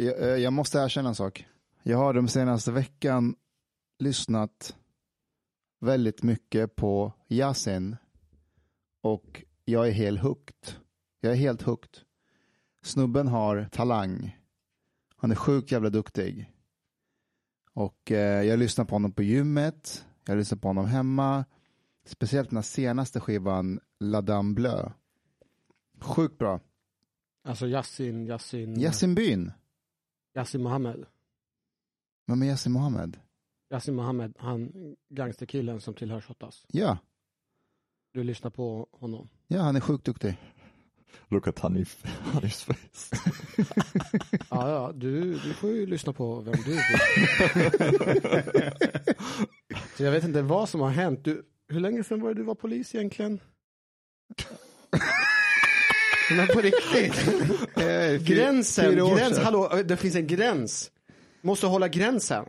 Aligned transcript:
Jag, 0.00 0.20
jag, 0.20 0.40
jag 0.40 0.52
måste 0.52 0.78
erkänna 0.78 1.08
en 1.08 1.14
sak. 1.14 1.46
Jag 1.82 1.98
har 1.98 2.14
de 2.14 2.28
senaste 2.28 2.72
veckan 2.72 3.34
lyssnat 3.98 4.76
väldigt 5.80 6.22
mycket 6.22 6.76
på 6.76 7.12
Yasin 7.28 7.96
och 9.02 9.44
jag 9.64 9.88
är 9.88 9.92
helt 9.92 10.20
hooked. 10.20 10.74
Jag 11.20 11.32
är 11.32 11.36
helt 11.36 11.62
hooked. 11.62 11.98
Snubben 12.82 13.28
har 13.28 13.68
talang. 13.72 14.38
Han 15.16 15.30
är 15.30 15.34
sjukt 15.34 15.72
jävla 15.72 15.90
duktig. 15.90 16.52
Och 17.72 18.12
eh, 18.12 18.42
jag 18.42 18.58
lyssnar 18.58 18.84
på 18.84 18.94
honom 18.94 19.12
på 19.12 19.22
gymmet. 19.22 20.04
Jag 20.26 20.38
lyssnar 20.38 20.58
på 20.58 20.68
honom 20.68 20.86
hemma. 20.86 21.44
Speciellt 22.06 22.50
den 22.50 22.56
här 22.56 22.62
senaste 22.62 23.20
skivan, 23.20 23.80
La 23.98 24.20
Dame 24.20 24.54
Bleu. 24.54 24.90
Sjukt 26.00 26.38
bra. 26.38 26.60
Alltså 27.44 27.66
Yasin, 27.66 28.26
Yasin, 28.26 28.80
Yasin 28.80 29.14
Byn. 29.14 29.52
Yasin 30.34 30.62
Mohammed. 30.62 31.06
Vem 32.26 32.42
är 32.42 32.46
Yasin 32.46 32.72
Mohammed? 32.72 33.16
Yasin 33.72 33.94
Mohammed, 33.94 34.34
han 34.38 34.72
gangsterkillen 35.08 35.80
som 35.80 35.94
tillhör 35.94 36.20
Shottaz. 36.20 36.64
Ja. 36.68 36.98
Du 38.12 38.24
lyssnar 38.24 38.50
på 38.50 38.88
honom. 38.92 39.28
Ja, 39.46 39.60
han 39.60 39.76
är 39.76 39.80
sjukt 39.80 40.04
duktig. 40.04 40.36
Look 41.28 41.46
at 41.46 41.58
Hanif, 41.58 42.04
Hanifs 42.32 42.64
face. 42.64 43.16
Ja, 44.50 44.70
ja, 44.70 44.92
du, 44.94 45.32
du 45.38 45.54
får 45.54 45.70
ju 45.70 45.86
lyssna 45.86 46.12
på 46.12 46.40
vem 46.40 46.54
du 46.64 46.70
vill. 46.70 46.80
Så 49.96 50.02
jag 50.02 50.12
vet 50.12 50.24
inte 50.24 50.42
vad 50.42 50.68
som 50.68 50.80
har 50.80 50.90
hänt. 50.90 51.24
Du, 51.24 51.42
hur 51.68 51.80
länge 51.80 52.04
sedan 52.04 52.20
var 52.20 52.28
det 52.28 52.34
du 52.34 52.42
var 52.42 52.54
polis 52.54 52.94
egentligen? 52.94 53.40
Men 56.36 56.46
på 56.46 56.60
riktigt. 56.60 57.14
Eh, 57.76 58.22
Gränsen, 58.22 58.90
fyra 58.92 59.04
år 59.04 59.16
gräns, 59.16 59.34
sedan. 59.34 59.44
hallå, 59.44 59.82
det 59.84 59.96
finns 59.96 60.14
en 60.14 60.26
gräns. 60.26 60.90
Måste 61.42 61.66
hålla 61.66 61.88
gränsen. 61.88 62.44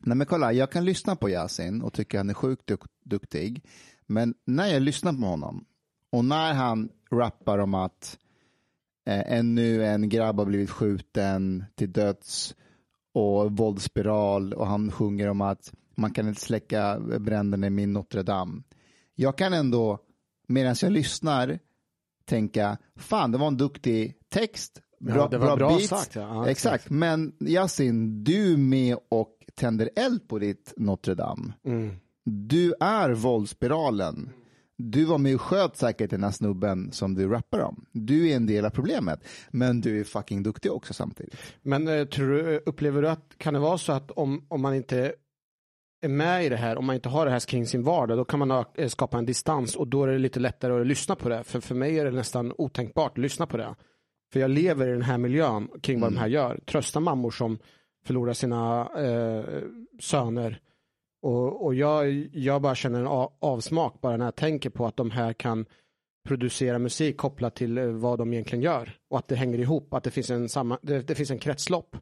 Nej 0.00 0.16
men 0.16 0.26
kolla, 0.26 0.52
jag 0.52 0.70
kan 0.72 0.84
lyssna 0.84 1.16
på 1.16 1.30
Yasin 1.30 1.82
och 1.82 1.92
tycka 1.92 2.18
han 2.18 2.30
är 2.30 2.34
sjukt 2.34 2.68
duk- 2.68 2.86
duktig. 3.04 3.64
Men 4.06 4.34
när 4.44 4.66
jag 4.66 4.82
lyssnar 4.82 5.12
på 5.12 5.18
honom 5.26 5.64
och 6.12 6.24
när 6.24 6.52
han 6.54 6.88
rappar 7.12 7.58
om 7.58 7.74
att 7.74 8.18
eh, 9.06 9.32
ännu 9.38 9.84
en 9.84 10.08
grabb 10.08 10.38
har 10.38 10.46
blivit 10.46 10.70
skjuten 10.70 11.64
till 11.74 11.92
döds 11.92 12.54
och 13.14 13.56
våldsspiral 13.56 14.52
och 14.54 14.66
han 14.66 14.90
sjunger 14.92 15.28
om 15.28 15.40
att 15.40 15.72
man 15.94 16.10
kan 16.12 16.28
inte 16.28 16.40
släcka 16.40 16.98
bränderna 17.18 17.66
i 17.66 17.70
min 17.70 17.92
Notre 17.92 18.22
Dame. 18.22 18.62
Jag 19.14 19.38
kan 19.38 19.52
ändå, 19.52 19.98
medan 20.48 20.76
jag 20.82 20.92
lyssnar, 20.92 21.58
tänka, 22.32 22.78
fan 22.96 23.32
det 23.32 23.38
var 23.38 23.46
en 23.46 23.56
duktig 23.56 24.14
text. 24.28 24.80
Ja, 24.98 25.28
det 25.30 25.38
var 25.38 25.56
bra 25.56 25.68
beats. 25.68 25.88
sagt, 25.88 26.14
ja. 26.14 26.20
Ja, 26.20 26.50
exakt. 26.50 26.90
Men 26.90 27.32
Yasin, 27.40 28.24
du 28.24 28.52
är 28.52 28.56
med 28.56 28.96
och 29.08 29.30
tänder 29.54 29.90
eld 29.96 30.28
på 30.28 30.38
ditt 30.38 30.72
Notre 30.76 31.14
Dame. 31.14 31.52
Mm. 31.64 31.96
Du 32.24 32.74
är 32.80 33.10
våldsspiralen. 33.10 34.30
Du 34.76 35.04
var 35.04 35.18
med 35.18 35.34
och 35.34 35.40
sköt 35.40 35.76
säkert 35.76 36.10
den 36.10 36.24
här 36.24 36.30
snubben 36.30 36.92
som 36.92 37.14
du 37.14 37.28
rappar 37.28 37.60
om. 37.60 37.84
Du 37.92 38.28
är 38.30 38.36
en 38.36 38.46
del 38.46 38.64
av 38.64 38.70
problemet. 38.70 39.24
Men 39.50 39.80
du 39.80 40.00
är 40.00 40.04
fucking 40.04 40.42
duktig 40.42 40.72
också 40.72 40.94
samtidigt. 40.94 41.36
Men 41.62 41.88
eh, 41.88 42.04
tror 42.04 42.28
du, 42.28 42.62
upplever 42.66 43.02
du 43.02 43.08
att, 43.08 43.34
kan 43.38 43.54
det 43.54 43.60
vara 43.60 43.78
så 43.78 43.92
att 43.92 44.10
om, 44.10 44.46
om 44.48 44.62
man 44.62 44.74
inte 44.74 45.12
är 46.02 46.08
med 46.08 46.44
i 46.44 46.48
det 46.48 46.56
här, 46.56 46.78
om 46.78 46.84
man 46.86 46.94
inte 46.94 47.08
har 47.08 47.26
det 47.26 47.32
här 47.32 47.40
kring 47.40 47.66
sin 47.66 47.82
vardag, 47.82 48.18
då 48.18 48.24
kan 48.24 48.38
man 48.38 48.64
eh, 48.74 48.88
skapa 48.88 49.18
en 49.18 49.26
distans 49.26 49.76
och 49.76 49.88
då 49.88 50.04
är 50.04 50.08
det 50.08 50.18
lite 50.18 50.40
lättare 50.40 50.80
att 50.80 50.86
lyssna 50.86 51.16
på 51.16 51.28
det. 51.28 51.44
För 51.44 51.60
för 51.60 51.74
mig 51.74 51.98
är 51.98 52.04
det 52.04 52.10
nästan 52.10 52.52
otänkbart 52.58 53.12
att 53.12 53.18
lyssna 53.18 53.46
på 53.46 53.56
det. 53.56 53.74
För 54.32 54.40
jag 54.40 54.50
lever 54.50 54.88
i 54.88 54.92
den 54.92 55.02
här 55.02 55.18
miljön 55.18 55.68
kring 55.82 56.00
vad 56.00 56.12
de 56.12 56.18
här 56.18 56.26
gör. 56.26 56.60
Trösta 56.66 57.00
mammor 57.00 57.30
som 57.30 57.58
förlorar 58.04 58.32
sina 58.32 58.88
eh, 58.96 59.44
söner. 60.00 60.60
Och, 61.22 61.64
och 61.64 61.74
jag, 61.74 62.10
jag 62.32 62.62
bara 62.62 62.74
känner 62.74 63.00
en 63.00 63.28
avsmak 63.40 64.00
bara 64.00 64.16
när 64.16 64.24
jag 64.24 64.36
tänker 64.36 64.70
på 64.70 64.86
att 64.86 64.96
de 64.96 65.10
här 65.10 65.32
kan 65.32 65.66
producera 66.28 66.78
musik 66.78 67.16
kopplat 67.16 67.54
till 67.54 67.78
eh, 67.78 67.86
vad 67.86 68.18
de 68.18 68.32
egentligen 68.32 68.62
gör. 68.62 68.98
Och 69.10 69.18
att 69.18 69.28
det 69.28 69.36
hänger 69.36 69.58
ihop, 69.58 69.94
att 69.94 70.04
det 70.04 70.10
finns 70.10 70.30
en, 70.30 70.48
samma, 70.48 70.78
det, 70.82 71.00
det 71.00 71.14
finns 71.14 71.30
en 71.30 71.38
kretslopp. 71.38 71.96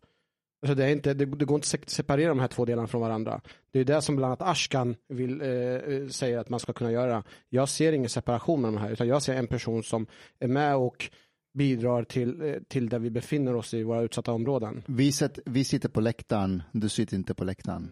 Alltså 0.62 0.74
det, 0.74 0.84
är 0.84 0.92
inte, 0.92 1.14
det, 1.14 1.24
det 1.24 1.44
går 1.44 1.54
inte 1.54 1.78
att 1.82 1.90
separera 1.90 2.28
de 2.28 2.40
här 2.40 2.48
två 2.48 2.64
delarna 2.64 2.88
från 2.88 3.00
varandra. 3.00 3.40
Det 3.70 3.80
är 3.80 3.84
det 3.84 4.02
som 4.02 4.16
bland 4.16 4.26
annat 4.26 4.42
Ashkan 4.42 4.96
vill, 5.08 5.40
eh, 5.40 5.48
eh, 5.48 6.08
säger 6.08 6.38
att 6.38 6.48
man 6.48 6.60
ska 6.60 6.72
kunna 6.72 6.92
göra. 6.92 7.24
Jag 7.48 7.68
ser 7.68 7.92
ingen 7.92 8.08
separation 8.08 8.60
med 8.60 8.72
de 8.72 8.78
här, 8.78 8.90
utan 8.90 9.08
jag 9.08 9.22
ser 9.22 9.34
en 9.34 9.46
person 9.46 9.82
som 9.82 10.06
är 10.38 10.48
med 10.48 10.76
och 10.76 11.10
bidrar 11.54 12.04
till, 12.04 12.42
eh, 12.42 12.54
till 12.68 12.88
där 12.88 12.98
vi 12.98 13.10
befinner 13.10 13.56
oss 13.56 13.74
i 13.74 13.82
våra 13.82 14.02
utsatta 14.02 14.32
områden. 14.32 14.82
Vi, 14.86 15.12
set, 15.12 15.38
vi 15.46 15.64
sitter 15.64 15.88
på 15.88 16.00
läktaren, 16.00 16.62
du 16.72 16.88
sitter 16.88 17.16
inte 17.16 17.34
på 17.34 17.44
läktaren. 17.44 17.90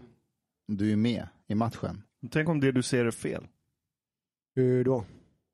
Du 0.67 0.93
är 0.93 0.97
med 0.97 1.29
i 1.47 1.55
matchen. 1.55 2.03
Tänk 2.31 2.49
om 2.49 2.61
det 2.61 2.73
du 2.73 2.83
säger 2.83 3.05
är 3.05 3.11
fel. 3.11 3.47
Hur 4.55 4.85
då? 4.85 5.05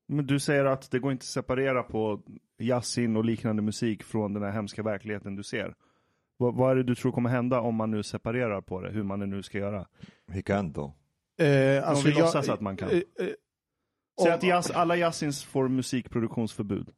Men 0.09 0.27
du 0.27 0.41
säger 0.41 0.65
att 0.65 0.91
det 0.91 0.99
går 0.99 1.13
inte 1.13 1.23
att 1.23 1.27
separera 1.27 1.83
på 1.83 2.23
Yasin 2.59 3.17
och 3.17 3.25
liknande 3.25 3.63
musik 3.63 4.03
från 4.03 4.35
den 4.35 4.43
här 4.43 4.51
hemska 4.51 4.83
verkligheten 4.83 5.37
du 5.37 5.43
ser. 5.43 5.75
Vad, 6.37 6.55
vad 6.55 6.71
är 6.71 6.77
det 6.77 6.83
du 6.83 6.95
tror 6.95 7.13
kommer 7.13 7.31
hända 7.31 7.61
om 7.61 7.75
man 7.75 7.91
nu 7.91 8.03
separerar 8.03 8.61
på 8.61 8.81
det, 8.81 8.91
hur 8.91 9.03
man 9.03 9.31
nu 9.31 9.43
ska 9.43 9.59
göra? 9.59 9.87
Though. 10.75 10.93
Eh, 11.41 11.91
Om 11.93 12.03
vi 12.05 12.13
låtsas 12.13 12.49
att 12.49 12.61
man 12.61 12.77
kan. 12.77 12.89
eh, 12.91 12.97
eh, 12.97 13.03
Säg 14.23 14.33
att 14.33 14.45
Yas, 14.45 14.71
alla 14.71 14.97
Yasins 14.97 15.45
får 15.45 15.69
musikproduktionsförbud. 15.69 16.91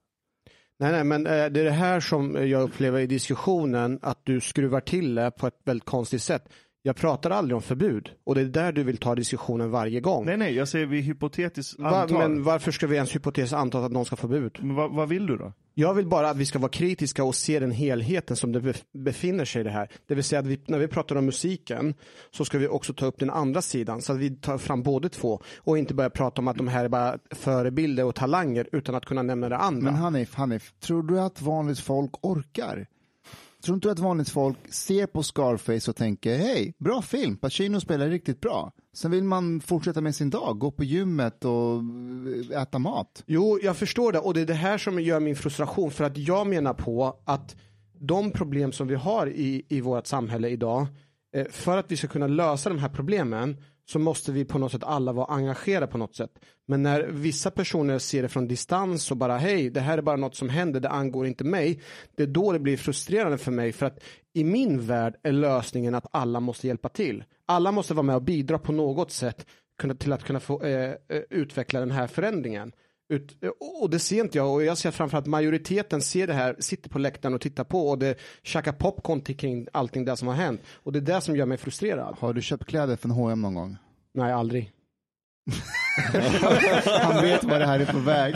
Nej, 0.78 0.92
nej, 0.92 1.04
men 1.04 1.26
eh, 1.26 1.30
det 1.32 1.60
är 1.60 1.64
det 1.64 1.70
här 1.70 2.00
som 2.00 2.48
jag 2.48 2.62
upplever 2.62 3.00
i 3.00 3.06
diskussionen, 3.06 3.98
att 4.02 4.20
du 4.24 4.41
skruvar 4.41 4.80
till 4.80 5.14
det 5.14 5.30
på 5.30 5.47
ett 5.47 5.60
väldigt 5.64 5.84
konstigt 5.84 6.22
sätt. 6.22 6.48
Jag 6.86 6.97
pratar 6.97 7.30
aldrig 7.30 7.56
om 7.56 7.62
förbud 7.62 8.10
och 8.24 8.34
det 8.34 8.41
är 8.41 8.44
där 8.44 8.72
du 8.72 8.82
vill 8.82 8.97
ta 8.97 9.14
diskussionen 9.14 9.70
varje 9.70 10.00
gång. 10.00 10.24
Nej, 10.26 10.36
nej, 10.36 10.54
jag 10.54 10.69
säger 10.69 10.86
vi 10.86 11.00
hypotetiskt 11.00 11.78
Va, 11.80 11.88
antar. 12.02 12.19
men 12.19 12.42
varför 12.42 12.72
ska 12.72 12.86
vi 12.86 12.97
ens 12.97 13.14
hypotetiskt 13.14 13.54
anta 13.54 13.78
att 13.84 13.92
någon 13.92 14.04
ska 14.04 14.16
få 14.16 14.28
förbud? 14.28 14.58
Men 14.60 14.74
vad, 14.76 14.92
vad 14.92 15.08
vill 15.08 15.26
du 15.26 15.36
då? 15.36 15.52
Jag 15.74 15.94
vill 15.94 16.06
bara 16.06 16.30
att 16.30 16.36
vi 16.36 16.47
ska 16.47 16.58
vara 16.58 16.69
kritiska 16.70 17.24
och 17.24 17.34
se 17.34 17.58
den 17.60 17.70
helheten 17.70 18.36
som 18.36 18.52
det 18.52 18.60
bef- 18.60 18.82
befinner 18.92 19.44
sig 19.44 19.60
i 19.60 19.64
det 19.64 19.70
här. 19.70 19.91
Det 20.06 20.14
vill 20.14 20.24
säga 20.24 20.38
att 20.41 20.47
vi, 20.47 20.60
när 20.66 20.78
vi 20.78 20.88
pratar 20.88 21.16
om 21.16 21.26
musiken 21.26 21.94
så 22.30 22.44
ska 22.44 22.58
vi 22.58 22.69
också 22.69 22.92
ta 22.94 23.06
upp 23.06 23.18
den 23.18 23.30
andra 23.30 23.62
sidan 23.62 24.03
så 24.03 24.12
att 24.12 24.18
vi 24.18 24.30
tar 24.30 24.58
fram 24.58 24.82
båda 24.82 25.08
två 25.08 25.42
och 25.58 25.78
inte 25.78 25.94
börja 25.94 26.10
prata 26.10 26.41
om 26.41 26.48
att 26.48 26.56
de 26.56 26.68
här 26.68 26.84
är 26.84 26.88
bara 26.88 27.18
förebilder 27.30 28.04
och 28.04 28.14
talanger 28.14 28.68
utan 28.72 28.94
att 28.94 29.04
kunna 29.04 29.22
nämna 29.22 29.48
det 29.48 29.56
andra. 29.56 29.84
Men 29.91 29.94
Hanif, 29.94 30.34
Hanif, 30.34 30.72
tror 30.80 31.03
du 31.03 31.20
att 31.20 31.42
vanligt 31.42 31.80
folk 31.80 32.10
orkar? 32.22 32.86
Tror 33.66 33.75
inte 33.75 33.88
du 33.88 33.93
att 33.93 33.99
vanligt 33.99 34.28
folk 34.28 34.56
ser 34.69 35.06
på 35.06 35.22
Scarface 35.22 35.91
och 35.91 35.97
tänker 35.97 36.38
hej, 36.38 36.75
bra 36.78 37.03
film, 37.03 37.37
Pacino 37.37 37.81
spelar 37.81 38.09
riktigt 38.09 38.41
bra. 38.41 38.72
Sen 38.94 39.10
vill 39.10 39.25
man 39.25 39.60
fortsätta 39.60 40.00
med 40.00 40.15
sin 40.15 40.31
dag, 40.31 40.59
gå 40.59 40.71
på 40.71 40.84
gymmet 40.84 41.44
och 41.44 41.82
eh, 42.53 42.62
äta 42.62 42.78
mat. 42.78 43.25
Jo, 43.27 43.59
jag 43.62 43.77
förstår 43.77 44.12
det 44.12 44.19
och 44.19 44.34
det 44.34 44.41
är 44.41 44.47
det 44.47 44.54
här 44.54 44.78
som 44.78 45.00
gör 45.00 45.21
min 45.21 45.37
frustration 45.37 45.91
för 45.91 46.04
att 46.04 46.16
jag 46.16 46.47
menar 46.47 46.75
på 46.75 47.21
att 47.25 47.56
de 48.00 48.31
problem 48.31 48.72
som 48.72 48.88
vi 48.88 48.94
har 48.94 49.27
i, 49.27 49.66
i 49.69 49.81
vårt 49.81 50.06
samhälle 50.06 50.48
idag, 50.48 50.87
eh, 51.34 51.47
för 51.50 51.78
att 51.78 51.91
vi 51.91 51.97
ska 51.97 52.09
kunna 52.09 52.27
lösa 52.27 52.69
de 52.69 52.78
här 52.78 52.88
problemen 52.88 53.56
så 53.88 53.98
måste 53.98 54.32
vi 54.32 54.44
på 54.44 54.58
något 54.58 54.72
sätt 54.72 54.84
alla 54.84 55.12
vara 55.12 55.34
engagerade 55.34 55.86
på 55.86 55.98
något 55.98 56.16
sätt. 56.16 56.30
Men 56.66 56.82
när 56.82 57.02
vissa 57.02 57.50
personer 57.50 57.98
ser 57.98 58.22
det 58.22 58.28
från 58.28 58.48
distans 58.48 59.10
och 59.10 59.16
bara 59.16 59.38
hej, 59.38 59.70
det 59.70 59.80
här 59.80 59.98
är 59.98 60.02
bara 60.02 60.16
något 60.16 60.34
som 60.34 60.48
händer, 60.48 60.80
det 60.80 60.88
angår 60.88 61.26
inte 61.26 61.44
mig. 61.44 61.80
Det 62.16 62.22
är 62.22 62.26
då 62.26 62.52
det 62.52 62.58
blir 62.58 62.76
frustrerande 62.76 63.38
för 63.38 63.52
mig 63.52 63.72
för 63.72 63.86
att 63.86 63.98
i 64.33 64.44
min 64.44 64.80
värld 64.80 65.16
är 65.22 65.33
lösningen 65.33 65.94
att 65.94 66.06
alla 66.10 66.41
måste 66.41 66.66
hjälpa 66.66 66.88
till. 66.88 67.24
Alla 67.47 67.72
måste 67.72 67.94
vara 67.94 68.03
med 68.03 68.16
och 68.16 68.22
bidra 68.22 68.59
på 68.59 68.72
något 68.72 69.10
sätt 69.10 69.47
till 69.98 70.12
att 70.12 70.24
kunna 70.24 70.41
få 70.41 70.62
eh, 70.62 70.91
eh, 70.91 71.22
utveckla 71.30 71.80
den 71.80 71.91
här 71.91 72.06
förändringen. 72.06 72.72
Ut, 73.08 73.36
och 73.80 73.91
det 73.91 73.98
ser 73.98 74.20
inte 74.20 74.38
jag 74.38 74.54
och 74.54 74.64
jag 74.64 74.78
ser 74.78 74.91
framförallt 74.91 75.26
majoriteten 75.26 76.03
ser 76.03 76.26
det 76.26 76.32
här, 76.32 76.56
sitter 76.58 76.91
på 76.91 76.98
läktaren 76.98 77.34
och 77.34 77.41
tittar 77.41 77.64
på 77.64 77.88
och 77.88 77.98
det 77.98 78.18
käkar 78.42 78.72
popcorn 78.72 79.20
till 79.20 79.36
kring 79.36 79.66
allting 79.72 80.04
det 80.04 80.16
som 80.16 80.28
har 80.28 80.34
hänt. 80.34 80.60
Och 80.68 80.92
det 80.92 80.98
är 80.98 81.14
det 81.14 81.20
som 81.20 81.36
gör 81.36 81.47
mig 81.47 81.58
frustrerad. 81.58 82.16
Har 82.18 82.32
du 82.32 82.42
köpt 82.42 82.64
kläder 82.64 82.97
från 82.97 83.10
H&M 83.10 83.42
någon 83.42 83.54
gång? 83.54 83.76
Nej, 84.14 84.32
aldrig. 84.32 84.72
Han 87.03 87.22
vet 87.22 87.44
vad 87.44 87.60
det 87.60 87.66
här 87.66 87.80
är 87.80 87.86
på 87.86 87.98
väg. 87.98 88.34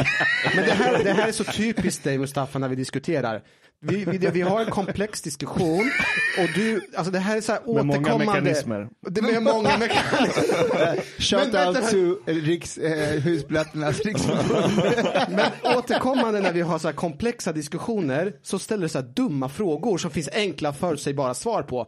Men 0.57 0.65
det 0.65 0.73
här, 0.73 1.05
det 1.05 1.13
här 1.13 1.29
är 1.29 1.33
så 1.33 1.45
typiskt 1.45 2.05
dig 2.05 2.19
Mustafa 2.19 2.59
när 2.59 2.69
vi 2.69 2.77
diskuterar. 2.77 3.43
Vi, 3.83 4.05
vi, 4.05 4.19
vi 4.19 4.41
har 4.41 4.61
en 4.61 4.71
komplex 4.71 5.23
diskussion 5.23 5.91
och 6.39 6.49
du, 6.55 6.87
alltså 6.97 7.13
det 7.13 7.19
här 7.19 7.37
är 7.37 7.41
så 7.41 7.53
här 7.53 7.61
Med 7.75 7.87
många 7.87 7.99
återkommande. 7.99 8.41
mekanismer. 8.43 8.89
Det 9.01 9.21
är 9.21 9.41
många 9.41 9.79
mekanismer. 9.79 11.01
Shout 11.19 11.53
Men 11.53 11.77
out 11.77 11.91
to 11.91 12.31
Riks, 12.33 12.79
eh, 12.79 13.25
riksförbund. 13.25 14.83
Men 15.37 15.77
återkommande 15.77 16.41
när 16.41 16.53
vi 16.53 16.61
har 16.61 16.79
så 16.79 16.89
här 16.89 16.95
komplexa 16.95 17.53
diskussioner 17.53 18.33
så 18.43 18.59
ställer 18.59 18.83
du 18.83 18.89
så 18.89 18.99
här 18.99 19.07
dumma 19.07 19.49
frågor 19.49 19.99
som 19.99 20.11
finns 20.11 20.29
enkla 20.33 20.73
förutsägbara 20.73 21.35
svar 21.35 21.63
på. 21.63 21.87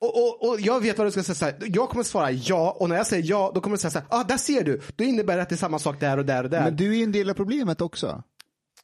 Och, 0.00 0.16
och, 0.16 0.48
och 0.48 0.60
jag 0.60 0.80
vet 0.80 0.98
vad 0.98 1.06
du 1.06 1.10
ska 1.10 1.22
säga, 1.22 1.34
så 1.34 1.44
här, 1.44 1.54
jag 1.60 1.88
kommer 1.88 2.04
svara 2.04 2.30
ja 2.30 2.76
och 2.80 2.88
när 2.88 2.96
jag 2.96 3.06
säger 3.06 3.30
ja 3.30 3.52
då 3.54 3.60
kommer 3.60 3.76
du 3.76 3.80
säga 3.80 3.90
så 3.90 3.98
här, 3.98 4.06
ah 4.10 4.24
där 4.24 4.36
ser 4.36 4.64
du, 4.64 4.80
då 4.96 5.04
innebär 5.04 5.36
det 5.36 5.42
att 5.42 5.48
det 5.48 5.54
är 5.54 5.56
samma 5.56 5.78
sak 5.78 6.00
där 6.00 6.18
och 6.18 6.24
där 6.24 6.44
och 6.44 6.50
där. 6.50 6.60
Men 6.64 6.76
du 6.76 6.98
är 6.98 7.04
en 7.04 7.12
del 7.12 7.30
av 7.30 7.34
problemet 7.34 7.80
också. 7.80 8.22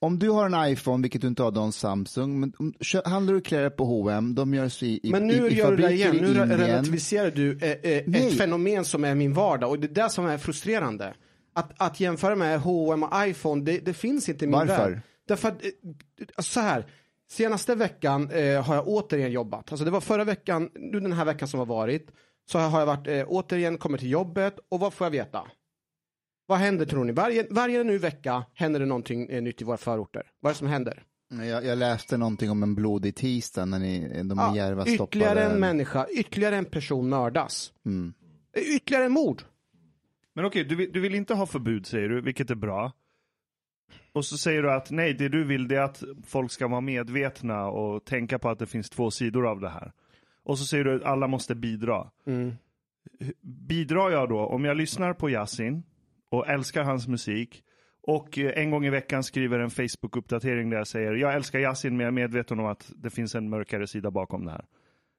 Om 0.02 0.18
du 0.18 0.30
har 0.30 0.46
en 0.46 0.72
iPhone, 0.72 1.02
vilket 1.02 1.20
du 1.20 1.28
inte 1.28 1.42
har, 1.42 1.50
då 1.50 1.60
en 1.60 1.72
Samsung, 1.72 2.40
men 2.40 2.52
om, 2.58 2.74
handlar 3.04 3.34
du 3.34 3.40
kläder 3.40 3.70
på 3.70 3.84
H&M, 3.84 4.34
de 4.34 4.54
görs 4.54 4.82
i, 4.82 5.00
i 5.02 5.10
Men 5.10 5.26
nu 5.26 5.48
i, 5.48 5.52
i 5.52 5.54
gör 5.54 5.70
du 5.70 5.76
det 5.76 5.82
fabriker 5.82 6.14
igen, 6.14 6.16
nu 6.16 6.56
relativiserar 6.56 7.30
du 7.30 7.58
eh, 7.58 7.70
eh, 7.70 8.26
ett 8.26 8.38
fenomen 8.38 8.84
som 8.84 9.04
är 9.04 9.14
min 9.14 9.34
vardag 9.34 9.70
och 9.70 9.78
det 9.78 9.86
är 9.86 10.04
det 10.04 10.10
som 10.10 10.26
är 10.26 10.38
frustrerande. 10.38 11.14
Att, 11.52 11.82
att 11.82 12.00
jämföra 12.00 12.36
med 12.36 12.60
H&M 12.60 13.02
och 13.02 13.26
iPhone, 13.26 13.64
det, 13.64 13.78
det 13.78 13.94
finns 13.94 14.28
inte 14.28 14.44
i 14.44 14.48
min 14.48 14.58
Varför? 14.58 14.90
värld. 14.90 15.00
Därför 15.28 15.48
att, 15.48 15.64
eh, 15.64 15.70
så 16.38 16.60
här, 16.60 16.86
senaste 17.30 17.74
veckan 17.74 18.30
eh, 18.30 18.62
har 18.62 18.74
jag 18.74 18.88
återigen 18.88 19.32
jobbat. 19.32 19.72
Alltså 19.72 19.84
det 19.84 19.90
var 19.90 20.00
förra 20.00 20.24
veckan, 20.24 20.70
nu 20.74 21.00
den 21.00 21.12
här 21.12 21.24
veckan 21.24 21.48
som 21.48 21.58
har 21.58 21.66
varit, 21.66 22.10
så 22.50 22.58
har 22.58 22.78
jag 22.78 22.86
varit, 22.86 23.06
eh, 23.06 23.24
återigen 23.28 23.78
kommit 23.78 24.00
till 24.00 24.10
jobbet 24.10 24.58
och 24.68 24.80
vad 24.80 24.92
får 24.92 25.04
jag 25.04 25.10
veta? 25.10 25.42
Vad 26.50 26.58
händer 26.58 26.86
tror 26.86 27.04
ni? 27.04 27.12
Varje, 27.12 27.46
varje 27.50 27.84
nu 27.84 27.98
vecka 27.98 28.44
händer 28.54 28.80
det 28.80 28.86
någonting 28.86 29.26
eh, 29.28 29.42
nytt 29.42 29.60
i 29.62 29.64
våra 29.64 29.76
förorter. 29.76 30.22
Vad 30.40 30.50
är 30.50 30.54
det 30.54 30.58
som 30.58 30.66
händer? 30.68 31.02
Jag, 31.28 31.64
jag 31.64 31.78
läste 31.78 32.16
någonting 32.16 32.50
om 32.50 32.62
en 32.62 32.74
blodig 32.74 33.14
tisdag 33.14 33.64
när 33.64 33.78
ni, 33.78 34.22
de 34.24 34.38
Ja, 34.38 34.54
i 34.54 34.56
Järva 34.56 34.82
ytterligare 34.86 35.30
stoppade 35.34 35.54
en 35.54 35.60
människa, 35.60 36.06
ytterligare 36.16 36.56
en 36.56 36.64
person 36.64 37.08
mördas. 37.08 37.72
Mm. 37.86 38.12
Ytterligare 38.76 39.04
en 39.04 39.12
mord. 39.12 39.42
Men 40.34 40.44
okej, 40.44 40.64
du, 40.64 40.74
vill- 40.74 40.92
du 40.92 41.00
vill 41.00 41.14
inte 41.14 41.34
ha 41.34 41.46
förbud 41.46 41.86
säger 41.86 42.08
du, 42.08 42.20
vilket 42.20 42.50
är 42.50 42.54
bra. 42.54 42.92
Och 44.12 44.24
så 44.24 44.38
säger 44.38 44.62
du 44.62 44.72
att 44.72 44.90
nej, 44.90 45.14
det 45.14 45.28
du 45.28 45.44
vill 45.44 45.68
det 45.68 45.76
är 45.76 45.82
att 45.82 46.02
folk 46.26 46.50
ska 46.52 46.68
vara 46.68 46.80
medvetna 46.80 47.66
och 47.66 48.04
tänka 48.04 48.38
på 48.38 48.48
att 48.48 48.58
det 48.58 48.66
finns 48.66 48.90
två 48.90 49.10
sidor 49.10 49.46
av 49.46 49.60
det 49.60 49.68
här. 49.68 49.92
Och 50.44 50.58
så 50.58 50.64
säger 50.64 50.84
du 50.84 50.96
att 50.96 51.02
alla 51.04 51.26
måste 51.26 51.54
bidra. 51.54 52.10
Mm. 52.26 52.52
Bidrar 53.42 54.10
jag 54.10 54.28
då, 54.28 54.38
om 54.40 54.64
jag 54.64 54.76
lyssnar 54.76 55.12
på 55.14 55.30
Yasin 55.30 55.82
och 56.30 56.48
älskar 56.48 56.82
hans 56.84 57.08
musik 57.08 57.62
och 58.02 58.38
eh, 58.38 58.52
en 58.62 58.70
gång 58.70 58.84
i 58.86 58.90
veckan 58.90 59.24
skriver 59.24 59.58
en 59.58 59.70
Facebook-uppdatering 59.70 60.70
där 60.70 60.76
jag 60.78 60.86
säger 60.86 61.12
jag 61.14 61.34
älskar 61.34 61.58
Yasin 61.58 61.96
men 61.96 62.00
jag 62.04 62.08
är 62.08 62.12
medveten 62.12 62.60
om 62.60 62.66
att 62.66 62.90
det 62.96 63.10
finns 63.10 63.34
en 63.34 63.48
mörkare 63.50 63.86
sida 63.86 64.10
bakom 64.10 64.44
det 64.44 64.50
här. 64.50 64.64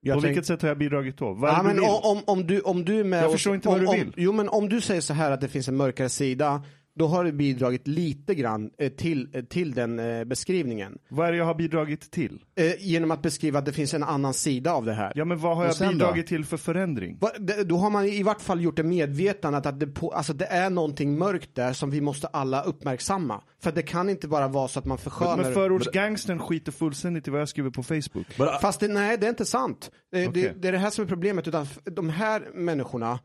Jag 0.03 0.15
på 0.15 0.21
tänk- 0.21 0.29
vilket 0.29 0.45
sätt 0.45 0.61
har 0.61 0.69
jag 0.69 0.77
bidragit 0.77 1.17
då? 1.17 1.33
Vad 1.33 1.49
Ja, 1.51 1.63
men 1.63 1.79
om, 1.79 1.99
om, 2.03 2.21
om, 2.27 2.47
du, 2.47 2.61
om 2.61 2.85
du 2.85 2.99
är 2.99 3.03
med 3.03 3.19
Jag 3.19 3.25
och- 3.25 3.31
förstår 3.31 3.55
inte 3.55 3.67
vad 3.67 3.79
du 3.79 3.91
vill. 3.91 4.13
Jo 4.17 4.31
men 4.33 4.49
om 4.49 4.69
du 4.69 4.81
säger 4.81 5.01
så 5.01 5.13
här 5.13 5.31
att 5.31 5.41
det 5.41 5.47
finns 5.47 5.67
en 5.67 5.77
mörkare 5.77 6.09
sida, 6.09 6.61
då 6.95 7.07
har 7.07 7.23
du 7.23 7.31
bidragit 7.31 7.87
lite 7.87 8.35
grann 8.35 8.71
eh, 8.77 8.91
till, 8.91 9.29
eh, 9.33 9.43
till 9.43 9.73
den 9.73 9.99
eh, 9.99 10.23
beskrivningen. 10.23 10.97
Vad 11.09 11.27
är 11.27 11.31
det 11.31 11.37
jag 11.37 11.45
har 11.45 11.55
bidragit 11.55 12.11
till? 12.11 12.43
Genom 12.79 13.11
att 13.11 13.21
beskriva 13.21 13.59
att 13.59 13.65
det 13.65 13.73
finns 13.73 13.93
en 13.93 14.03
annan 14.03 14.33
sida 14.33 14.73
av 14.73 14.85
det 14.85 14.93
här. 14.93 15.11
Ja 15.15 15.25
men 15.25 15.37
vad 15.37 15.57
har 15.57 15.65
jag 15.65 15.75
sen 15.75 15.87
då? 15.87 15.93
bidragit 15.93 16.27
till 16.27 16.45
för 16.45 16.57
förändring? 16.57 17.19
Då 17.65 17.77
har 17.77 17.89
man 17.89 18.05
i 18.05 18.23
vart 18.23 18.41
fall 18.41 18.61
gjort 18.61 18.75
det 18.75 18.83
medvetandet 18.83 19.65
att 19.65 19.79
det, 19.79 19.87
på, 19.87 20.11
alltså 20.11 20.33
det 20.33 20.45
är 20.45 20.69
någonting 20.69 21.17
mörkt 21.17 21.55
där 21.55 21.73
som 21.73 21.91
vi 21.91 22.01
måste 22.01 22.27
alla 22.27 22.63
uppmärksamma. 22.63 23.41
För 23.59 23.71
det 23.71 23.81
kan 23.81 24.09
inte 24.09 24.27
bara 24.27 24.47
vara 24.47 24.67
så 24.67 24.79
att 24.79 24.85
man 24.85 24.97
förskönar 24.97 25.37
Men 25.37 25.53
förortsgangstern 25.53 26.39
skiter 26.39 26.71
fullständigt 26.71 27.27
i 27.27 27.31
vad 27.31 27.41
jag 27.41 27.49
skriver 27.49 27.69
på 27.69 27.83
Facebook. 27.83 28.37
But 28.37 28.47
I, 28.47 28.61
Fast 28.61 28.79
det, 28.79 28.87
nej, 28.87 29.17
det 29.17 29.25
är 29.25 29.29
inte 29.29 29.45
sant. 29.45 29.91
Det, 30.11 30.27
Okej. 30.27 30.43
det, 30.43 30.61
det 30.61 30.67
är 30.67 30.71
det 30.71 30.77
här 30.77 30.89
som 30.89 31.03
är 31.03 31.09
problemet. 31.09 31.47
Utan 31.47 31.67
de 31.83 32.09
här 32.09 32.49
människorna 32.53 33.19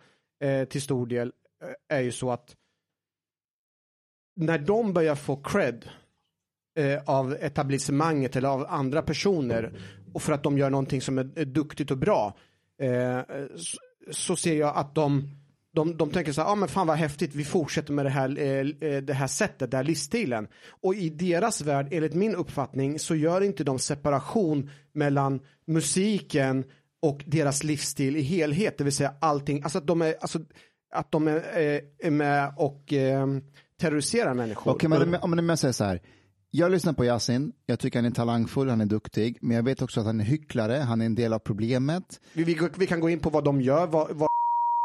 eh, 0.44 0.64
till 0.64 0.82
stor 0.82 1.06
del 1.06 1.32
eh, 1.90 1.96
är 1.96 2.00
ju 2.00 2.12
så 2.12 2.30
att 2.30 2.54
när 4.36 4.58
de 4.58 4.92
börjar 4.92 5.14
få 5.14 5.36
cred 5.36 5.88
eh, 6.78 6.98
av 7.06 7.36
etablissemanget 7.40 8.36
eller 8.36 8.48
av 8.48 8.66
andra 8.68 9.02
personer 9.02 9.78
och 10.14 10.22
för 10.22 10.32
att 10.32 10.42
de 10.42 10.58
gör 10.58 10.70
någonting 10.70 11.00
som 11.00 11.18
är, 11.18 11.38
är 11.38 11.44
duktigt 11.44 11.90
och 11.90 11.98
bra 11.98 12.36
eh, 12.82 13.20
så, 13.56 13.78
så 14.10 14.36
ser 14.36 14.54
jag 14.54 14.76
att 14.76 14.94
de 14.94 15.30
de, 15.76 15.96
de 15.96 16.10
tänker 16.10 16.32
så 16.32 16.40
här, 16.40 16.48
ja 16.48 16.52
ah, 16.52 16.56
men 16.56 16.68
fan 16.68 16.86
vad 16.86 16.96
häftigt, 16.96 17.34
vi 17.34 17.44
fortsätter 17.44 17.92
med 17.92 18.06
det 18.06 18.10
här, 18.10 18.38
eh, 18.38 18.90
eh, 18.90 19.02
det 19.02 19.14
här 19.14 19.26
sättet, 19.26 19.70
den 19.70 19.78
här 19.78 19.84
livsstilen. 19.84 20.48
Och 20.68 20.94
i 20.94 21.10
deras 21.10 21.60
värld, 21.60 21.88
enligt 21.90 22.14
min 22.14 22.34
uppfattning, 22.34 22.98
så 22.98 23.14
gör 23.14 23.40
inte 23.40 23.64
de 23.64 23.78
separation 23.78 24.70
mellan 24.92 25.40
musiken 25.66 26.64
och 27.02 27.24
deras 27.26 27.64
livsstil 27.64 28.16
i 28.16 28.22
helhet, 28.22 28.78
det 28.78 28.84
vill 28.84 28.92
säga 28.92 29.14
allting, 29.20 29.62
alltså 29.62 29.78
att 29.78 29.86
de 29.86 30.02
är, 30.02 30.14
alltså, 30.20 30.38
att 30.94 31.12
de 31.12 31.28
är, 31.28 31.36
eh, 31.36 31.80
är 31.98 32.10
med 32.10 32.52
och 32.56 32.92
eh, 32.92 33.26
terroriserar 33.80 34.34
människor. 34.34 34.70
Okej, 34.72 34.88
men 34.88 35.14
om- 35.22 35.38
om 35.38 35.48
jag 35.48 35.58
säger 35.58 35.72
så 35.72 35.84
här. 35.84 36.00
Jag 36.50 36.70
lyssnar 36.70 36.92
på 36.92 37.04
Yasin, 37.04 37.52
jag 37.66 37.78
tycker 37.78 37.98
han 37.98 38.06
är 38.06 38.10
talangfull, 38.10 38.68
han 38.68 38.80
är 38.80 38.86
duktig, 38.86 39.38
men 39.40 39.56
jag 39.56 39.62
vet 39.62 39.82
också 39.82 40.00
att 40.00 40.06
han 40.06 40.20
är 40.20 40.24
hycklare, 40.24 40.72
han 40.74 41.00
är 41.00 41.06
en 41.06 41.14
del 41.14 41.32
av 41.32 41.38
problemet. 41.38 42.20
Vi, 42.32 42.44
vi, 42.44 42.58
vi 42.76 42.86
kan 42.86 43.00
gå 43.00 43.10
in 43.10 43.18
på 43.20 43.30
vad 43.30 43.44
de 43.44 43.60
gör, 43.60 43.86
vad, 43.86 44.16
vad 44.16 44.28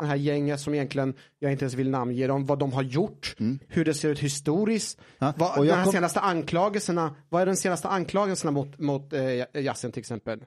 det 0.01 0.07
här 0.07 0.15
gänget 0.15 0.59
som 0.59 0.73
egentligen 0.73 1.13
jag 1.39 1.51
inte 1.51 1.65
ens 1.65 1.73
vill 1.73 1.89
namnge 1.89 2.27
dem, 2.27 2.45
vad 2.45 2.59
de 2.59 2.73
har 2.73 2.83
gjort, 2.83 3.35
hur 3.67 3.85
det 3.85 3.93
ser 3.93 4.09
ut 4.09 4.19
historiskt. 4.19 4.97
Mm. 4.99 5.07
Ja, 5.19 5.33
Vad, 5.37 5.57
och 5.59 5.65
jag 5.65 5.73
de 5.73 5.77
här 5.77 5.83
kom- 5.83 5.93
senaste 5.93 6.19
anklagelserna, 6.19 7.15
vad 7.29 7.41
är 7.41 7.45
de 7.45 7.55
senaste 7.55 7.87
anklagelserna 7.87 8.51
mot, 8.51 8.79
mot 8.79 9.13
eh, 9.13 9.61
Yasin 9.61 9.91
till 9.91 9.99
exempel? 9.99 10.43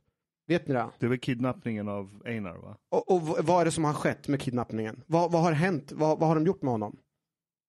Vet 0.48 0.68
ni 0.68 0.74
det? 0.74 0.86
Det 0.98 1.08
väl 1.08 1.18
kidnappningen 1.18 1.88
av 1.88 2.10
Einar 2.26 2.54
va? 2.62 2.76
Och, 2.90 3.10
och 3.14 3.44
vad 3.44 3.60
är 3.60 3.64
det 3.64 3.70
som 3.70 3.84
har 3.84 3.92
skett 3.92 4.28
med 4.28 4.40
kidnappningen? 4.40 5.00
Vad, 5.06 5.32
vad 5.32 5.42
har 5.42 5.52
hänt? 5.52 5.92
Vad, 5.92 6.18
vad 6.20 6.28
har 6.28 6.34
de 6.34 6.46
gjort 6.46 6.62
med 6.62 6.72
honom? 6.72 6.96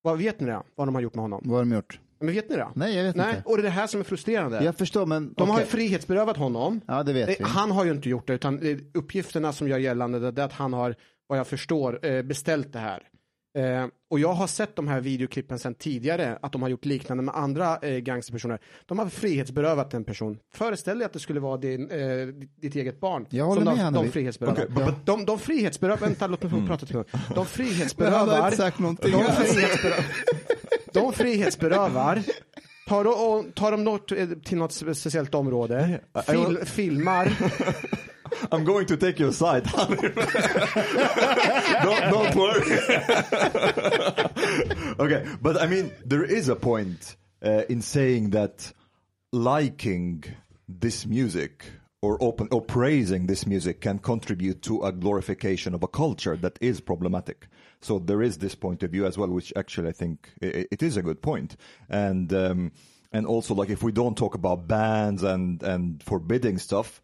Vad 0.05 0.17
vet 0.17 0.39
ni 0.39 0.45
det? 0.45 0.61
Vad 0.75 0.87
de 0.87 0.95
har 0.95 1.01
gjort 1.01 1.15
med 1.15 1.21
honom? 1.21 1.41
Vad 1.45 1.57
har 1.57 1.65
de 1.65 1.75
gjort? 1.75 1.99
Men 2.19 2.33
vet 2.33 2.49
ni 2.49 2.55
det? 2.55 2.67
Nej, 2.75 2.95
jag 2.95 3.03
vet 3.03 3.15
Nej, 3.15 3.29
inte. 3.35 3.49
och 3.49 3.57
det 3.57 3.61
är 3.61 3.63
det 3.63 3.69
här 3.69 3.87
som 3.87 3.99
är 3.99 4.03
frustrerande. 4.03 4.63
Jag 4.63 4.77
förstår, 4.77 5.05
men 5.05 5.33
De 5.33 5.49
har 5.49 5.59
ju 5.59 5.65
frihetsberövat 5.65 6.37
honom. 6.37 6.81
Ja, 6.87 7.03
det 7.03 7.13
vet 7.13 7.29
Eh, 7.29 7.35
vi. 7.39 7.43
Han 7.45 7.71
har 7.71 7.85
ju 7.85 7.91
inte 7.91 8.09
gjort 8.09 8.27
det, 8.27 8.33
utan 8.33 8.59
eh, 8.59 8.77
uppgifterna 8.93 9.53
som 9.53 9.67
gör 9.67 9.77
gällande 9.77 10.31
det 10.31 10.41
är 10.41 10.45
att 10.45 10.53
han 10.53 10.73
har, 10.73 10.95
vad 11.27 11.39
jag 11.39 11.47
förstår, 11.47 12.05
eh, 12.05 12.21
beställt 12.21 12.73
det 12.73 12.79
här. 12.79 13.03
Eh, 13.55 13.85
och 14.09 14.19
jag 14.19 14.33
har 14.33 14.47
sett 14.47 14.75
de 14.75 14.87
här 14.87 15.01
videoklippen 15.01 15.59
sedan 15.59 15.73
tidigare, 15.75 16.37
att 16.41 16.51
de 16.51 16.61
har 16.61 16.69
gjort 16.69 16.85
liknande 16.85 17.23
med 17.23 17.35
andra 17.35 17.77
eh, 17.77 17.97
gangsterpersoner. 17.97 18.59
De 18.85 18.99
har 18.99 19.09
frihetsberövat 19.09 19.93
en 19.93 20.03
person. 20.03 20.37
Föreställ 20.53 20.97
dig 20.99 21.05
att 21.05 21.13
det 21.13 21.19
skulle 21.19 21.39
vara 21.39 21.57
din, 21.57 21.89
eh, 21.91 21.97
ditt- 22.61 22.75
eget 22.75 22.99
barn. 22.99 23.25
Jag 23.29 23.45
håller 23.45 23.61
som 23.61 23.65
med, 23.65 23.75
de, 23.77 23.83
Hanna. 23.83 24.01
de 24.03 24.11
frihetsberövar. 24.11 24.53
Okej, 24.71 24.85
men- 24.85 24.93
De, 25.05 25.25
de 25.25 25.39
frihetsberövar, 25.39 25.97
vänta 26.07 26.27
låt 26.27 26.43
mig 26.43 26.51
få 26.51 26.67
prata 26.67 26.85
till 26.85 26.95
De 26.95 27.03
Men 27.13 27.23
han 27.27 27.37
har 27.37 27.45
frihetsberövar, 27.45 28.45
inte 28.45 28.57
sagt 28.57 28.79
någonting. 28.79 29.11
de 29.11 29.23
frihetsberövar, 29.23 30.05
de 30.93 31.13
frihetsberövar 31.13 32.21
Tar, 32.87 33.05
och, 33.05 33.55
tar 33.55 33.71
de 33.71 33.83
något 33.83 34.11
eh, 34.11 34.27
till 34.45 34.57
något 34.57 34.71
speciellt 34.71 35.33
område, 35.35 35.99
fil, 36.27 36.57
filmar, 36.65 37.31
I'm 38.51 38.63
going 38.63 38.85
to 38.87 38.97
take 38.97 39.19
your 39.19 39.31
side. 39.31 39.63
don't, 39.65 40.01
don't 42.11 42.35
worry. 42.35 42.61
okay, 44.99 45.25
but 45.41 45.61
I 45.61 45.67
mean, 45.67 45.91
there 46.05 46.23
is 46.23 46.49
a 46.49 46.55
point 46.55 47.15
uh, 47.43 47.63
in 47.69 47.81
saying 47.81 48.31
that 48.31 48.71
liking 49.31 50.23
this 50.67 51.05
music 51.05 51.65
or 52.01 52.21
open 52.21 52.47
or 52.51 52.61
praising 52.61 53.27
this 53.27 53.45
music 53.47 53.81
can 53.81 53.99
contribute 53.99 54.61
to 54.63 54.83
a 54.83 54.91
glorification 54.91 55.73
of 55.73 55.83
a 55.83 55.87
culture 55.87 56.35
that 56.37 56.57
is 56.61 56.79
problematic. 56.79 57.47
So 57.81 57.99
there 57.99 58.21
is 58.21 58.37
this 58.37 58.55
point 58.55 58.83
of 58.83 58.91
view 58.91 59.05
as 59.05 59.17
well, 59.17 59.29
which 59.29 59.51
actually 59.55 59.89
I 59.89 59.93
think 59.93 60.29
i- 60.41 60.65
it 60.71 60.83
is 60.83 60.97
a 60.97 61.01
good 61.01 61.21
point. 61.21 61.55
And 61.89 62.31
um, 62.33 62.71
and 63.11 63.25
also 63.25 63.53
like 63.55 63.69
if 63.69 63.83
we 63.83 63.91
don't 63.91 64.17
talk 64.17 64.35
about 64.35 64.67
bans 64.67 65.23
and 65.23 65.61
and 65.63 66.01
forbidding 66.03 66.57
stuff, 66.57 67.01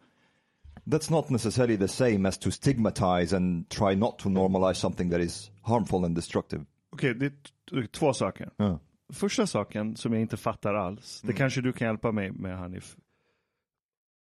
that's 0.84 1.10
not 1.10 1.30
necessarily 1.30 1.76
the 1.78 1.88
same 1.88 2.28
as 2.28 2.38
to 2.38 2.50
stigmatize 2.50 3.36
and 3.36 3.68
try 3.68 3.96
not 3.96 4.18
to 4.18 4.28
normalize 4.28 4.74
something 4.74 5.10
that 5.10 5.20
is 5.20 5.50
harmful 5.62 6.04
and 6.04 6.14
destructive. 6.14 6.64
Okej, 6.92 7.14
det 7.14 7.26
är 7.72 7.86
två 7.86 8.12
saker. 8.12 8.50
Ja. 8.56 8.80
Första 9.12 9.46
saken 9.46 9.96
som 9.96 10.12
jag 10.12 10.22
inte 10.22 10.36
fattar 10.36 10.74
alls, 10.74 11.20
det 11.22 11.32
kanske 11.32 11.60
du 11.60 11.72
kan 11.72 11.88
hjälpa 11.88 12.12
mig 12.12 12.32
med 12.32 12.58
Hanif. 12.58 12.96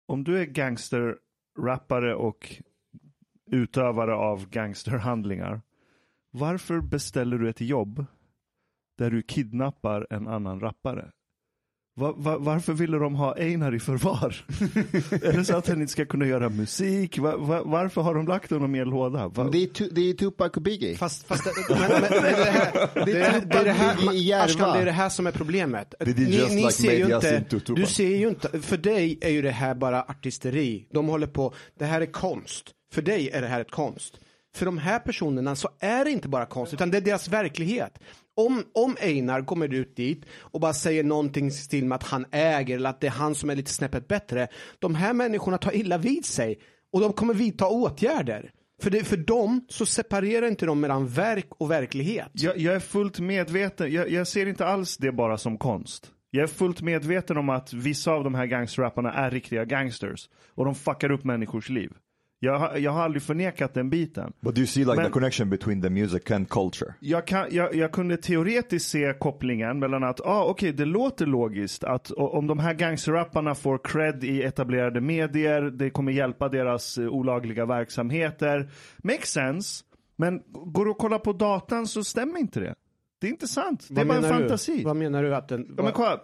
Om 0.07 0.25
du 0.25 0.41
är 0.41 0.45
gangsterrappare 0.45 2.15
och 2.15 2.55
utövare 3.51 4.15
av 4.15 4.49
gangsterhandlingar, 4.49 5.63
varför 6.31 6.81
beställer 6.81 7.39
du 7.39 7.49
ett 7.49 7.61
jobb 7.61 8.07
där 8.99 9.11
du 9.11 9.23
kidnappar 9.23 10.07
en 10.11 10.29
annan 10.29 10.61
rappare? 10.61 11.13
Va, 12.01 12.15
va, 12.17 12.39
varför 12.39 12.73
ville 12.73 12.99
de 12.99 13.15
ha 13.15 13.35
Einar 13.39 13.75
i 13.75 13.81
förvar? 13.81 14.37
är 15.11 15.33
det 15.33 15.45
så 15.45 15.57
att 15.57 15.69
han 15.69 15.81
inte 15.81 15.93
ska 15.93 16.05
kunna 16.07 16.27
göra 16.27 16.49
musik? 16.49 17.19
Va, 17.19 17.37
va, 17.37 17.63
varför 17.65 18.03
har 18.03 18.15
de 18.15 18.27
lagt 18.27 18.51
honom 18.51 18.75
i 18.75 18.79
en 18.79 18.89
låda? 18.91 19.29
Det 19.29 19.63
är, 19.63 19.67
tu, 19.67 19.89
det 19.89 20.01
är 20.11 20.15
Tupac 20.15 20.51
och 20.57 20.63
Biggie. 20.63 20.97
Fast, 20.97 21.27
fast 21.27 21.45
det, 21.45 21.51
men, 21.69 21.79
men, 21.91 22.01
men 22.01 22.11
det, 22.11 22.51
här, 22.51 22.91
det, 22.95 23.13
är- 23.13 23.41
det, 23.47 23.59
är 23.59 23.65
det 23.65 23.73
här. 23.73 24.45
Ashkan, 24.45 24.73
det 24.77 24.81
är 24.81 24.85
det 24.85 24.93
här 24.93 25.09
som 25.09 25.27
är 25.27 25.33
problemet. 25.33 25.95
He 26.01 26.11
just 26.13 26.51
like 26.51 26.71
ser 26.73 26.93
ju 27.09 27.15
inte, 27.15 27.45
du 27.75 27.87
ser 27.87 28.17
ju 28.17 28.29
inte, 28.29 28.61
för 28.61 28.77
dig 28.77 29.19
är 29.21 29.31
ju 29.31 29.43
det 29.43 29.51
här 29.51 29.75
bara 29.75 30.03
artisteri. 30.03 30.87
De 30.93 31.09
håller 31.09 31.27
på, 31.27 31.55
det 31.79 31.85
här 31.85 32.01
är 32.01 32.07
konst. 32.07 32.65
För 32.93 33.03
dig 33.03 33.31
är 33.33 33.43
det 33.43 33.49
här 33.49 33.61
ett 33.61 33.71
konst. 33.71 34.21
För 34.57 34.67
de 34.67 34.79
här 34.79 34.99
personerna 34.99 35.57
så 35.57 35.69
är 35.81 36.05
det 36.05 36.11
inte 36.11 36.29
bara 36.29 36.47
konst, 36.47 36.75
utan 36.75 36.91
det 36.91 36.97
är 36.97 37.01
deras 37.01 37.29
verklighet. 37.29 37.99
Om, 38.47 38.65
om 38.75 38.97
Einar 39.01 39.43
kommer 39.43 39.75
ut 39.75 39.97
dit 39.97 40.25
och 40.41 40.61
bara 40.61 40.73
säger 40.73 41.05
någonting 41.05 41.47
i 41.47 41.51
stil 41.51 41.85
med 41.85 41.97
att 41.97 42.03
han 42.03 42.27
äger 42.31 42.77
eller 42.77 42.91
att 42.91 43.01
det 43.01 43.07
är 43.07 43.11
han 43.11 43.35
som 43.35 43.51
är 43.51 43.57
lite 43.57 43.71
snäppet 43.71 44.09
bättre. 44.09 44.49
De 44.79 44.95
här 44.95 45.13
människorna 45.13 45.59
tar 45.59 45.77
illa 45.77 45.99
vid 45.99 46.25
sig 46.25 46.59
och 46.93 47.01
de 47.01 47.13
kommer 47.13 47.35
vidta 47.35 47.67
åtgärder. 47.67 48.51
För, 48.83 48.91
det, 48.91 49.05
för 49.05 49.17
dem 49.17 49.67
så 49.69 49.87
separerar 49.87 50.47
inte 50.47 50.67
de 50.67 50.81
mellan 50.81 51.07
verk 51.07 51.47
och 51.51 51.71
verklighet. 51.71 52.29
Jag, 52.33 52.59
jag 52.59 52.75
är 52.75 52.81
fullt 52.81 53.21
medveten, 53.21 53.93
jag, 53.93 54.11
jag 54.11 54.27
ser 54.27 54.47
inte 54.47 54.67
alls 54.67 54.97
det 54.97 55.13
bara 55.13 55.39
som 55.39 55.59
konst. 55.59 56.11
Jag 56.31 56.43
är 56.43 56.47
fullt 56.47 56.83
medveten 56.83 57.37
om 57.37 57.49
att 57.49 57.73
vissa 57.73 58.13
av 58.13 58.25
de 58.25 58.35
här 58.35 58.47
gangsterrapparna 58.47 59.13
är 59.13 59.31
riktiga 59.31 59.65
gangsters. 59.65 60.29
Och 60.55 60.65
de 60.65 60.75
fuckar 60.75 61.11
upp 61.11 61.25
människors 61.25 61.69
liv. 61.69 61.93
Jag, 62.43 62.59
har- 62.59 62.77
jag 62.77 62.91
har 62.91 63.03
aldrig 63.03 63.23
förnekat 63.23 63.75
den 63.75 63.91
biten. 63.91 64.33
But 64.41 64.55
do 64.55 64.59
you 64.61 64.67
see 64.67 64.81
like 64.81 64.95
Men- 64.97 65.05
the 65.05 65.11
connection 65.11 65.51
between 65.51 65.83
the 65.83 65.91
music 65.91 66.31
and 66.31 66.49
culture? 66.49 66.95
Jag, 67.01 67.27
kan, 67.27 67.47
jag, 67.51 67.75
jag 67.75 67.93
kunde 67.93 68.17
teoretiskt 68.17 68.89
se 68.91 69.13
kopplingen 69.21 69.79
mellan 69.79 70.05
att, 70.05 70.21
ah, 70.21 70.45
okej, 70.45 70.73
det 70.73 70.85
låter 70.85 71.27
logiskt 71.27 71.85
att 71.85 72.11
om 72.11 72.47
de 72.47 72.59
här 72.59 72.75
gangsterrapparna 72.75 73.55
får 73.55 73.79
cred 73.85 74.25
i 74.25 74.43
etablerade 74.43 75.01
medier, 75.01 75.63
det 75.63 75.91
kommer 75.91 76.13
hjälpa 76.13 76.49
deras 76.49 76.99
eh, 76.99 77.09
olagliga 77.09 77.67
verksamheter. 77.67 78.71
Makes 78.99 79.31
sense. 79.33 79.85
Men 80.17 80.43
går 80.53 80.85
du 80.85 80.91
och 80.91 80.99
kollar 80.99 81.19
på 81.19 81.33
datan 81.33 81.87
så 81.87 82.05
stämmer 82.05 82.39
inte 82.41 82.61
det. 82.61 82.75
Det 83.21 83.27
är 83.27 83.31
inte 83.31 83.49
sant. 83.49 83.87
Det 83.91 84.01
är 84.01 84.05
Vad 84.05 84.23
bara 84.23 84.29
en 84.29 84.39
fantasi. 84.39 84.79
Du? 84.79 84.85
Vad 84.85 84.97
menar 84.97 85.23
du 85.23 85.35
att 85.35 85.49
den... 85.49 85.75
Ja, 85.77 85.83
men 85.83 85.93
kolla. 85.93 86.21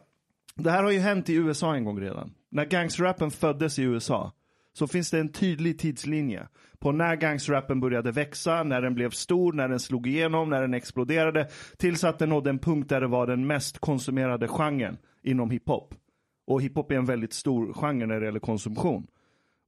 Det 0.55 0.71
här 0.71 0.83
har 0.83 0.91
ju 0.91 0.99
hänt 0.99 1.29
i 1.29 1.35
USA 1.35 1.75
en 1.75 1.85
gång 1.85 2.01
redan. 2.01 2.31
När 2.51 2.65
gangsterrappen 2.65 3.31
föddes 3.31 3.79
i 3.79 3.83
USA 3.83 4.33
så 4.79 4.87
finns 4.87 5.11
det 5.11 5.21
en 5.21 5.33
tydlig 5.33 5.79
tidslinje 5.79 6.49
på 6.79 6.93
när 6.93 7.17
gangsterrappen 7.17 7.81
började 7.81 8.13
växa, 8.13 8.63
när 8.63 8.83
den 8.83 8.95
blev 8.95 9.11
stor, 9.11 9.53
när 9.53 9.69
den 9.69 9.81
slog 9.81 10.07
igenom, 10.07 10.51
när 10.51 10.61
den 10.61 10.75
exploderade, 10.75 11.49
tills 11.77 12.05
att 12.05 12.19
den 12.19 12.29
nådde 12.29 12.51
en 12.51 12.59
punkt 12.59 12.89
där 12.89 13.01
det 13.01 13.07
var 13.07 13.27
den 13.27 13.47
mest 13.47 13.79
konsumerade 13.79 14.49
genren 14.49 14.97
inom 15.23 15.51
hiphop. 15.51 15.95
Och 16.47 16.63
hiphop 16.63 16.91
är 16.91 16.97
en 16.97 17.05
väldigt 17.05 17.33
stor 17.33 17.73
genre 17.73 18.07
när 18.07 18.21
det 18.21 18.27
gäller 18.27 18.41
konsumtion. 18.41 19.07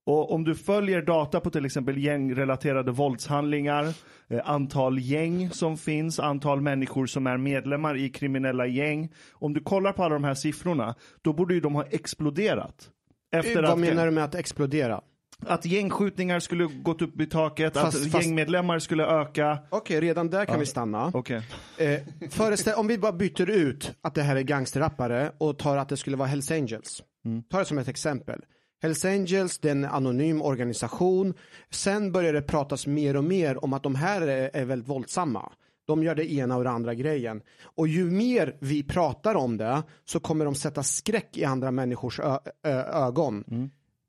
Och 0.07 0.33
om 0.33 0.45
du 0.45 0.55
följer 0.55 1.03
data 1.03 1.41
på 1.41 1.50
till 1.50 1.65
exempel 1.65 1.99
gängrelaterade 1.99 2.93
våldshandlingar, 2.93 3.85
eh, 4.29 4.41
antal 4.45 4.99
gäng 4.99 5.50
som 5.50 5.77
finns, 5.77 6.21
antal 6.21 6.61
människor 6.61 7.07
som 7.07 7.27
är 7.27 7.37
medlemmar 7.37 7.97
i 7.97 8.09
kriminella 8.09 8.67
gäng. 8.67 9.12
Om 9.33 9.55
du 9.55 9.61
kollar 9.61 9.93
på 9.93 10.05
alla 10.05 10.15
de 10.15 10.25
här 10.25 10.35
siffrorna, 10.35 10.95
då 11.23 11.33
borde 11.33 11.55
ju 11.55 11.61
de 11.61 11.75
ha 11.75 11.85
exploderat. 11.85 12.91
Efter 13.33 13.63
Vad 13.63 13.71
att, 13.71 13.79
menar 13.79 14.05
du 14.07 14.11
med 14.13 14.25
att 14.25 14.35
explodera? 14.35 15.01
att 15.47 15.65
gängskjutningar 15.65 16.41
skulle 16.41 16.65
gått 16.65 17.03
upp 17.03 17.21
i 17.21 17.27
taket, 17.27 17.75
Fast- 17.75 17.97
att 18.07 18.13
fast- 18.13 18.25
gängmedlemmar 18.27 18.79
skulle 18.79 19.05
öka. 19.07 19.59
Okej, 19.71 20.01
redan 20.01 20.31
där 20.31 20.45
kan 20.45 20.61
vi 20.61 20.67
stanna. 20.67 21.11
Okej. 21.15 21.43
Eh, 21.79 22.01
föreställ, 22.31 22.75
om 22.75 22.87
vi 22.87 22.99
bara 22.99 23.13
byter 23.13 23.51
ut 23.51 23.93
att 24.01 24.15
det 24.15 24.23
här 24.23 24.37
är 24.37 24.41
gangsterrappare 24.41 25.33
och 25.39 25.59
tar 25.59 25.77
att 25.77 25.89
det 25.89 25.97
skulle 25.97 26.17
vara 26.17 26.29
Hells 26.29 26.51
Angels. 26.51 27.03
Ta 27.51 27.59
det 27.59 27.65
som 27.65 27.79
ett 27.79 27.89
exempel. 27.89 28.41
Hells 28.83 29.05
Angels, 29.05 29.59
det 29.59 29.69
är 29.69 29.73
en 29.73 29.85
anonym 29.85 30.43
organisation. 30.43 31.35
Sen 31.71 32.13
börjar 32.13 32.33
det 32.33 32.43
pratas 32.43 32.87
mer 32.87 33.17
och 33.17 33.25
mer 33.25 33.65
om 33.65 33.73
att 33.73 33.83
de 33.83 33.95
här 33.95 34.21
är, 34.23 34.51
är 34.53 34.65
väldigt 34.65 34.89
våldsamma. 34.89 35.53
De 35.88 36.02
gör 36.02 36.14
det 36.14 36.33
ena 36.33 36.57
och 36.57 36.64
det 36.64 36.71
andra 36.71 36.95
grejen. 36.95 37.42
Och 37.62 37.88
ju 37.88 38.04
mer 38.11 38.57
vi 38.61 38.83
pratar 38.83 39.35
om 39.35 39.57
det 39.57 39.83
så 40.04 40.21
kommer 40.21 40.45
de 40.45 40.54
sätta 40.54 40.83
skräck 40.83 41.37
i 41.38 41.45
andra 41.45 41.71
människors 41.71 42.21
ögon. 42.92 43.45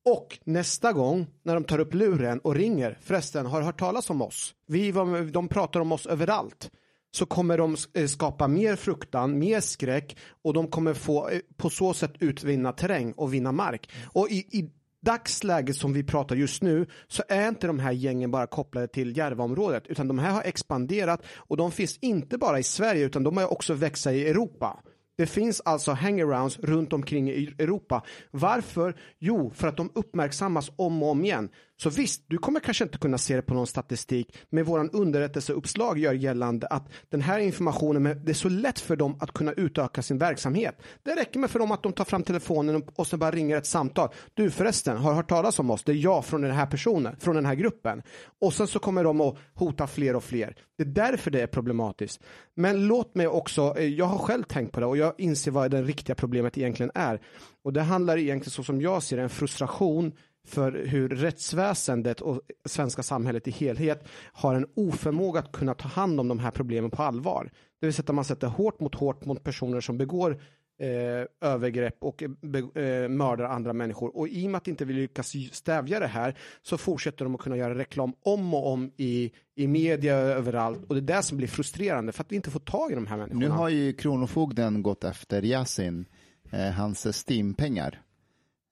Och 0.05 0.39
nästa 0.43 0.93
gång 0.93 1.27
när 1.43 1.53
de 1.53 1.63
tar 1.63 1.79
upp 1.79 1.93
luren 1.93 2.39
och 2.39 2.55
ringer, 2.55 2.98
förresten, 3.01 3.45
har 3.45 3.59
du 3.59 3.65
hört 3.65 3.79
talas 3.79 4.09
om 4.09 4.21
oss? 4.21 4.55
Vi, 4.67 4.91
var- 4.91 5.31
de 5.31 5.48
pratar 5.48 5.79
om 5.79 5.91
oss 5.91 6.05
överallt. 6.05 6.71
Så 7.12 7.25
kommer 7.25 7.57
de 7.57 7.75
eh, 7.93 8.05
skapa 8.07 8.48
mer 8.48 8.75
fruktan, 8.75 9.39
mer 9.39 9.59
skräck 9.59 10.17
och 10.43 10.53
de 10.53 10.67
kommer 10.67 10.93
få 10.93 11.29
eh, 11.29 11.39
på 11.57 11.69
så 11.69 11.93
sätt 11.93 12.13
utvinna 12.19 12.71
terräng 12.71 13.12
och 13.12 13.33
vinna 13.33 13.51
mark. 13.51 13.89
Och 14.13 14.29
i, 14.29 14.38
i 14.38 14.69
dagsläget 15.01 15.75
som 15.75 15.94
vi 15.94 16.03
pratar 16.03 16.36
just 16.36 16.63
nu 16.63 16.88
så 17.08 17.24
är 17.27 17.48
inte 17.48 17.68
de 17.68 17.79
här 17.79 17.91
gängen 17.91 18.32
bara 18.32 18.48
kopplade 18.48 18.88
till 18.88 19.18
Järvaområdet 19.18 19.88
utan 19.88 20.08
de 20.08 20.20
här 20.20 20.32
har 20.32 20.44
expanderat 20.44 21.25
och 21.36 21.58
de 21.58 21.72
finns 21.72 21.98
inte 21.98 22.38
bara 22.38 22.60
i 22.60 22.63
Sverige 22.63 23.06
utan 23.06 23.24
de 23.24 23.38
har 23.38 23.51
också 23.51 23.74
växa 23.74 24.13
i 24.13 24.29
Europa. 24.29 24.79
Det 25.18 25.25
finns 25.25 25.62
alltså 25.65 25.91
hangarounds 25.91 26.60
runt 26.60 26.94
omkring 26.94 27.29
i 27.29 27.56
Europa. 27.60 28.03
Varför? 28.32 28.96
Jo, 29.20 29.51
för 29.56 29.68
att 29.68 29.77
de 29.77 29.91
uppmärksammas 29.96 30.72
om 30.75 31.03
och 31.03 31.10
om 31.10 31.25
igen. 31.25 31.50
Så 31.81 31.89
visst, 31.89 32.24
du 32.27 32.38
kommer 32.38 32.59
kanske 32.59 32.83
inte 32.83 32.98
kunna 32.98 33.17
se 33.17 33.36
det 33.36 33.41
på 33.41 33.53
någon 33.53 33.67
statistik, 33.67 34.38
men 34.50 34.63
våran 34.63 34.89
underrättelseuppslag 34.89 35.98
gör 35.98 36.13
gällande 36.13 36.67
att 36.67 36.88
den 37.09 37.21
här 37.21 37.39
informationen, 37.39 38.03
men 38.03 38.25
det 38.25 38.31
är 38.31 38.33
så 38.33 38.50
lätt 38.50 38.79
för 38.79 38.95
dem 38.95 39.17
att 39.19 39.31
kunna 39.33 39.53
utöka 39.53 40.01
sin 40.01 40.17
verksamhet. 40.17 40.81
Det 41.03 41.15
räcker 41.15 41.39
med 41.39 41.50
för 41.50 41.59
dem 41.59 41.71
att 41.71 41.83
de 41.83 41.93
tar 41.93 42.05
fram 42.05 42.24
telefonen 42.24 42.75
och- 42.75 42.95
sen 42.95 43.05
så 43.05 43.17
bara 43.17 43.31
ringer 43.31 43.57
ett 43.57 43.65
samtal. 43.65 44.09
Du 44.33 44.51
förresten, 44.51 44.98
har 44.98 45.13
hört 45.13 45.29
talas 45.29 45.59
om 45.59 45.69
oss? 45.69 45.83
Det 45.83 45.91
är 45.91 45.95
jag 45.95 46.25
från 46.25 46.41
den 46.41 46.51
här 46.51 46.65
personen, 46.65 47.15
från 47.19 47.36
den 47.36 47.45
här 47.45 47.55
gruppen. 47.55 48.01
Och 48.41 48.53
sen 48.53 48.67
så 48.67 48.79
kommer 48.79 49.03
de 49.03 49.21
att 49.21 49.36
hota 49.53 49.88
fler 49.88 50.15
och 50.15 50.24
fler. 50.24 50.55
Det 50.77 50.83
är 50.83 50.88
därför 50.88 51.31
det 51.31 51.41
är 51.41 51.48
problematiskt. 51.48 52.21
Men 52.55 52.88
låt 52.88 53.15
mig 53.15 53.27
också, 53.27 53.74
eh, 53.77 53.86
jag 53.88 54.05
har 54.05 54.17
själv 54.17 54.43
tänkt 54.43 54.71
på 54.71 54.79
det 54.79 54.86
och 54.86 54.98
jag 54.98 55.13
inser 55.17 55.51
vad 55.51 55.71
det 55.71 55.81
riktiga 55.81 56.15
problemet 56.15 56.57
egentligen 56.57 56.91
är. 56.95 57.21
Och 57.63 57.74
det 57.74 57.81
handlar 57.81 58.17
egentligen 58.17 58.51
så 58.51 58.63
som 58.63 58.81
jag 58.81 59.03
ser 59.03 59.17
det, 59.17 59.24
en 59.24 59.29
frustration 59.29 60.12
för 60.50 60.72
hur 60.72 61.10
rättsväsendet 61.10 62.22
och 62.22 62.41
svenska 62.65 63.03
samhället 63.03 63.48
i 63.48 63.51
helhet 63.51 64.08
har 64.34 64.56
en 64.56 64.68
oförmåga 64.75 65.39
att 65.39 65.51
kunna 65.51 65.74
ta 65.74 65.88
hand 65.88 66.20
om 66.20 66.27
de 66.27 66.39
här 66.39 66.51
problemen 66.51 66.91
på 66.91 67.03
allvar. 67.03 67.51
Det 67.79 67.86
vill 67.86 67.94
säga 67.94 68.03
att 68.08 68.15
man 68.15 68.25
sätter 68.25 68.48
hårt 68.48 68.79
mot 68.79 68.96
hårt 68.96 69.25
mot 69.25 69.44
personer 69.44 69.82
som 69.82 69.98
begår 69.98 70.41
eh, 70.79 71.50
övergrepp 71.50 71.98
och 72.00 72.24
eh, 72.24 72.29
be, 72.41 72.60
eh, 72.60 73.10
mördar 73.10 73.46
andra 73.46 73.74
människor. 73.74 74.18
Och 74.18 74.27
i 74.27 74.48
och 74.48 74.51
med 74.51 74.58
att 74.58 74.68
inte 74.68 74.86
vi 74.86 74.94
lyckas 74.94 75.34
stävja 75.51 76.00
det 76.00 76.08
här 76.08 76.38
så 76.62 76.77
fortsätter 76.77 77.25
de 77.25 77.36
att 77.36 77.41
kunna 77.41 77.58
göra 77.58 77.77
reklam 77.77 78.13
om 78.22 78.53
och 78.53 78.72
om 78.72 78.91
i, 78.98 79.32
i 79.56 79.68
media 79.68 80.15
överallt. 80.15 80.86
Och 80.88 80.96
det 80.96 81.13
är 81.13 81.18
det 81.18 81.24
som 81.24 81.38
blir 81.38 81.48
frustrerande 81.48 82.12
för 82.12 82.24
att 82.24 82.32
vi 82.32 82.36
inte 82.36 82.51
får 82.51 82.60
tag 82.60 82.91
i 82.91 82.96
de 82.96 83.08
här 83.08 83.18
människorna. 83.18 83.39
Nu 83.39 83.50
har 83.50 83.70
ju 83.70 83.94
Kronofogden 83.94 84.84
gått 84.84 85.03
efter 85.03 85.46
Yasin, 85.46 86.06
eh, 86.51 86.72
hans 86.72 87.27
Steam-pengar. 87.27 88.01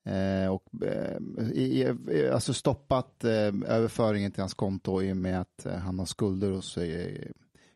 Eh, 0.07 0.49
och 0.49 0.63
eh, 0.85 1.17
i, 1.53 1.95
i, 2.11 2.29
alltså 2.29 2.53
stoppat 2.53 3.23
eh, 3.23 3.31
överföringen 3.67 4.31
till 4.31 4.41
hans 4.41 4.53
konto 4.53 5.01
i 5.01 5.11
och 5.11 5.17
med 5.17 5.41
att 5.41 5.67
han 5.83 5.99
har 5.99 6.05
skulder 6.05 6.51
hos 6.51 6.77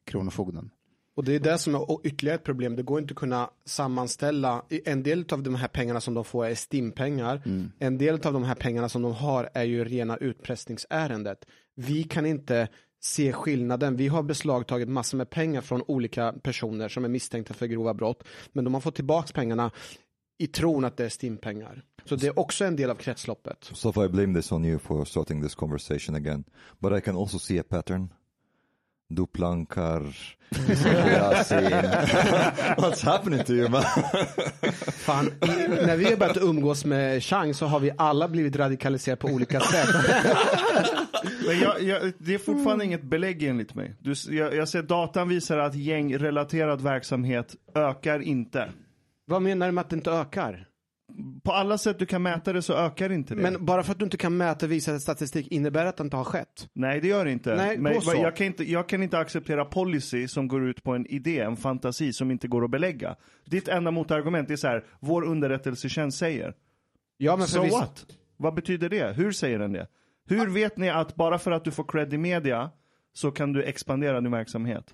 Kronofogden. 0.05 0.69
Och 1.15 1.23
det 1.23 1.35
är 1.35 1.39
det 1.39 1.57
som 1.57 1.75
är 1.75 2.07
ytterligare 2.07 2.35
ett 2.35 2.43
problem. 2.43 2.75
Det 2.75 2.83
går 2.83 2.99
inte 2.99 3.11
att 3.11 3.17
kunna 3.17 3.49
sammanställa. 3.65 4.65
En 4.85 5.03
del 5.03 5.25
av 5.31 5.43
de 5.43 5.55
här 5.55 5.67
pengarna 5.67 6.01
som 6.01 6.13
de 6.13 6.25
får 6.25 6.45
är 6.45 6.55
STIM-pengar. 6.55 7.41
En 7.79 7.97
del 7.97 8.13
av 8.13 8.33
de 8.33 8.43
här 8.43 8.55
pengarna 8.55 8.89
som 8.89 9.01
de 9.01 9.13
har 9.13 9.49
är 9.53 9.63
ju 9.63 9.85
rena 9.85 10.17
utpressningsärendet. 10.17 11.45
Vi 11.75 12.03
kan 12.03 12.25
inte 12.25 12.67
se 13.01 13.33
skillnaden. 13.33 13.95
Vi 13.95 14.07
har 14.07 14.23
beslagtagit 14.23 14.89
massor 14.89 15.17
med 15.17 15.29
pengar 15.29 15.61
från 15.61 15.83
olika 15.87 16.33
personer 16.43 16.89
som 16.89 17.05
är 17.05 17.09
misstänkta 17.09 17.53
för 17.53 17.65
grova 17.65 17.93
brott. 17.93 18.23
Men 18.51 18.63
de 18.63 18.73
har 18.73 18.81
fått 18.81 18.95
tillbaka 18.95 19.33
pengarna 19.33 19.71
i 20.41 20.47
tron 20.47 20.85
att 20.85 20.97
det 20.97 21.05
är 21.05 21.09
STIM-pengar. 21.09 21.83
Så 22.05 22.15
det 22.15 22.27
är 22.27 22.39
också 22.39 22.65
en 22.65 22.75
del 22.75 22.89
av 22.89 22.95
kretsloppet. 22.95 23.69
So 23.73 24.05
I 24.05 24.09
blame 24.09 24.39
this 24.39 24.51
on 24.51 24.65
you 24.65 24.79
for 24.79 25.05
starting 25.05 25.43
this 25.43 25.55
conversation 25.55 26.15
again. 26.15 26.43
But 26.79 26.97
I 26.97 27.01
can 27.01 27.17
also 27.17 27.39
see 27.39 27.59
a 27.59 27.63
pattern. 27.69 28.09
Du 29.09 29.25
plankar. 29.27 30.01
What's 32.77 33.03
happening 33.03 33.43
to 33.43 33.53
you 33.53 33.69
man? 33.69 33.83
Fan, 34.81 35.27
i, 35.27 35.47
när 35.85 35.97
vi 35.97 36.05
har 36.05 36.17
börjat 36.17 36.37
umgås 36.37 36.85
med 36.85 37.23
Chang 37.23 37.53
så 37.53 37.65
har 37.65 37.79
vi 37.79 37.91
alla 37.97 38.27
blivit 38.27 38.55
radikaliserade 38.55 39.21
på 39.21 39.27
olika 39.27 39.59
sätt. 39.59 39.89
Men 41.47 41.59
jag, 41.59 41.81
jag, 41.81 42.11
det 42.17 42.33
är 42.33 42.37
fortfarande 42.37 42.85
inget 42.85 43.03
belägg 43.03 43.43
enligt 43.43 43.75
mig. 43.75 43.95
Du, 43.99 44.13
jag, 44.29 44.55
jag 44.55 44.69
ser 44.69 44.83
datan 44.83 45.29
visar 45.29 45.57
att 45.57 45.75
gängrelaterad 45.75 46.81
verksamhet 46.81 47.55
ökar 47.75 48.19
inte. 48.19 48.69
Vad 49.31 49.41
menar 49.41 49.65
du 49.65 49.71
med 49.71 49.81
att 49.81 49.89
det 49.89 49.95
inte 49.95 50.11
ökar? 50.11 50.67
På 51.43 51.51
alla 51.51 51.77
sätt 51.77 51.99
du 51.99 52.05
kan 52.05 52.21
mäta 52.21 52.53
det 52.53 52.61
så 52.61 52.73
ökar 52.73 53.11
inte 53.11 53.35
det. 53.35 53.41
Men 53.41 53.65
bara 53.65 53.83
för 53.83 53.91
att 53.91 53.99
du 53.99 54.05
inte 54.05 54.17
kan 54.17 54.37
mäta 54.37 54.65
och 54.65 54.71
visa 54.71 54.99
statistik 54.99 55.47
innebär 55.47 55.85
att 55.85 55.97
det 55.97 56.03
inte 56.03 56.17
har 56.17 56.23
skett? 56.23 56.69
Nej, 56.73 57.01
det 57.01 57.07
gör 57.07 57.25
det 57.25 57.31
inte. 57.31 57.55
Nej, 57.55 57.77
Men 57.77 58.01
så. 58.01 58.13
jag, 58.15 58.35
kan 58.35 58.47
inte 58.47 58.71
jag 58.71 58.89
kan 58.89 59.03
inte 59.03 59.17
acceptera 59.17 59.65
policy 59.65 60.27
som 60.27 60.47
går 60.47 60.63
ut 60.63 60.83
på 60.83 60.91
en 60.91 61.05
idé, 61.05 61.39
en 61.39 61.57
fantasi 61.57 62.13
som 62.13 62.31
inte 62.31 62.47
går 62.47 62.63
att 62.63 62.71
belägga. 62.71 63.15
Ditt 63.45 63.67
enda 63.67 63.91
motargument 63.91 64.49
är 64.51 64.55
så 64.55 64.67
här, 64.67 64.85
vår 64.99 65.23
underrättelsetjänst 65.23 66.17
säger. 66.17 66.55
Ja, 67.17 67.37
men 67.37 67.47
för 67.47 67.67
So 67.67 67.77
what? 67.77 68.05
Vad 68.37 68.53
betyder 68.53 68.89
det? 68.89 69.13
Hur 69.13 69.31
säger 69.31 69.59
den 69.59 69.73
det? 69.73 69.87
Hur 70.25 70.47
vet 70.47 70.77
ni 70.77 70.89
att 70.89 71.15
bara 71.15 71.39
för 71.39 71.51
att 71.51 71.63
du 71.63 71.71
får 71.71 71.83
cred 71.83 72.13
i 72.13 72.17
media 72.17 72.71
så 73.13 73.31
kan 73.31 73.53
du 73.53 73.63
expandera 73.63 74.21
din 74.21 74.31
verksamhet? 74.31 74.93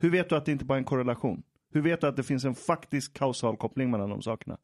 Hur 0.00 0.10
vet 0.10 0.28
du 0.28 0.36
att 0.36 0.44
det 0.44 0.52
inte 0.52 0.64
bara 0.64 0.74
är 0.74 0.78
en 0.78 0.84
korrelation? 0.84 1.42
Hur 1.72 1.80
vet 1.82 2.00
du 2.00 2.06
att 2.06 2.16
det 2.16 2.22
finns 2.22 2.44
en 2.44 2.54
faktisk 2.54 3.14
kausal 3.14 3.56
koppling 3.56 3.90
mellan 3.90 4.10
de 4.10 4.22
sakerna? 4.22 4.58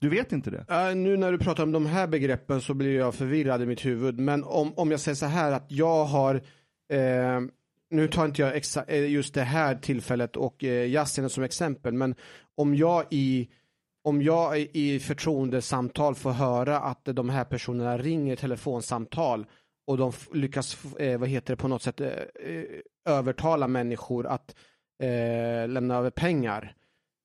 Du 0.00 0.08
vet 0.08 0.32
inte 0.32 0.50
det. 0.50 0.66
Uh, 0.90 0.96
nu 0.96 1.16
när 1.16 1.32
du 1.32 1.38
pratar 1.38 1.62
om 1.62 1.72
de 1.72 1.86
här 1.86 2.06
begreppen 2.06 2.60
så 2.60 2.74
blir 2.74 2.96
jag 2.96 3.14
förvirrad 3.14 3.62
i 3.62 3.66
mitt 3.66 3.84
huvud. 3.84 4.18
Men 4.18 4.44
om, 4.44 4.72
om 4.76 4.90
jag 4.90 5.00
säger 5.00 5.16
så 5.16 5.26
här 5.26 5.52
att 5.52 5.64
jag 5.68 6.04
har, 6.04 6.34
eh, 6.92 7.40
nu 7.90 8.08
tar 8.08 8.24
inte 8.24 8.42
jag 8.42 8.54
exa- 8.56 8.84
eh, 8.88 9.10
just 9.10 9.34
det 9.34 9.42
här 9.42 9.74
tillfället 9.74 10.36
och 10.36 10.64
eh, 10.64 10.90
Yasin 10.90 11.28
som 11.28 11.44
exempel, 11.44 11.94
men 11.94 12.14
om 12.54 12.74
jag 12.74 13.04
i 13.10 13.48
om 14.04 14.22
jag 14.22 14.58
i- 14.58 15.00
förtroendesamtal 15.00 16.14
får 16.14 16.30
höra 16.30 16.78
att 16.80 17.04
de 17.04 17.28
här 17.30 17.44
personerna 17.44 17.98
ringer 17.98 18.36
telefonsamtal 18.36 19.46
och 19.86 19.98
de 19.98 20.12
lyckas, 20.32 20.94
eh, 20.94 21.18
vad 21.18 21.28
heter 21.28 21.52
det, 21.52 21.56
på 21.56 21.68
något 21.68 21.82
sätt 21.82 22.00
eh, 22.00 22.08
eh 22.08 22.64
övertala 23.08 23.68
människor 23.68 24.26
att 24.26 24.54
eh, 25.02 25.68
lämna 25.68 25.96
över 25.96 26.10
pengar. 26.10 26.74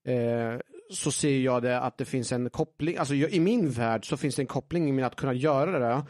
Eh, 0.07 0.59
så 0.91 1.11
ser 1.11 1.37
jag 1.39 1.61
det 1.61 1.79
att 1.79 1.97
det 1.97 2.05
finns 2.05 2.31
en 2.31 2.49
koppling, 2.49 2.97
alltså 2.97 3.15
jag, 3.15 3.31
i 3.31 3.39
min 3.39 3.69
värld 3.69 4.09
så 4.09 4.17
finns 4.17 4.35
det 4.35 4.41
en 4.41 4.47
koppling 4.47 4.95
med 4.95 5.05
att 5.05 5.15
kunna 5.15 5.33
göra 5.33 5.79
det 5.79 6.03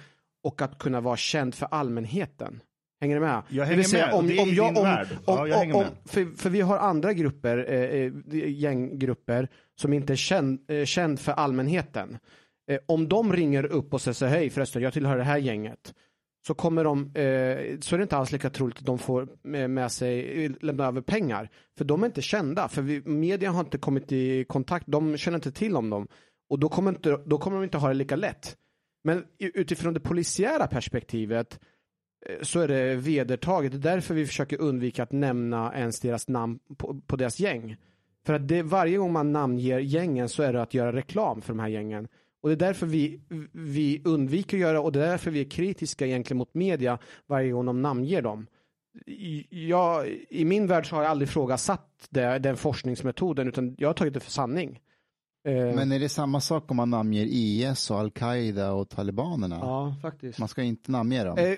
och 0.43 0.61
att 0.61 0.77
kunna 0.77 1.01
vara 1.01 1.17
känd 1.17 1.55
för 1.55 1.67
allmänheten. 1.71 2.61
Hänger 3.01 3.15
du 3.15 3.21
med? 3.21 3.41
Jag 3.49 3.65
hänger 3.65 3.83
säga, 3.83 4.05
med, 4.05 4.15
och 4.15 4.23
det 4.23 4.37
är 4.37 4.47
i 4.47 4.73
din 4.73 4.83
värld. 4.83 5.07
Ja, 5.25 5.47
jag 5.47 5.57
hänger 5.57 5.73
med. 5.73 5.87
för, 6.05 6.37
för 6.37 6.49
vi 6.49 6.61
har 6.61 6.77
andra 6.77 7.13
grupper, 7.13 7.65
eh, 7.69 7.79
eh, 7.79 8.11
gänggrupper, 8.49 9.47
som 9.75 9.93
inte 9.93 10.13
är 10.13 10.17
känd, 10.17 10.71
eh, 10.71 10.85
känd 10.85 11.19
för 11.19 11.31
allmänheten. 11.31 12.17
Eh, 12.71 12.79
om 12.85 13.07
de 13.07 13.33
ringer 13.33 13.65
upp 13.65 13.93
och 13.93 14.01
säger 14.01 14.13
så 14.13 14.25
hej 14.25 14.49
förresten, 14.49 14.81
jag 14.81 14.93
tillhör 14.93 15.17
det 15.17 15.23
här 15.23 15.37
gänget. 15.37 15.93
Så 16.48 16.53
kommer 16.53 16.83
de, 16.83 17.00
eh, 17.00 17.79
så 17.79 17.95
är 17.95 17.98
det 17.98 18.03
inte 18.03 18.17
alls 18.17 18.31
lika 18.31 18.50
troligt 18.50 18.79
att 18.79 18.86
de 18.86 19.00
får 19.00 19.27
med, 19.67 19.91
sig, 19.91 20.50
lämna 20.62 20.86
över 20.86 21.01
pengar. 21.01 21.50
För 21.77 21.86
de 21.86 22.03
är 22.03 22.07
inte 22.07 22.21
kända, 22.21 22.67
för 22.67 22.81
vi, 22.81 23.01
media 23.05 23.51
har 23.51 23.60
inte 23.60 23.77
kommit 23.77 24.12
i 24.12 24.43
kontakt, 24.43 24.86
de 24.88 25.17
känner 25.17 25.38
inte 25.38 25.51
till 25.51 25.75
om 25.75 25.89
dem. 25.89 26.07
Och 26.50 26.60
då 26.60 26.69
kommer, 26.69 26.91
inte, 26.91 27.19
då 27.25 27.38
kommer 27.38 27.57
de 27.57 27.63
inte 27.63 27.77
ha 27.77 27.88
det 27.88 27.93
lika 27.93 28.15
lätt. 28.15 28.57
Men 29.03 29.25
utifrån 29.39 29.93
det 29.93 30.00
polisiära 30.00 30.67
perspektivet 30.67 31.60
eh, 32.25 32.41
så 32.41 32.60
är 32.60 32.67
det 32.67 32.95
vedertaget. 32.95 33.71
Det 33.71 33.77
är 33.77 33.93
därför 33.93 34.13
vi 34.13 34.25
försöker 34.25 34.62
undvika 34.62 35.03
att 35.03 35.12
nämna 35.12 35.75
ens 35.75 36.00
deras 36.00 36.27
namn 36.27 36.60
på, 36.77 37.01
på 37.07 37.15
deras 37.15 37.39
gäng. 37.39 37.77
För 38.25 38.33
att 38.33 38.48
det, 38.48 38.63
varje 38.63 38.98
gång 38.98 39.12
man 39.12 39.31
namnger 39.31 39.79
gängen 39.79 40.29
så 40.29 40.43
är 40.43 40.53
det 40.53 40.62
att 40.62 40.74
göra 40.74 40.93
reklam 40.93 41.41
för 41.41 41.53
de 41.53 41.60
här 41.60 41.67
gängen. 41.67 42.07
Och 42.41 42.50
det 42.50 42.55
är 42.55 42.67
därför 42.67 42.86
vi, 42.86 43.19
vi 43.51 44.01
undviker 44.05 44.57
att 44.57 44.62
göra 44.62 44.81
och 44.81 44.91
det 44.91 45.03
är 45.05 45.10
därför 45.10 45.31
vi 45.31 45.41
är 45.41 45.50
kritiska 45.50 46.05
egentligen 46.07 46.38
mot 46.38 46.53
media 46.53 46.98
varje 47.27 47.51
gång 47.51 47.65
de 47.65 47.81
namnger 47.81 48.21
dem. 48.21 48.48
Jag, 49.50 50.07
I 50.29 50.45
min 50.45 50.67
värld 50.67 50.89
så 50.89 50.95
har 50.95 51.03
jag 51.03 51.12
aldrig 51.12 51.29
ifrågasatt 51.29 52.07
det, 52.10 52.39
den 52.39 52.57
forskningsmetoden 52.57 53.48
utan 53.48 53.75
jag 53.77 53.89
har 53.89 53.93
tagit 53.93 54.13
det 54.13 54.19
för 54.19 54.31
sanning. 54.31 54.79
Eh, 55.48 55.53
Men 55.53 55.91
är 55.91 56.00
det 56.00 56.10
samma 56.10 56.41
sak 56.41 56.71
om 56.71 56.77
man 56.77 56.89
namnger 56.89 57.25
IS 57.29 57.91
och 57.91 58.00
Al-Qaida 58.00 58.71
och 58.71 58.89
talibanerna? 58.89 59.60
ja, 59.62 59.95
faktiskt. 60.01 60.39
Man 60.39 60.48
ska 60.48 60.63
inte 60.63 60.91
namnge 60.91 61.24
dem. 61.24 61.38
Eh, 61.38 61.55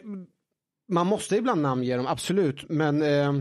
man 0.92 1.08
måste 1.08 1.36
ibland 1.36 1.62
namnge 1.62 1.98
dem, 1.98 2.08
absolut. 2.08 2.70
Men 2.70 3.02
eh, 3.02 3.34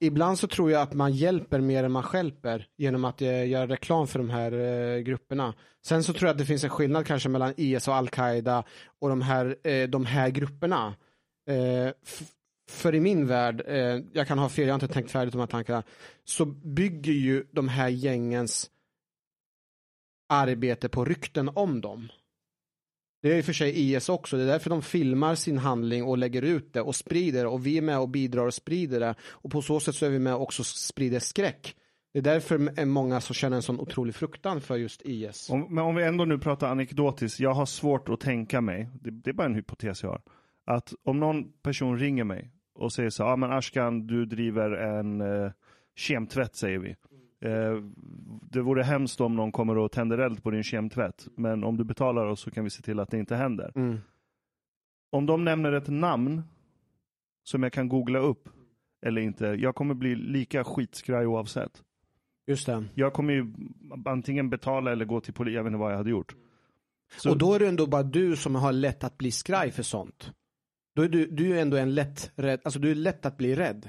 ibland 0.00 0.38
så 0.38 0.46
tror 0.46 0.70
jag 0.70 0.82
att 0.82 0.94
man 0.94 1.12
hjälper 1.12 1.60
mer 1.60 1.84
än 1.84 1.92
man 1.92 2.02
stjälper 2.02 2.66
genom 2.76 3.04
att 3.04 3.22
eh, 3.22 3.48
göra 3.48 3.66
reklam 3.66 4.06
för 4.06 4.18
de 4.18 4.30
här 4.30 4.52
eh, 4.52 4.98
grupperna. 4.98 5.54
Sen 5.86 6.04
så 6.04 6.12
tror 6.12 6.26
jag 6.26 6.32
att 6.32 6.38
det 6.38 6.44
finns 6.44 6.64
en 6.64 6.70
skillnad 6.70 7.06
kanske 7.06 7.28
mellan 7.28 7.54
IS 7.56 7.88
och 7.88 7.94
Al-Qaida 7.94 8.64
och 8.98 9.08
de 9.08 9.22
här, 9.22 9.56
eh, 9.64 9.88
de 9.88 10.06
här 10.06 10.28
grupperna. 10.28 10.94
Eh, 11.50 11.92
för 12.70 12.94
i 12.94 13.00
min 13.00 13.26
värld, 13.26 13.62
eh, 13.66 14.00
jag 14.12 14.26
kan 14.26 14.38
ha 14.38 14.48
fel, 14.48 14.66
jag 14.66 14.74
har 14.74 14.82
inte 14.82 14.94
tänkt 14.94 15.10
färdigt 15.10 15.32
de 15.32 15.38
här 15.38 15.46
tankarna, 15.46 15.82
så 16.24 16.44
bygger 16.44 17.12
ju 17.12 17.46
de 17.52 17.68
här 17.68 17.88
gängens 17.88 18.70
arbete 20.28 20.88
på 20.88 21.04
rykten 21.04 21.50
om 21.54 21.80
dem. 21.80 22.08
Det 23.22 23.32
är 23.32 23.38
i 23.38 23.40
och 23.40 23.44
för 23.44 23.52
sig 23.52 23.92
IS 23.94 24.08
också, 24.08 24.36
det 24.36 24.42
är 24.42 24.46
därför 24.46 24.70
de 24.70 24.82
filmar 24.82 25.34
sin 25.34 25.58
handling 25.58 26.04
och 26.04 26.18
lägger 26.18 26.42
ut 26.42 26.72
det 26.72 26.80
och 26.80 26.96
sprider 26.96 27.46
och 27.46 27.66
vi 27.66 27.78
är 27.78 27.82
med 27.82 27.98
och 27.98 28.08
bidrar 28.08 28.46
och 28.46 28.54
sprider 28.54 29.00
det 29.00 29.14
och 29.22 29.50
på 29.50 29.62
så 29.62 29.80
sätt 29.80 29.94
så 29.94 30.06
är 30.06 30.10
vi 30.10 30.18
med 30.18 30.34
och 30.34 30.42
också 30.42 30.64
sprider 30.64 31.18
skräck. 31.18 31.74
Det 32.12 32.18
är 32.18 32.22
därför 32.22 32.80
är 32.80 32.84
många 32.84 33.20
som 33.20 33.34
känner 33.34 33.56
en 33.56 33.62
sån 33.62 33.80
otrolig 33.80 34.14
fruktan 34.14 34.60
för 34.60 34.76
just 34.76 35.02
IS. 35.02 35.50
Om, 35.50 35.74
men 35.74 35.84
om 35.84 35.94
vi 35.94 36.04
ändå 36.04 36.24
nu 36.24 36.38
pratar 36.38 36.68
anekdotiskt, 36.70 37.40
jag 37.40 37.54
har 37.54 37.66
svårt 37.66 38.08
att 38.08 38.20
tänka 38.20 38.60
mig, 38.60 38.88
det, 39.00 39.10
det 39.10 39.30
är 39.30 39.34
bara 39.34 39.46
en 39.46 39.54
hypotes 39.54 40.02
jag 40.02 40.10
har, 40.10 40.22
att 40.66 40.94
om 41.04 41.20
någon 41.20 41.52
person 41.62 41.98
ringer 41.98 42.24
mig 42.24 42.50
och 42.74 42.92
säger 42.92 43.10
så 43.10 43.22
ja 43.22 43.32
ah, 43.32 43.36
men 43.36 43.52
Ashkan, 43.52 44.06
du 44.06 44.26
driver 44.26 44.70
en 44.70 45.20
eh, 45.20 45.52
kemtvätt 45.96 46.56
säger 46.56 46.78
vi. 46.78 46.96
Eh, 47.40 47.74
det 48.50 48.60
vore 48.62 48.82
hemskt 48.82 49.20
om 49.20 49.36
någon 49.36 49.52
kommer 49.52 49.78
och 49.78 49.92
tänder 49.92 50.18
eld 50.18 50.42
på 50.42 50.50
din 50.50 50.62
kemtvätt, 50.62 51.28
men 51.36 51.64
om 51.64 51.76
du 51.76 51.84
betalar 51.84 52.26
oss 52.26 52.40
så 52.40 52.50
kan 52.50 52.64
vi 52.64 52.70
se 52.70 52.82
till 52.82 53.00
att 53.00 53.10
det 53.10 53.18
inte 53.18 53.36
händer. 53.36 53.72
Mm. 53.74 53.98
Om 55.12 55.26
de 55.26 55.44
nämner 55.44 55.72
ett 55.72 55.88
namn 55.88 56.42
som 57.44 57.62
jag 57.62 57.72
kan 57.72 57.88
googla 57.88 58.18
upp 58.18 58.48
eller 59.06 59.20
inte, 59.22 59.46
jag 59.46 59.74
kommer 59.74 59.94
bli 59.94 60.14
lika 60.14 60.64
skitskraj 60.64 61.26
oavsett. 61.26 61.82
Just 62.46 62.66
det. 62.66 62.84
Jag 62.94 63.12
kommer 63.12 63.32
ju 63.34 63.52
antingen 64.06 64.50
betala 64.50 64.92
eller 64.92 65.04
gå 65.04 65.20
till 65.20 65.34
polisen, 65.34 65.56
jag 65.56 65.64
vet 65.64 65.70
inte 65.70 65.78
vad 65.78 65.92
jag 65.92 65.96
hade 65.96 66.10
gjort. 66.10 66.36
Så- 67.16 67.30
Och 67.30 67.38
då 67.38 67.54
är 67.54 67.58
det 67.58 67.68
ändå 67.68 67.86
bara 67.86 68.02
du 68.02 68.36
som 68.36 68.54
har 68.54 68.72
lätt 68.72 69.04
att 69.04 69.18
bli 69.18 69.30
skraj 69.30 69.70
för 69.70 69.82
sånt. 69.82 70.32
Då 70.94 71.02
är 71.02 71.08
du, 71.08 71.26
du 71.26 71.56
är 71.58 71.62
ändå 71.62 71.76
en 71.76 71.94
lätt 71.94 72.32
rädd, 72.36 72.60
alltså 72.64 72.80
du 72.80 72.90
är 72.90 72.94
lätt 72.94 73.26
att 73.26 73.36
bli 73.36 73.54
rädd. 73.54 73.88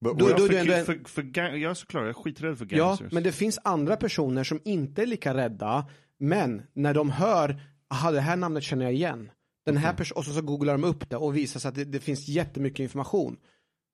Då- 0.00 0.10
jag, 0.10 0.18
då 0.18 0.26
är 0.28 0.36
för, 0.36 0.48
det 0.48 0.58
ändå 0.60 0.72
en- 0.72 0.84
för, 0.84 1.00
för, 1.08 1.22
gang, 1.22 1.60
jag 1.60 1.70
är 1.70 1.74
såklart, 1.74 2.00
jag 2.02 2.08
är 2.08 2.12
skiträdd 2.12 2.58
för 2.58 2.66
Ja, 2.70 2.86
gangsters. 2.86 3.12
men 3.12 3.22
det 3.22 3.32
finns 3.32 3.58
andra 3.64 3.96
personer 3.96 4.44
som 4.44 4.60
inte 4.64 5.02
är 5.02 5.06
lika 5.06 5.34
rädda, 5.34 5.88
men 6.18 6.62
när 6.72 6.94
de 6.94 7.10
hör, 7.10 7.62
aha 7.90 8.10
det 8.10 8.20
här 8.20 8.36
namnet 8.36 8.62
känner 8.62 8.84
jag 8.84 8.94
igen. 8.94 9.30
Den 9.66 9.76
här 9.76 9.92
perso- 9.94 10.12
och 10.12 10.24
så, 10.24 10.32
så 10.32 10.42
googlar 10.42 10.72
de 10.72 10.84
upp 10.84 11.10
det 11.10 11.16
och 11.16 11.36
visar 11.36 11.60
sig 11.60 11.68
att 11.68 11.74
det, 11.74 11.84
det 11.84 12.00
finns 12.00 12.28
jättemycket 12.28 12.80
information. 12.80 13.36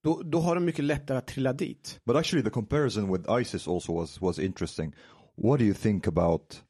Då, 0.04 0.22
då 0.24 0.40
har 0.40 0.54
de 0.54 0.64
mycket 0.64 0.84
lättare 0.84 1.18
att 1.18 1.26
trilla 1.26 1.52
dit. 1.52 2.00
But 2.04 2.16
actually, 2.16 2.44
the 2.44 2.50
comparison 2.50 3.12
with 3.12 3.24
ISIS 3.40 3.68
also 3.68 3.94
was 3.94 4.20
was 4.20 4.38
interesting. 4.38 4.94
What 5.36 5.58
do 5.58 5.64
you 5.64 5.74
think 5.74 6.06
about 6.06 6.62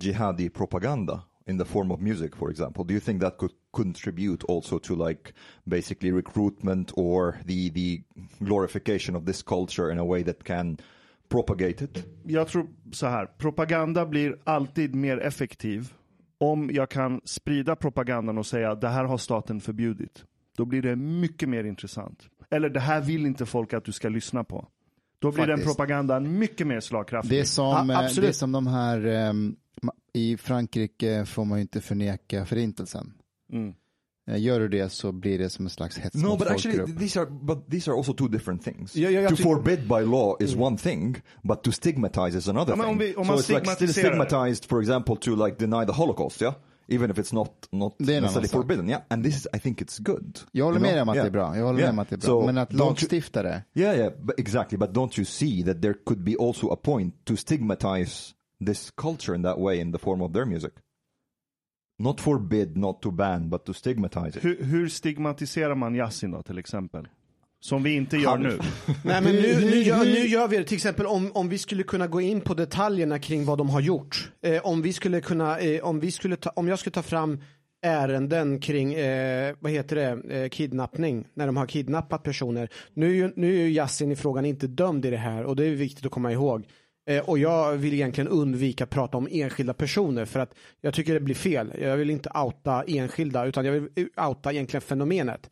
jihadi 0.00 0.50
propaganda 0.50 1.22
in 1.46 1.58
the 1.58 1.64
form 1.64 1.90
of 1.90 2.00
music, 2.00 2.36
for 2.36 2.50
example? 2.50 2.84
Do 2.84 2.92
you 2.94 3.00
think 3.00 3.22
that 3.22 3.38
could 3.38 3.52
contribute 3.72 4.44
also 4.48 4.78
to 4.78 5.08
like 5.08 5.32
basically 5.64 6.12
recruitment 6.12 6.92
or 6.94 7.32
the 7.46 7.70
the 7.70 8.02
glorification 8.38 9.16
of 9.16 9.26
this 9.26 9.42
culture 9.42 9.92
in 9.92 9.98
a 9.98 10.04
way 10.04 10.24
that 10.24 10.44
can 10.44 10.76
propagate 11.28 11.84
it? 11.84 12.04
Jag 12.24 12.48
tror 12.48 12.66
så 12.92 13.06
här, 13.06 13.26
propaganda 13.26 14.06
blir 14.06 14.36
alltid 14.44 14.94
mer 14.94 15.18
effektiv 15.18 15.92
om 16.38 16.70
jag 16.72 16.90
kan 16.90 17.20
sprida 17.24 17.76
propagandan 17.76 18.38
och 18.38 18.46
säga 18.46 18.74
det 18.74 18.88
här 18.88 19.04
har 19.04 19.18
staten 19.18 19.60
förbjudit. 19.60 20.24
Då 20.56 20.64
blir 20.64 20.82
det 20.82 20.96
mycket 20.96 21.48
mer 21.48 21.64
intressant. 21.64 22.18
Eller 22.50 22.68
det 22.70 22.80
här 22.80 23.00
vill 23.00 23.26
inte 23.26 23.46
folk 23.46 23.72
att 23.72 23.84
du 23.84 23.92
ska 23.92 24.08
lyssna 24.08 24.44
på. 24.44 24.68
Då 25.18 25.32
blir 25.32 25.46
den 25.46 25.56
Faktiskt. 25.56 25.76
propagandan 25.76 26.38
mycket 26.38 26.66
mer 26.66 26.80
slagkraftig. 26.80 27.30
Det 27.30 27.40
är 27.40 27.44
som, 27.44 27.88
Ja, 27.90 27.92
eh, 27.92 27.98
absolut. 27.98 28.22
det 28.22 28.28
är 28.28 28.32
som 28.32 28.52
de 28.52 28.66
här, 28.66 28.98
ma- 29.00 29.90
i 30.12 30.36
Frankrike 30.36 31.24
får 31.24 31.44
man 31.44 31.58
ju 31.58 31.62
inte 31.62 31.80
förneka 31.80 32.44
förintelsen. 32.44 33.12
Mm. 33.52 33.74
Eh, 34.30 34.36
Gör 34.38 34.60
du 34.60 34.68
det 34.68 34.88
så 34.88 35.12
blir 35.12 35.38
det 35.38 35.50
som 35.50 35.64
en 35.66 35.70
slags 35.70 35.98
hets 35.98 36.14
No, 36.16 36.26
mot 36.28 36.38
but 36.38 36.48
actually, 36.50 36.92
these 36.98 37.20
are 37.20 37.30
but 37.30 37.70
these 37.70 37.90
are 37.90 37.96
also 37.96 38.12
two 38.12 38.28
different 38.28 38.62
things. 38.64 38.96
Ja, 38.96 39.10
ja, 39.10 39.20
jag 39.20 39.30
to 39.30 39.36
ty- 39.36 39.42
forbid 39.42 39.80
by 39.88 40.00
law 40.04 40.36
is 40.42 40.54
one 40.56 40.78
thing, 40.78 41.16
but 41.42 41.62
to 41.64 41.72
stigmatize 41.72 42.38
is 42.38 42.48
another 42.48 42.72
Ja, 42.72 42.76
men 42.76 42.86
thing. 42.86 42.92
om 42.92 42.98
vi- 42.98 43.14
om 43.16 43.24
so 43.26 43.32
it's 43.34 43.54
like 43.60 43.70
still 43.74 43.92
stigmatized, 43.92 44.64
for 44.68 44.80
example, 44.80 45.16
to 45.16 45.44
like 45.46 45.56
deny 45.66 45.86
the 45.86 45.92
Holocaust, 45.92 46.42
yeah, 46.42 46.54
even 46.88 47.10
if 47.10 47.18
it's 47.18 47.34
not 47.34 47.68
not 47.72 48.00
necessarily 48.00 48.48
forbidden, 48.48 48.88
yeah. 48.88 49.02
And 49.08 49.24
this 49.24 49.36
is, 49.36 49.46
I 49.56 49.58
think 49.58 49.80
it's 49.82 49.98
good. 50.02 50.38
Jag 50.52 50.64
håller 50.64 50.78
you 50.78 50.82
med 50.82 50.92
know? 50.94 51.02
om 51.02 51.08
att 51.08 51.14
Yeah. 51.16 51.24
det 51.24 51.28
är 51.28 51.32
bra. 51.32 51.56
Jag 51.56 51.64
håller 51.66 51.78
Yeah. 51.78 51.88
med 51.88 51.92
om 51.92 51.98
att 51.98 52.08
det 52.08 52.16
är 52.16 52.18
bra. 52.18 52.26
So, 52.26 52.46
Men 52.46 52.58
att 52.58 52.72
you- 52.72 52.76
lagstifta 52.78 53.42
det. 53.42 53.62
Yeah, 53.74 53.96
yeah, 53.96 54.12
but 54.22 54.38
exactly. 54.40 54.78
But 54.78 54.90
don't 54.90 55.18
you 55.18 55.24
see 55.24 55.64
that 55.64 55.82
there 55.82 55.94
could 56.06 56.24
be 56.24 56.34
also 56.40 56.68
a 56.72 56.76
point 56.82 57.24
to 57.24 57.36
stigmatize 57.36 58.34
this 58.66 58.90
culture 58.96 59.36
in 59.36 59.42
that 59.42 59.58
way 59.58 59.80
in 59.80 59.92
the 59.92 59.98
form 59.98 60.22
of 60.22 60.32
their 60.32 60.44
music? 60.44 60.72
Not 61.98 62.20
forbid, 62.20 62.76
not 62.76 63.02
to 63.02 63.10
ban, 63.10 63.50
but 63.50 63.64
to 63.64 63.72
stigmatize 63.74 64.38
it. 64.38 64.44
Hur, 64.44 64.62
hur 64.64 64.88
stigmatiserar 64.88 65.74
man 65.74 65.94
Yasin 65.94 66.30
då 66.30 66.42
till 66.42 66.58
exempel? 66.58 67.08
Som 67.60 67.82
vi 67.82 67.94
inte 67.94 68.16
gör 68.16 68.38
nu. 68.38 68.58
Nej 69.04 69.20
men 69.22 69.34
nu, 69.34 69.60
nu, 69.60 69.76
gör, 69.82 70.04
nu 70.04 70.26
gör 70.26 70.48
vi 70.48 70.56
det, 70.58 70.64
till 70.64 70.76
exempel 70.76 71.06
om, 71.06 71.30
om 71.34 71.48
vi 71.48 71.58
skulle 71.58 71.82
kunna 71.82 72.06
gå 72.06 72.20
in 72.20 72.40
på 72.40 72.54
detaljerna 72.54 73.18
kring 73.18 73.44
vad 73.44 73.58
de 73.58 73.70
har 73.70 73.80
gjort. 73.80 74.30
Eh, 74.42 74.66
om 74.66 74.82
vi 74.82 74.92
skulle 74.92 75.20
kunna, 75.20 75.58
eh, 75.58 75.84
om 75.84 76.00
vi 76.00 76.10
skulle 76.10 76.36
ta, 76.36 76.50
om 76.50 76.68
jag 76.68 76.78
skulle 76.78 76.94
ta 76.94 77.02
fram 77.02 77.40
ärenden 77.82 78.60
kring, 78.60 78.94
eh, 78.94 79.54
vad 79.60 79.72
heter 79.72 79.96
det, 79.96 80.36
eh, 80.42 80.48
kidnappning, 80.48 81.24
när 81.34 81.46
de 81.46 81.56
har 81.56 81.66
kidnappat 81.66 82.22
personer. 82.22 82.68
Nu, 82.94 83.06
är 83.10 83.14
ju- 83.14 83.32
nu 83.36 83.54
är 83.54 83.58
ju 83.64 83.70
Yasin 83.72 84.12
i 84.12 84.16
frågan 84.16 84.44
inte 84.44 84.66
dömd 84.66 85.04
i 85.06 85.10
det 85.10 85.16
här 85.16 85.44
och 85.44 85.56
det 85.56 85.66
är 85.66 85.70
viktigt 85.70 86.06
att 86.06 86.12
komma 86.12 86.32
ihåg. 86.32 86.64
Eh, 87.06 87.28
och 87.28 87.38
jag 87.38 87.72
vill 87.72 87.94
egentligen 87.94 88.28
undvika 88.28 88.84
att 88.84 88.90
prata 88.90 89.16
om 89.16 89.28
enskilda 89.30 89.74
personer 89.74 90.24
för 90.24 90.40
att 90.40 90.54
jag 90.80 90.94
tycker 90.94 91.14
det 91.14 91.20
blir 91.20 91.34
fel. 91.34 91.72
Jag 91.80 91.96
vill 91.96 92.10
inte 92.10 92.30
outa 92.34 92.84
enskilda 92.86 93.46
utan 93.46 93.64
jag 93.64 93.72
vill 93.72 94.08
outa 94.16 94.52
egentligen 94.52 94.82
fenomenet. 94.82 95.50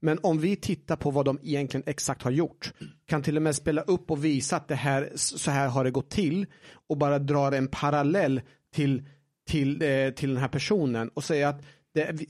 Men 0.00 0.18
om 0.22 0.38
vi 0.38 0.56
tittar 0.56 0.96
på 0.96 1.10
vad 1.10 1.24
de 1.24 1.38
egentligen 1.42 1.84
exakt 1.86 2.22
har 2.22 2.30
gjort, 2.30 2.72
kan 3.06 3.22
till 3.22 3.36
och 3.36 3.42
med 3.42 3.54
spela 3.54 3.82
upp 3.82 4.10
och 4.10 4.24
visa 4.24 4.56
att 4.56 4.68
det 4.68 4.74
här, 4.74 5.10
så 5.14 5.50
här 5.50 5.68
har 5.68 5.84
det 5.84 5.90
gått 5.90 6.10
till 6.10 6.46
och 6.88 6.96
bara 6.96 7.18
dra 7.18 7.56
en 7.56 7.68
parallell 7.68 8.40
till, 8.74 9.04
till, 9.48 9.82
eh, 9.82 10.10
till 10.10 10.28
den 10.28 10.38
här 10.38 10.48
personen 10.48 11.08
och 11.08 11.24
säga 11.24 11.48
att, 11.48 11.64
det, 11.94 12.28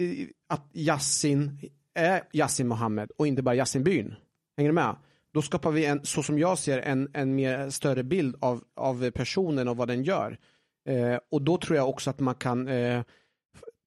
att 0.49 0.71
Yassin 0.73 1.59
är 1.95 2.23
Yassin 2.33 2.69
Mohammed 2.69 3.11
och 3.17 3.27
inte 3.27 3.43
bara 3.43 3.55
Yassin 3.55 3.85
byn. 3.85 4.15
Hänger 4.57 4.69
du 4.71 4.75
med? 4.75 4.97
Då 5.33 5.43
skapar 5.43 5.71
vi 5.71 5.85
en, 5.85 6.05
så 6.05 6.23
som 6.23 6.39
jag 6.39 6.59
ser 6.59 6.79
en, 6.79 7.11
en 7.15 7.35
mer 7.35 7.71
större 7.71 8.03
bild 8.03 8.37
av, 8.41 8.65
av 8.75 9.11
personen 9.11 9.69
och 9.69 9.77
vad 9.77 9.89
den 9.89 10.03
gör. 10.03 10.39
Eh, 10.85 11.19
och 11.31 11.43
då 11.43 11.59
tror 11.59 11.77
jag 11.77 11.89
också 11.89 12.11
att 12.11 12.21
man 12.21 12.35
kan 12.35 12.69
eh, 12.69 13.03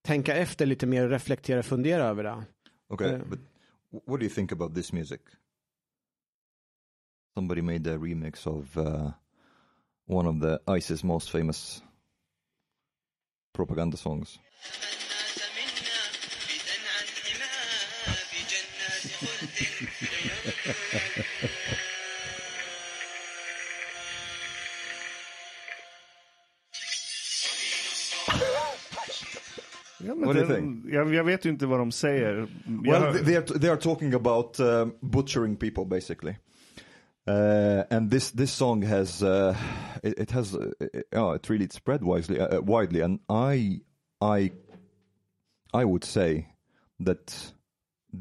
tänka 0.02 0.36
efter 0.36 0.66
lite 0.66 0.86
mer, 0.86 1.08
reflektera, 1.08 1.64
fundera 1.64 2.04
över 2.04 2.24
det. 2.24 2.44
Okay, 2.90 3.08
Yeah. 3.08 3.28
but 3.30 3.40
what 4.06 4.20
do 4.20 4.26
you 4.26 4.30
think 4.30 4.52
about 4.52 4.76
this 4.76 4.94
music? 4.94 5.22
Somebody 7.34 7.62
made 7.62 7.88
a 7.88 7.98
remix 7.98 8.48
of 8.48 8.78
uh, 8.78 9.12
one 10.08 10.30
of 10.30 10.42
the 10.42 10.78
ISIS 10.78 11.04
most 11.04 11.30
famous 11.32 11.84
propaganda 13.54 13.98
songs. 13.98 14.40
Ja, 30.06 30.14
What 30.16 30.34
do 30.36 30.40
you 30.40 30.48
den- 30.48 30.84
jag, 30.92 31.14
jag 31.14 31.24
vet 31.24 31.46
ju 31.46 31.50
inte 31.50 31.66
vad 31.66 31.80
de 31.80 31.92
säger. 31.92 32.48
Well, 32.66 33.02
hör- 33.02 33.24
they 33.26 33.36
are 33.38 33.46
they 33.60 33.70
are 33.70 33.78
talking 33.80 34.14
about 34.14 34.60
um, 34.60 34.94
butchering 35.02 35.56
people 35.56 35.86
basically, 35.86 36.36
uh, 37.28 37.84
and 37.90 38.12
this 38.12 38.32
this 38.32 38.52
song 38.54 38.84
has 38.84 39.22
uh, 39.22 39.56
it, 40.04 40.20
it 40.20 40.32
has 40.32 40.54
uh, 40.56 40.60
yeah 41.12 41.36
it 41.36 41.50
really 41.50 41.68
spread 41.72 42.02
wisely 42.04 42.40
uh, 42.40 42.62
widely, 42.62 43.02
and 43.02 43.20
I 43.30 43.80
I 44.22 44.52
I 45.74 45.86
would 45.86 46.04
say 46.04 46.48
that 47.06 47.54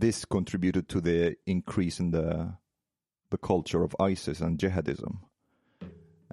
this 0.00 0.24
contributed 0.24 0.88
to 0.88 1.00
the 1.00 1.34
increase 1.46 2.02
in 2.02 2.12
the 2.12 2.52
the 3.30 3.36
culture 3.42 3.84
of 3.84 3.94
ISIS 4.12 4.40
and 4.42 4.58
jihadism, 4.60 5.18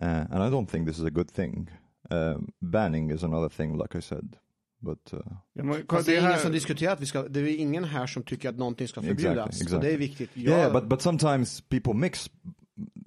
uh, 0.02 0.06
and 0.32 0.44
I 0.44 0.50
don't 0.52 0.68
think 0.70 0.88
this 0.88 0.98
is 1.00 1.06
a 1.06 1.10
good 1.10 1.30
thing. 1.32 1.70
Um, 2.10 2.52
banning 2.60 3.12
is 3.12 3.24
another 3.24 3.50
thing, 3.50 3.78
like 3.78 3.98
I 3.98 4.02
said, 4.02 4.36
but. 4.80 5.14
Uh, 5.14 5.20
Ja, 5.54 5.64
men, 5.64 5.84
Fast 5.90 6.06
det 6.06 6.12
är 6.12 6.16
det 6.16 6.20
ingen 6.22 6.32
här- 6.32 6.40
som 6.40 6.52
diskuterar 6.52 6.94
att 6.94 7.02
vi 7.02 7.06
ska, 7.06 7.22
det 7.28 7.40
är 7.40 7.58
ingen 7.58 7.84
här 7.84 8.08
som 8.08 8.24
tycker 8.24 8.50
att 8.50 8.58
någonting 8.58 8.88
ska 8.88 9.00
Exactly, 9.02 9.24
förbjudas. 9.24 9.48
exactly. 9.62 9.78
Och 9.78 9.84
det 9.84 9.92
är 9.94 9.98
viktigt. 9.98 10.30
Jag, 10.34 10.58
Yeah, 10.60 10.74
but 10.74 10.90
but 10.90 11.02
sometimes 11.02 11.62
people 11.62 11.94
mix 11.94 12.30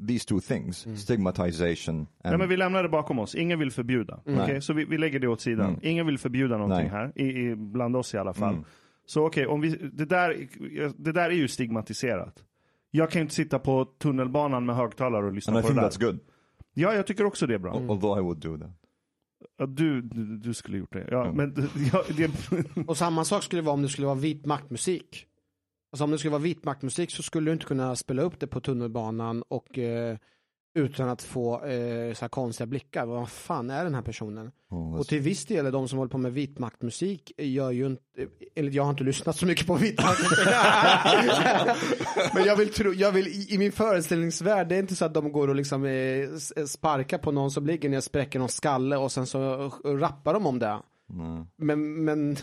these 0.08 0.26
two 0.28 0.40
things: 0.40 0.86
Mm. 0.86 0.96
stigmatization 0.98 1.96
and 1.96 2.06
Ja, 2.34 2.38
men 2.38 2.48
vi 2.48 2.56
lämnar 2.56 2.82
det 2.82 2.88
bakom 2.88 3.18
oss. 3.18 3.34
Ingen 3.34 3.58
vill 3.58 3.70
förbjuda. 3.70 4.20
Mm. 4.26 4.40
Okej, 4.40 4.62
Så 4.62 4.72
vi, 4.72 4.84
vi 4.84 4.98
lägger 4.98 5.18
det 5.20 5.26
åt 5.28 5.40
sidan. 5.40 5.66
Mm. 5.68 5.80
Ingen 5.82 6.06
vill 6.06 6.18
förbjuda 6.18 6.56
någonting 6.58 6.88
Nej. 6.88 6.88
här, 6.88 7.12
i, 7.16 7.24
i, 7.50 7.56
bland 7.56 7.96
oss 7.96 8.14
i 8.14 8.18
alla 8.18 8.34
fall. 8.34 8.54
Så 9.06 9.26
okej, 9.26 9.46
om 9.46 9.60
vi, 9.60 9.68
det, 9.92 10.04
där, 10.04 10.48
det 10.98 11.12
där 11.12 11.30
är 11.30 11.34
ju 11.34 11.48
stigmatiserat. 11.48 12.44
Jag 12.90 13.10
kan 13.10 13.20
ju 13.20 13.22
inte 13.22 13.34
sitta 13.34 13.58
på 13.58 13.84
tunnelbanan 13.84 14.66
med 14.66 14.76
högtalare 14.76 15.26
och 15.26 15.32
lyssna 15.32 15.52
and 15.52 15.58
I 15.58 15.62
på 15.62 15.68
think 15.68 15.80
det 15.80 15.82
där. 15.86 15.90
that's 15.90 16.00
good. 16.04 16.18
Ja, 16.74 16.94
jag 16.94 17.06
tycker 17.06 17.24
också 17.24 17.46
det 17.46 17.54
är 17.54 17.58
bra. 17.58 17.76
Mm. 17.76 17.90
Although 17.90 18.18
I 18.18 18.22
would 18.22 18.38
do 18.38 18.58
that. 18.58 18.70
Ja, 19.58 19.66
du, 19.66 20.02
du, 20.02 20.36
du 20.38 20.54
skulle 20.54 20.78
gjort 20.78 20.92
det. 20.92 21.08
Ja, 21.10 21.24
Mm. 21.26 21.36
men 21.36 21.68
ja, 21.92 22.04
det, 22.16 22.30
Och 22.86 22.96
samma 22.96 23.24
sak 23.24 23.42
skulle 23.42 23.62
det 23.62 23.66
vara 23.66 23.74
om 23.74 23.82
det 23.82 23.88
skulle 23.88 24.06
vara 24.06 24.18
vit 24.18 24.46
maktmusik. 24.46 25.26
Alltså 25.92 26.04
om 26.04 26.10
det 26.10 26.18
skulle 26.18 26.30
vara 26.32 26.42
vit 26.42 26.64
maktmusik 26.64 27.10
så 27.10 27.22
skulle 27.22 27.50
du 27.50 27.52
inte 27.52 27.66
kunna 27.66 27.96
spela 27.96 28.22
upp 28.22 28.40
det 28.40 28.46
på 28.46 28.60
tunnelbanan 28.60 29.42
och 29.48 29.78
eh, 29.78 30.16
utan 30.74 31.08
att 31.08 31.22
få 31.22 31.54
eh, 31.64 32.14
så 32.14 32.20
här 32.20 32.28
konstiga 32.28 32.66
blickar. 32.66 33.06
Vad 33.06 33.28
fan 33.28 33.70
är 33.70 33.84
den 33.84 33.94
här 33.94 34.02
personen? 34.02 34.50
Oh, 34.70 34.94
Och 35.00 35.06
till 35.06 35.20
viss 35.20 35.46
del 35.46 35.72
de 35.72 35.88
som 35.88 35.98
håller 35.98 36.10
på 36.10 36.18
med 36.18 36.32
vit 36.32 36.58
maktmusik 36.58 37.32
gör 37.38 37.70
ju 37.70 37.86
inte, 37.86 38.02
eller 38.56 38.70
jag 38.72 38.82
har 38.82 38.90
inte 38.90 39.04
lyssnat 39.04 39.36
så 39.36 39.46
mycket 39.46 39.66
på 39.66 39.74
vit 39.74 40.02
maktmusik. 40.02 40.38
Men 42.34 42.44
jag 42.44 42.56
vill 42.56 42.72
tro, 42.72 42.92
jag 42.92 43.12
vill 43.12 43.26
i, 43.28 43.46
i 43.50 43.58
min 43.58 43.72
föreställningsvärld, 43.72 44.68
det 44.68 44.74
är 44.74 44.78
inte 44.78 44.96
så 44.96 45.04
att 45.04 45.14
de 45.14 45.32
går 45.32 45.48
och 45.48 45.54
liksom 45.54 45.84
eh, 45.84 45.90
s- 46.36 46.72
sparkar 46.72 47.18
på 47.18 47.32
någon 47.32 47.50
som 47.50 47.66
ligger 47.66 47.88
ner 47.88 48.00
spräcker 48.00 48.38
någon 48.38 48.48
skalle 48.48 48.96
och 48.96 49.12
sen 49.12 49.26
så 49.26 49.40
rappar 49.84 50.34
de 50.34 50.46
om 50.46 50.58
det. 50.58 50.78
Nej. 51.08 51.44
Men, 51.56 52.04
men 52.04 52.36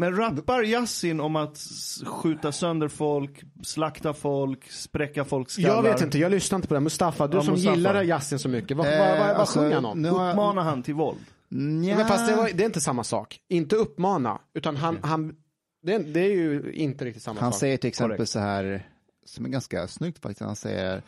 men 0.00 0.16
rappar 0.16 0.62
Yasin 0.62 1.20
om 1.20 1.36
att 1.36 1.58
skjuta 2.06 2.52
sönder 2.52 2.88
folk, 2.88 3.42
slakta 3.62 4.14
folk, 4.14 4.70
spräcka 4.70 5.24
folks 5.24 5.52
skallar? 5.52 5.74
jag 5.74 5.82
vet 5.82 6.02
inte, 6.02 6.18
jag 6.18 6.30
lyssnar 6.30 6.56
inte 6.56 6.68
på 6.68 6.74
det. 6.74 6.80
Mustafa, 6.80 7.26
du 7.28 7.36
Ja, 7.36 7.42
som 7.42 7.54
Mustafa. 7.54 7.76
gillar 7.76 8.02
Yasin 8.02 8.38
så 8.38 8.48
mycket, 8.48 8.76
vad, 8.76 8.86
Eh, 8.86 8.98
vad, 8.98 9.08
vad, 9.08 9.18
vad 9.18 9.36
alltså, 9.36 9.58
sjunger 9.58 9.74
han 9.74 9.84
om? 9.84 10.04
Uppmanar 10.04 10.62
han 10.62 10.82
till 10.82 10.94
våld? 10.94 11.18
Nja. 11.48 11.96
Men 11.96 12.06
fast 12.08 12.28
det, 12.28 12.36
var, 12.36 12.50
det 12.54 12.62
är 12.62 12.66
inte 12.66 12.80
samma 12.80 13.04
sak. 13.04 13.40
Inte 13.48 13.76
uppmana, 13.76 14.40
utan 14.54 14.76
han, 14.76 14.98
han 15.02 15.34
det, 15.82 15.98
det 15.98 16.20
är 16.20 16.32
ju 16.32 16.72
inte 16.72 17.04
riktigt 17.04 17.22
samma 17.22 17.40
Han 17.40 17.52
sak. 17.52 17.60
säger 17.60 17.76
till 17.76 17.88
exempel 17.88 18.16
Korrekt. 18.16 18.30
så 18.30 18.38
här, 18.38 18.88
som 19.24 19.44
är 19.44 19.48
ganska 19.48 19.88
snyggt 19.88 20.18
faktiskt, 20.22 20.40
han 20.40 20.56
säger 20.56 21.02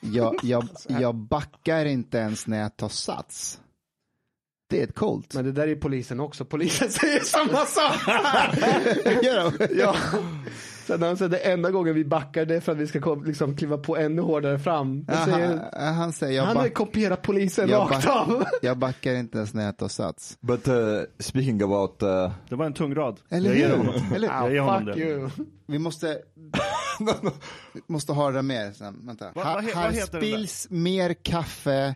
jag, 0.00 0.34
jag, 0.42 0.68
jag 0.88 1.14
backar 1.14 1.84
inte 1.84 2.18
ens 2.18 2.46
när 2.46 2.60
jag 2.60 2.76
tar 2.76 2.88
sats. 2.88 3.60
Det 4.74 4.80
är 4.80 4.84
ett 4.84 4.94
coolt. 4.94 5.34
Men 5.34 5.44
det 5.44 5.52
där 5.52 5.68
är 5.68 5.74
polisen 5.76 6.20
också. 6.20 6.44
Polisen 6.44 6.90
säger 6.90 7.20
samma 7.20 7.64
sak. 7.66 7.94
Gör 9.24 9.58
de? 9.68 9.78
ja. 9.78 9.96
Sen 10.86 11.02
han 11.02 11.16
säger 11.16 11.30
det 11.30 11.38
enda 11.38 11.70
gången 11.70 11.94
vi 11.94 12.04
backar 12.04 12.44
det 12.44 12.54
är 12.56 12.60
för 12.60 12.72
att 12.72 12.78
vi 12.78 12.86
ska 12.86 13.00
kom- 13.00 13.24
liksom 13.24 13.56
kliva 13.56 13.78
på 13.78 13.96
ännu 13.96 14.22
hårdare 14.22 14.58
fram. 14.58 15.06
Han, 15.08 15.24
säger, 15.32 15.60
han, 15.72 15.94
han 15.94 16.12
säger 16.12 16.36
jag, 16.36 16.44
han 16.44 16.56
har 16.56 16.64
back, 16.64 16.74
kopierat 16.74 17.22
polisen 17.22 17.68
jag, 17.68 17.80
rakt 17.80 18.06
back, 18.06 18.16
av. 18.28 18.44
jag 18.62 18.78
backar 18.78 19.14
inte 19.14 19.38
ens 19.38 19.54
när 19.54 19.64
jag 19.64 19.76
tar 19.76 19.88
sats. 19.88 20.38
But 20.40 20.68
uh, 20.68 20.74
speaking 21.18 21.62
about 21.62 22.02
uh, 22.02 22.30
Det 22.48 22.54
var 22.56 22.66
en 22.66 22.72
tung 22.74 22.94
rad. 22.94 23.20
Eller 23.28 23.50
jag 23.50 23.58
ger 23.58 23.68
hur? 23.68 23.76
honom. 23.76 24.12
Eller, 24.14 24.28
Jag 24.28 24.52
ger 24.52 24.60
honom 24.60 24.84
det. 24.84 24.98
you. 24.98 25.30
vi 25.66 25.78
måste, 25.78 26.18
vi 27.72 27.80
måste 27.86 28.12
ha 28.12 28.30
det 28.30 28.42
med 28.42 28.76
sen. 28.76 29.00
Vänta. 29.06 29.24
här 29.34 29.62
heter 29.62 29.80
den 29.84 29.94
där? 29.94 30.06
spills 30.06 30.66
mer 30.70 31.14
kaffe, 31.22 31.94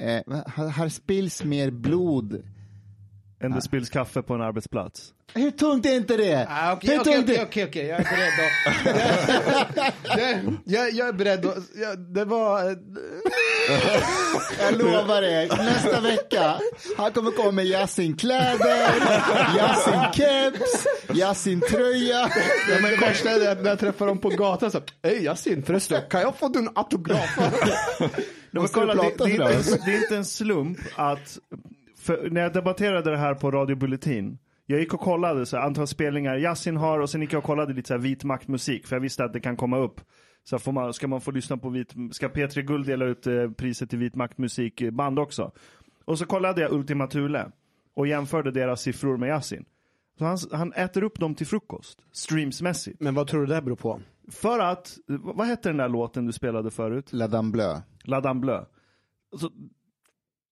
eh, 0.00 0.68
här, 0.70 0.88
spills 0.88 1.44
mer 1.44 1.70
blod. 1.70 2.42
Än 3.42 3.52
det 3.52 3.62
spills 3.62 3.90
kaffe 3.90 4.22
på 4.22 4.34
en 4.34 4.40
arbetsplats. 4.40 5.12
Hur 5.34 5.50
tungt 5.50 5.86
är 5.86 5.94
inte 5.96 6.16
det? 6.16 6.46
Ah, 6.50 6.72
Okej, 6.72 6.90
Hur 6.90 7.00
okej, 7.00 7.14
tungt 7.14 7.24
okej, 7.28 7.36
är- 7.36 7.44
okej, 7.46 7.64
okej, 7.64 7.86
jag 7.86 8.00
är 8.00 8.04
beredd 8.04 8.32
att... 9.76 9.94
jag, 10.18 10.56
jag, 10.64 10.92
jag 10.92 11.08
är 11.08 11.12
beredd 11.12 11.46
att... 11.46 11.56
Jag, 11.74 11.98
det 11.98 12.24
var... 12.24 12.62
Jag 14.60 14.78
lovar 14.78 15.22
er, 15.22 15.48
nästa 15.48 16.00
vecka, 16.00 16.60
han 16.96 17.12
kommer 17.12 17.30
komma 17.30 17.50
med 17.50 17.66
Yasin-kläder, 17.66 18.88
Yasin-keps, 19.58 20.86
Yasin-tröja. 21.14 22.30
Ja, 22.70 22.76
men 22.82 23.00
värsta 23.00 23.30
är 23.30 23.54
när 23.62 23.70
jag 23.70 23.78
träffar 23.78 24.06
dem 24.06 24.18
på 24.18 24.28
gatan 24.28 24.70
så 24.70 24.80
Hej 25.02 25.24
Yasin 25.24 25.62
förresten, 25.62 26.02
kan 26.10 26.20
jag 26.20 26.36
få 26.36 26.48
din 26.48 26.68
autograf? 26.74 27.38
Men 28.50 28.68
kolla, 28.68 28.94
det, 28.94 29.12
det, 29.18 29.24
är 29.24 29.58
inte, 29.58 29.84
det 29.84 29.92
är 29.92 30.02
inte 30.02 30.16
en 30.16 30.24
slump 30.24 30.78
att, 30.96 31.38
när 32.30 32.40
jag 32.40 32.52
debatterade 32.52 33.10
det 33.10 33.16
här 33.16 33.34
på 33.34 33.50
Radio 33.50 33.76
Bulletin, 33.76 34.38
jag 34.66 34.80
gick 34.80 34.94
och 34.94 35.00
kollade 35.00 35.46
så 35.46 35.56
här, 35.56 35.66
antal 35.66 35.86
spelningar 35.86 36.36
Yasin 36.36 36.76
har 36.76 37.00
och 37.00 37.10
sen 37.10 37.20
gick 37.20 37.32
jag 37.32 37.38
och 37.38 37.44
kollade 37.44 37.72
lite 37.72 37.88
så 37.88 37.94
här 37.94 38.00
vit 38.00 38.24
maktmusik 38.24 38.86
för 38.86 38.96
jag 38.96 39.00
visste 39.00 39.24
att 39.24 39.32
det 39.32 39.40
kan 39.40 39.56
komma 39.56 39.78
upp. 39.78 40.00
Så 40.44 40.58
får 40.58 40.72
man, 40.72 40.92
ska 40.92 41.08
man 41.08 41.20
få 41.20 41.30
lyssna 41.30 41.56
på 41.56 41.68
vit, 41.68 41.94
ska 42.12 42.28
P3 42.28 42.60
Guld 42.60 42.86
dela 42.86 43.04
ut 43.04 43.26
eh, 43.26 43.50
priset 43.50 43.90
till 43.90 43.98
vit 43.98 44.14
maktmusikband 44.14 45.18
också? 45.18 45.52
Och 46.04 46.18
så 46.18 46.26
kollade 46.26 46.60
jag 46.60 46.72
Ultima 46.72 47.06
Thule 47.06 47.50
och 47.94 48.06
jämförde 48.06 48.50
deras 48.50 48.82
siffror 48.82 49.16
med 49.16 49.28
Yasin. 49.28 49.64
Så 50.18 50.24
han, 50.24 50.38
han 50.52 50.72
äter 50.72 51.02
upp 51.02 51.20
dem 51.20 51.34
till 51.34 51.46
frukost, 51.46 51.98
streamsmässigt. 52.12 53.00
Men 53.00 53.14
vad 53.14 53.26
tror 53.26 53.40
du 53.40 53.54
det 53.54 53.62
beror 53.62 53.76
på? 53.76 54.00
För 54.30 54.58
att, 54.58 54.98
vad 55.06 55.46
hette 55.46 55.68
den 55.68 55.76
där 55.76 55.88
låten 55.88 56.26
du 56.26 56.32
spelade 56.32 56.70
förut? 56.70 57.12
La 57.12 57.28
Dame 57.28 57.50
Bleu. 57.50 57.76
La 58.04 58.20
Dame 58.20 58.40
Bleu. 58.40 58.60
Alltså, 59.32 59.50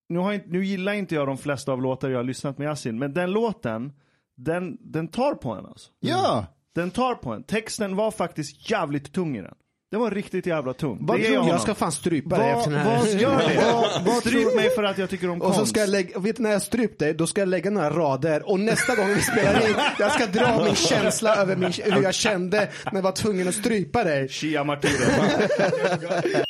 nu, 0.09 0.19
har 0.19 0.33
jag, 0.33 0.43
nu 0.47 0.65
gillar 0.65 0.93
inte 0.93 1.15
jag 1.15 1.27
de 1.27 1.39
flesta 1.39 1.73
av 1.73 1.83
låtar 1.83 2.11
jag 2.11 2.19
har 2.19 2.25
lyssnat 2.25 2.59
med 2.59 2.67
Yasin, 2.67 2.99
men 2.99 3.15
den 3.15 3.31
låten, 3.31 3.93
den, 4.37 4.77
den 4.81 5.09
tar 5.09 5.35
på 5.35 5.51
en 5.53 5.67
alltså. 5.67 5.91
Ja, 6.01 6.47
Den 6.75 6.91
tar 6.91 7.15
på 7.15 7.33
en. 7.33 7.43
Texten 7.43 7.97
var 7.97 8.11
faktiskt 8.11 8.71
jävligt 8.71 9.13
tung 9.13 9.37
i 9.37 9.43
den. 9.43 9.55
Den 9.91 10.01
var 10.01 10.11
riktigt 10.11 10.47
jävla 10.47 10.73
tung. 10.75 10.99
Vad 11.01 11.19
Det 11.19 11.23
tror 11.23 11.33
du? 11.33 11.39
honom. 11.39 11.51
Jag 11.53 11.61
ska 11.61 11.75
fan 11.75 11.93
strypa 11.93 12.39
dig 12.39 12.51
efter 12.51 12.71
den 12.71 12.81
här. 12.81 12.99
vad- 12.99 13.09
Gör 13.09 13.39
det. 13.49 14.05
vad 14.11 14.15
Stryp 14.17 14.55
mig 14.57 14.71
för 14.71 14.83
att 14.83 14.99
jag 14.99 15.11
tycker 15.11 15.31
om 15.31 15.43
Och 15.43 15.49
så 15.53 15.55
konst. 15.59 15.71
ska 15.71 15.81
jag 15.81 15.89
lägga, 15.91 16.19
vet 16.19 16.37
du 16.37 16.43
när 16.43 16.51
jag 16.51 16.63
strypt 16.63 16.99
dig, 16.99 17.15
då 17.15 17.27
ska 17.27 17.41
jag 17.41 17.49
lägga 17.49 17.71
några 17.71 17.91
rader 17.91 18.51
och 18.51 18.61
nästa 18.61 18.97
gång 18.97 19.07
vi 19.09 19.21
spelar 19.21 19.69
in, 19.69 19.75
jag 19.99 20.13
ska 20.13 20.27
dra 20.27 20.65
min 20.65 20.75
känsla 20.75 21.37
över 21.37 21.57
min, 21.57 21.73
hur 21.85 22.03
jag 22.03 22.15
kände 22.15 22.71
när 22.85 22.95
jag 22.95 23.03
var 23.03 23.13
tvungen 23.13 23.49
att 23.49 23.55
strypa 23.55 24.05
dig. 24.05 24.29
Shia 24.29 24.65
martyrer. 24.65 26.45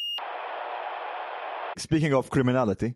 Speaking 1.79 2.15
of 2.15 2.31
criminality, 2.31 2.95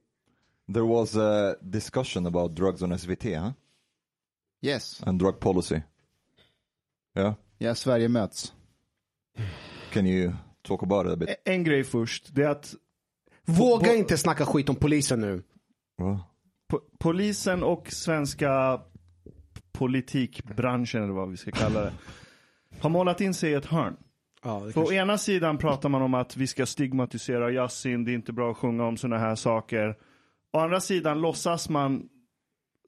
there 0.75 0.85
was 0.85 1.17
a 1.17 1.57
discussion 1.63 2.27
about 2.27 2.55
drugs 2.55 2.83
on 2.83 2.93
SVT 2.93 3.39
huh? 3.41 3.53
yes. 4.63 5.03
and 5.07 5.19
drug 5.21 5.41
policy. 5.41 5.83
Yeah, 7.17 7.35
Ja, 7.59 7.75
Sverige 7.75 8.09
möts. 8.09 8.53
can 9.93 10.07
you 10.07 10.33
talk 10.63 10.83
about 10.83 11.07
it 11.07 11.13
a 11.13 11.17
bit? 11.17 11.29
en 11.45 11.65
grej 11.65 11.85
först, 11.85 12.35
det 12.35 12.43
är 12.43 12.49
att 12.49 12.75
Våga 13.45 13.95
inte 13.95 14.19
snacka 14.19 14.47
skit 14.47 14.69
om 14.69 14.77
polisen 14.77 15.21
nu. 15.21 15.43
Well, 15.99 16.19
po- 16.73 16.81
polisen 16.99 17.63
och 17.63 17.93
svenska 17.93 18.81
politikbranschen, 19.73 21.03
eller 21.03 21.13
vad 21.13 21.31
vi 21.31 21.37
ska 21.37 21.51
kalla 21.51 21.81
det, 21.81 21.93
har 22.81 22.91
målat 22.91 23.21
in 23.21 23.35
sig 23.35 23.51
i 23.51 23.55
ett 23.55 23.67
hörn. 23.67 23.97
Ja, 24.45 24.63
det 24.67 24.73
På 24.73 24.93
ena 24.93 25.19
sidan 25.19 25.59
pratar 25.59 25.89
man 25.89 26.03
om 26.03 26.15
att 26.15 26.37
vi 26.37 26.47
ska 26.47 26.67
stigmatisera 26.67 27.51
Yasin, 27.51 28.05
det 28.05 28.13
är 28.13 28.15
inte 28.15 28.33
bra 28.33 28.51
att 28.51 28.57
sjunga 28.57 28.85
om 28.85 28.97
sådana 28.97 29.19
här 29.19 29.35
saker. 29.35 29.97
Å 30.53 30.59
andra 30.59 30.81
sidan 30.81 31.21
låtsas 31.21 31.69
man 31.69 32.09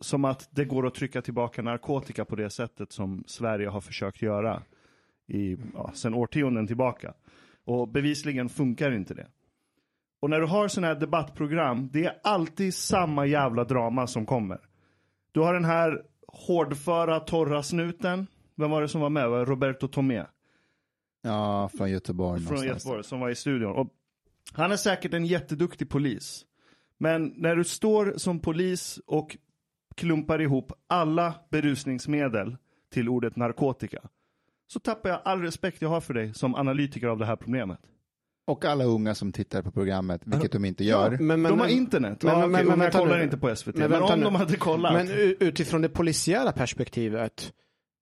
som 0.00 0.24
att 0.24 0.48
det 0.50 0.64
går 0.64 0.86
att 0.86 0.94
trycka 0.94 1.22
tillbaka 1.22 1.62
narkotika 1.62 2.24
på 2.24 2.36
det 2.36 2.50
sättet 2.50 2.92
som 2.92 3.24
Sverige 3.26 3.68
har 3.68 3.80
försökt 3.80 4.22
göra 4.22 4.62
i, 5.26 5.56
ja, 5.74 5.90
sedan 5.94 6.14
årtionden 6.14 6.66
tillbaka. 6.66 7.14
Och 7.64 7.88
bevisligen 7.88 8.48
funkar 8.48 8.92
inte 8.92 9.14
det. 9.14 9.26
Och 10.20 10.30
när 10.30 10.40
du 10.40 10.46
har 10.46 10.68
sådana 10.68 10.86
här 10.86 11.00
debattprogram, 11.00 11.88
det 11.92 12.04
är 12.04 12.18
alltid 12.22 12.74
samma 12.74 13.26
jävla 13.26 13.64
drama 13.64 14.06
som 14.06 14.26
kommer. 14.26 14.58
Du 15.32 15.40
har 15.40 15.54
den 15.54 15.64
här 15.64 16.02
hårdföra, 16.28 17.20
torra 17.20 17.62
snuten. 17.62 18.26
Vem 18.54 18.70
var 18.70 18.82
det 18.82 18.88
som 18.88 19.00
var 19.00 19.10
med? 19.10 19.28
Var 19.28 19.44
Roberto 19.44 19.88
Tomé? 19.88 20.24
Ja, 21.24 21.68
från 21.68 21.90
Göteborg. 21.90 22.40
från 22.40 22.54
någonstans. 22.54 22.84
Göteborg 22.84 23.04
som 23.04 23.20
var 23.20 23.30
i 23.30 23.34
studion. 23.34 23.72
Och 23.72 23.88
han 24.52 24.72
är 24.72 24.76
säkert 24.76 25.14
en 25.14 25.26
jätteduktig 25.26 25.88
polis. 25.88 26.44
Men 26.98 27.32
när 27.36 27.56
du 27.56 27.64
står 27.64 28.14
som 28.16 28.40
polis 28.40 29.00
och 29.06 29.36
klumpar 29.96 30.40
ihop 30.40 30.72
alla 30.86 31.34
berusningsmedel 31.50 32.56
till 32.92 33.08
ordet 33.08 33.36
narkotika. 33.36 33.98
Så 34.66 34.80
tappar 34.80 35.10
jag 35.10 35.20
all 35.24 35.40
respekt 35.42 35.82
jag 35.82 35.88
har 35.88 36.00
för 36.00 36.14
dig 36.14 36.34
som 36.34 36.54
analytiker 36.54 37.06
av 37.06 37.18
det 37.18 37.26
här 37.26 37.36
problemet. 37.36 37.78
Och 38.46 38.64
alla 38.64 38.84
unga 38.84 39.14
som 39.14 39.32
tittar 39.32 39.62
på 39.62 39.70
programmet, 39.70 40.22
vilket 40.24 40.52
de 40.52 40.64
inte 40.64 40.84
gör. 40.84 41.10
Men, 41.10 41.42
men, 41.42 41.50
de 41.52 41.60
har 41.60 41.66
internet. 41.68 42.22
men- 42.22 42.32
ja, 42.40 42.46
men- 42.46 42.66
men 42.66 42.78
men, 42.78 42.90
kollar 42.90 43.16
nu. 43.18 43.24
inte 43.24 43.36
på 43.38 43.56
SVT. 43.56 43.76
Men 43.78 43.90
Men, 43.90 44.02
om 44.02 44.18
nu. 44.18 44.24
de 44.24 44.34
hade 44.34 44.56
kollat. 44.56 44.92
Men 44.92 45.08
utifrån 45.40 45.82
det 45.82 45.88
polisiära 45.88 46.52
perspektivet 46.52 47.52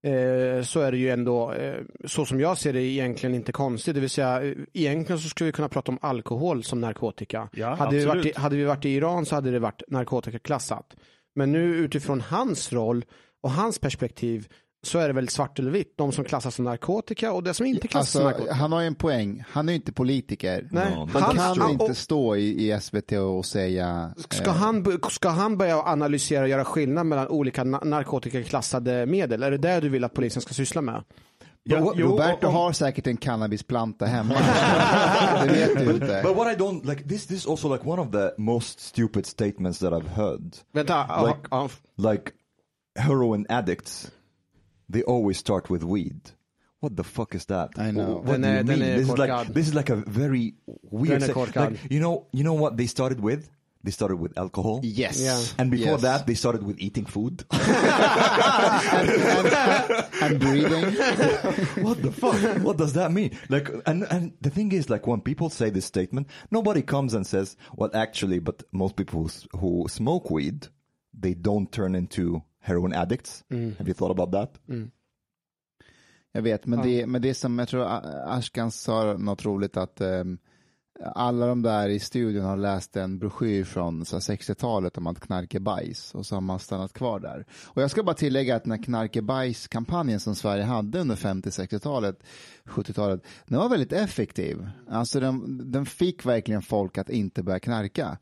eh, 0.02 0.62
så 0.62 0.80
är 0.80 0.92
det 0.92 0.98
ju 0.98 1.10
ändå, 1.10 1.52
eh, 1.52 1.80
så 2.04 2.26
som 2.26 2.40
jag 2.40 2.58
ser 2.58 2.72
det, 2.72 2.82
egentligen 2.82 3.34
inte 3.34 3.52
konstigt. 3.52 3.94
Det 3.94 4.00
vill 4.00 4.10
säga, 4.10 4.42
eh, 4.42 4.54
egentligen 4.72 5.20
så 5.20 5.28
skulle 5.28 5.46
vi 5.46 5.52
kunna 5.52 5.68
prata 5.68 5.92
om 5.92 5.98
alkohol 6.00 6.64
som 6.64 6.80
narkotika. 6.80 7.48
Ja, 7.52 7.74
hade, 7.74 7.96
vi 7.96 8.04
varit 8.04 8.26
i, 8.26 8.32
hade 8.36 8.56
vi 8.56 8.64
varit 8.64 8.84
i 8.84 8.90
Iran 8.90 9.26
så 9.26 9.34
hade 9.34 9.50
det 9.50 9.58
varit 9.58 9.82
narkotikaklassat. 9.88 10.96
Men 11.34 11.52
nu 11.52 11.76
utifrån 11.76 12.20
hans 12.20 12.72
roll 12.72 13.04
och 13.42 13.50
hans 13.50 13.78
perspektiv 13.78 14.48
så 14.86 14.98
är 14.98 15.06
det 15.08 15.14
väl 15.14 15.28
svart 15.28 15.58
eller 15.58 15.70
vitt. 15.70 15.94
De 15.96 16.12
som 16.12 16.24
klassas 16.24 16.54
som 16.54 16.64
narkotika 16.64 17.32
och 17.32 17.42
det 17.42 17.54
som 17.54 17.66
inte 17.66 17.88
klassas 17.88 18.10
som 18.10 18.20
Alltså, 18.26 18.38
narkotika. 18.38 18.54
han 18.54 18.72
har 18.72 18.80
ju 18.80 18.86
en 18.86 18.94
poäng. 18.94 19.44
Han 19.50 19.68
är 19.68 19.72
ju 19.72 19.76
inte 19.76 19.92
politiker. 19.92 20.68
Nej, 20.70 20.90
No, 20.94 21.08
Han 21.12 21.22
han- 21.22 21.36
kan 21.36 21.58
han- 21.60 21.70
inte 21.70 21.84
och- 21.84 21.96
stå 21.96 22.36
i, 22.36 22.70
i 22.72 22.80
SVT 22.80 23.12
och 23.12 23.44
säga... 23.46 24.14
Ska 24.28 24.44
eh, 24.50 24.52
han, 24.56 24.98
ska 25.10 25.28
han 25.28 25.56
börja 25.58 25.82
analysera 25.82 26.42
och 26.42 26.48
göra 26.48 26.64
skillnad 26.64 27.06
mellan 27.06 27.28
olika 27.28 27.64
na- 27.64 27.84
narkotikaklassade 27.84 29.06
medel? 29.06 29.42
Är 29.42 29.50
det 29.50 29.58
det 29.58 29.80
du 29.80 29.88
vill 29.88 30.04
att 30.04 30.14
polisen 30.14 30.42
ska 30.42 30.54
syssla 30.54 30.80
med? 30.82 31.04
Ja, 31.64 31.92
jo, 31.96 32.08
Roberto 32.08 32.46
om- 32.46 32.54
har 32.54 32.72
säkert 32.72 33.06
en 33.06 33.16
cannabisplanta 33.16 34.06
hemma. 34.06 34.34
det 35.42 35.48
vet 35.48 35.78
du 35.78 35.92
inte. 35.92 36.20
But 36.24 36.36
what 36.36 36.52
I 36.54 36.56
don't 36.62 36.86
like 36.86 37.02
this 37.08 37.26
this 37.26 37.38
is 37.38 37.46
also 37.46 37.72
like 37.74 37.88
one 37.88 38.02
of 38.02 38.10
the 38.12 38.30
most 38.38 38.80
stupid 38.80 39.26
statements 39.26 39.78
that 39.78 39.92
I've 39.92 40.08
heard. 40.08 40.56
Vänta, 40.72 41.06
Like- 41.26 41.48
ja, 41.50 41.68
Like 42.10 42.22
heroin 42.98 43.46
addicts, 43.48 44.10
they 44.92 45.02
always 45.02 45.38
start 45.38 45.70
with 45.70 45.83
weed. 45.85 46.20
What 46.81 46.96
the 46.96 47.05
fuck 47.05 47.35
is 47.35 47.44
that? 47.46 47.70
I 47.78 47.90
know. 47.92 48.22
What 48.24 48.40
Den 48.40 48.42
do 48.42 48.48
är- 48.48 48.57
you 48.59 48.62
den 48.64 48.78
mean? 48.78 48.83
är 48.83 48.96
This 48.98 49.09
is 49.09 49.18
like 49.18 49.52
this 49.55 49.68
is 49.68 49.74
like 49.74 49.90
a 49.92 49.96
very 49.96 50.55
Den 50.66 50.76
är 50.92 50.98
weird. 51.00 51.22
say- 51.22 51.33
korkad. 51.33 51.70
Like, 51.70 51.90
you 51.90 52.00
know, 52.00 52.26
you 52.33 52.42
know 52.42 52.55
what 52.61 52.76
they 52.76 52.87
started 52.88 53.20
with? 53.20 53.48
They 53.85 53.90
started 53.92 54.20
with 54.20 54.38
alcohol. 54.38 54.81
Yes. 54.85 55.20
Yeah. 55.20 55.40
And 55.59 55.70
before 55.70 55.92
Yes. 55.92 56.02
that, 56.02 56.26
they 56.26 56.35
started 56.37 56.62
with 56.62 56.76
eating 56.78 57.05
food. 57.07 57.44
And 60.22 60.38
breathing. 60.38 60.85
what 61.85 62.00
the 62.02 62.12
fuck? 62.12 62.62
what 62.62 62.76
does 62.76 62.92
that 62.92 63.11
mean? 63.12 63.31
Like, 63.48 63.70
and 63.87 64.05
and 64.11 64.33
the 64.40 64.50
thing 64.50 64.72
is, 64.72 64.88
like, 64.90 65.07
when 65.07 65.20
people 65.20 65.50
say 65.50 65.70
this 65.70 65.85
statement, 65.85 66.28
nobody 66.50 66.83
comes 66.83 67.14
and 67.14 67.26
says, 67.26 67.57
"Well, 67.76 67.90
actually," 67.94 68.38
but 68.38 68.62
most 68.72 68.94
people 68.96 69.22
who, 69.22 69.26
s- 69.28 69.46
who 69.59 69.87
smoke 69.88 70.31
weed, 70.31 70.68
they 71.18 71.35
don't 71.35 71.70
turn 71.72 71.94
into 71.94 72.42
heroin 72.62 72.94
addicts. 72.94 73.44
Have 73.51 73.88
you 73.88 73.94
thought 73.94 74.18
about 74.18 74.33
that? 74.33 74.61
Jag 76.33 76.42
vet, 76.42 76.66
men, 76.66 76.83
det, 76.83 77.07
men 77.07 77.22
det 77.22 77.31
är 77.31 77.35
som, 77.35 77.59
jag 77.59 77.68
tror 77.68 77.87
Ashkan 78.27 78.70
sa 78.70 79.16
något 79.18 79.44
roligt 79.44 79.77
att 79.77 80.01
ehm, 80.01 80.38
alla 81.05 81.46
de 81.46 81.62
där 81.62 81.88
i 81.88 81.98
studion 81.98 82.44
har 82.44 82.57
läst 82.57 82.96
en 82.96 83.18
broschyr 83.18 83.64
från 83.64 84.05
så 84.05 84.16
här 84.16 84.20
60-talet 84.20 84.98
om 84.98 85.07
att 85.07 85.20
knark 85.20 85.55
är 85.55 85.61
bajs 85.61 86.14
och 86.14 86.27
så 86.27 86.37
har 86.37 86.40
man 86.40 86.59
stannat 86.59 86.92
kvar 86.92 87.20
där. 87.20 87.46
Och 87.64 87.83
jag 87.83 87.90
ska 87.90 88.03
bara 88.03 88.14
tillägga 88.14 88.57
att 88.57 88.62
den 88.62 88.72
här 88.72 88.83
knark 88.83 89.16
är 89.16 89.22
bajs-kampanjen 89.22 90.20
som 90.20 90.35
Sverige 90.35 90.64
hade 90.64 91.01
under 91.01 91.16
50-60-talet, 91.16 92.22
70-talet, 92.64 93.22
den 93.46 93.59
var 93.59 93.68
väldigt 93.68 93.92
effektiv. 93.92 94.68
Alltså 94.88 95.20
den, 95.20 95.61
den 95.72 95.87
fick 95.87 96.27
verkligen 96.27 96.62
folk 96.62 96.98
att 96.98 97.11
inte 97.11 97.42
börja 97.42 97.61
knarka. 97.61 98.18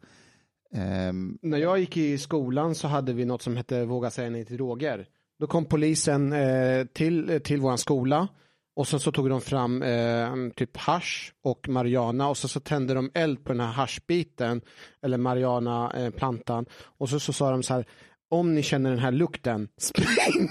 Um, 0.75 1.39
När 1.43 1.59
jag 1.59 1.79
gick 1.79 1.97
i 1.97 2.19
skolan 2.19 2.75
så 2.75 2.89
hade 2.89 3.13
vi 3.13 3.25
något 3.25 3.43
som 3.43 3.57
hette 3.57 3.85
Våga 3.85 4.11
säga 4.11 4.31
nej 4.31 4.45
till 4.45 4.57
droger. 4.57 5.07
Då 5.39 5.47
kom 5.47 5.65
polisen 5.65 6.33
eh, 6.33 6.85
till, 6.85 7.41
till 7.45 7.61
vår 7.61 7.77
skola 7.77 8.29
och 8.77 8.89
sen 8.89 9.01
så 9.01 9.13
tog 9.13 9.29
de 9.29 9.41
fram 9.41 9.83
eh, 9.83 10.35
typ 10.57 10.77
hash 10.77 11.33
och 11.43 11.69
marijuana 11.69 12.29
och 12.29 12.37
sen 12.37 12.49
så 12.49 12.61
tände 12.61 12.95
de 12.95 13.11
eld 13.15 13.45
på 13.45 13.53
den 13.53 13.61
här 13.61 13.73
haschbiten 13.73 14.61
eller 15.03 15.19
marijuana-plantan 15.19 16.67
eh, 16.69 16.73
och 16.99 17.09
så, 17.09 17.21
så 17.21 17.33
sa 17.33 17.51
de 17.51 17.63
så 17.63 17.75
här 17.75 17.87
om 18.31 18.55
ni 18.55 18.63
känner 18.63 18.91
den 18.91 18.99
här 18.99 19.13
lukten, 19.13 19.69
spring! 19.79 20.49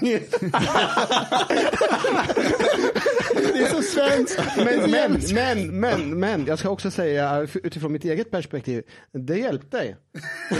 det 3.52 3.58
är 3.58 3.68
så 3.68 3.82
svenskt! 3.82 4.40
Men, 4.56 4.90
men, 4.90 5.20
men, 5.34 5.80
men, 5.80 6.20
men, 6.20 6.46
jag 6.46 6.58
ska 6.58 6.70
också 6.70 6.90
säga 6.90 7.46
utifrån 7.54 7.92
mitt 7.92 8.04
eget 8.04 8.30
perspektiv, 8.30 8.82
det 9.12 9.38
hjälpte. 9.38 9.96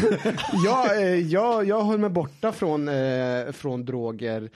jag, 0.65 1.03
eh, 1.03 1.15
jag, 1.15 1.65
jag 1.65 1.85
höll 1.85 1.99
mig 1.99 2.11
borta 2.11 2.53
från, 2.53 2.89
eh, 2.89 3.53
från 3.53 3.85
droger 3.85 4.51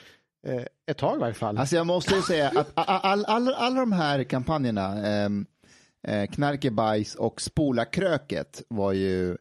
eh, 0.46 0.62
ett 0.90 0.98
tag 0.98 1.16
i 1.16 1.20
varje 1.20 1.34
fall. 1.34 1.58
Alltså 1.58 1.76
jag 1.76 1.86
måste 1.86 2.14
ju 2.14 2.22
säga 2.22 2.48
att 2.48 2.70
alla 2.74 2.98
all, 2.98 3.24
all, 3.24 3.54
alla 3.54 3.80
de 3.80 3.92
här 3.92 4.24
kampanjerna, 4.24 5.06
ehm, 5.06 5.46
eh, 6.08 6.26
Knark 6.26 6.64
är 6.64 6.70
bajs 6.70 7.14
och 7.14 7.40
Spola 7.40 7.84
kröket 7.84 8.62
var 8.68 8.92
ju 8.92 9.36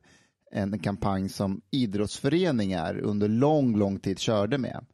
en 0.54 0.80
kampanj 0.80 1.30
som 1.30 1.62
idrottsföreningar 1.72 3.00
under 3.00 3.28
lång, 3.28 3.78
lång 3.78 4.00
tid 4.00 4.20
körde 4.20 4.58
med. 4.58 4.86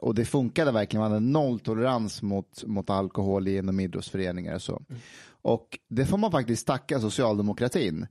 Och 0.00 0.14
det 0.14 0.24
funkade 0.24 0.72
verkligen, 0.72 1.02
man 1.02 1.12
hade 1.12 1.26
nolltolerans 1.26 2.22
mot, 2.22 2.64
mot 2.66 2.90
alkohol 2.90 3.48
inom 3.48 3.80
idrottsföreningar 3.80 4.54
och 4.54 4.62
så. 4.62 4.82
Och 5.42 5.78
det 5.88 6.06
får 6.06 6.18
man 6.18 6.30
faktiskt 6.30 6.66
tacka 6.66 7.00
socialdemokratin. 7.00 8.06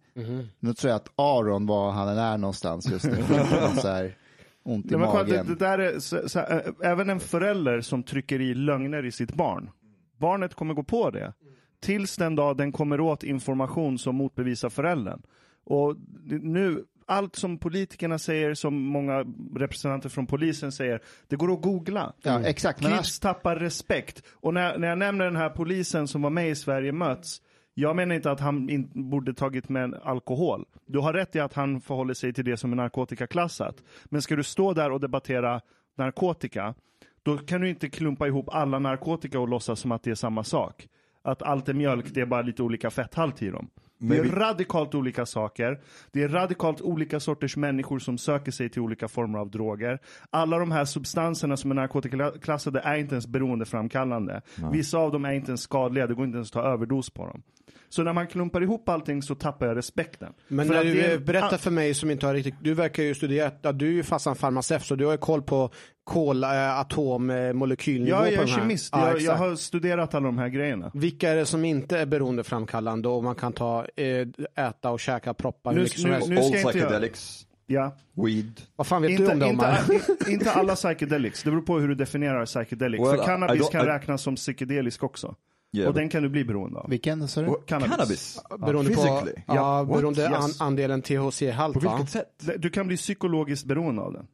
Nu 0.60 0.73
tror 0.73 0.89
jag 0.89 0.95
att 0.95 1.12
Aron 1.15 1.65
var 1.65 1.91
han 1.91 2.17
är 2.17 2.38
någonstans 2.38 2.91
just 2.91 3.05
nu. 3.05 3.23
så 3.81 3.88
här, 3.88 4.17
ont 4.63 4.86
i 4.86 4.89
Nej, 4.89 4.99
men 4.99 5.12
kolla, 5.12 5.23
det, 5.23 5.31
magen. 5.31 5.45
det 5.47 5.65
där 5.65 5.79
är, 5.79 5.99
så, 5.99 6.29
så, 6.29 6.39
äh, 6.39 6.60
även 6.83 7.10
en 7.10 7.19
förälder 7.19 7.81
som 7.81 8.03
trycker 8.03 8.41
i 8.41 8.53
lögner 8.53 9.05
i 9.05 9.12
sitt 9.12 9.33
barn. 9.33 9.69
Barnet 10.17 10.53
kommer 10.53 10.73
gå 10.73 10.83
på 10.83 11.10
det. 11.10 11.33
Tills 11.79 12.15
den 12.15 12.36
dag 12.36 12.57
den 12.57 12.71
kommer 12.71 12.99
åt 12.99 13.23
information 13.23 13.97
som 13.97 14.15
motbevisar 14.15 14.69
föräldern. 14.69 15.21
Och 15.69 15.95
nu, 16.25 16.84
allt 17.06 17.36
som 17.36 17.58
politikerna 17.58 18.19
säger, 18.19 18.53
som 18.53 18.75
många 18.75 19.25
representanter 19.56 20.10
från 20.10 20.27
polisen 20.27 20.71
säger, 20.71 21.01
det 21.27 21.36
går 21.36 21.53
att 21.53 21.62
googla. 21.62 22.13
Ja, 22.21 22.41
exakt. 22.43 22.80
Kids 22.80 23.19
tappar 23.19 23.56
respekt. 23.56 24.23
Och 24.34 24.53
när, 24.53 24.77
när 24.77 24.88
jag 24.88 24.97
nämner 24.97 25.25
den 25.25 25.36
här 25.36 25.49
polisen 25.49 26.08
som 26.08 26.21
var 26.21 26.30
med 26.30 26.49
i 26.49 26.56
Sverige 26.56 26.91
möts, 26.91 27.41
jag 27.73 27.95
menar 27.95 28.15
inte 28.15 28.32
att 28.32 28.39
han 28.39 28.69
in, 28.69 29.10
borde 29.10 29.34
tagit 29.34 29.69
med 29.69 29.93
alkohol. 30.03 30.65
Du 30.86 30.99
har 30.99 31.13
rätt 31.13 31.36
i 31.36 31.39
att 31.39 31.53
han 31.53 31.82
förhåller 31.82 32.13
sig 32.13 32.34
till 32.34 32.45
det 32.45 32.58
som 32.58 32.71
är 32.71 32.75
narkotikaklassat. 32.75 33.84
Men 34.06 34.21
ska 34.21 34.36
du 34.36 34.43
stå 34.43 34.73
där 34.73 34.91
och 34.91 34.99
debattera 34.99 35.62
narkotika, 35.97 36.75
då 37.23 37.38
kan 37.38 37.62
du 37.62 37.69
inte 37.69 37.89
klumpa 37.89 38.27
ihop 38.27 38.49
alla 38.49 38.80
narkotika 38.80 39.39
och 39.39 39.47
låtsas 39.47 39.80
som 39.80 39.91
att 39.91 40.03
det 40.03 40.12
är 40.12 40.15
samma 40.15 40.43
sak. 40.43 40.88
Att 41.21 41.41
allt 41.41 41.69
är 41.69 41.73
mjölk, 41.73 42.06
det 42.13 42.21
är 42.21 42.25
bara 42.25 42.41
lite 42.41 42.63
olika 42.63 42.89
fetthalt 42.89 43.41
i 43.41 43.49
dem. 43.49 43.69
Det 43.99 44.17
är 44.17 44.23
radikalt 44.23 44.95
olika 44.95 45.25
saker. 45.25 45.79
Det 46.12 46.23
är 46.23 46.29
radikalt 46.29 46.81
olika 46.81 47.19
sorters 47.19 47.57
människor 47.57 47.99
som 47.99 48.17
söker 48.17 48.51
sig 48.51 48.69
till 48.69 48.81
olika 48.81 49.07
former 49.07 49.39
av 49.39 49.51
droger. 49.51 49.99
Alla 50.29 50.60
de 50.60 50.71
här 50.71 50.86
substanserna 50.86 51.57
som 51.57 51.71
är 51.71 51.75
narkotikaklassade 51.75 52.79
är 52.79 52.95
inte 52.95 53.15
ens 53.15 53.27
beroendeframkallande. 53.27 54.41
Vissa 54.71 54.97
av 54.97 55.12
dem 55.12 55.25
är 55.25 55.31
inte 55.31 55.51
ens 55.51 55.62
skadliga, 55.62 56.07
det 56.07 56.13
går 56.13 56.25
inte 56.25 56.36
ens 56.36 56.49
att 56.49 56.63
ta 56.63 56.69
överdos 56.69 57.10
på 57.10 57.25
dem. 57.25 57.41
Så 57.89 58.04
när 58.04 58.13
man 58.13 58.28
klumpar 58.28 58.62
ihop 58.63 58.89
allting 58.89 59.21
så 59.21 59.36
tappar 59.36 59.65
jag 59.67 59.78
respekten. 59.78 60.34
Men 60.47 60.65
För 60.67 60.73
när 60.73 60.82
att 60.82 60.88
du 60.88 60.93
det 60.93 61.02
är- 61.06 61.13
eh, 61.13 61.19
berättar 61.19 61.58
för 61.58 61.71
mig 61.71 61.93
som 61.93 62.12
inte 62.12 62.26
har 62.26 62.34
riktigt, 62.34 62.56
du 62.62 62.73
verkar 62.73 63.04
ju 63.04 63.15
studera, 63.15 63.52
ja, 63.62 63.71
du 63.71 63.88
är 63.88 63.91
ju 63.91 64.04
fast 64.04 64.28
en 64.28 64.36
farmaceut 64.36 64.84
så 64.84 64.95
du 64.95 65.06
har 65.06 65.12
ju 65.12 65.17
koll 65.17 65.41
på 65.41 65.69
kol, 66.04 66.43
äh, 66.43 66.80
atom, 66.80 67.30
eh, 67.30 67.54
molekylnivå 67.54 68.17
Ja, 68.17 68.30
jag 68.30 68.43
är 68.43 68.47
kemist. 68.47 68.89
Ja, 68.91 69.08
jag, 69.12 69.21
jag 69.21 69.36
har 69.36 69.56
studerat 69.56 70.13
alla 70.13 70.26
de 70.26 70.38
här 70.38 70.47
grejerna. 70.50 70.91
Vilka 70.93 71.30
är 71.30 71.36
det 71.36 71.45
som 71.45 71.65
inte 71.65 72.00
är 72.00 72.06
beroendeframkallande 72.06 73.10
och 73.10 73.23
man 73.23 73.36
kan 73.36 73.54
ta, 73.54 73.86
eh, 73.95 74.65
äta 74.67 74.91
och 74.91 75.00
käka 75.00 75.34
proppar 75.34 75.71
Nu- 75.71 75.76
nu- 75.78 75.82
helst? 75.82 75.97
nu- 76.04 76.13
All 76.15 76.21
ska 76.21 76.34
inte 76.34 76.58
jag- 76.58 76.69
psychedelics, 76.71 77.45
Ja. 77.67 77.95
weed. 78.13 78.62
Vad 78.76 78.88
fan 78.88 79.02
vet 79.02 79.12
Inte, 79.12 79.23
du 79.23 79.32
om 79.32 79.39
det 79.39 79.47
inte, 79.50 80.32
inte 80.32 80.52
alla 80.52 80.76
psychedelics, 80.76 81.43
det 81.43 81.50
beror 81.52 81.62
på 81.62 81.80
hur 81.80 81.88
du 81.88 81.95
definierar 81.95 82.45
psychedelics. 82.45 83.02
Well, 83.04 83.15
För 83.17 83.23
I 83.23 83.26
cannabis 83.26 83.69
kan 83.69 83.86
räknas 83.86 84.21
som 84.21 84.36
psykedelisk 84.36 85.04
också. 85.04 85.36
Yeah, 85.75 85.88
och 85.88 85.93
den 85.93 86.10
kan 86.10 86.23
du 86.23 86.30
bli 86.30 86.45
beroende 86.45 86.80
av. 86.80 86.89
Vilken 86.89 87.27
sa 87.27 87.41
du? 87.41 87.56
Cannabis. 87.65 87.91
cannabis. 87.91 88.39
Beroende 88.60 88.91
på, 88.91 89.01
Physically? 89.01 89.34
ja, 89.47 89.53
Yeah. 89.53 89.88
What? 89.88 89.97
beroende 89.97 90.27
an, 90.27 90.34
Yes. 90.49 90.62
andelen 90.62 91.01
THC-halt 91.01 91.73
På 91.73 91.80
va? 91.80 91.95
vilket 91.95 92.12
sätt? 92.13 92.62
Du 92.62 92.69
kan 92.69 92.88
bli 92.88 92.97
psykologiskt 92.97 93.65
beroende 93.65 94.01
av 94.01 94.13
den. 94.13 94.27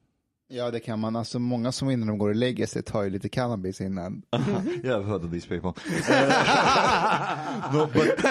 Ja, 0.48 0.72
det 0.72 0.80
kan 0.80 1.00
man. 1.00 1.16
Alltså 1.16 1.40
många 1.40 1.72
som 1.72 1.90
innan 1.90 2.08
de 2.08 2.18
går 2.18 2.30
och 2.30 2.36
lägger 2.36 2.66
sig 2.68 2.84
tar 2.84 3.04
ju 3.04 3.10
lite 3.10 3.30
cannabis 3.30 3.82
innan. 3.82 4.22
yeah, 4.84 5.00
I've 5.00 5.06
heard 5.06 5.26
of 5.26 5.32
these 5.32 5.48
people. 5.48 5.74
no, 7.74 7.88
but 7.94 8.24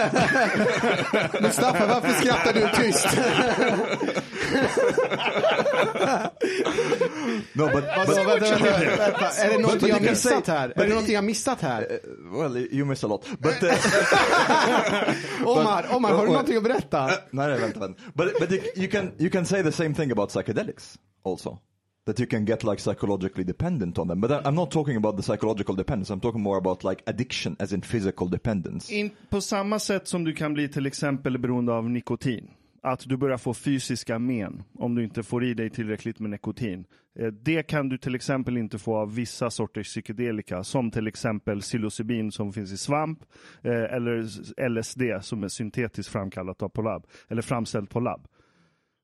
Men 1.43 1.53
Staffan, 1.53 1.89
varför 1.89 2.09
skrattar 2.09 2.53
du 2.53 2.69
tyst? 2.83 3.07
no, 7.53 7.67
but, 7.73 7.85
Alltså, 7.85 8.25
but 8.25 8.43
vänta, 8.43 8.59
vänta. 8.97 9.29
Är 9.29 9.51
det 9.51 9.59
någonting 9.59 9.89
jag 9.89 10.03
missat 10.03 10.47
här? 10.47 10.69
but 10.69 10.77
Är 10.79 10.83
det 10.83 10.89
någonting 10.89 11.15
jag 11.15 11.25
missat 11.25 11.61
här? 11.61 12.01
well, 12.33 12.57
you 12.57 12.85
miss 12.85 13.05
a 13.05 13.07
lot. 13.07 13.27
But 13.39 13.63
uh, 13.63 13.71
Omar, 15.45 15.87
Omar, 15.91 16.13
har 16.13 16.27
du 16.27 16.33
någonting 16.33 16.57
att 16.57 16.63
berätta? 16.63 17.07
no, 17.31 17.43
no, 17.43 17.57
vänta, 17.57 17.81
vänta. 17.81 18.03
But 18.15 18.41
but 18.41 18.51
you, 18.53 18.61
you 18.77 18.89
can 18.91 19.13
you 19.19 19.31
can 19.31 19.47
say 19.47 19.63
the 19.63 19.73
same 19.73 19.95
thing 19.95 20.13
about 20.13 20.31
psychedelics 20.31 20.99
also. 21.25 21.59
That 22.07 22.21
you 22.21 22.27
can 22.29 22.45
get 22.45 22.65
like 22.65 22.83
psychologically 22.83 23.45
dependent 23.45 23.99
on 23.99 24.09
them. 24.09 24.21
But 24.21 24.31
I'm 24.31 24.55
not 24.55 24.71
talking 24.71 24.97
about 24.97 25.17
the 25.17 25.23
psychological 25.23 25.77
dependence. 25.77 26.13
I'm 26.13 26.21
talking 26.21 26.43
more 26.43 26.59
about 26.59 26.85
like 26.85 27.03
addiction 27.07 27.57
as 27.59 27.73
in 27.73 27.83
physical 27.83 28.29
dependence. 28.31 28.95
In, 28.95 29.11
på 29.31 29.41
samma 29.41 29.79
sätt 29.79 30.09
som 30.09 30.25
du 30.25 30.33
kan 30.33 30.55
bli 30.55 30.69
till 30.69 30.87
exempel 30.87 31.39
beroende 31.39 31.73
av 31.73 31.91
nikotin. 31.91 32.51
Att 32.85 33.09
du 33.09 33.17
börjar 33.17 33.39
få 33.39 33.55
fysiska 33.55 34.19
men 34.19 34.63
om 34.75 34.95
du 34.95 35.05
inte 35.05 35.23
får 35.23 35.45
i 35.45 35.55
dig 35.55 35.71
tillräckligt 35.71 36.19
med 36.19 36.31
nikotin. 36.31 36.85
Eh, 37.19 37.27
det 37.27 37.63
kan 37.63 37.89
du 37.89 37.99
till 37.99 38.15
exempel 38.15 38.57
inte 38.57 38.79
få 38.79 38.97
av 38.97 39.15
vissa 39.15 39.51
sorters 39.51 39.87
psykedelika 39.87 40.65
som 40.65 40.91
till 40.91 41.07
exempel 41.07 41.61
psilocybin 41.61 42.33
som 42.33 42.53
finns 42.53 42.73
i 42.73 42.77
svamp 42.77 43.19
eh, 43.63 43.73
eller 43.73 44.69
LSD 44.69 45.03
som 45.21 45.45
är 45.45 45.49
syntetiskt 45.49 46.13
framkallat 46.13 46.63
av 46.63 46.69
på 46.69 46.83
labb 46.83 47.07
eller 47.29 47.43
framställt 47.43 47.91
på 47.91 48.01
labb. 48.01 48.27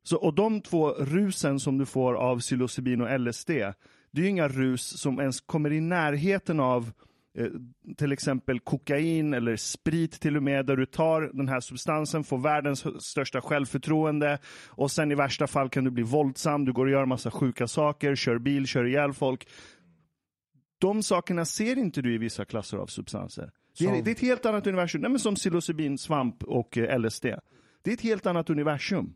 Så, 0.03 0.17
och 0.17 0.35
de 0.35 0.61
två 0.61 0.91
rusen 0.91 1.61
som 1.61 1.79
du 1.79 1.87
får 1.87 2.15
av 2.15 2.39
psilocybin 2.41 3.01
och 3.01 3.21
LSD, 3.21 3.51
det 4.11 4.21
är 4.21 4.23
ju 4.23 4.29
inga 4.29 4.49
rus 4.49 5.01
som 5.01 5.21
ens 5.21 5.41
kommer 5.41 5.73
i 5.73 5.81
närheten 5.81 6.61
av 6.61 6.93
till 7.97 8.13
exempel 8.13 8.61
kokain 8.61 9.35
eller 9.35 9.57
sprit 9.57 10.21
till 10.21 10.37
och 10.37 10.43
med, 10.43 10.67
där 10.67 10.77
du 10.77 10.87
tar 10.87 11.31
den 11.33 11.49
här 11.49 11.61
substansen, 11.61 12.25
får 12.25 12.39
världens 12.39 13.05
största 13.05 13.41
självförtroende 13.41 14.39
och 14.69 14.91
sen 14.91 15.13
i 15.13 15.15
värsta 15.15 15.47
fall 15.47 15.69
kan 15.69 15.85
du 15.85 15.91
bli 15.91 16.03
våldsam, 16.03 16.65
du 16.65 16.73
går 16.73 16.87
och 16.87 16.93
gör 16.93 17.07
massa 17.07 17.31
sjuka 17.31 17.67
saker, 17.67 18.15
kör 18.15 18.39
bil, 18.39 18.67
kör 18.67 18.85
ihjäl 18.85 19.13
folk. 19.13 19.49
De 20.81 21.03
sakerna 21.03 21.45
ser 21.45 21.79
inte 21.79 22.03
du 22.03 22.15
i 22.15 22.19
vissa 22.19 22.45
klasser 22.45 22.77
av 22.77 22.87
substanser. 22.87 23.51
Det 23.79 23.85
är, 23.85 23.89
Som? 23.89 24.05
det 24.05 24.11
är 24.11 24.15
ett 24.15 24.21
helt 24.21 24.47
annat 24.47 24.67
universum, 24.67 25.01
Nej, 25.01 25.11
men 25.11 25.21
som 25.21 25.35
psilocybin, 25.35 25.99
svamp 25.99 26.43
och 26.43 26.79
eh, 26.79 26.99
LSD. 26.99 27.27
Det 27.83 27.91
är 27.91 27.95
ett 27.95 28.01
helt 28.01 28.27
annat 28.27 28.51
universum. 28.51 29.15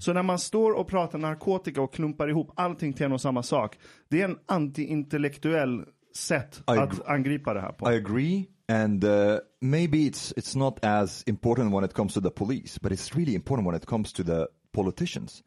Så 0.00 0.12
när 0.12 0.22
man 0.22 0.38
står 0.38 0.72
och 0.72 0.88
pratar 0.88 1.18
narkotika 1.18 1.82
och 1.82 1.94
klumpar 1.94 2.28
ihop 2.28 2.52
allting 2.56 2.92
till 2.92 3.06
en 3.06 3.12
och 3.12 3.20
samma 3.20 3.42
sak, 3.42 3.78
det 4.08 4.20
är 4.20 4.24
en 4.24 4.38
antiintellektuell 4.46 5.84
sätt 6.12 6.56
I 6.58 6.62
att 6.66 6.78
agree. 6.78 7.04
angripa 7.06 7.54
det 7.54 7.60
här 7.60 7.72
på. 7.72 7.92
I 7.92 7.96
agree, 7.96 8.46
and 8.68 9.04
uh, 9.04 9.38
maybe 9.60 9.98
it's 9.98 10.32
it's 10.36 10.58
not 10.58 10.84
as 10.84 11.22
important 11.26 11.72
when 11.72 11.84
it 11.84 11.92
comes 11.94 12.14
to 12.14 12.20
the 12.20 12.30
police, 12.30 12.78
but 12.82 12.92
it's 12.92 13.16
really 13.16 13.34
important 13.34 13.66
when 13.66 13.76
it 13.76 13.86
comes 13.86 14.12
to 14.12 14.22
the 14.24 14.46
politicians. 14.72 15.42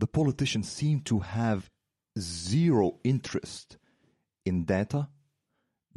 The 0.00 0.06
politicians 0.06 0.70
seem 0.72 1.00
to 1.00 1.18
have 1.18 1.62
zero 2.18 2.92
interest 3.04 3.78
in 4.44 4.64
data, 4.64 5.08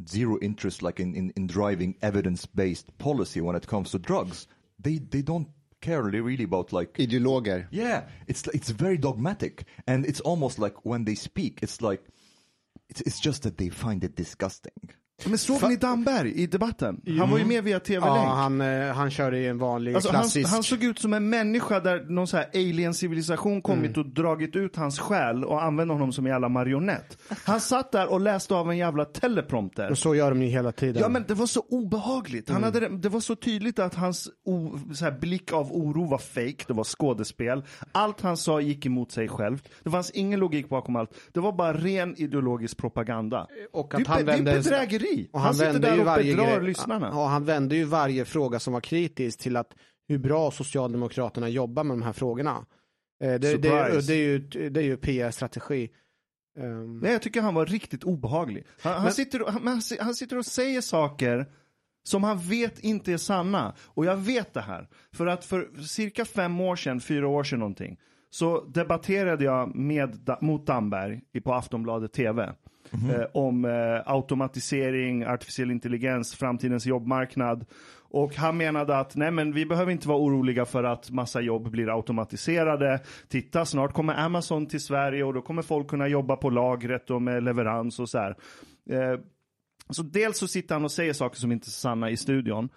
zero 0.08 0.38
interest 0.40 0.82
like 0.82 1.02
in, 1.02 1.14
in, 1.14 1.32
in 1.36 1.46
driving 1.46 1.96
evidence-based 2.02 2.98
policy 2.98 3.40
when 3.40 3.56
it 3.56 3.66
comes 3.66 3.90
to 3.90 3.98
drugs. 3.98 4.48
They 4.82 4.98
they 4.98 5.22
don't 5.22 5.48
care 5.80 6.02
really, 6.02 6.20
really 6.20 6.44
about 6.44 6.72
like 6.72 6.94
Ideologer. 6.98 7.66
yeah, 7.70 8.04
it's 8.26 8.46
it's 8.48 8.70
very 8.70 8.98
dogmatic, 8.98 9.64
and 9.86 10.04
it's 10.06 10.20
almost 10.20 10.58
like 10.58 10.84
when 10.84 11.04
they 11.04 11.14
speak, 11.14 11.58
it's 11.62 11.80
like 11.80 12.02
it's 12.88 13.20
just 13.20 13.42
that 13.42 13.58
they 13.58 13.68
find 13.68 14.04
it 14.04 14.16
disgusting. 14.16 14.72
Men 15.28 15.38
såg 15.38 15.62
ni 15.68 15.76
Damberg 15.76 16.32
i 16.32 16.46
debatten? 16.46 17.00
Han 17.18 17.30
var 17.30 17.38
ju 17.38 17.44
med 17.44 17.64
via 17.64 17.80
tv-länk. 17.80 18.16
Ja, 18.16 18.34
han, 18.34 18.60
eh, 18.60 18.94
han 18.94 19.10
körde 19.10 19.38
i 19.38 19.46
en 19.46 19.58
vanlig 19.58 19.94
Alltså, 19.94 20.10
han, 20.12 20.20
klassisk... 20.20 20.50
han 20.50 20.62
såg 20.62 20.84
ut 20.84 20.98
som 20.98 21.12
en 21.12 21.30
människa 21.30 21.80
där 21.80 22.04
någon 22.10 22.26
så 22.26 22.36
här 22.36 22.46
alien-civilisation 22.54 23.62
kommit 23.62 23.96
Mm. 23.96 24.00
och 24.08 24.14
dragit 24.14 24.56
ut 24.56 24.76
hans 24.76 24.98
själ 24.98 25.44
och 25.44 25.62
använt 25.64 25.90
honom 25.90 26.12
som 26.12 26.26
en 26.26 26.32
jävla 26.32 26.48
marionett. 26.48 27.18
Han 27.44 27.60
satt 27.60 27.92
där 27.92 28.12
och 28.12 28.20
läste 28.20 28.54
av 28.54 28.70
en 28.70 28.76
jävla 28.78 29.04
teleprompter. 29.04 29.90
Och 29.90 29.98
så 29.98 30.14
gör 30.14 30.30
de 30.30 30.42
ju 30.42 30.48
hela 30.48 30.72
tiden. 30.72 31.02
Ja 31.02 31.08
men 31.08 31.24
det 31.28 31.34
var 31.34 31.46
så 31.46 31.60
obehagligt. 31.68 32.48
Mm. 32.50 32.62
Han 32.62 32.72
hade, 32.72 32.88
det- 32.88 32.98
det 32.98 33.08
var 33.08 33.20
så 33.20 33.36
tydligt 33.36 33.78
att 33.78 33.94
hans 33.94 34.28
o, 34.44 34.78
så 34.94 35.04
här, 35.04 35.12
blick 35.12 35.52
av 35.52 35.72
oro 35.72 36.04
var 36.08 36.18
fake. 36.18 36.64
det 36.66 36.72
var 36.72 36.84
skådespel. 36.84 37.62
Allt 37.92 38.20
han 38.20 38.36
sa 38.36 38.60
gick 38.60 38.86
emot 38.86 39.12
sig 39.12 39.28
själv. 39.28 39.62
Det 39.84 39.90
fanns 39.90 40.10
ingen 40.10 40.40
logik 40.40 40.68
bakom 40.68 40.96
allt. 40.96 41.10
Det 41.32 41.40
var 41.40 41.52
bara 41.52 41.72
ren 41.72 42.14
ideologisk 42.16 42.76
propaganda. 42.76 43.46
Och 43.72 43.88
det, 43.90 43.96
att 43.96 44.02
är, 44.02 44.06
han 44.08 44.18
be- 44.18 44.32
det 44.32 44.32
är 44.32 44.42
vände- 44.42 44.62
bedrägeri. 45.16 45.28
Och 45.32 45.40
han, 45.40 45.46
han, 45.46 45.54
sitter 45.54 45.78
där 45.78 45.98
och 46.00 46.04
varje 46.06 46.36
bedrar 46.36 46.56
grej, 46.58 46.66
lyssnarna. 46.68 47.08
Ja, 47.12 47.26
han 47.26 47.44
vände 47.44 47.76
ju 47.76 47.84
varje 47.84 48.24
fråga 48.24 48.58
som 48.60 48.72
var 48.72 48.80
kritisk 48.80 49.38
till 49.38 49.56
att 49.56 49.74
hur 50.08 50.18
bra 50.18 50.50
Socialdemokraterna 50.50 51.48
jobbar 51.48 51.84
med 51.84 51.96
de 51.96 52.02
här 52.02 52.12
frågorna. 52.12 52.66
Eh, 53.24 53.28
Det, 53.28 53.38
det, 53.38 53.56
det, 53.56 54.14
är 54.14 54.14
ju, 54.14 54.38
det 54.70 54.80
är 54.80 54.84
ju 54.84 54.96
PR-strategi. 54.96 55.90
Ehm, 56.58 56.98
Nej, 56.98 57.12
jag 57.12 57.22
tycker 57.22 57.40
han 57.42 57.54
var 57.54 57.66
riktigt 57.66 58.04
obehaglig. 58.04 58.66
Han, 58.82 58.92
han, 58.92 59.02
Men- 59.02 59.12
sitter 59.12 59.42
och, 59.42 59.52
han, 59.52 59.66
han, 59.66 59.80
han 60.00 60.14
sitter 60.14 60.38
och 60.38 60.46
säger 60.46 60.80
saker 60.80 61.46
som 62.04 62.24
han 62.24 62.38
vet 62.38 62.78
inte 62.78 63.12
är 63.12 63.16
sanna. 63.16 63.74
Och 63.80 64.04
jag 64.04 64.16
vet 64.16 64.54
det 64.54 64.60
här. 64.60 64.88
För 65.12 65.26
att 65.26 65.44
för 65.44 65.82
cirka 65.82 66.24
fem 66.24 66.60
år 66.60 66.76
sedan, 66.76 67.00
fyra 67.00 67.28
år 67.28 67.44
sedan 67.44 67.58
någonting, 67.58 67.98
så 68.30 68.64
debatterade 68.64 69.44
jag 69.44 69.74
med, 69.76 70.28
mot 70.40 70.66
Damberg 70.66 71.20
på 71.44 71.54
Aftonbladet 71.54 72.12
TV. 72.12 72.52
Mm-hmm. 72.90 73.20
Eh, 73.20 73.26
om 73.32 73.64
eh, 73.64 74.12
automatisering, 74.12 75.26
artificiell 75.26 75.70
intelligens, 75.70 76.34
framtidens 76.34 76.86
jobbmarknad. 76.86 77.64
Och 78.12 78.36
han 78.36 78.56
menade 78.56 78.98
att 78.98 79.16
nej 79.16 79.30
men 79.30 79.52
vi 79.52 79.66
behöver 79.66 79.92
inte 79.92 80.08
vara 80.08 80.18
oroliga 80.18 80.64
för 80.64 80.84
att 80.84 81.10
massa 81.10 81.40
jobb 81.40 81.70
blir 81.70 81.96
automatiserade. 81.96 83.00
Titta, 83.28 83.64
snart 83.64 83.92
kommer 83.92 84.14
Amazon 84.14 84.66
till 84.66 84.80
Sverige 84.80 85.24
och 85.24 85.34
då 85.34 85.42
kommer 85.42 85.62
folk 85.62 85.88
kunna 85.88 86.08
jobba 86.08 86.36
på 86.36 86.50
lagret 86.50 87.10
och 87.10 87.22
med 87.22 87.42
leverans 87.42 88.00
och 88.00 88.08
så 88.08 88.18
här. 88.18 88.36
Eh, 88.90 89.20
så 89.90 90.02
dels 90.02 90.38
så 90.38 90.48
sitter 90.48 90.74
han 90.74 90.84
och 90.84 90.92
säger 90.92 91.12
saker 91.12 91.36
som 91.36 91.52
inte 91.52 91.68
är 91.68 91.70
sanna 91.70 92.10
i 92.10 92.16
studion. 92.16 92.68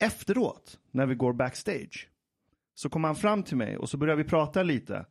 Efteråt, 0.00 0.78
när 0.90 1.06
vi 1.06 1.14
går 1.14 1.32
backstage, 1.32 2.08
så 2.74 2.88
kommer 2.88 3.08
han 3.08 3.16
fram 3.16 3.42
till 3.42 3.56
mig 3.56 3.76
och 3.76 3.88
så 3.88 3.96
börjar 3.96 4.16
vi 4.16 4.24
prata 4.24 4.62
lite. 4.62 5.06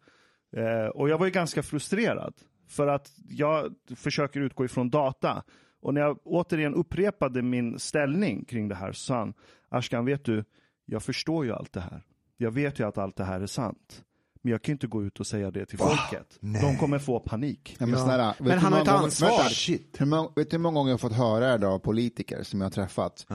Eh, 0.58 0.88
och 0.94 1.10
jag 1.10 1.18
var 1.18 1.26
ju 1.26 1.32
ganska 1.32 1.64
frustrerad. 1.64 2.34
För 2.68 2.88
att 2.88 3.12
jag 3.30 3.74
försöker 3.96 4.40
utgå 4.40 4.66
ifrån 4.66 4.90
data. 4.90 5.44
Och 5.82 5.94
när 5.94 6.02
jag 6.02 6.20
återigen 6.24 6.74
upprepade 6.74 7.42
min 7.42 7.80
ställning 7.80 8.46
kring 8.46 8.68
det 8.68 8.76
här 8.76 8.92
så 8.92 9.00
sa 9.06 9.18
han, 9.20 9.34
Ashkan 9.70 10.06
vet 10.06 10.26
du, 10.26 10.44
jag 10.86 11.04
förstår 11.04 11.46
ju 11.46 11.52
allt 11.54 11.74
det 11.74 11.82
här. 11.82 12.04
Jag 12.38 12.52
vet 12.52 12.80
ju 12.80 12.88
att 12.88 12.98
allt 12.98 13.16
det 13.16 13.24
här 13.24 13.42
är 13.42 13.48
sant. 13.48 14.04
Men 14.42 14.52
jag 14.52 14.62
kan 14.62 14.72
ju 14.72 14.74
inte 14.74 14.88
gå 14.88 15.04
ut 15.04 15.20
och 15.20 15.28
säga 15.28 15.52
det 15.52 15.66
till 15.66 15.78
folket. 15.78 16.38
De 16.42 16.78
kommer 16.80 17.00
få 17.00 17.20
panik. 17.20 17.76
Ja, 17.80 17.86
men, 17.86 18.00
Ja. 18.00 18.06
snälla, 18.06 18.36
vet 18.40 18.48
Men 18.48 18.58
han 18.60 18.74
har 18.74 18.82
ett 18.82 18.88
gånger- 18.88 19.00
ansvar. 19.04 19.30
Vänta, 19.30 19.44
shit. 19.50 19.96
Hur 20.02 20.06
många, 20.06 20.30
vet 20.36 20.50
du 20.52 20.58
hur 20.58 20.62
många 20.62 20.74
gånger 20.76 20.90
jag 20.90 20.94
har 20.94 21.10
fått 21.10 21.14
höra 21.18 21.58
det 21.58 21.68
av 21.68 21.80
politiker 21.80 22.44
som 22.44 22.62
jag 22.62 22.66
har 22.66 22.72
träffat? 22.72 23.26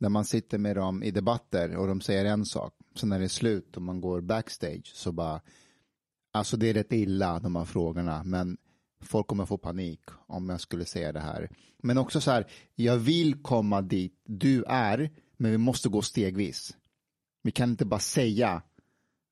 När 0.00 0.08
man 0.08 0.24
sitter 0.24 0.58
med 0.58 0.76
dem 0.76 1.02
i 1.02 1.10
debatter 1.10 1.76
och 1.76 1.86
de 1.86 2.00
säger 2.00 2.24
en 2.24 2.44
sak, 2.44 2.74
sen 2.96 3.08
när 3.08 3.18
det 3.18 3.24
är 3.24 3.28
slut 3.28 3.76
och 3.76 3.82
man 3.82 4.00
går 4.00 4.20
backstage 4.20 4.92
så 4.94 5.12
bara, 5.12 5.40
alltså 6.32 6.56
det 6.56 6.70
är 6.70 6.74
rätt 6.74 6.92
illa 6.92 7.38
de 7.38 7.56
här 7.56 7.64
frågorna, 7.64 8.22
men 8.24 8.56
folk 9.02 9.26
kommer 9.26 9.46
få 9.46 9.58
panik 9.58 10.00
om 10.26 10.48
jag 10.48 10.60
skulle 10.60 10.84
säga 10.84 11.12
det 11.12 11.20
här. 11.20 11.50
Men 11.82 11.98
också 11.98 12.20
så 12.20 12.30
här, 12.30 12.46
jag 12.74 12.96
vill 12.96 13.42
komma 13.42 13.82
dit 13.82 14.20
du 14.24 14.64
är, 14.66 15.10
men 15.36 15.50
vi 15.50 15.58
måste 15.58 15.88
gå 15.88 16.02
stegvis. 16.02 16.76
Vi 17.42 17.50
kan 17.50 17.70
inte 17.70 17.84
bara 17.84 18.00
säga 18.00 18.62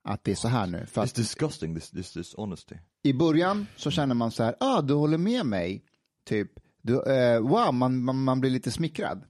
att 0.03 0.23
det 0.23 0.31
är 0.31 0.35
så 0.35 0.47
här 0.47 0.67
nu. 0.67 0.85
För 0.85 1.05
It's 1.05 1.15
disgusting, 1.15 1.75
this, 1.75 1.91
this, 1.91 2.13
this 2.13 2.35
honesty. 2.35 2.75
i 3.03 3.13
början 3.13 3.67
så 3.75 3.91
känner 3.91 4.15
man 4.15 4.31
så 4.31 4.43
här, 4.43 4.55
ah, 4.59 4.81
du 4.81 4.93
håller 4.93 5.17
med 5.17 5.45
mig, 5.45 5.85
typ, 6.25 6.51
du, 6.81 7.03
eh, 7.03 7.39
wow, 7.39 7.73
man, 7.73 8.03
man, 8.03 8.23
man 8.23 8.41
blir 8.41 8.51
lite 8.51 8.71
smickrad. 8.71 9.23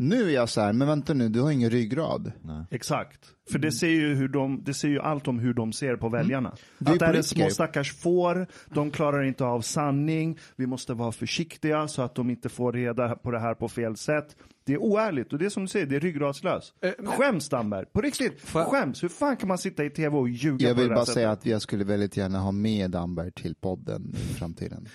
Nu 0.00 0.28
är 0.28 0.34
jag 0.34 0.48
så 0.48 0.60
här, 0.60 0.72
men 0.72 0.88
vänta 0.88 1.14
nu, 1.14 1.28
du 1.28 1.40
har 1.40 1.50
ingen 1.50 1.70
ryggrad. 1.70 2.32
Exakt. 2.70 3.20
För 3.50 3.58
det 3.58 3.72
ser 3.72 3.88
ju, 3.88 4.14
hur 4.14 4.28
de, 4.28 4.62
det 4.64 4.74
ser 4.74 4.88
ju 4.88 5.00
allt 5.00 5.28
om 5.28 5.38
hur 5.38 5.54
de 5.54 5.72
ser 5.72 5.96
på 5.96 6.08
väljarna. 6.08 6.54
Det 6.78 6.90
är 6.90 6.94
Att 6.94 6.98
det 7.12 7.18
är 7.18 7.22
små 7.22 7.50
stackars 7.50 7.94
får, 7.94 8.46
de 8.74 8.90
klarar 8.90 9.22
inte 9.22 9.44
av 9.44 9.60
sanning, 9.60 10.38
vi 10.56 10.66
måste 10.66 10.94
vara 10.94 11.12
försiktiga 11.12 11.88
så 11.88 12.02
att 12.02 12.14
de 12.14 12.30
inte 12.30 12.48
får 12.48 12.72
reda 12.72 13.14
på 13.14 13.30
det 13.30 13.40
här 13.40 13.54
på 13.54 13.68
fel 13.68 13.96
sätt. 13.96 14.36
Det 14.64 14.72
är 14.72 14.78
oärligt 14.78 15.32
och 15.32 15.38
det 15.38 15.44
är 15.46 15.50
som 15.50 15.62
du 15.62 15.68
säger, 15.68 15.86
det 15.86 15.96
är 15.96 16.00
ryggradslöst. 16.00 16.74
Skäms 17.04 17.48
Damberg, 17.48 17.86
på 17.92 18.00
riktigt. 18.00 18.40
Skäms. 18.50 19.02
Hur 19.02 19.08
fan 19.08 19.36
kan 19.36 19.48
man 19.48 19.58
sitta 19.58 19.84
i 19.84 19.90
tv 19.90 20.16
och 20.16 20.28
ljuga 20.28 20.66
Jag 20.68 20.76
på 20.76 20.80
vill 20.80 20.88
det 20.88 20.94
bara 20.94 21.00
här 21.00 21.04
säga 21.04 21.30
sättet? 21.30 21.40
att 21.40 21.46
jag 21.46 21.62
skulle 21.62 21.84
väldigt 21.84 22.16
gärna 22.16 22.38
ha 22.38 22.52
med 22.52 22.90
Damberg 22.90 23.32
till 23.32 23.54
podden 23.54 24.14
i 24.14 24.34
framtiden. 24.34 24.88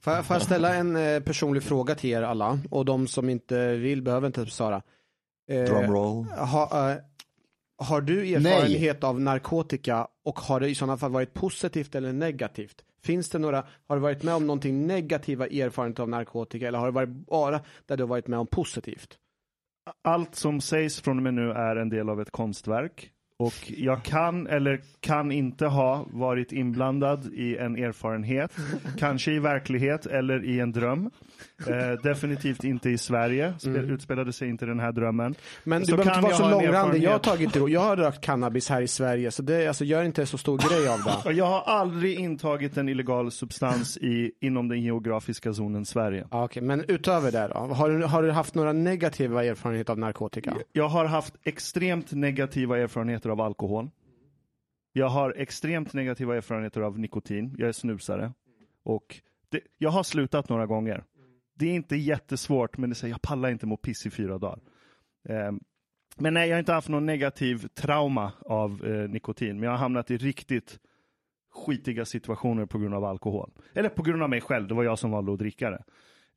Får 0.00 0.12
jag, 0.12 0.26
får 0.26 0.34
jag 0.34 0.42
ställa 0.42 0.74
en 0.74 0.96
eh, 0.96 1.20
personlig 1.20 1.62
fråga 1.62 1.94
till 1.94 2.10
er 2.10 2.22
alla? 2.22 2.58
Och 2.70 2.84
de 2.84 3.06
som 3.06 3.28
inte 3.28 3.74
vill 3.76 4.02
behöver 4.02 4.26
inte 4.26 4.46
svara. 4.46 4.82
Eh, 5.48 5.64
Drumroll. 5.64 6.24
ha, 6.24 6.90
eh, 6.90 6.96
har 7.78 8.00
du 8.00 8.34
erfarenhet 8.34 9.04
av 9.04 9.20
narkotika 9.20 10.08
och 10.24 10.40
har 10.40 10.60
det 10.60 10.68
i 10.68 10.74
sådana 10.74 10.96
fall 10.96 11.10
varit 11.10 11.34
positivt 11.34 11.94
eller 11.94 12.12
negativt 12.12 12.84
Finns 13.02 13.30
det 13.30 13.38
några, 13.38 13.66
har 13.86 13.96
du 13.96 14.02
varit 14.02 14.22
med 14.22 14.34
om 14.34 14.46
någonting 14.46 14.86
negativa 14.86 15.46
erfarenheter 15.46 16.02
av 16.02 16.08
narkotika 16.08 16.68
eller 16.68 16.78
har 16.78 16.86
det 16.86 16.92
varit 16.92 17.08
bara 17.08 17.60
där 17.86 17.96
du 17.96 18.02
har 18.02 18.08
varit 18.08 18.26
med 18.26 18.38
om 18.38 18.46
positivt? 18.46 19.18
Allt 20.04 20.34
som 20.34 20.60
sägs 20.60 21.00
från 21.00 21.16
och 21.16 21.22
med 21.22 21.34
nu 21.34 21.50
är 21.50 21.76
en 21.76 21.88
del 21.88 22.08
av 22.08 22.20
ett 22.20 22.30
konstverk. 22.30 23.10
Och 23.40 23.72
jag 23.76 24.02
kan 24.02 24.46
eller 24.46 24.80
kan 25.00 25.32
inte 25.32 25.66
ha 25.66 26.06
varit 26.12 26.52
inblandad 26.52 27.26
i 27.34 27.56
en 27.56 27.76
erfarenhet. 27.76 28.52
Kanske 28.98 29.32
i 29.32 29.38
verklighet 29.38 30.06
eller 30.06 30.44
i 30.44 30.60
en 30.60 30.72
dröm. 30.72 31.10
Eh, 31.66 32.02
definitivt 32.02 32.64
inte 32.64 32.90
i 32.90 32.98
Sverige. 32.98 33.54
Spe- 33.58 33.92
Utspelade 33.92 34.32
sig 34.32 34.48
inte 34.48 34.66
den 34.66 34.80
här 34.80 34.92
drömmen. 34.92 35.34
Men 35.64 35.80
du 35.80 35.86
Så 35.86 35.96
behöver 35.96 36.10
kan 36.10 36.24
inte 36.24 36.38
vara 36.38 36.50
så 36.50 36.60
långrandig. 36.60 37.02
Jag 37.02 37.10
har 37.10 37.18
tagit 37.18 37.56
jag 37.68 37.80
har 37.80 37.96
rökt 37.96 38.20
cannabis 38.20 38.68
här 38.68 38.82
i 38.82 38.88
Sverige 38.88 39.30
så 39.30 39.42
det, 39.42 39.66
alltså, 39.68 39.84
gör 39.84 40.04
inte 40.04 40.26
så 40.26 40.38
stor 40.38 40.58
grej 40.58 40.88
av 40.88 40.98
det. 41.24 41.32
Jag 41.40 41.46
har 41.46 41.62
aldrig 41.62 42.18
intagit 42.18 42.76
en 42.76 42.88
illegal 42.88 43.30
substans 43.30 43.96
i, 43.96 44.32
inom 44.40 44.68
den 44.68 44.82
geografiska 44.82 45.52
zonen 45.52 45.84
Sverige. 45.84 46.26
Ja, 46.30 46.44
okej. 46.44 46.62
Men 46.62 46.84
utöver 46.88 47.32
det 47.32 47.48
då? 47.48 47.58
Har 47.58 47.90
du, 47.90 48.04
har 48.04 48.22
du 48.22 48.30
haft 48.30 48.54
några 48.54 48.72
negativa 48.72 49.44
erfarenheter 49.44 49.92
av 49.92 49.98
narkotika? 49.98 50.54
Jag 50.72 50.88
har 50.88 51.04
haft 51.04 51.34
extremt 51.44 52.12
negativa 52.12 52.78
erfarenheter 53.30 53.32
av 53.32 53.40
alkohol. 53.40 53.90
Jag 54.92 55.08
har 55.08 55.34
extremt 55.36 55.94
negativa 55.94 56.36
erfarenheter 56.36 56.82
av 56.82 56.98
nikotin. 56.98 57.54
Jag 57.58 57.68
är 57.68 57.72
snusare. 57.72 58.32
Och 58.84 59.20
det, 59.50 59.60
jag 59.78 59.92
har 59.92 60.02
slutat 60.02 60.48
några 60.48 60.66
gånger. 60.66 61.04
Det 61.56 61.66
är 61.66 61.74
inte 61.74 61.96
jättesvårt, 61.96 62.78
men 62.78 62.90
det 62.90 62.96
säger 62.96 63.14
jag 63.14 63.22
pallar 63.22 63.50
inte 63.50 63.66
må 63.66 63.76
piss 63.76 64.06
i 64.06 64.10
fyra 64.10 64.38
dagar. 64.38 64.60
Ehm, 65.28 65.60
men 66.18 66.34
nej, 66.34 66.48
jag 66.48 66.56
har 66.56 66.58
inte 66.58 66.72
haft 66.72 66.88
någon 66.88 67.06
negativ 67.06 67.68
trauma 67.74 68.32
av 68.46 68.84
eh, 68.84 69.08
nikotin, 69.08 69.56
men 69.56 69.62
jag 69.62 69.70
har 69.70 69.78
hamnat 69.78 70.10
i 70.10 70.16
riktigt 70.16 70.80
skitiga 71.52 72.04
situationer 72.04 72.66
på 72.66 72.78
grund 72.78 72.94
av 72.94 73.04
alkohol. 73.04 73.50
Eller 73.74 73.88
på 73.88 74.02
grund 74.02 74.22
av 74.22 74.30
mig 74.30 74.40
själv, 74.40 74.68
det 74.68 74.74
var 74.74 74.84
jag 74.84 74.98
som 74.98 75.10
valde 75.10 75.32
att 75.32 75.38
dricka 75.38 75.70
det. 75.70 75.84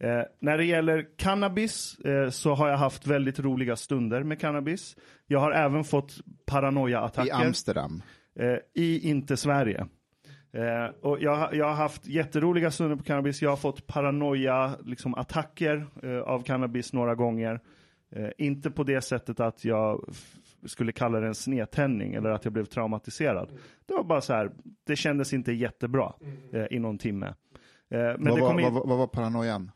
Eh, 0.04 0.22
när 0.40 0.58
det 0.58 0.66
gäller 0.66 1.06
cannabis 1.18 2.00
eh, 2.00 2.30
så 2.30 2.54
har 2.54 2.70
jag 2.70 2.78
haft 2.78 3.08
väldigt 3.08 3.40
roliga 3.40 3.76
stunder 3.76 4.24
med 4.24 4.40
cannabis. 4.40 4.96
Jag 5.28 5.40
har 5.40 5.52
även 5.52 5.84
fått 5.84 6.12
I 6.18 6.22
paranoia-attacker 6.52 7.46
Amsterdam. 7.46 8.04
eh, 8.40 8.58
i 8.74 9.10
inte 9.10 9.38
Sverige. 9.38 9.88
Eh, 10.54 10.86
och 11.02 11.22
jag, 11.22 11.36
har- 11.36 11.54
jag 11.54 11.66
har 11.66 11.74
haft 11.74 12.08
jätteroliga 12.08 12.72
stunder 12.72 12.96
på 12.96 13.04
cannabis. 13.04 13.42
Jag 13.42 13.50
har 13.50 13.58
fått 13.58 13.88
paranoia, 13.88 14.76
liksom 14.84 15.16
eh, 16.04 16.18
av 16.20 16.44
cannabis 16.44 16.94
några 16.94 17.16
gånger. 17.16 17.60
Eh, 18.16 18.30
inte 18.38 18.72
på 18.72 18.84
det 18.84 19.02
sättet 19.02 19.40
att 19.40 19.66
jag 19.66 20.14
skulle 20.66 20.92
kalla 20.92 21.20
det 21.20 21.28
en 21.28 21.36
snedtändning 21.36 22.14
eller 22.14 22.30
att 22.30 22.44
jag 22.46 22.54
blev 22.54 22.66
traumatiserad. 22.66 23.50
Det 23.86 23.94
var 23.94 24.04
bara 24.04 24.22
så 24.22 24.34
här, 24.34 24.52
det 24.88 24.96
kändes 24.96 25.34
inte 25.34 25.52
jättebra 25.52 26.14
eh, 26.54 26.66
i 26.72 26.80
någon 26.80 26.98
timme. 26.98 27.26
Eh, 27.28 28.00
men 28.00 28.24
vad, 28.30 28.40
var, 28.40 28.60
in... 28.60 28.74
vad, 28.74 28.88
vad 28.88 28.98
var 28.98 29.08
paranoian? 29.08 29.72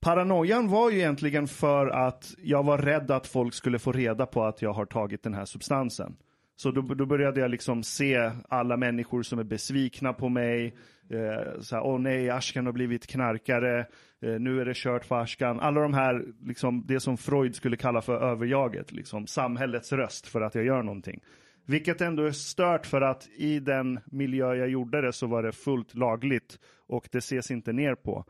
Paranoian 0.00 0.68
var 0.68 0.90
ju 0.90 0.98
egentligen 0.98 1.48
för 1.48 1.86
att 1.86 2.34
jag 2.42 2.62
var 2.62 2.78
rädd 2.78 3.10
att 3.10 3.26
folk 3.26 3.54
skulle 3.54 3.78
få 3.78 3.92
reda 3.92 4.26
på 4.26 4.44
att 4.44 4.62
jag 4.62 4.72
har 4.72 4.86
tagit 4.86 5.22
den 5.22 5.34
här 5.34 5.44
substansen. 5.44 6.16
Så 6.56 6.70
då, 6.70 6.82
då 6.82 7.06
började 7.06 7.40
jag 7.40 7.50
liksom 7.50 7.82
se 7.82 8.30
alla 8.48 8.76
människor 8.76 9.22
som 9.22 9.38
är 9.38 9.44
besvikna 9.44 10.12
på 10.12 10.28
mig. 10.28 10.76
Eh, 11.10 11.60
så 11.60 11.76
här, 11.76 11.82
åh 11.86 11.98
nej, 11.98 12.30
Ashkan 12.30 12.66
har 12.66 12.72
blivit 12.72 13.06
knarkare. 13.06 13.80
Eh, 14.22 14.40
nu 14.40 14.60
är 14.60 14.64
det 14.64 14.76
kört 14.76 15.04
för 15.04 15.20
Ashkan. 15.20 15.60
Alla 15.60 15.80
de 15.80 15.94
här, 15.94 16.24
liksom, 16.42 16.84
det 16.86 17.00
som 17.00 17.16
Freud 17.16 17.54
skulle 17.54 17.76
kalla 17.76 18.02
för 18.02 18.30
överjaget. 18.30 18.92
Liksom, 18.92 19.26
samhällets 19.26 19.92
röst 19.92 20.26
för 20.26 20.40
att 20.40 20.54
jag 20.54 20.64
gör 20.64 20.82
någonting. 20.82 21.20
Vilket 21.66 22.00
ändå 22.00 22.22
är 22.22 22.30
stört 22.30 22.86
för 22.86 23.00
att 23.00 23.28
i 23.36 23.60
den 23.60 24.00
miljö 24.04 24.54
jag 24.54 24.68
gjorde 24.68 25.00
det 25.00 25.12
så 25.12 25.26
var 25.26 25.42
det 25.42 25.52
fullt 25.52 25.94
lagligt 25.94 26.58
och 26.86 27.08
det 27.12 27.18
ses 27.18 27.50
inte 27.50 27.72
ner 27.72 27.94
på 27.94 28.18
eh, 28.18 28.24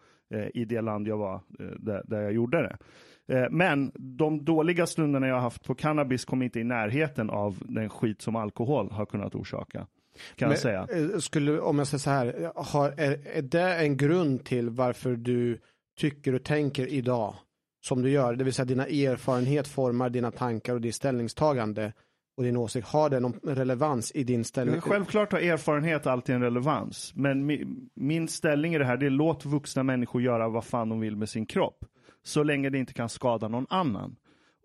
i 0.55 0.65
det 0.65 0.81
land 0.81 1.09
jag 1.09 1.17
var 1.19 1.35
eh, 1.35 1.67
där, 2.05 2.21
jag 2.21 2.33
gjorde 2.33 2.63
det. 2.63 2.77
Eh, 3.37 3.47
men 3.51 3.93
de 3.95 4.45
dåliga 4.45 4.87
stunderna 4.87 5.27
jag 5.29 5.35
har 5.35 5.43
haft 5.43 5.65
på 5.65 5.75
cannabis 5.75 6.25
kom 6.25 6.43
inte 6.43 6.61
i 6.61 6.65
närheten 6.65 7.31
av 7.31 7.57
den 7.69 7.89
skit 7.89 8.23
som 8.23 8.37
alkohol 8.37 8.91
har 8.91 9.07
kunnat 9.07 9.35
orsaka. 9.35 9.87
Kan 10.37 10.51
jag 10.51 10.59
säga. 10.59 10.89
eh, 10.93 11.19
Skulle, 11.19 11.61
om 11.61 11.79
jag 11.79 11.87
säger 11.87 11.99
så 11.99 12.11
här, 12.11 12.53
har, 12.55 12.89
är, 12.97 13.19
är 13.39 13.43
det 13.43 13.75
en 13.77 13.97
grund 13.97 14.45
till 14.45 14.71
varför 14.71 15.17
du 15.17 15.59
tycker 15.99 16.35
och 16.35 16.45
tänker 16.45 16.87
idag 16.87 17.35
som 17.85 18.03
du 18.03 18.11
gör? 18.11 18.37
Det 18.37 18.45
vill 18.45 18.55
säga 18.55 18.67
dina 18.67 18.87
erfarenhet 18.87 19.69
formar 19.69 20.11
dina 20.11 20.31
tankar 20.31 20.75
och 20.75 20.81
ditt 20.81 20.95
ställningstagande 20.95 21.93
och 22.37 22.43
din 22.43 22.57
åsikt. 22.57 22.89
Har 22.89 23.11
det 23.11 23.21
någon 23.21 23.41
relevans 23.43 24.13
i 24.15 24.25
din 24.25 24.45
ställning? 24.45 24.81
Självklart 24.81 25.33
har 25.33 25.39
erfarenhet 25.39 26.07
alltid 26.07 26.35
en 26.35 26.43
relevans. 26.43 27.13
Men 27.17 27.47
mi, 27.47 27.67
min 27.95 28.29
ställning 28.29 28.75
i 28.75 28.79
det 28.79 28.85
här 28.85 28.97
det 28.97 29.07
är 29.07 29.11
låt 29.11 29.45
vuxna 29.45 29.83
människor 29.83 30.23
göra 30.23 30.49
vad 30.49 30.65
fan 30.65 30.89
de 30.89 31.01
vill 31.01 31.17
med 31.17 31.29
sin 31.29 31.47
kropp. 31.47 31.85
Så 32.23 32.43
länge 32.43 32.71
det 32.71 32.79
inte 32.79 32.93
kan 32.93 33.09
skada 33.09 33.49
någon 33.49 33.67
annan. 33.69 34.17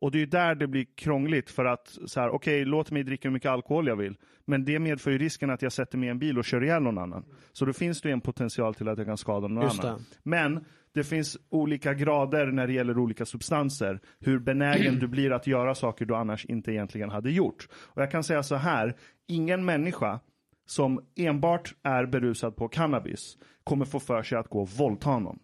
Och 0.02 0.12
det 0.12 0.22
är 0.22 0.26
där 0.26 0.56
det 0.56 0.68
blir 0.68 0.86
krångligt 0.96 1.50
för 1.50 1.66
att 1.66 1.98
så 2.06 2.20
här, 2.20 2.30
okej, 2.30 2.66
låt 2.66 2.92
mig 2.92 3.04
dricka 3.04 3.28
hur 3.28 3.34
mycket 3.34 3.52
alkohol 3.52 3.88
jag 3.88 3.96
vill. 3.96 4.18
Men 4.46 4.66
det 4.66 4.80
medför 4.80 5.12
ju 5.12 5.18
risken 5.18 5.50
att 5.50 5.62
jag 5.62 5.72
sätter 5.72 5.98
mig 5.98 6.08
i 6.08 6.12
en 6.12 6.20
bil 6.20 6.38
och 6.38 6.46
kör 6.46 6.64
ihjäl 6.64 6.84
någon 6.84 6.98
annan. 6.98 7.26
Så 7.52 7.66
då 7.66 7.74
finns 7.74 8.02
det 8.02 8.10
ju 8.10 8.14
en 8.14 8.22
potential 8.22 8.76
till 8.76 8.88
att 8.88 8.98
jag 8.98 9.08
kan 9.08 9.18
skada 9.18 9.48
någon 9.48 9.64
Just 9.64 9.84
annan. 9.84 9.98
det. 10.00 10.04
Men 10.24 10.66
det 10.94 11.04
finns 11.04 11.38
olika 11.50 11.94
grader 11.94 12.46
när 12.46 12.68
det 12.68 12.74
gäller 12.74 12.98
olika 12.98 13.26
substanser. 13.26 14.00
Hur 14.20 14.40
benägen 14.40 15.00
du 15.00 15.08
blir 15.08 15.32
att 15.32 15.48
göra 15.48 15.76
saker 15.76 16.06
du 16.06 16.16
annars 16.16 16.46
inte 16.46 16.72
egentligen 16.72 17.10
hade 17.10 17.32
gjort. 17.32 17.68
Och 17.74 18.02
jag 18.02 18.12
kan 18.12 18.24
säga 18.24 18.44
så 18.44 18.56
här, 18.56 18.96
ingen 19.28 19.66
människa 19.66 20.20
som 20.66 21.06
enbart 21.16 21.76
är 21.84 22.06
berusad 22.06 22.56
på 22.56 22.68
cannabis 22.68 23.38
kommer 23.64 23.86
få 23.86 24.00
för 24.00 24.24
sig 24.24 24.38
att 24.38 24.48
gå 24.48 24.62
och 24.62 24.70
våldta 24.70 25.20
någon. 25.20 25.40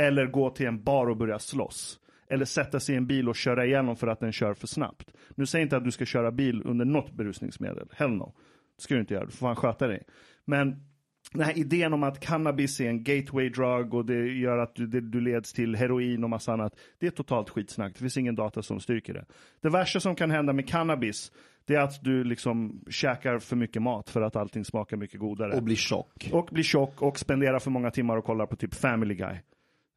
Eller 0.00 0.26
gå 0.26 0.50
till 0.50 0.66
en 0.66 0.82
bar 0.82 1.06
och 1.06 1.16
börja 1.16 1.38
slåss. 1.38 2.00
Eller 2.30 2.44
sätta 2.44 2.80
sig 2.80 2.94
i 2.94 2.98
en 2.98 3.06
bil 3.06 3.28
och 3.28 3.36
köra 3.36 3.66
igenom 3.66 3.96
för 3.96 4.06
att 4.06 4.20
den 4.20 4.32
kör 4.32 4.54
för 4.54 4.66
snabbt. 4.66 5.12
Nu 5.34 5.46
säger 5.46 5.62
jag 5.62 5.66
inte 5.66 5.76
att 5.76 5.84
du 5.84 5.90
ska 5.90 6.04
köra 6.04 6.30
bil 6.30 6.62
under 6.64 6.84
något 6.84 7.12
berusningsmedel. 7.12 7.88
Hell 7.92 8.10
no. 8.10 8.34
Det 8.76 8.82
ska 8.82 8.94
du 8.94 9.00
inte 9.00 9.14
göra. 9.14 9.24
Du 9.24 9.30
får 9.30 9.38
fan 9.38 9.56
sköta 9.56 9.86
dig. 9.86 10.02
Men 10.44 10.87
den 11.32 11.42
här 11.42 11.58
idén 11.58 11.92
om 11.92 12.02
att 12.02 12.20
cannabis 12.20 12.80
är 12.80 12.88
en 12.88 13.02
gateway 13.02 13.48
drug 13.48 13.94
och 13.94 14.06
det 14.06 14.26
gör 14.26 14.58
att 14.58 14.74
du, 14.74 14.86
det, 14.86 15.00
du 15.00 15.20
leds 15.20 15.52
till 15.52 15.76
heroin 15.76 16.24
och 16.24 16.30
massa 16.30 16.52
annat. 16.52 16.76
Det 16.98 17.06
är 17.06 17.10
totalt 17.10 17.50
skitsnack. 17.50 17.92
Det 17.92 17.98
finns 17.98 18.16
ingen 18.16 18.34
data 18.34 18.62
som 18.62 18.80
styrker 18.80 19.14
det. 19.14 19.24
Det 19.60 19.68
värsta 19.68 20.00
som 20.00 20.14
kan 20.14 20.30
hända 20.30 20.52
med 20.52 20.68
cannabis 20.68 21.32
det 21.68 21.74
är 21.74 21.80
att 21.80 22.04
du 22.04 22.24
liksom 22.24 22.80
käkar 22.90 23.38
för 23.38 23.56
mycket 23.56 23.82
mat 23.82 24.10
för 24.10 24.22
att 24.22 24.36
allting 24.36 24.64
smakar 24.64 24.96
mycket 24.96 25.20
godare. 25.20 25.56
Och 25.56 25.62
bli 25.62 25.76
tjock. 25.76 26.30
Och 26.32 26.48
blir 26.52 26.64
tjock 26.64 27.02
och 27.02 27.18
spenderar 27.18 27.58
för 27.58 27.70
många 27.70 27.90
timmar 27.90 28.16
och 28.16 28.24
kollar 28.24 28.46
på 28.46 28.56
typ 28.56 28.74
Family 28.74 29.14
Guy. 29.14 29.36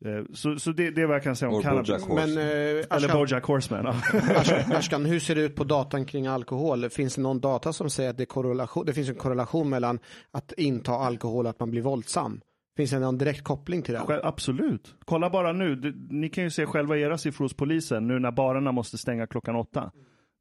Eh, 0.05 0.23
Så, 0.33 0.59
så 0.59 0.71
det, 0.71 0.91
det 0.91 1.01
är 1.01 1.05
vad 1.05 1.15
jag 1.15 1.23
kan 1.23 1.35
säga 1.35 1.49
om 1.49 1.55
Or 1.55 1.61
cannabis. 1.61 1.87
Bojack. 2.07 2.07
Men 2.27 2.37
eh, 2.37 2.43
Eller 2.43 2.85
Ashkan, 2.89 3.17
Bojack 3.17 3.43
Horseman. 3.45 3.87
Ashkan, 4.35 4.71
Ashkan, 4.75 5.05
hur 5.05 5.19
ser 5.19 5.35
det 5.35 5.41
ut 5.41 5.55
på 5.55 5.63
datan 5.63 6.05
kring 6.05 6.27
alkohol? 6.27 6.89
Finns 6.89 7.15
det 7.15 7.21
någon 7.21 7.39
data 7.39 7.73
som 7.73 7.89
säger 7.89 8.09
att 8.09 8.17
det, 8.17 8.25
korrelation, 8.25 8.85
det 8.85 8.93
finns 8.93 9.09
en 9.09 9.15
korrelation 9.15 9.69
mellan 9.69 9.99
att 10.31 10.51
inta 10.57 10.91
alkohol 10.93 11.45
och 11.45 11.49
att 11.49 11.59
man 11.59 11.71
blir 11.71 11.81
våldsam? 11.81 12.41
Finns 12.77 12.91
det 12.91 12.99
någon 12.99 13.17
direkt 13.17 13.43
koppling 13.43 13.81
till 13.81 13.93
det? 13.93 13.99
Själv- 13.99 14.21
Absolut. 14.25 14.95
Kolla 15.05 15.29
bara 15.29 15.51
nu. 15.53 15.93
Ni 16.09 16.29
kan 16.29 16.43
ju 16.43 16.49
se 16.49 16.65
själva 16.65 16.97
era 16.97 17.17
siffror 17.17 17.45
hos 17.45 17.53
polisen 17.53 18.07
nu 18.07 18.19
när 18.19 18.31
barerna 18.31 18.71
måste 18.71 18.97
stänga 18.97 19.27
klockan 19.27 19.55
åtta. 19.55 19.91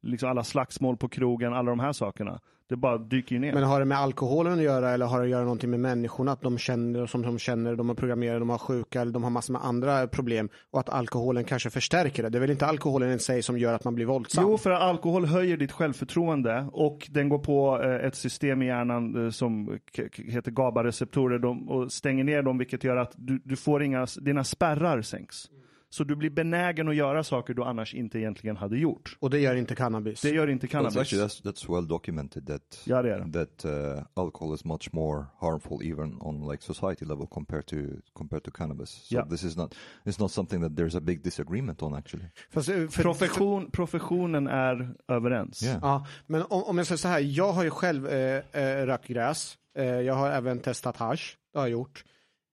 Liksom 0.03 0.29
alla 0.29 0.43
slagsmål 0.43 0.97
på 0.97 1.09
krogen, 1.09 1.53
alla 1.53 1.69
de 1.71 1.79
här 1.79 1.93
sakerna. 1.93 2.39
Det 2.71 2.77
bara 2.77 2.97
dyker 2.97 3.39
ner. 3.39 3.53
Men 3.53 3.63
har 3.63 3.79
det 3.79 3.85
med 3.85 3.97
alkoholen 3.97 4.53
att 4.53 4.63
göra 4.63 4.91
eller 4.91 5.05
har 5.05 5.19
det 5.19 5.23
att 5.23 5.29
göra 5.29 5.43
någonting 5.43 5.69
med 5.69 5.79
människorna? 5.79 6.31
Att 6.31 6.41
de 6.41 6.57
känner 6.57 7.05
som 7.05 7.21
de 7.21 7.39
känner, 7.39 7.75
de 7.75 7.89
är 7.89 7.93
programmerade, 7.93 8.39
de 8.39 8.49
har 8.49 8.57
sjuka 8.57 9.01
eller 9.01 9.11
de 9.11 9.23
har 9.23 9.29
massor 9.29 9.53
med 9.53 9.65
andra 9.65 10.07
problem 10.07 10.49
och 10.71 10.79
att 10.79 10.89
alkoholen 10.89 11.43
kanske 11.43 11.69
förstärker 11.69 12.23
det. 12.23 12.29
Det 12.29 12.37
är 12.37 12.39
väl 12.39 12.51
inte 12.51 12.65
alkoholen 12.65 13.11
i 13.11 13.19
sig 13.19 13.43
som 13.43 13.57
gör 13.57 13.73
att 13.73 13.83
man 13.83 13.95
blir 13.95 14.05
våldsam? 14.05 14.43
Jo, 14.47 14.57
för 14.57 14.71
att 14.71 14.81
alkohol 14.81 15.25
höjer 15.25 15.57
ditt 15.57 15.71
självförtroende 15.71 16.67
och 16.71 17.07
den 17.11 17.29
går 17.29 17.39
på 17.39 17.81
eh, 17.83 18.07
ett 18.07 18.15
system 18.15 18.61
i 18.61 18.65
hjärnan 18.65 19.25
eh, 19.25 19.29
som 19.29 19.79
heter 20.27 20.51
GABA-receptorer 20.51 21.71
och 21.71 21.91
stänger 21.91 22.23
ner 22.23 22.41
dem 22.41 22.57
vilket 22.57 22.83
gör 22.83 22.97
att 22.97 23.13
du, 23.15 23.41
du 23.43 23.55
får 23.55 23.83
inga, 23.83 24.07
dina 24.21 24.43
spärrar 24.43 25.01
sänks. 25.01 25.49
Så 25.93 26.03
du 26.03 26.15
blir 26.15 26.29
benägen 26.29 26.87
att 26.89 26.95
göra 26.95 27.23
saker 27.23 27.53
du 27.53 27.63
annars 27.63 27.93
inte 27.93 28.19
egentligen 28.19 28.57
hade 28.57 28.77
gjort. 28.77 29.17
Och 29.19 29.29
det 29.29 29.39
gör 29.39 29.55
inte 29.55 29.75
cannabis? 29.75 30.21
Det 30.21 30.29
gör 30.29 30.47
inte 30.49 30.65
Well, 30.65 30.71
cannabis. 30.71 30.97
actually 30.97 31.25
that's 31.25 31.43
that's 31.43 31.73
well 31.75 31.87
documented 31.87 32.47
that 32.47 32.81
Ja, 32.85 33.01
det 33.01 33.13
är 33.13 33.19
det. 33.19 33.45
that 33.45 33.65
uh, 33.65 34.03
alcohol 34.13 34.55
is 34.55 34.65
much 34.65 34.93
more 34.93 35.25
harmful 35.39 35.91
even 35.91 36.17
on 36.21 36.51
like 36.51 36.63
society 36.63 37.05
level 37.05 37.27
compared 37.27 37.65
to 37.65 37.75
compared 38.13 38.43
to 38.43 38.51
cannabis. 38.51 38.89
So 38.89 39.15
Yeah. 39.15 39.29
this 39.29 39.43
is 39.43 39.57
not 39.57 39.75
it's 40.03 40.19
not 40.19 40.31
something 40.31 40.61
that 40.61 40.71
there's 40.75 40.97
a 40.97 41.01
big 41.01 41.23
disagreement 41.23 41.81
on 41.83 41.93
actually. 41.95 42.25
Fast, 42.49 42.69
eh, 42.69 42.87
för, 42.87 43.03
Profession, 43.03 43.71
professionen 43.71 44.47
är 44.47 44.93
överens. 45.07 45.63
Yeah. 45.63 45.79
Ja, 45.81 46.05
men 46.27 46.41
om, 46.49 46.63
om 46.63 46.77
jag 46.77 46.87
säger 46.87 46.97
så 46.97 47.07
här, 47.07 47.19
jag 47.19 47.51
har 47.53 47.63
ju 47.63 47.69
själv 47.69 48.07
eh, 48.07 48.41
eh, 48.51 48.85
rökt 48.85 49.07
gräs. 49.07 49.57
Eh, 49.77 49.85
jag 49.85 50.13
har 50.13 50.29
även 50.29 50.59
testat 50.59 50.97
hash, 50.97 51.23
det 51.53 51.59
har 51.59 51.65
jag 51.65 51.71
gjort. 51.71 52.03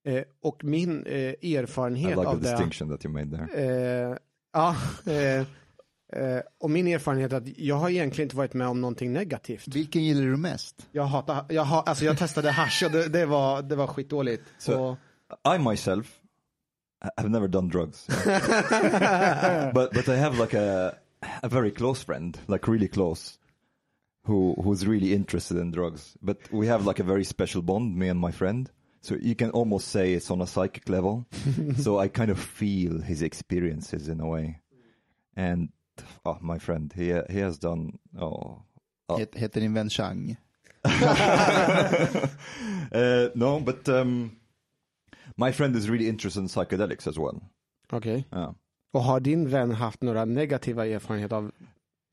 Eh, 0.05 0.23
och 0.41 0.63
min 0.63 1.03
eh, 1.05 1.33
I 1.41 1.55
erfarenhet 1.55 2.09
like 2.17 2.27
av 2.27 2.39
the 2.39 2.45
det. 2.45 2.51
distinction 2.51 2.89
that 2.89 3.05
you 3.05 3.13
made 3.13 3.37
there. 3.37 4.09
Eh, 4.11 4.17
ja, 4.53 4.75
eh, 5.13 5.47
Eh, 6.13 6.39
och 6.59 6.69
min 6.71 6.87
erfarenhet 6.87 7.33
är 7.33 7.37
att 7.37 7.57
jag 7.57 7.75
har 7.75 7.89
egentligen 7.89 8.25
inte 8.25 8.35
varit 8.35 8.53
med 8.53 8.67
om 8.67 8.81
någonting 8.81 9.13
negativt. 9.13 9.67
Vilken 9.67 10.03
gillar 10.03 10.21
du 10.21 10.37
mest? 10.37 10.87
Jag 10.91 11.03
hatar, 11.03 11.45
jag, 11.49 11.65
ha, 11.65 11.81
alltså 11.81 12.05
jag 12.05 12.17
testade 12.17 12.51
hasch 12.51 12.83
och 12.85 12.91
det, 12.91 13.07
det, 13.09 13.25
var, 13.25 13.61
det 13.61 13.75
var 13.75 13.87
skitdåligt. 13.87 14.43
Så- 14.57 14.97
Och, 15.43 15.55
I 15.55 15.59
myself 15.59 16.19
have 17.17 17.29
never 17.29 17.47
done 17.47 17.69
drugs, 17.69 18.07
but 19.73 19.91
but 19.93 20.07
I 20.07 20.15
have 20.17 20.37
like 20.37 20.53
a 20.53 20.91
a 21.43 21.47
very 21.47 21.71
close 21.71 22.05
friend, 22.05 22.37
like 22.47 22.67
really 22.71 22.87
close, 22.87 23.33
who 24.27 24.55
who's 24.63 24.87
really 24.87 25.13
interested 25.13 25.57
in 25.57 25.71
drugs. 25.71 26.17
But 26.21 26.37
we 26.51 26.67
have 26.67 26.85
like 26.85 26.99
a 27.03 27.05
very 27.05 27.23
special 27.23 27.61
bond, 27.61 27.95
me 27.95 28.09
and 28.09 28.19
my 28.19 28.31
friend. 28.31 28.69
So 29.01 29.15
you 29.21 29.35
can 29.35 29.51
almost 29.51 29.87
say 29.87 30.13
it's 30.13 30.31
on 30.31 30.41
a 30.41 30.47
psychic 30.47 30.89
level. 30.89 31.25
so 31.77 31.99
I 31.99 32.09
kind 32.09 32.31
of 32.31 32.39
feel 32.39 33.01
his 33.01 33.21
experiences 33.21 34.07
in 34.09 34.19
a 34.19 34.27
way. 34.27 34.59
And 35.35 35.69
oh, 36.25 36.37
my 36.41 36.59
friend, 36.59 36.93
he 36.95 37.13
he 37.29 37.39
has 37.39 37.59
done 37.59 37.99
oh 38.19 38.63
Ja. 39.09 39.17
Het, 39.17 39.35
heter 39.35 39.61
din 39.61 39.73
vän 39.73 39.89
Chang? 39.89 40.37
uh, 42.91 43.29
no, 43.35 43.59
but 43.59 43.89
um, 43.89 44.31
my 45.35 45.51
friend 45.51 45.75
is 45.75 45.89
really 45.89 46.07
interested 46.07 46.41
in 46.41 46.47
psychedelics 46.47 47.07
as 47.07 47.17
well. 47.17 47.41
Okej. 47.91 48.25
Yeah. 48.33 48.53
Och 48.93 49.03
har 49.03 49.19
din 49.19 49.49
vän 49.49 49.71
haft 49.71 50.01
några 50.03 50.25
negativa 50.25 50.85
erfarenheter 50.87 51.35
av 51.35 51.51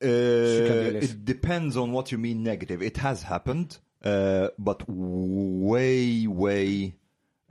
Uh, 0.03 0.09
Psychedelics. 0.09 1.03
it 1.05 1.25
depends 1.25 1.75
on 1.75 1.91
what 1.91 2.11
you 2.11 2.19
mean 2.19 2.43
negative. 2.43 2.85
It 2.85 2.97
has 2.97 3.23
happened, 3.23 3.77
uh, 4.03 4.49
but 4.57 4.83
way, 4.87 6.27
way 6.27 6.95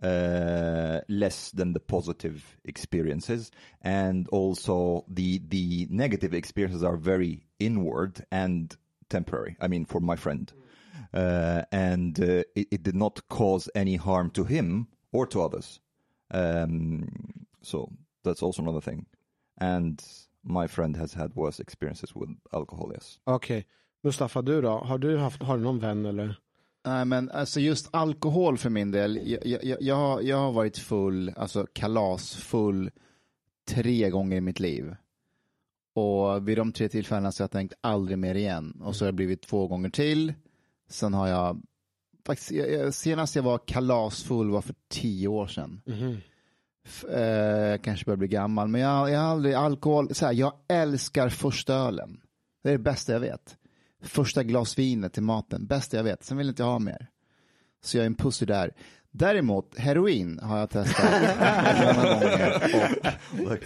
uh, 0.03 1.01
less 1.09 1.51
than 1.53 1.73
the 1.73 1.81
positive 1.81 2.59
experiences. 2.65 3.51
And 3.83 4.29
also 4.29 5.05
the 5.09 5.41
the 5.49 5.87
negative 5.91 6.35
experiences 6.35 6.83
are 6.83 6.97
very 6.97 7.47
inward 7.59 8.25
and 8.31 8.75
temporary. 9.09 9.57
I 9.61 9.69
mean, 9.69 9.85
for 9.87 10.01
my 10.01 10.17
friend, 10.17 10.53
uh, 11.15 11.63
and 11.73 12.19
uh, 12.21 12.45
it, 12.55 12.69
it 12.71 12.83
did 12.83 12.95
not 12.97 13.27
cause 13.29 13.69
any 13.75 13.97
harm 13.97 14.31
to 14.31 14.45
him 14.45 14.89
or 15.13 15.27
to 15.29 15.43
others. 15.43 15.81
Um, 16.31 17.09
so 17.63 17.91
that's 18.25 18.43
also 18.43 18.63
another 18.63 18.81
thing. 18.81 19.07
And 19.59 20.03
my 20.45 20.67
friend 20.67 20.97
has 20.97 21.15
had 21.15 21.35
worse 21.35 21.61
experiences 21.61 22.15
with 22.15 22.31
alcohol. 22.53 22.91
Yes. 22.93 23.19
Okej. 23.27 23.65
Mustafa, 24.03 24.43
du 24.43 24.61
då? 24.63 24.69
Har 24.71 24.99
du 24.99 25.19
haft, 25.19 25.43
har 25.43 25.57
du 25.57 25.63
någon 25.63 25.79
vän 25.79 26.07
eller? 26.07 26.39
Nej, 26.87 27.05
men 27.05 27.31
alltså 27.31 27.61
just 27.61 27.89
alkohol 27.95 28.59
för 28.59 28.71
min 28.71 28.91
del. 28.91 29.21
Jag, 29.31 29.47
jag, 29.47 29.65
jag, 29.83 30.23
jag, 30.25 30.37
har, 30.37 30.53
varit 30.53 30.79
full, 30.79 31.33
alltså 31.37 31.67
kalasfull, 31.73 32.91
tre 33.69 34.11
gånger 34.11 34.37
i 34.37 34.41
mitt 34.41 34.61
liv. 34.61 34.97
Och 35.95 36.49
vid 36.49 36.59
de 36.59 36.73
tre 36.73 36.89
tillfällena 36.89 37.33
så 37.33 37.43
har 37.43 37.45
jag 37.45 37.51
tänkt 37.51 37.75
aldrig 37.81 38.19
mer 38.19 38.35
igen. 38.35 38.81
Och 38.85 38.97
så 38.97 39.05
har 39.05 39.13
det 39.13 39.17
blivit 39.17 39.43
två 39.43 39.67
gånger 39.69 39.91
till. 39.91 40.35
Sen 40.89 41.15
har 41.15 41.29
jag, 41.29 41.63
faktiskt, 42.27 42.51
jag, 42.51 42.95
senast 42.95 43.37
jag 43.37 43.43
var 43.43 43.59
kalasfull 43.67 44.51
var 44.51 44.61
för 44.61 44.75
tio 44.89 45.29
år 45.29 45.47
sedan. 45.47 45.83
F- 46.85 47.05
eh, 47.05 47.79
kanske 47.79 48.05
börjar 48.05 48.17
bli 48.17 48.29
gammal, 48.29 48.69
men 48.69 48.81
jag, 48.81 49.11
jag 49.11 49.21
har 49.21 49.27
aldrig 49.31 49.55
alkohol, 49.55 50.15
så 50.15 50.27
här, 50.27 50.33
jag 50.33 50.53
älskar 50.69 51.29
första 51.29 51.75
ölen. 51.75 52.21
Det 52.63 52.69
är 52.69 52.73
det 52.73 52.79
bästa 52.79 53.13
jag 53.13 53.21
vet. 53.21 53.57
Första 54.03 54.43
glas 54.43 54.79
vinet 54.79 55.13
till 55.13 55.23
maten, 55.23 55.67
bästa 55.67 55.97
jag 55.97 56.05
vet. 56.05 56.25
Sen 56.25 56.37
vill 56.37 56.47
jag 56.47 56.53
inte 56.53 56.63
ha 56.63 56.79
mer. 56.79 57.07
Så 57.85 57.97
jag 57.97 58.03
är 58.03 58.07
en 58.07 58.15
pussy 58.15 58.47
där. 58.47 58.71
Däremot, 59.11 59.79
heroin 59.79 60.39
har 60.43 60.59
jag 60.59 60.71
testat 60.71 61.05
många 61.97 62.05
gånger. 62.05 63.19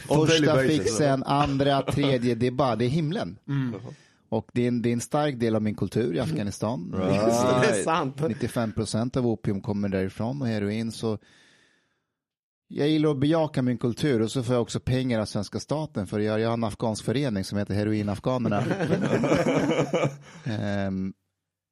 Och 0.09 0.29
första 0.29 0.59
fixen, 0.59 1.23
andra, 1.23 1.83
tredje, 1.83 2.35
det 2.35 2.47
är 2.47 2.51
bara, 2.51 2.77
det 2.77 2.85
är 2.85 2.89
himlen. 2.89 3.39
Och 4.29 4.49
det 4.53 4.63
är, 4.63 4.69
en, 4.69 4.83
det 4.83 4.89
är 4.89 4.93
en 4.93 5.01
stark 5.01 5.39
del 5.41 5.57
av 5.57 5.63
min 5.63 5.75
kultur 5.75 6.15
i 6.15 6.21
Afghanistan. 6.21 6.91
Det 6.97 7.03
är 7.03 7.61
Right. 7.73 7.85
sant. 7.85 8.21
95 8.29 8.73
procent 8.73 9.17
av 9.17 9.27
opium 9.27 9.61
kommer 9.61 9.89
därifrån 9.89 10.43
och 10.43 10.49
heroin. 10.49 10.93
Så 10.93 11.19
jag 12.73 12.89
gillar 12.89 13.11
att 13.11 13.19
bejaka 13.19 13.63
min 13.63 13.79
kultur 13.79 14.23
och 14.23 14.31
så 14.31 14.43
får 14.43 14.55
jag 14.55 14.63
också 14.63 14.81
pengar 14.81 15.21
av 15.21 15.25
svenska 15.25 15.61
staten 15.61 16.07
för 16.07 16.19
att 16.19 16.25
göra, 16.25 16.41
jag 16.41 16.49
har 16.49 16.55
en 16.55 16.65
afghansk 16.65 17.05
förening 17.05 17.45
som 17.45 17.59
heter 17.59 17.75
Heroinafghanerna. 17.75 18.63
Ehm, 20.45 21.13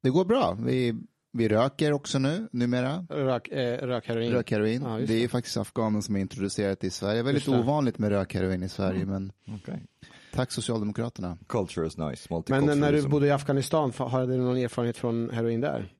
det 0.03 0.09
går 0.09 0.25
bra. 0.25 0.57
Vi, 0.59 0.95
vi 1.33 1.49
röker 1.49 1.93
också 1.93 2.19
nu, 2.19 2.47
numera. 2.51 3.05
Rök, 3.09 3.47
eh, 3.47 3.87
rökheroin. 3.87 4.31
Rökheroin. 4.31 4.73
Just 4.73 4.83
det 4.83 5.13
är 5.13 5.15
det. 5.17 5.21
ju 5.21 5.27
faktiskt 5.27 5.57
afghanen 5.57 6.01
som 6.01 6.15
är 6.15 6.19
introducerat 6.19 6.83
i 6.83 6.89
Sverige. 6.89 7.23
Väldigt 7.23 7.47
ovanligt 7.47 7.97
med 7.97 8.09
rökheroin 8.09 8.63
i 8.63 8.69
Sverige, 8.69 9.05
men 9.05 9.31
Okay. 9.55 9.79
tack 10.33 10.51
Socialdemokraterna. 10.51 11.37
Culture 11.47 11.87
is 11.87 11.97
nice. 11.97 12.41
Men 12.47 12.79
när 12.79 12.91
du 12.91 13.07
bodde 13.07 13.27
i 13.27 13.31
Afghanistan, 13.31 13.93
har 13.97 14.27
du 14.27 14.37
någon 14.37 14.57
erfarenhet 14.57 14.97
från 14.97 15.29
heroin 15.29 15.61
där? 15.61 15.93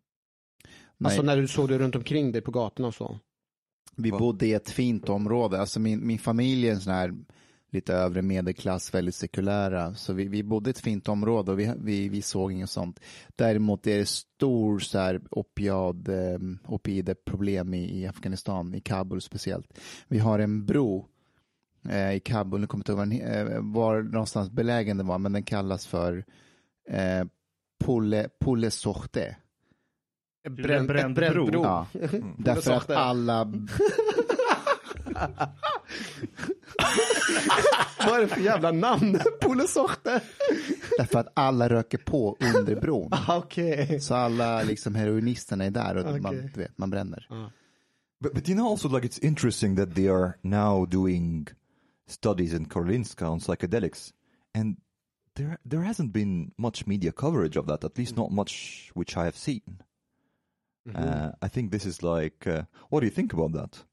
Nej. 0.97 1.09
Alltså 1.09 1.21
när 1.21 1.37
du 1.37 1.47
såg 1.47 1.69
det 1.69 1.77
runt 1.77 1.95
omkring 1.95 2.31
dig 2.31 2.41
på 2.41 2.51
gatorna 2.51 2.87
och 2.87 2.95
så? 2.95 3.19
Vi 3.99 4.11
bodde 4.11 4.47
i 4.47 4.53
ett 4.53 4.69
fint 4.69 5.09
område. 5.09 5.59
Alltså 5.59 5.79
min, 5.79 6.07
min 6.07 6.19
familj 6.19 6.67
är 6.67 6.73
en 6.73 6.81
sån 6.81 6.93
här 6.93 7.13
lite 7.71 7.93
övre 7.93 8.21
medelklass, 8.21 8.93
väldigt 8.93 9.15
sekulära. 9.15 9.95
Så 9.95 10.13
vi, 10.13 10.27
vi 10.27 10.43
bodde 10.43 10.69
i 10.69 10.71
ett 10.71 10.79
fint 10.79 11.09
område 11.09 11.51
och 11.51 11.59
vi, 11.59 11.73
vi, 11.77 12.09
vi 12.09 12.21
såg 12.21 12.51
inget 12.51 12.69
sånt. 12.69 12.99
Däremot 13.35 13.87
är 13.87 13.97
det 13.97 14.05
stor 14.05 14.79
så 14.79 14.99
här 14.99 15.21
opiad, 15.31 16.09
eh, 16.09 16.39
opioidproblem 16.67 17.73
i, 17.73 18.01
i 18.01 18.07
Afghanistan, 18.07 18.75
i 18.75 18.81
Kabul 18.81 19.21
speciellt. 19.21 19.79
Vi 20.07 20.19
har 20.19 20.39
en 20.39 20.65
bro 20.65 21.07
eh, 21.89 22.13
i 22.13 22.19
Kabul, 22.19 22.61
nu 22.61 22.67
kommer 22.67 22.83
jag 22.87 23.05
inte 23.05 23.13
ihåg 23.13 23.25
var, 23.25 23.45
den, 23.45 23.51
eh, 23.51 23.73
var 23.73 24.01
någonstans 24.01 24.49
belägen 24.49 24.97
den 24.97 25.07
var, 25.07 25.17
men 25.17 25.33
den 25.33 25.43
kallas 25.43 25.87
för 25.87 26.25
eh, 26.89 27.25
Pulle, 27.85 28.29
Pulle 28.39 28.71
Sohte. 28.71 29.35
Brän, 30.55 30.87
bränd 30.87 31.11
ett 31.11 31.15
bränd 31.15 31.33
bro. 31.35 31.45
bro. 31.45 31.63
Ja, 31.63 31.87
därför 32.37 32.71
att 32.71 32.89
alla 32.89 33.43
Vad 38.05 38.17
är 38.17 38.21
det 38.21 38.27
för 38.27 38.41
jävla 38.41 38.71
namn? 38.71 39.19
Pulesorte? 39.41 40.21
Därför 40.97 41.19
att 41.19 41.27
alla 41.33 41.69
röker 41.69 41.97
på 41.97 42.37
under 42.39 42.81
bron. 42.81 43.11
Okej. 43.27 43.99
Så 44.01 44.15
alla 44.15 44.63
liksom 44.63 44.95
heroinisterna 44.95 45.65
är 45.65 45.71
där 45.71 45.95
och 45.97 46.21
man, 46.21 46.25
Okej. 46.25 46.51
du 46.53 46.59
vet, 46.61 46.77
man 46.77 46.89
bränner. 46.89 47.27
But, 48.19 48.33
but 48.33 48.49
you 48.49 48.57
know 48.57 48.71
also 48.71 48.89
like 48.89 49.07
it's 49.07 49.19
interesting 49.25 49.75
that 49.75 49.95
they 49.95 50.09
are 50.09 50.33
now 50.41 50.85
doing 50.85 51.47
studies 52.07 52.53
in 52.53 52.65
Karolinska 52.65 53.29
on 53.29 53.39
psychedelics 53.39 54.13
and 54.53 54.77
there 55.35 55.57
there 55.69 55.81
hasn't 55.81 56.11
been 56.11 56.51
much 56.57 56.85
media 56.85 57.11
coverage 57.11 57.57
of 57.59 57.67
that, 57.67 57.83
at 57.83 57.97
least 57.97 58.15
not 58.17 58.31
much 58.31 58.91
which 58.93 59.17
I 59.17 59.23
have 59.23 59.37
seen. 59.37 59.81
Uh, 60.95 61.45
I 61.45 61.49
think 61.49 61.71
this 61.71 61.85
is 61.85 62.01
like, 62.03 62.49
uh, 62.49 62.63
what 62.89 63.01
do 63.01 63.05
you 63.05 63.09
think 63.15 63.33
about 63.33 63.53
that? 63.53 63.85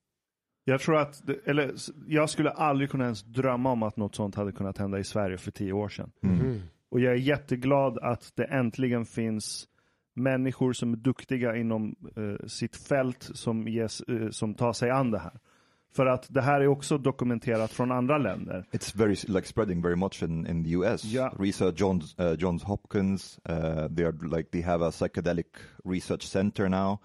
Jag 0.64 0.80
tror 0.80 0.97
att, 0.97 1.26
det- 1.26 1.40
eller 1.47 1.72
jag 2.07 2.30
skulle 2.30 2.51
aldrig 2.51 2.90
kunna 2.90 3.05
ens 3.05 3.22
drömma 3.22 3.70
om 3.72 3.82
att 3.82 3.97
något 3.97 4.14
sånt 4.14 4.34
hade 4.34 4.53
kunnat 4.53 4.78
hända 4.78 4.99
i 4.99 5.05
Sverige 5.05 5.38
för 5.38 5.51
tio 5.51 5.72
år 5.72 5.88
sedan. 5.88 6.11
Och 6.90 7.01
jag 7.01 7.12
är 7.12 7.16
jätteglad 7.16 7.99
att 7.99 8.32
det 8.36 8.44
äntligen 8.44 9.05
finns 9.07 9.68
människor 10.14 10.72
som 10.72 10.92
är 10.92 10.97
duktiga 10.97 11.57
inom 11.57 11.94
eh, 12.16 12.47
sitt 12.47 12.76
fält 12.76 13.22
som, 13.34 13.68
ges, 13.68 14.01
eh, 14.01 14.28
som 14.30 14.55
tar 14.55 14.72
sig 14.72 14.90
an 14.90 15.11
det 15.11 15.18
här. 15.18 15.38
För 15.97 16.07
att 16.07 16.26
det 16.28 16.42
här 16.42 16.61
är 16.61 16.66
också 16.66 16.99
dokumenterat 16.99 17.72
från 17.72 17.92
andra 17.92 18.18
länder. 18.18 18.64
It's 18.72 18.97
very 18.97 19.16
like 19.28 19.47
spreading 19.47 19.82
very 19.82 19.97
much 19.97 20.22
in, 20.22 20.47
in 20.47 20.64
the 20.64 20.70
US. 20.70 21.05
Yeah. 21.05 21.32
Research 21.38 21.80
Johns 21.80 22.18
uh, 22.18 22.32
Johns 22.38 22.62
Hopkins. 22.62 23.38
Uh, 23.49 23.88
they 23.97 24.05
are 24.05 24.36
like 24.36 24.51
they 24.51 24.62
have 24.62 24.86
a 24.86 24.90
psychedelic 24.90 25.47
research 25.84 26.22
center 26.22 26.68
now, 26.68 26.99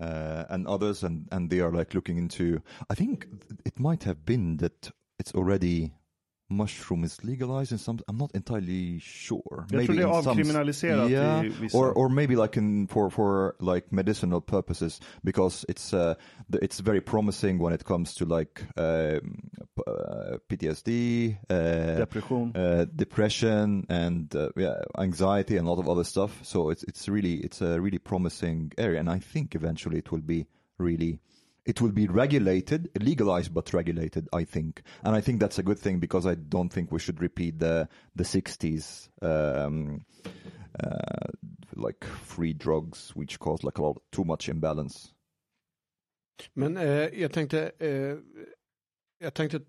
uh, 0.00 0.44
and 0.48 0.68
others, 0.68 1.04
and 1.04 1.28
and 1.32 1.50
they 1.50 1.60
are 1.60 1.72
like 1.78 1.94
looking 1.94 2.18
into. 2.18 2.60
I 2.88 2.94
think 2.94 3.26
it 3.64 3.78
might 3.78 4.04
have 4.04 4.24
been 4.24 4.56
that 4.58 4.92
it's 5.18 5.34
already 5.34 5.92
mushroom 6.50 7.04
is 7.04 7.22
legalized 7.24 7.72
in 7.72 7.78
some. 7.78 7.98
I'm 8.08 8.18
not 8.18 8.30
entirely 8.34 8.98
sure. 9.00 9.64
Jag 9.70 9.86
tror 9.86 9.94
det 9.96 10.02
är 10.02 10.18
in 10.18 10.22
some- 10.24 10.36
yeah, 11.10 11.44
i 11.44 11.48
vissa. 11.48 11.78
or 11.78 11.92
or 11.98 12.08
maybe 12.08 12.36
like 12.36 12.56
in 12.60 12.86
for 12.88 13.10
for 13.10 13.54
like 13.60 13.86
medicinal 13.90 14.40
purposes 14.40 15.00
because 15.22 15.64
it's 15.68 15.94
uh 15.94 16.14
it's 16.62 16.80
very 16.80 17.00
promising 17.00 17.58
when 17.62 17.72
it 17.72 17.84
comes 17.84 18.14
to 18.14 18.24
like 18.24 18.62
um, 18.76 19.50
uh, 19.86 20.38
PTSD, 20.48 21.36
uh, 21.48 21.96
Depression. 21.98 22.52
uh, 22.56 22.84
depression, 22.96 23.86
and 23.88 24.34
uh, 24.34 24.48
yeah, 24.56 24.82
anxiety, 24.98 25.56
and 25.56 25.66
a 25.66 25.70
lot 25.70 25.78
of 25.78 25.88
other 25.88 26.04
stuff. 26.04 26.40
So 26.42 26.70
it's 26.70 26.82
it's 26.84 27.08
really 27.08 27.34
it's 27.44 27.60
a 27.62 27.80
really 27.80 27.98
promising 27.98 28.72
area, 28.78 29.00
and 29.00 29.08
I 29.08 29.20
think 29.20 29.54
eventually 29.54 29.98
it 29.98 30.10
will 30.10 30.22
be 30.26 30.46
really. 30.78 31.18
It 31.70 31.80
will 31.80 31.92
be 31.92 32.08
regulated, 32.08 32.88
legalized 33.00 33.54
but 33.54 33.72
regulated, 33.72 34.28
I 34.32 34.44
think, 34.44 34.82
and 35.02 35.14
I 35.18 35.20
think 35.20 35.40
that's 35.40 35.58
a 35.60 35.62
good 35.62 35.78
thing 35.78 36.00
because 36.00 36.26
I 36.26 36.34
don't 36.34 36.72
think 36.72 36.90
we 36.90 36.98
should 36.98 37.22
repeat 37.22 37.58
the 37.60 37.88
the 38.16 38.24
'60s 38.24 39.08
um, 39.22 40.04
uh, 40.80 41.28
like 41.76 42.04
free 42.24 42.54
drugs, 42.54 43.16
which 43.16 43.38
caused 43.38 43.64
like 43.64 43.78
a 43.78 43.82
lot 43.82 44.02
too 44.10 44.24
much 44.24 44.48
imbalance. 44.48 45.14
Men 46.54 46.76
eh, 46.76 47.08
jag 47.20 47.32
tänkte, 47.32 47.72
eh, 47.78 48.16
jag 49.18 49.34
tänkte 49.34 49.60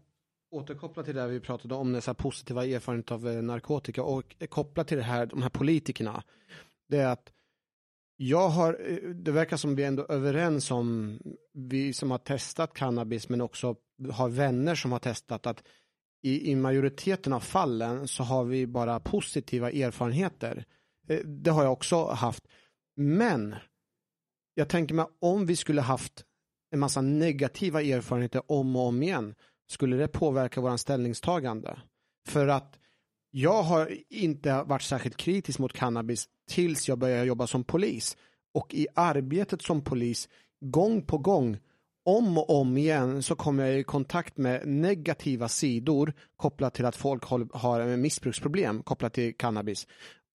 återkoppla 0.51 1.03
till 1.03 1.15
det 1.15 1.27
vi 1.27 1.39
pratade 1.39 1.75
om, 1.75 1.93
den 1.93 2.01
så 2.01 2.13
positiva 2.13 2.65
erfarenhet 2.65 3.11
av 3.11 3.27
eh, 3.27 3.41
narkotika 3.41 4.03
och 4.03 4.35
eh, 4.39 4.47
koppla 4.47 4.83
till 4.83 4.97
det 4.97 5.03
här, 5.03 5.25
de 5.25 5.41
här 5.41 5.49
politikerna. 5.49 6.23
Det 6.87 6.97
är 6.97 7.07
att 7.07 7.31
jag 8.23 8.49
har, 8.49 8.77
eh, 8.89 9.09
det 9.09 9.31
verkar 9.31 9.57
som 9.57 9.75
vi 9.75 9.83
ändå 9.83 10.05
överens 10.09 10.71
om, 10.71 11.19
vi 11.53 11.93
som 11.93 12.11
har 12.11 12.17
testat 12.17 12.73
cannabis 12.73 13.29
men 13.29 13.41
också 13.41 13.75
har 14.11 14.29
vänner 14.29 14.75
som 14.75 14.91
har 14.91 14.99
testat 14.99 15.47
att 15.47 15.63
i, 16.23 16.51
i 16.51 16.55
majoriteten 16.55 17.33
av 17.33 17.39
fallen 17.39 18.07
så 18.07 18.23
har 18.23 18.43
vi 18.43 18.67
bara 18.67 18.99
positiva 18.99 19.71
erfarenheter. 19.71 20.65
Eh, 21.09 21.19
det 21.19 21.51
har 21.51 21.63
jag 21.63 21.73
också 21.73 22.05
haft. 22.05 22.47
Men 22.95 23.55
jag 24.53 24.69
tänker 24.69 24.95
mig 24.95 25.05
om 25.21 25.45
vi 25.45 25.55
skulle 25.55 25.81
haft 25.81 26.25
en 26.71 26.79
massa 26.79 27.01
negativa 27.01 27.81
erfarenheter 27.81 28.41
om 28.47 28.75
och 28.75 28.87
om 28.87 29.03
igen 29.03 29.35
skulle 29.69 29.95
det 29.95 30.07
påverka 30.07 30.61
våran 30.61 30.77
ställningstagande. 30.77 31.79
För 32.27 32.47
att 32.47 32.79
jag 33.31 33.63
har 33.63 33.97
inte 34.09 34.63
varit 34.63 34.81
särskilt 34.81 35.17
kritisk 35.17 35.59
mot 35.59 35.73
cannabis 35.73 36.25
tills 36.49 36.89
jag 36.89 36.97
började 36.97 37.25
jobba 37.25 37.47
som 37.47 37.63
polis. 37.63 38.17
Och 38.53 38.73
i 38.73 38.87
arbetet 38.95 39.61
som 39.61 39.81
polis, 39.81 40.29
gång 40.59 41.01
på 41.01 41.17
gång, 41.17 41.57
om 42.05 42.37
och 42.37 42.49
om 42.49 42.77
igen 42.77 43.23
så 43.23 43.35
kommer 43.35 43.65
jag 43.65 43.79
i 43.79 43.83
kontakt 43.83 44.37
med 44.37 44.67
negativa 44.67 45.47
sidor 45.47 46.13
kopplat 46.37 46.73
till 46.73 46.85
att 46.85 46.95
folk 46.95 47.23
har 47.53 47.97
missbruksproblem 47.97 48.83
kopplat 48.83 49.13
till 49.13 49.37
cannabis. 49.37 49.87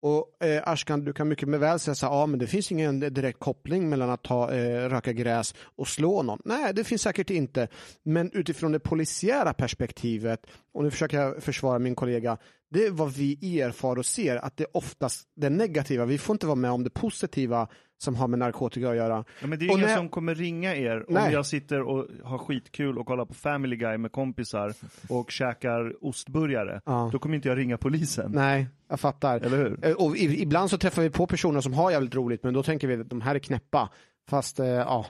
Och 0.02 0.44
eh, 0.44 0.62
Ashkan, 0.68 1.04
du 1.04 1.12
kan 1.12 1.28
mycket 1.28 1.48
väl 1.48 1.78
säga 1.78 1.94
så 1.94 2.06
här, 2.06 2.14
ja 2.14 2.26
men 2.26 2.38
det 2.38 2.46
finns 2.46 2.72
ingen 2.72 3.00
direkt 3.00 3.38
koppling 3.38 3.88
mellan 3.88 4.10
att 4.10 4.22
ta, 4.22 4.52
eh, 4.52 4.88
röka 4.88 5.12
gräs 5.12 5.54
och 5.76 5.88
slå 5.88 6.22
någon. 6.22 6.40
Nej, 6.44 6.74
det 6.74 6.84
finns 6.84 7.02
säkert 7.02 7.30
inte. 7.30 7.68
Men 8.02 8.30
utifrån 8.32 8.72
det 8.72 8.80
polisiära 8.80 9.52
perspektivet, 9.52 10.46
och 10.74 10.84
nu 10.84 10.90
försöker 10.90 11.20
jag 11.20 11.42
försvara 11.42 11.78
min 11.78 11.94
kollega, 11.94 12.38
det 12.70 12.86
är 12.86 12.90
vad 12.90 13.12
vi 13.12 13.60
erfar 13.60 13.96
och 13.98 14.06
ser, 14.06 14.36
att 14.36 14.56
det 14.56 14.64
är 14.64 14.76
oftast 14.76 15.28
det 15.36 15.50
negativa. 15.50 16.04
Vi 16.04 16.18
får 16.18 16.34
inte 16.34 16.46
vara 16.46 16.54
med 16.56 16.70
om 16.70 16.84
det 16.84 16.90
positiva 16.90 17.68
som 17.98 18.14
har 18.14 18.28
med 18.28 18.38
narkotika 18.38 18.90
att 18.90 18.96
göra. 18.96 19.24
Ja, 19.40 19.46
men 19.46 19.58
det 19.58 19.64
är 19.64 19.70
Och 19.70 19.76
ingen 19.78 19.88
när- 19.88 19.96
som 19.96 20.08
kommer 20.08 20.34
ringa 20.34 20.76
er 20.76 21.04
Nej. 21.08 21.26
om 21.26 21.32
jag 21.32 21.46
sitter 21.46 21.82
och 21.82 22.06
har 22.24 22.38
skitkul 22.38 22.98
och 22.98 23.06
kollar 23.06 23.24
på 23.24 23.34
Family 23.34 23.76
Guy 23.76 23.98
med 23.98 24.12
kompisar 24.12 24.72
och 25.08 25.30
käkar 25.30 26.04
ostburgare. 26.04 26.80
Ja. 26.84 27.08
Då 27.12 27.18
kommer 27.18 27.36
inte 27.36 27.48
jag 27.48 27.58
ringa 27.58 27.78
polisen. 27.78 28.32
Nej, 28.34 28.66
jag 28.88 29.00
fattar. 29.00 29.40
Eller 29.40 29.56
hur? 29.56 29.78
Eh, 29.86 29.92
Och 29.92 30.16
ibland 30.16 30.70
så 30.70 30.78
träffar 30.78 31.02
vi 31.02 31.10
på 31.10 31.26
personer 31.26 31.60
som 31.60 31.74
har 31.74 31.90
jävligt 31.90 32.14
roligt, 32.14 32.42
men 32.42 32.54
då 32.54 32.62
tänker 32.62 32.88
vi 32.88 33.00
att 33.00 33.10
de 33.10 33.20
här 33.20 33.34
är 33.34 33.38
knäppa. 33.38 33.90
Fast, 34.28 34.60
eh, 34.60 34.66
ja. 34.66 35.06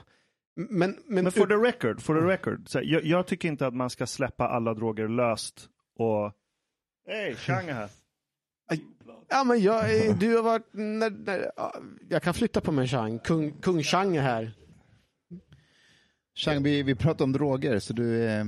Men, 0.55 0.95
men, 1.05 1.23
Men 1.23 1.31
for 1.31 1.45
the 1.45 1.53
record, 1.53 2.01
for 2.01 2.21
the 2.21 2.27
record. 2.27 2.69
Så 2.69 2.79
jag, 2.83 3.03
jag 3.05 3.27
tycker 3.27 3.47
inte 3.49 3.67
att 3.67 3.73
man 3.75 3.89
ska 3.89 4.05
släppa 4.07 4.47
alla 4.47 4.73
droger 4.73 5.07
löst 5.07 5.65
och... 5.99 6.31
Hej, 7.07 7.35
Chang 7.35 7.69
är 7.69 7.73
här. 7.73 7.89
Ja, 9.29 9.43
men 9.43 9.61
jag, 9.61 9.85
du 10.19 10.35
har 10.35 10.43
varit, 10.43 10.67
när, 10.71 11.09
när, 11.09 11.51
ja, 11.55 11.75
jag 12.09 12.23
kan 12.23 12.33
flytta 12.33 12.61
på 12.61 12.71
mig 12.71 12.87
Chang, 12.87 13.19
kung, 13.19 13.51
kung 13.51 13.83
Chang 13.83 14.15
är 14.15 14.21
här. 14.21 14.51
Chang, 16.35 16.63
vi, 16.63 16.83
vi 16.83 16.95
pratar 16.95 17.25
om 17.25 17.31
droger, 17.31 17.79
så 17.79 17.93
du 17.93 18.23
är, 18.23 18.43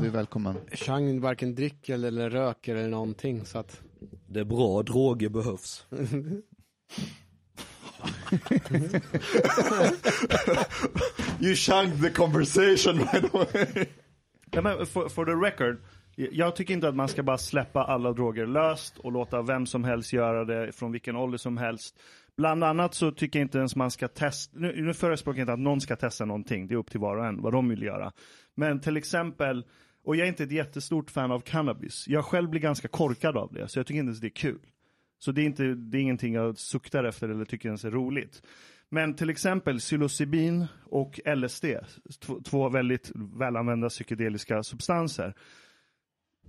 du 0.00 0.06
är 0.06 0.10
välkommen. 0.10 0.56
Chang 0.72 1.20
varken 1.20 1.54
dricker 1.54 1.94
eller, 1.94 2.08
eller 2.08 2.30
röker 2.30 2.76
eller 2.76 2.88
någonting, 2.88 3.44
så 3.44 3.58
att. 3.58 3.80
Det 4.26 4.40
är 4.40 4.44
bra, 4.44 4.82
droger 4.82 5.28
behövs. 5.28 5.86
You 11.40 11.54
shanked 11.54 12.02
the 12.02 12.10
conversation 12.10 12.98
right 12.98 13.34
away. 13.34 13.86
Ja, 14.50 14.60
men 14.62 14.86
for, 14.86 15.08
for 15.08 15.24
the 15.24 15.32
record, 15.32 15.78
jag 16.14 16.56
tycker 16.56 16.74
inte 16.74 16.88
att 16.88 16.96
man 16.96 17.08
ska 17.08 17.22
bara 17.22 17.38
släppa 17.38 17.84
alla 17.84 18.12
droger 18.12 18.46
löst 18.46 18.98
och 18.98 19.12
låta 19.12 19.42
vem 19.42 19.66
som 19.66 19.84
helst 19.84 20.12
göra 20.12 20.44
det 20.44 20.72
från 20.72 20.92
vilken 20.92 21.16
ålder 21.16 21.38
som 21.38 21.56
helst. 21.56 22.00
Bland 22.36 22.64
annat 22.64 22.94
så 22.94 23.12
tycker 23.12 23.38
jag 23.38 23.44
inte 23.44 23.58
ens 23.58 23.76
man 23.76 23.90
ska 23.90 24.08
testa, 24.08 24.58
nu, 24.58 24.82
nu 24.82 24.94
förespråkar 24.94 25.38
jag 25.38 25.42
inte 25.42 25.52
att 25.52 25.58
någon 25.58 25.80
ska 25.80 25.96
testa 25.96 26.24
någonting, 26.24 26.66
det 26.68 26.74
är 26.74 26.76
upp 26.76 26.90
till 26.90 27.00
var 27.00 27.16
och 27.16 27.26
en 27.26 27.42
vad 27.42 27.52
de 27.52 27.68
vill 27.68 27.82
göra. 27.82 28.12
Men 28.54 28.80
till 28.80 28.96
exempel, 28.96 29.64
och 30.04 30.16
jag 30.16 30.24
är 30.24 30.28
inte 30.28 30.44
ett 30.44 30.52
jättestort 30.52 31.10
fan 31.10 31.30
av 31.30 31.40
cannabis, 31.40 32.04
jag 32.08 32.24
själv 32.24 32.50
blir 32.50 32.60
ganska 32.60 32.88
korkad 32.88 33.36
av 33.36 33.52
det, 33.52 33.68
så 33.68 33.78
jag 33.78 33.86
tycker 33.86 33.98
inte 33.98 34.08
ens 34.08 34.20
det 34.20 34.26
är 34.26 34.30
kul. 34.30 34.60
Så 35.18 35.32
det 35.32 35.40
är, 35.40 35.46
inte, 35.46 35.62
det 35.64 35.98
är 35.98 36.02
ingenting 36.02 36.34
jag 36.34 36.58
suktar 36.58 37.04
efter 37.04 37.28
eller 37.28 37.44
tycker 37.44 37.68
ens 37.68 37.84
är 37.84 37.90
roligt. 37.90 38.42
Men 38.88 39.14
till 39.14 39.30
exempel 39.30 39.78
psilocybin 39.78 40.66
och 40.84 41.20
LSD, 41.36 41.64
två, 42.20 42.40
två 42.44 42.68
väldigt 42.68 43.12
välanvända 43.14 43.88
psykedeliska 43.88 44.62
substanser. 44.62 45.34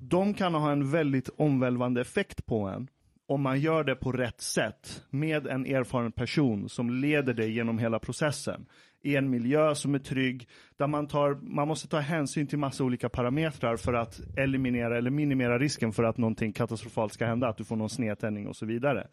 De 0.03 0.33
kan 0.33 0.53
ha 0.53 0.71
en 0.71 0.91
väldigt 0.91 1.29
omvälvande 1.37 2.01
effekt 2.01 2.45
på 2.45 2.67
en 2.67 2.87
om 3.27 3.41
man 3.41 3.59
gör 3.59 3.83
det 3.83 3.95
på 3.95 4.11
rätt 4.11 4.41
sätt 4.41 5.03
med 5.09 5.47
en 5.47 5.65
erfaren 5.65 6.11
person 6.11 6.69
som 6.69 6.89
leder 6.89 7.33
dig 7.33 7.51
genom 7.51 7.79
hela 7.79 7.99
processen. 7.99 8.65
I 9.01 9.15
en 9.15 9.29
miljö 9.29 9.75
som 9.75 9.95
är 9.95 9.99
trygg, 9.99 10.47
där 10.77 10.87
man, 10.87 11.07
tar, 11.07 11.33
man 11.33 11.67
måste 11.67 11.87
ta 11.87 11.99
hänsyn 11.99 12.47
till 12.47 12.57
massa 12.59 12.83
olika 12.83 13.09
parametrar 13.09 13.77
för 13.77 13.93
att 13.93 14.19
eliminera 14.37 14.97
eller 14.97 15.09
minimera 15.09 15.59
risken 15.59 15.91
för 15.91 16.03
att 16.03 16.17
någonting 16.17 16.53
katastrofalt 16.53 17.13
ska 17.13 17.25
hända, 17.25 17.47
att 17.47 17.57
du 17.57 17.63
får 17.63 17.75
någon 17.75 17.89
snedtändning 17.89 18.47
och 18.47 18.55
så 18.55 18.65
vidare. 18.65 19.07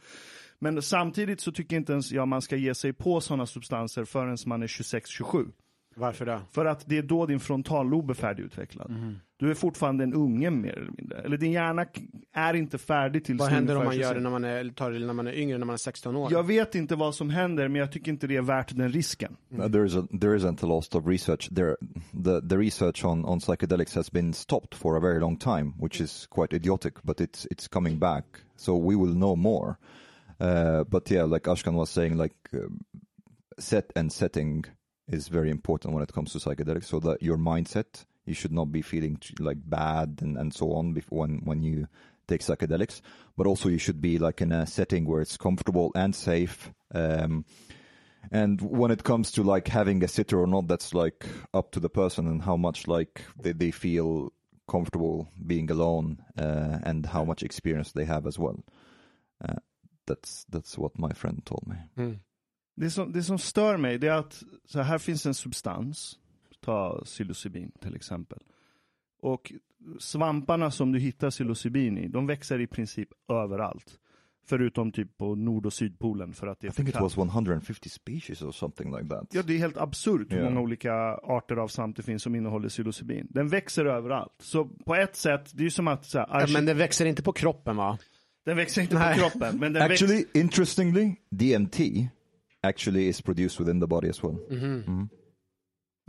Men 0.58 0.82
samtidigt 0.82 1.40
så 1.40 1.52
tycker 1.52 1.76
inte 1.76 1.92
ens 1.92 2.12
jag 2.12 2.28
man 2.28 2.42
ska 2.42 2.56
ge 2.56 2.74
sig 2.74 2.92
på 2.92 3.20
sådana 3.20 3.46
substanser 3.46 4.04
förrän 4.04 4.36
man 4.46 4.62
är 4.62 4.66
26-27. 4.66 5.52
Varför 5.98 6.26
det? 6.26 6.40
För 6.50 6.64
att 6.64 6.84
det 6.86 6.98
är 6.98 7.02
då 7.02 7.26
din 7.26 7.40
frontallob 7.40 8.10
är 8.10 8.14
färdigutvecklad. 8.14 8.90
Mhm. 8.90 9.20
Du 9.36 9.50
är 9.50 9.54
fortfarande 9.54 10.04
en 10.04 10.14
unge 10.14 10.50
mer 10.50 10.78
eller 10.78 10.92
mindre. 10.96 11.18
Eller 11.18 11.36
din 11.36 11.52
hjärna 11.52 11.86
är 12.32 12.54
inte 12.54 12.78
färdig 12.78 13.24
till 13.24 13.36
Vad 13.36 13.48
händer 13.48 13.76
om 13.76 13.84
man 13.84 13.94
gör 13.94 14.00
det 14.00 14.20
26. 14.20 14.22
när 14.22 14.30
man 14.30 14.44
är, 14.44 14.70
tar 14.70 14.90
det 14.90 14.98
när 14.98 15.12
man 15.12 15.26
är 15.26 15.32
yngre, 15.32 15.58
när 15.58 15.66
man 15.66 15.74
är 15.74 15.78
16 15.78 16.16
år? 16.16 16.32
Jag 16.32 16.46
vet 16.46 16.74
inte 16.74 16.96
vad 16.96 17.14
som 17.14 17.30
händer, 17.30 17.68
men 17.68 17.80
jag 17.80 17.92
tycker 17.92 18.12
inte 18.12 18.26
det 18.26 18.36
är 18.36 18.42
värt 18.42 18.76
den 18.76 18.92
risken. 18.92 19.36
Uh, 19.52 19.68
there 19.68 19.86
is 19.86 19.96
a 19.96 20.06
there 20.20 20.38
isn't 20.38 20.64
a 20.64 20.66
lot 20.66 20.94
of 20.94 21.06
research 21.06 21.48
there. 21.54 21.76
The 22.24 22.48
the 22.48 22.56
research 22.56 23.04
on 23.04 23.24
on 23.24 23.40
psychedelics 23.40 23.94
has 23.94 24.12
been 24.12 24.32
stopped 24.32 24.74
for 24.74 24.96
a 24.96 25.00
very 25.00 25.20
long 25.20 25.36
time, 25.36 25.72
which 25.80 26.00
is 26.00 26.26
quite 26.30 26.56
idiotic. 26.56 26.94
But 27.02 27.20
it's 27.20 27.46
it's 27.50 27.68
coming 27.68 27.98
back, 27.98 28.24
so 28.56 28.76
we 28.76 28.96
will 28.96 29.14
know 29.14 29.36
more. 29.36 29.78
Uh, 30.40 30.84
but 30.84 31.10
yeah, 31.10 31.32
like 31.32 31.50
Ashkan 31.50 31.74
was 31.74 31.90
saying, 31.90 32.16
like 32.22 32.36
um, 32.52 32.80
set 33.58 33.92
and 33.96 34.12
setting 34.12 34.64
is 35.08 35.28
very 35.28 35.50
important 35.50 35.94
when 35.94 36.02
it 36.02 36.12
comes 36.12 36.32
to 36.32 36.38
psychedelics. 36.38 36.84
So 36.84 37.00
that 37.00 37.22
your 37.22 37.36
mindset, 37.36 38.04
you 38.26 38.34
should 38.34 38.52
not 38.52 38.70
be 38.72 38.82
feeling 38.82 39.18
like 39.38 39.58
bad 39.64 40.18
and 40.22 40.36
and 40.36 40.52
so 40.54 40.72
on 40.72 40.92
before 40.92 41.20
when 41.20 41.40
when 41.44 41.62
you 41.62 41.88
take 42.28 42.42
psychedelics, 42.42 43.00
but 43.36 43.46
also 43.46 43.68
you 43.68 43.78
should 43.78 44.00
be 44.00 44.18
like 44.18 44.40
in 44.40 44.52
a 44.52 44.66
setting 44.66 45.06
where 45.06 45.22
it's 45.22 45.36
comfortable 45.36 45.90
and 45.94 46.14
safe. 46.14 46.70
Um, 46.94 47.44
and 48.30 48.60
when 48.60 48.90
it 48.90 49.04
comes 49.04 49.32
to 49.32 49.42
like 49.42 49.68
having 49.68 50.04
a 50.04 50.08
sitter 50.08 50.38
or 50.38 50.46
not, 50.46 50.68
that's 50.68 50.92
like 50.92 51.26
up 51.54 51.70
to 51.72 51.80
the 51.80 51.88
person 51.88 52.26
and 52.26 52.42
how 52.42 52.56
much 52.56 52.86
like 52.86 53.22
they, 53.40 53.52
they 53.52 53.70
feel 53.70 54.32
comfortable 54.68 55.28
being 55.46 55.70
alone 55.70 56.22
uh, 56.38 56.78
and 56.82 57.06
how 57.06 57.24
much 57.24 57.42
experience 57.42 57.92
they 57.92 58.04
have 58.04 58.26
as 58.26 58.38
well. 58.38 58.62
Uh, 59.42 59.54
that's 60.06 60.44
that's 60.50 60.76
what 60.76 60.98
my 60.98 61.12
friend 61.12 61.42
told 61.44 61.64
me. 61.66 61.76
Mm. 61.98 62.18
Det 62.80 62.90
som, 62.90 63.12
det 63.12 63.22
som 63.22 63.38
stör 63.38 63.76
mig, 63.76 63.98
det 63.98 64.06
är 64.08 64.12
att 64.12 64.42
så 64.66 64.80
här 64.80 64.98
finns 64.98 65.26
en 65.26 65.34
substans, 65.34 66.18
ta 66.60 67.00
psilocybin 67.04 67.70
till 67.82 67.96
exempel. 67.96 68.38
Och 69.22 69.52
svamparna 69.98 70.70
som 70.70 70.92
du 70.92 70.98
hittar 70.98 71.30
psilocybin 71.30 71.98
i, 71.98 72.08
de 72.08 72.26
växer 72.26 72.60
i 72.60 72.66
princip 72.66 73.08
överallt. 73.28 73.98
Förutom 74.46 74.92
typ 74.92 75.18
på 75.18 75.34
nord 75.34 75.66
och 75.66 75.72
sydpolen 75.72 76.32
för 76.32 76.46
att 76.46 76.60
det 76.60 76.66
är 76.66 76.70
I 76.70 76.74
think 76.74 76.88
it 76.88 77.00
was 77.00 77.16
150 77.16 77.88
species 77.88 78.42
or 78.42 78.52
something 78.52 78.96
like 78.96 79.08
that. 79.08 79.26
Ja, 79.32 79.42
det 79.42 79.54
är 79.54 79.58
helt 79.58 79.76
absurt 79.76 80.32
hur 80.32 80.38
Ja. 80.38 80.44
många 80.44 80.60
olika 80.60 80.92
arter 81.22 81.56
av 81.56 81.68
svamp 81.68 81.96
det 81.96 82.02
finns 82.02 82.22
som 82.22 82.34
innehåller 82.34 82.68
psilocybin. 82.68 83.26
Den 83.30 83.48
växer 83.48 83.84
överallt. 83.84 84.32
Så 84.42 84.64
på 84.64 84.94
ett 84.94 85.16
sätt, 85.16 85.50
det 85.54 85.60
är 85.60 85.64
ju 85.64 85.70
som 85.70 85.88
att 85.88 86.04
så 86.06 86.18
här, 86.18 86.40
Ja, 86.40 86.46
men 86.52 86.64
det 86.66 86.74
växer 86.74 87.06
inte 87.06 87.22
på 87.22 87.32
kroppen 87.32 87.76
va? 87.76 87.98
den 88.44 88.56
växer 88.56 88.82
inte 88.82 88.94
Nej. 88.94 89.14
på 89.14 89.20
kroppen, 89.20 89.58
men 89.58 89.72
den 89.72 89.88
växer... 89.88 90.06
Actually, 90.06 90.24
interestingly, 90.34 91.14
DMT 91.30 91.78
actually 92.62 93.08
is 93.08 93.22
produced 93.22 93.60
within 93.60 93.80
the 93.80 93.86
body 93.86 94.08
as 94.08 94.22
well. 94.22 94.38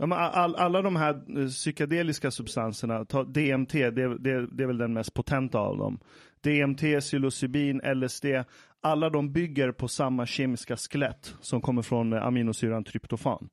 Ja, 0.00 0.06
men 0.06 0.18
all, 0.18 0.56
alla 0.56 0.82
de 0.82 0.96
här 0.96 1.40
eh, 1.40 1.48
psykedeliska 1.48 2.30
substanserna, 2.30 3.04
ta 3.04 3.24
DMT, 3.24 3.72
det, 3.72 4.18
det, 4.18 4.46
det 4.46 4.62
är 4.62 4.66
väl 4.66 4.78
den 4.78 4.92
mest 4.92 5.14
potenta 5.14 5.58
av 5.58 5.78
dem. 5.78 5.98
DMT, 6.40 7.00
psilocybin, 7.00 7.80
LSD, 7.94 8.24
alla 8.80 9.10
de 9.10 9.32
bygger 9.32 9.72
på 9.72 9.88
samma 9.88 10.26
kemiska 10.26 10.76
skelett 10.76 11.34
som 11.40 11.60
kommer 11.60 11.82
från 11.82 12.12
eh, 12.12 12.26
aminosyran 12.26 12.84
tryptofan. 12.84 13.48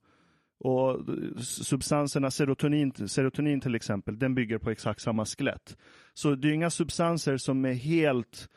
Och 0.59 0.91
eh, 0.91 1.37
substanserna, 1.41 2.31
serotonin, 2.31 2.93
serotonin 3.07 3.61
till 3.61 3.75
exempel, 3.75 4.19
den 4.19 4.35
bygger 4.35 4.57
på 4.57 4.71
exakt 4.71 5.01
samma 5.01 5.25
skelett. 5.25 5.77
Så 6.13 6.35
det 6.35 6.47
är 6.49 6.53
inga 6.53 6.69
substanser 6.69 7.37
som 7.37 7.65
är 7.65 7.73
helt 7.73 8.49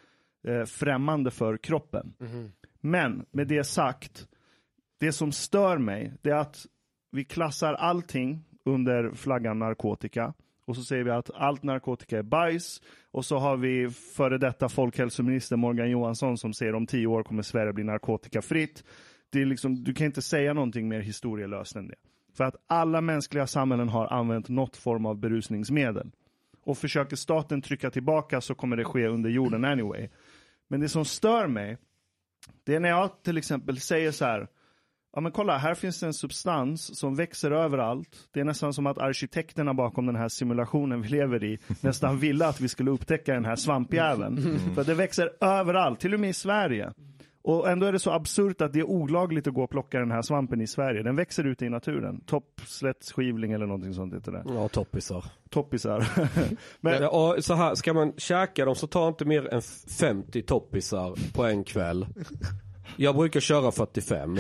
eh, 0.47 0.65
främmande 0.65 1.31
för 1.31 1.57
kroppen. 1.57 2.13
Men 2.81 3.25
med 3.31 3.49
det 3.49 3.65
sagt, 3.65 4.29
det 5.01 5.13
som 5.13 5.33
stör 5.33 5.79
mig, 5.79 6.13
det 6.23 6.31
är 6.31 6.35
att 6.35 6.67
vi 7.13 7.25
klassar 7.25 7.75
allting 7.75 8.45
under 8.65 9.11
flaggan 9.15 9.59
narkotika 9.59 10.35
och 10.65 10.77
så 10.77 10.83
säger 10.83 11.05
vi 11.05 11.11
att 11.11 11.31
allt 11.35 11.63
narkotika 11.63 12.19
är 12.19 12.23
bajs 12.23 12.83
och 13.11 13.25
så 13.25 13.39
har 13.39 13.57
vi 13.57 13.91
före 13.91 14.39
detta 14.39 14.69
folkhälsominister 14.69 15.57
Morgan 15.57 15.91
Johansson 15.91 16.39
som 16.39 16.53
säger 16.53 16.75
om 16.75 16.87
tio 16.87 17.07
år 17.07 17.23
kommer 17.23 17.43
Sverige 17.43 17.73
bli 17.73 17.85
narkotikafritt. 17.85 18.85
Det 19.31 19.43
är 19.43 19.47
liksom, 19.47 19.85
du 19.85 19.95
kan 19.95 20.07
inte 20.07 20.23
säga 20.23 20.53
någonting 20.53 20.89
mer 20.89 21.01
historielöst 21.01 21.77
än 21.77 21.89
det. 21.89 21.95
För 22.37 22.45
att 22.45 22.57
alla 22.67 23.01
mänskliga 23.01 23.47
samhällen 23.47 23.89
har 23.89 24.07
använt 24.07 24.49
något 24.49 24.77
form 24.77 25.07
av 25.07 25.19
berusningsmedel. 25.19 26.11
Och 26.65 26.79
försöker 26.79 27.17
staten 27.17 27.63
trycka 27.63 27.91
tillbaka 27.91 28.41
så 28.41 28.55
kommer 28.55 28.77
det 28.77 28.85
ske 28.85 29.07
under 29.07 29.31
jorden 29.31 29.65
anyway. 29.65 30.09
Men 30.69 30.81
det 30.81 30.89
som 30.89 31.05
stör 31.05 31.47
mig, 31.47 31.79
det 32.65 32.75
är 32.75 32.81
när 32.81 32.89
jag 32.89 33.23
till 33.23 33.39
exempel 33.39 33.81
säger 33.81 34.11
så 34.11 34.25
här, 34.25 34.49
ja 35.15 35.21
men 35.21 35.33
kolla, 35.33 35.59
här 35.59 35.75
finns 35.75 36.01
det 36.01 36.07
en 36.07 36.15
substans 36.15 36.99
som 36.99 37.15
växer 37.15 37.51
överallt. 37.51 38.29
Det 38.33 38.41
är 38.41 38.45
nästan 38.45 38.73
som 38.73 38.87
att 38.87 38.99
arkitekterna 38.99 39.75
bakom 39.75 40.07
den 40.07 40.17
här 40.17 40.29
simulationen 40.29 41.03
vi 41.03 41.09
lever 41.09 41.45
i 41.45 41.59
nästan 41.81 42.19
ville 42.19 42.47
att 42.47 42.61
vi 42.61 42.69
skulle 42.69 42.91
upptäcka 42.91 43.35
den 43.35 43.45
här 43.45 43.57
svampjäveln. 43.57 44.59
För 44.75 44.85
det 44.85 44.95
växer 44.95 45.31
överallt, 45.41 46.01
till 46.01 46.15
och 46.15 46.21
med 46.21 46.31
i 46.31 46.35
Sverige. 46.35 46.93
Och 47.43 47.71
ändå 47.71 47.87
är 47.87 47.93
det 47.93 47.99
så 47.99 48.11
absurt 48.11 48.61
att 48.61 48.73
det 48.73 48.79
är 48.79 48.85
olagligt 48.85 49.47
att 49.47 49.55
gå 49.55 49.63
och 49.63 49.71
plocka 49.71 49.99
den 49.99 50.11
här 50.11 50.23
svampen 50.23 50.61
i 50.61 50.67
Sverige. 50.67 51.03
Den 51.03 51.17
växer 51.17 51.45
ute 51.45 51.65
i 51.65 51.69
naturen. 51.69 52.21
Toppslättskivling 52.27 53.53
eller 53.53 53.67
någonting 53.67 53.95
sånt 53.95 54.15
heter 54.15 54.33
det. 54.33 54.43
Ja, 54.47 54.69
toppisar. 54.69 55.25
Toppisar. 55.51 56.07
Men, 56.81 57.03
Ja, 57.03 57.09
och 57.09 57.45
så 57.45 57.55
här, 57.55 57.75
ska 57.75 57.93
man 57.93 58.13
käka 58.17 58.65
dem 58.65 58.75
så 58.75 58.87
ta 58.87 59.09
inte 59.09 59.25
mer 59.25 59.55
än 59.55 59.63
50 59.99 60.43
toppisar 60.43 61.35
på 61.35 61.45
en 61.45 61.65
kväll. 61.65 62.07
Jag 62.97 63.17
brukar 63.17 63.41
köra 63.41 63.73
45. 63.73 64.37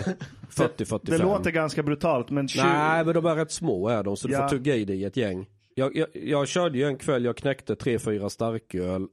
40-45. 0.50 1.00
det 1.02 1.18
låter 1.18 1.50
ganska 1.50 1.82
brutalt 1.82 2.30
men 2.30 2.46
tjugo- 2.46 2.62
Nej, 2.64 3.04
men 3.04 3.14
de 3.14 3.26
är 3.26 3.34
rätt 3.36 3.52
små 3.52 3.88
är 3.88 4.02
de, 4.02 4.16
så 4.16 4.28
du 4.28 4.34
Ja. 4.34 4.40
får 4.42 4.48
tugga 4.48 4.76
i 4.76 4.84
dig 4.84 5.04
ett 5.04 5.16
gäng. 5.16 5.46
Jag, 5.74 5.96
jag, 5.96 6.08
jag 6.14 6.48
körde 6.48 6.78
ju 6.78 6.84
en 6.84 6.96
kväll, 6.98 7.24
jag 7.24 7.36
knäckte 7.36 7.74
3-4 7.74 8.28
starköl, 8.28 9.06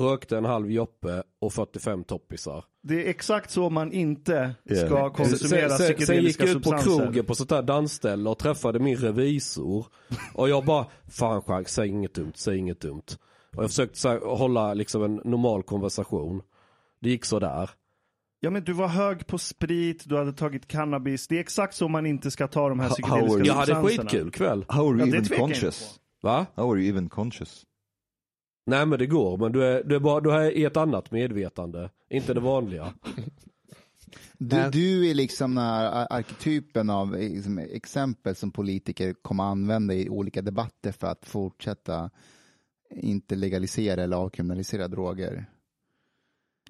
rökte 0.00 0.36
en 0.38 0.44
halv 0.44 0.70
joppe 0.70 1.22
och 1.40 1.52
45 1.52 2.04
toppisar. 2.04 2.64
det 2.82 3.06
är 3.06 3.10
exakt 3.10 3.50
så 3.50 3.70
man 3.70 3.92
inte 3.92 4.54
Ja. 4.64 4.76
ska 4.86 5.10
konsumera 5.10 5.68
sen, 5.68 5.86
sen, 5.96 6.06
sen 6.06 6.22
gick 6.24 6.40
jag 6.40 6.48
ut 6.48 6.62
på 6.64 6.78
krogen 6.78 7.24
på 7.24 7.34
sånt 7.34 7.50
här 7.50 7.62
dansställe 7.62 8.30
och 8.30 8.38
träffade 8.38 8.78
min 8.78 8.96
revisor. 8.96 9.86
Och 10.34 10.48
jag 10.48 10.64
bara, 10.64 10.86
fan 11.10 11.42
Jacques, 11.48 11.72
säg 11.74 11.88
inget 11.88 12.14
dumt, 12.14 12.32
säg 12.34 12.56
inget 12.58 12.80
dumt. 12.80 13.02
Och 13.56 13.62
jag 13.62 13.70
försökte 13.70 13.98
så 13.98 14.08
här, 14.08 14.18
hålla 14.36 14.74
liksom 14.74 15.02
en 15.02 15.14
normal 15.24 15.62
konversation. 15.62 16.42
Det 17.00 17.10
gick 17.10 17.24
så 17.24 17.38
där. 17.38 17.70
Ja 18.42 18.50
men 18.50 18.64
du 18.64 18.72
var 18.72 18.88
hög 18.88 19.26
på 19.26 19.38
sprit, 19.38 20.02
du 20.08 20.16
hade 20.16 20.32
tagit 20.32 20.68
cannabis. 20.68 21.28
Det 21.28 21.36
är 21.36 21.40
exakt 21.40 21.74
så 21.74 21.88
man 21.88 22.06
inte 22.06 22.30
ska 22.30 22.48
ta 22.48 22.68
de 22.68 22.80
här 22.80 22.88
psykedeliska 22.88 23.28
how 23.30 23.34
are 23.40 23.46
Jag 23.46 23.54
hade 23.54 23.66
substanserna. 23.66 24.02
skitkul 24.10 24.30
kväll. 24.30 24.64
How 24.68 24.90
are 24.90 24.98
Ja, 24.98 25.06
you 25.06 25.10
det 25.12 25.18
even 25.26 25.38
conscious? 25.38 26.00
Va? 26.22 26.46
How 26.54 26.72
are 26.72 26.80
you 26.80 26.88
even 26.88 27.08
conscious? 27.08 27.62
Nej 28.66 28.86
men 28.86 28.98
det 28.98 29.06
går, 29.06 29.38
men 29.38 29.52
du 29.52 29.64
är, 29.64 29.84
du 29.84 29.94
är, 29.96 30.00
bara, 30.00 30.20
du 30.20 30.32
är 30.32 30.50
i 30.50 30.64
ett 30.64 30.76
annat 30.76 31.10
medvetande. 31.10 31.90
Inte 32.10 32.34
det 32.34 32.40
vanliga. 32.40 32.92
Du, 34.38 34.70
du 34.72 35.10
är 35.10 35.14
liksom 35.14 35.54
den 35.54 35.64
här 35.64 35.84
ar- 35.84 36.06
arketypen 36.10 36.90
av 36.90 37.12
liksom, 37.12 37.58
exempel 37.58 38.34
som 38.34 38.50
politiker 38.52 39.14
kommer 39.22 39.44
använda 39.44 39.94
i 39.94 40.08
olika 40.08 40.42
debatter 40.42 40.92
för 40.92 41.06
att 41.06 41.26
fortsätta 41.26 42.10
inte 42.90 43.34
legalisera 43.34 44.02
eller 44.02 44.16
avkriminalisera 44.16 44.88
droger. 44.88 45.46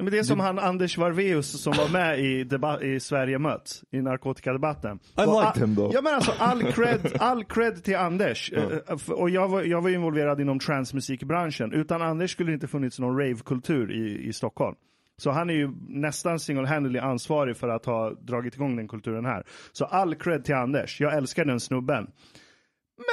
Men 0.05 0.13
det 0.13 0.19
är 0.19 0.23
som 0.23 0.41
han 0.41 0.59
Anders 0.59 0.99
Varveus 0.99 1.63
som 1.63 1.73
var 1.73 1.89
med 1.89 2.19
i, 2.21 2.49
i 2.95 3.01
Sverige 3.01 3.39
möts, 3.39 3.85
i 3.91 4.03
narkotikadebatten. 4.03 4.99
I 5.19 5.21
Och 5.27 5.43
liked 5.43 5.63
him 5.69 5.77
though. 5.77 5.91
Ja 5.95 6.01
men 6.03 6.15
alltså 6.15 6.33
all 6.39 6.63
cred, 6.73 7.13
all 7.21 7.45
cred 7.45 7.85
till 7.85 7.97
Anders. 7.97 8.53
F- 8.89 9.09
Och 9.09 9.31
jag 9.31 9.49
var, 9.49 9.63
jag 9.63 9.83
var 9.83 9.91
involverad 9.91 10.41
inom 10.41 10.59
transmusikbranschen. 10.59 11.73
Utan 11.73 12.03
Anders 12.03 12.31
skulle 12.33 12.51
det 12.51 12.55
inte 12.55 12.69
funnits 12.69 12.99
någon 12.99 13.19
ravekultur 13.19 13.93
i, 13.93 14.29
i 14.29 14.33
Stockholm. 14.33 14.77
Så 15.17 15.31
han 15.31 15.51
är 15.51 15.55
ju 15.55 15.71
nästan 15.89 16.39
single-handedly 16.39 16.99
ansvarig 16.99 17.57
för 17.57 17.69
att 17.69 17.87
ha 17.87 18.11
dragit 18.11 18.55
igång 18.55 18.77
den 18.77 18.89
kulturen 18.89 19.25
här. 19.25 19.45
Så 19.73 19.85
all 19.85 20.15
cred 20.15 20.45
till 20.45 20.55
Anders. 20.55 21.01
Jag 21.01 21.15
älskar 21.17 21.45
den 21.45 21.61
snubben. 21.61 22.07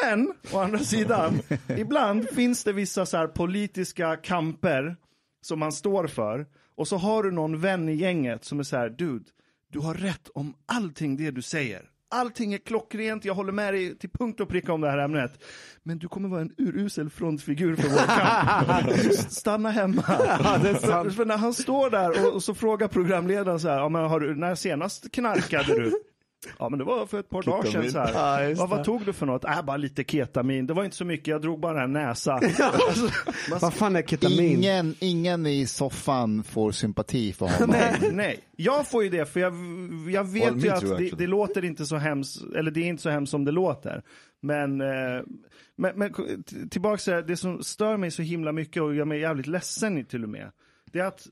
Men, 0.03 0.33
å 0.53 0.59
andra 0.59 0.79
sidan, 0.79 1.39
ibland 1.77 2.29
finns 2.29 2.63
det 2.63 2.73
vissa 2.73 3.05
så 3.05 3.27
politiska 3.27 4.15
kamper 4.15 4.95
som 5.41 5.59
man 5.59 5.71
står 5.71 6.07
för. 6.07 6.45
Och 6.77 6.87
så 6.87 6.97
har 6.97 7.23
du 7.23 7.31
någon 7.31 7.59
vän 7.59 7.89
i 7.89 7.93
gänget 7.93 8.45
som 8.45 8.59
är 8.59 8.63
så 8.63 8.77
här, 8.77 8.89
dude, 8.89 9.25
du 9.71 9.79
har 9.79 9.93
rätt 9.93 10.29
om 10.33 10.53
allting 10.65 11.17
det 11.17 11.31
du 11.31 11.41
säger. 11.41 11.81
Allting 12.09 12.53
är 12.53 12.57
klockrent, 12.57 13.25
jag 13.25 13.33
håller 13.33 13.51
med 13.51 13.73
dig 13.73 13.97
till 13.97 14.09
punkt 14.09 14.39
och 14.39 14.49
pricka 14.49 14.73
om 14.73 14.81
det 14.81 14.89
här 14.89 14.97
ämnet. 14.97 15.43
Men 15.83 15.99
du 15.99 16.07
kommer 16.07 16.29
vara 16.29 16.41
en 16.41 16.53
urusel 16.57 17.09
frontfigur 17.09 17.75
för 17.75 17.89
vår 17.89 17.97
kamp. 17.97 19.13
Stanna 19.31 19.71
hemma. 19.71 20.01
För 21.11 21.25
när 21.25 21.37
han 21.37 21.53
står 21.53 21.89
där 21.89 22.25
och, 22.25 22.33
och 22.33 22.43
så 22.43 22.53
frågar 22.53 22.87
programledaren 22.87 23.59
så 23.59 23.67
här, 23.69 23.77
ja, 23.77 23.89
men 23.89 24.03
har 24.03 24.19
du, 24.19 24.35
när 24.35 24.55
senast 24.55 25.11
knarkade 25.11 25.79
du? 25.79 25.91
Ja 26.59 26.69
men 26.69 26.79
det 26.79 26.85
var 26.85 27.05
för 27.05 27.19
ett 27.19 27.29
par 27.29 27.43
dagar 27.43 27.63
sedan 27.63 27.71
Ketamin. 27.71 27.91
så 27.91 27.99
här. 27.99 28.43
Ja, 28.43 28.47
det. 28.49 28.55
vad 28.55 28.83
tog 28.83 29.05
du 29.05 29.13
för 29.13 29.25
något? 29.25 29.45
Äh, 29.45 29.61
bara 29.61 29.77
lite 29.77 30.03
ketamin. 30.03 30.67
Det 30.67 30.73
var 30.73 30.83
inte 30.83 30.95
så 30.97 31.05
mycket, 31.05 31.27
jag 31.27 31.41
drog 31.41 31.59
bara 31.59 31.83
en 31.83 31.93
näsa. 31.93 32.33
Alltså, 32.87 33.09
Vad 33.61 33.73
fan 33.73 33.95
är 33.95 34.01
ketamin? 34.01 34.39
Ingen, 34.39 34.95
ingen 34.99 35.45
i 35.45 35.65
soffan 35.67 36.43
får 36.43 36.71
sympati 36.71 37.33
för 37.33 37.45
honom. 37.47 37.69
Nej, 37.79 38.11
nej. 38.13 38.39
Jag 38.55 38.87
får 38.87 39.03
ju 39.03 39.09
det 39.09 39.25
för 39.25 39.39
jag, 39.39 39.53
jag 40.09 40.23
vet 40.23 40.43
Well, 40.53 40.63
ju 40.63 40.69
att 40.71 40.97
det, 40.97 41.09
det 41.17 41.27
låter 41.27 41.65
inte 41.65 41.85
så 41.85 41.95
hemskt, 41.97 42.41
eller 42.57 42.71
det 42.71 42.79
är 42.79 42.85
inte 42.85 43.03
så 43.03 43.09
hemskt 43.09 43.31
som 43.31 43.45
det 43.45 43.51
låter. 43.51 44.01
Men, 44.41 44.81
eh, 44.81 44.87
men, 45.77 45.91
men 45.99 46.13
t- 46.13 46.23
tillbaks 46.69 47.03
till 47.03 47.23
det, 47.27 47.37
som 47.37 47.63
stör 47.63 47.97
mig 47.97 48.11
så 48.11 48.21
himla 48.21 48.51
mycket 48.51 48.81
och 48.83 48.95
gör 48.95 49.05
mig 49.05 49.19
jävligt 49.19 49.47
ledsen 49.47 49.97
i- 49.97 50.05
till 50.05 50.23
och 50.23 50.29
med. 50.29 50.51
Det 50.91 50.99
är 50.99 51.05
att 51.05 51.27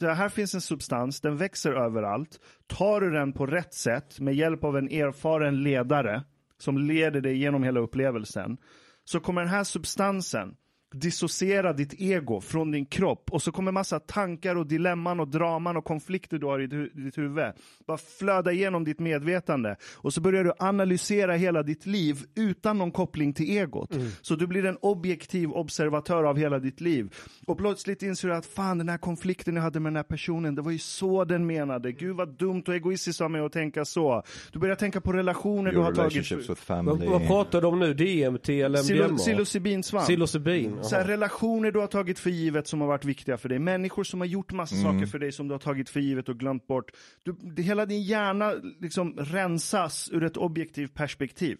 det 0.00 0.10
eh, 0.10 0.14
här 0.14 0.28
finns 0.28 0.54
en 0.54 0.60
substans, 0.60 1.20
den 1.20 1.36
växer 1.36 1.72
överallt. 1.72 2.40
Tar 2.66 3.00
du 3.00 3.10
den 3.10 3.32
på 3.32 3.46
rätt 3.46 3.74
sätt 3.74 4.20
med 4.20 4.34
hjälp 4.34 4.64
av 4.64 4.76
en 4.76 4.88
erfaren 4.88 5.62
ledare 5.62 6.24
som 6.58 6.78
leder 6.78 7.20
dig 7.20 7.36
genom 7.36 7.62
hela 7.62 7.80
upplevelsen 7.80 8.56
så 9.04 9.20
kommer 9.20 9.40
den 9.40 9.50
här 9.50 9.64
substansen 9.64 10.54
dissociera 10.92 11.72
ditt 11.72 11.94
ego 12.00 12.40
från 12.40 12.70
din 12.70 12.86
kropp 12.86 13.30
och 13.32 13.42
så 13.42 13.52
kommer 13.52 13.72
massa 13.72 14.00
tankar 14.00 14.56
och 14.56 14.66
dilemman 14.66 15.20
och 15.20 15.28
draman 15.28 15.76
och 15.76 15.84
konflikter 15.84 16.38
du 16.38 16.46
har 16.46 16.60
i 16.60 16.66
du- 16.66 16.88
ditt 16.94 17.18
huvud 17.18 17.52
bara 17.86 17.98
flöda 18.18 18.52
igenom 18.52 18.84
ditt 18.84 18.98
medvetande 19.00 19.76
och 19.96 20.12
så 20.12 20.20
börjar 20.20 20.44
du 20.44 20.52
analysera 20.58 21.32
hela 21.36 21.62
ditt 21.62 21.86
liv 21.86 22.16
utan 22.36 22.78
någon 22.78 22.90
koppling 22.92 23.32
till 23.32 23.50
egot. 23.58 23.90
Så 24.22 24.34
du 24.36 24.46
blir 24.46 24.64
en 24.66 24.76
objektiv 24.80 25.50
observatör 25.52 26.24
av 26.24 26.36
hela 26.38 26.58
ditt 26.58 26.80
liv 26.80 27.14
och 27.46 27.58
plötsligt 27.58 28.02
inser 28.02 28.28
du 28.28 28.34
att 28.34 28.46
fan 28.46 28.78
den 28.78 28.88
här 28.88 28.98
konflikten 28.98 29.56
jag 29.56 29.62
hade 29.62 29.80
med 29.80 29.92
den 29.92 29.96
här 29.96 30.02
personen, 30.02 30.54
det 30.54 30.62
var 30.62 30.70
ju 30.72 30.78
så 30.78 31.24
den 31.24 31.46
menade. 31.46 31.92
Gud 31.92 32.16
vad 32.16 32.28
dumt 32.38 32.62
och 32.68 32.74
egoistiskt 32.74 33.20
av 33.20 33.30
mig 33.30 33.40
att 33.40 33.52
tänka 33.52 33.84
så. 33.84 34.22
Du 34.52 34.58
börjar 34.58 34.76
tänka 34.76 35.00
på 35.00 35.12
relationer 35.12 35.70
du 35.70 35.76
Your 35.76 35.84
har 35.84 35.92
tagit. 35.92 36.32
with 36.32 36.48
Vad, 36.48 36.58
family. 36.58 37.06
vad 37.06 37.26
pratar 37.26 37.60
du 37.60 37.66
om 37.66 37.78
nu? 37.78 37.94
DMT 37.94 38.48
eller 38.62 38.78
MDMA? 39.04 39.16
Psilocybinsvamp. 39.16 40.04
Psilocybin? 40.06 40.79
Så 40.82 40.96
här, 40.96 41.04
relationer 41.04 41.72
du 41.72 41.78
har 41.78 41.86
tagit 41.86 42.18
för 42.18 42.30
givet 42.30 42.66
som 42.66 42.80
har 42.80 42.88
varit 42.88 43.04
viktiga 43.04 43.36
för 43.36 43.48
dig. 43.48 43.58
Människor 43.58 44.04
som 44.04 44.20
har 44.20 44.26
gjort 44.26 44.52
massa 44.52 44.74
saker 44.76 45.06
för 45.06 45.18
dig 45.18 45.32
som 45.32 45.48
du 45.48 45.54
har 45.54 45.58
tagit 45.58 45.90
för 45.90 46.00
givet 46.00 46.28
och 46.28 46.38
glömt 46.38 46.66
bort. 46.66 46.90
Du, 47.22 47.32
det, 47.32 47.62
hela 47.62 47.86
din 47.86 48.02
hjärna 48.02 48.54
liksom 48.80 49.16
rensas 49.16 50.10
ur 50.12 50.24
ett 50.24 50.36
objektivt 50.36 50.94
perspektiv. 50.94 51.58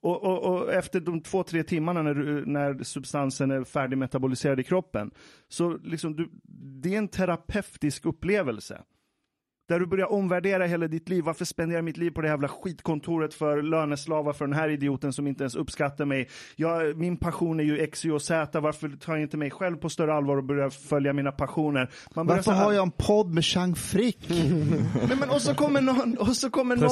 Och, 0.00 0.22
och, 0.22 0.38
och 0.44 0.72
efter 0.72 1.00
de 1.00 1.20
två, 1.20 1.42
tre 1.42 1.62
timmarna 1.62 2.02
när, 2.02 2.46
när 2.46 2.82
substansen 2.82 3.50
är 3.50 3.64
färdigmetaboliserad 3.64 4.60
i 4.60 4.64
kroppen. 4.64 5.10
Så 5.48 5.78
liksom 5.84 6.16
du, 6.16 6.30
det 6.82 6.94
är 6.94 6.98
en 6.98 7.08
terapeutisk 7.08 8.06
upplevelse. 8.06 8.82
Där 9.70 9.80
du 9.80 9.86
börjar 9.86 10.12
omvärdera 10.12 10.66
hela 10.66 10.88
ditt 10.88 11.08
liv. 11.08 11.24
Varför 11.24 11.44
spenderar 11.44 11.78
jag 11.78 11.84
mitt 11.84 11.96
liv 11.96 12.10
på 12.10 12.20
det 12.20 12.28
jävla 12.28 12.48
skitkontoret 12.48 13.34
för 13.34 13.62
löneslavar 13.62 14.32
för 14.32 14.46
den 14.46 14.54
här 14.56 14.68
idioten 14.68 15.12
som 15.12 15.26
inte 15.26 15.42
ens 15.42 15.54
uppskattar 15.56 16.04
mig? 16.04 16.28
Jag, 16.56 16.96
min 16.96 17.16
passion 17.16 17.60
är 17.60 17.64
ju 17.64 17.78
X, 17.78 18.04
Y 18.04 18.10
och 18.10 18.22
Z. 18.22 18.60
Varför 18.60 18.88
tar 18.88 19.12
jag 19.12 19.22
inte 19.22 19.36
mig 19.36 19.50
själv 19.50 19.76
på 19.76 19.88
större 19.88 20.14
allvar 20.14 20.36
och 20.36 20.44
börjar 20.44 20.70
följa 20.70 21.12
mina 21.12 21.32
passioner? 21.32 21.90
Man 22.14 22.26
börjar 22.26 22.38
Varför 22.38 22.52
här- 22.52 22.64
har 22.64 22.72
jag 22.72 22.82
en 22.82 22.90
podd 22.90 23.34
med 23.34 23.44
Chang 23.44 23.74
Frick? 23.74 24.18
Nej, 24.28 25.16
men, 25.20 25.30
och 25.30 25.42
så 25.42 25.54
kommer 25.54 25.80
någon, 25.80 26.18
och 26.18 26.36
så 26.36 26.50
kommer 26.50 26.76
någon, 26.76 26.90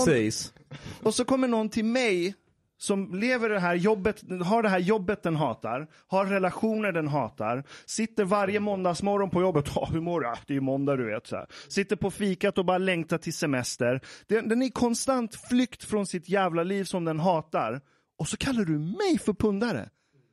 och 1.03 1.15
så 1.15 1.25
kommer 1.25 1.49
någon 1.49 1.69
till 1.69 1.85
mig 1.85 2.35
som 2.79 3.15
lever 3.15 3.49
det 3.49 3.61
här 3.61 3.75
jobbet, 3.75 4.25
har 4.45 4.63
det 4.63 4.69
här 4.69 4.79
jobbet 4.79 5.23
den 5.23 5.37
hatar, 5.37 5.89
har 6.07 6.27
relationer 6.27 6.93
den 6.93 7.09
hatar, 7.09 7.65
sitter 7.87 8.25
varje 8.25 8.61
måndagsmorgon 8.61 9.31
på 9.31 9.41
jobbet, 9.41 9.65
ja 9.75 9.89
hur 9.93 10.01
mår 10.01 10.21
du? 10.21 10.27
Det 10.47 10.53
är 10.53 10.55
ju 10.55 10.61
måndag 10.61 10.97
du 10.97 11.07
vet. 11.07 11.27
Så 11.27 11.37
här. 11.37 11.47
Sitter 11.69 11.97
på 11.97 12.11
fikat 12.11 12.59
och 12.59 12.65
bara 12.65 12.79
längtar 12.79 13.19
till 13.19 13.35
semester. 13.35 14.01
Den, 14.27 14.49
den 14.49 14.63
är 14.63 14.67
i 14.67 14.71
konstant 14.71 15.35
flykt 15.35 15.85
från 15.85 16.07
sitt 16.07 16.29
jävla 16.29 16.63
liv 16.63 16.85
som 16.85 17.05
den 17.05 17.21
hatar. 17.21 17.81
Och 18.19 18.29
så 18.29 18.37
kallar 18.37 18.65
du 18.65 18.79
mig 18.79 19.19
för 19.19 19.33
pundare. 19.33 19.89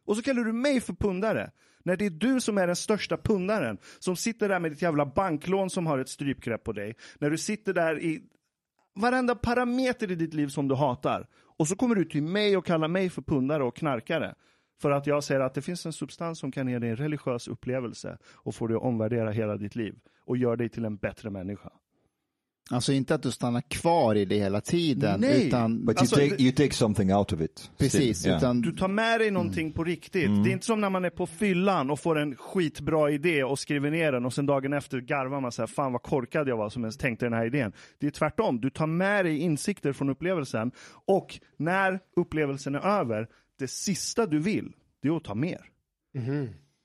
Och 0.05 0.15
så 0.15 0.21
kallar 0.21 0.43
du 0.43 0.53
mig 0.53 0.81
för 0.81 0.93
pundare. 0.93 1.51
När 1.83 1.97
det 1.97 2.05
är 2.05 2.09
du 2.09 2.41
som 2.41 2.57
är 2.57 2.67
den 2.67 2.75
största 2.75 3.17
pundaren, 3.17 3.77
som 3.99 4.15
sitter 4.15 4.49
där 4.49 4.59
med 4.59 4.71
ditt 4.71 4.81
jävla 4.81 5.05
banklån 5.05 5.69
som 5.69 5.87
har 5.87 5.99
ett 5.99 6.09
strypgrepp 6.09 6.63
på 6.63 6.71
dig. 6.71 6.95
När 7.19 7.29
du 7.29 7.37
sitter 7.37 7.73
där 7.73 8.03
i 8.03 8.21
varenda 8.95 9.35
parameter 9.35 10.11
i 10.11 10.15
ditt 10.15 10.33
liv 10.33 10.47
som 10.47 10.67
du 10.67 10.75
hatar. 10.75 11.27
Och 11.59 11.67
så 11.67 11.75
kommer 11.75 11.95
du 11.95 12.05
till 12.05 12.23
mig 12.23 12.57
och 12.57 12.65
kallar 12.65 12.87
mig 12.87 13.09
för 13.09 13.21
pundare 13.21 13.63
och 13.63 13.75
knarkare. 13.75 14.35
För 14.81 14.91
att 14.91 15.07
jag 15.07 15.23
säger 15.23 15.41
att 15.41 15.53
det 15.53 15.61
finns 15.61 15.85
en 15.85 15.93
substans 15.93 16.39
som 16.39 16.51
kan 16.51 16.67
ge 16.67 16.79
dig 16.79 16.89
en 16.89 16.95
religiös 16.95 17.47
upplevelse 17.47 18.17
och 18.33 18.55
få 18.55 18.67
dig 18.67 18.77
att 18.77 18.83
omvärdera 18.83 19.31
hela 19.31 19.57
ditt 19.57 19.75
liv 19.75 19.99
och 20.25 20.37
gör 20.37 20.55
dig 20.55 20.69
till 20.69 20.85
en 20.85 20.97
bättre 20.97 21.29
människa. 21.29 21.71
Alltså 22.71 22.93
inte 22.93 23.15
att 23.15 23.23
du 23.23 23.31
stannar 23.31 23.61
kvar 23.61 24.15
i 24.15 24.25
det 24.25 24.35
hela 24.35 24.61
tiden, 24.61 25.19
Nej. 25.19 25.47
utan 25.47 25.85
But 25.85 25.99
Alltså, 25.99 26.19
you 26.19 26.29
take 26.29 26.37
det- 26.37 26.43
you 26.43 26.51
take 26.55 26.73
something 26.73 27.13
out 27.13 27.33
of 27.33 27.41
it. 27.41 27.71
precis, 27.77 28.17
Still, 28.19 28.29
yeah. 28.29 28.37
utan 28.41 28.61
Du 28.61 28.71
tar 28.71 28.87
med 28.87 29.19
dig 29.19 29.31
någonting 29.31 29.71
på 29.71 29.83
riktigt. 29.83 30.43
Det 30.43 30.49
är 30.49 30.53
inte 30.53 30.65
som 30.65 30.81
när 30.81 30.89
man 30.89 31.05
är 31.05 31.09
på 31.09 31.27
fyllan 31.27 31.89
och 31.91 31.99
får 31.99 32.17
en 32.19 32.35
skitbra 32.35 33.11
idé 33.11 33.43
och 33.43 33.59
skriver 33.59 33.91
ner 33.91 34.11
den 34.11 34.25
och 34.25 34.33
sen 34.33 34.45
dagen 34.45 34.73
efter 34.73 34.99
garvar 35.01 35.41
man 35.41 35.51
så 35.51 35.61
här, 35.61 35.67
fan 35.67 35.91
vad 35.91 36.01
korkad 36.01 36.47
jag 36.47 36.57
var 36.57 36.69
som 36.69 36.83
ens 36.83 36.97
tänkte 36.97 37.25
den 37.25 37.33
här 37.33 37.45
idén. 37.45 37.73
Det 37.99 38.07
är 38.07 38.11
tvärtom, 38.11 38.61
du 38.61 38.69
tar 38.69 38.87
med 38.87 39.25
dig 39.25 39.37
insikter 39.37 39.93
från 39.93 40.09
upplevelsen 40.09 40.71
och 41.05 41.39
när 41.57 41.99
upplevelsen 42.15 42.75
är 42.75 42.79
över, 42.99 43.27
det 43.59 43.67
sista 43.67 44.25
du 44.25 44.39
vill, 44.39 44.71
det 45.01 45.07
är 45.07 45.17
att 45.17 45.23
ta 45.23 45.35
mer. 45.35 45.61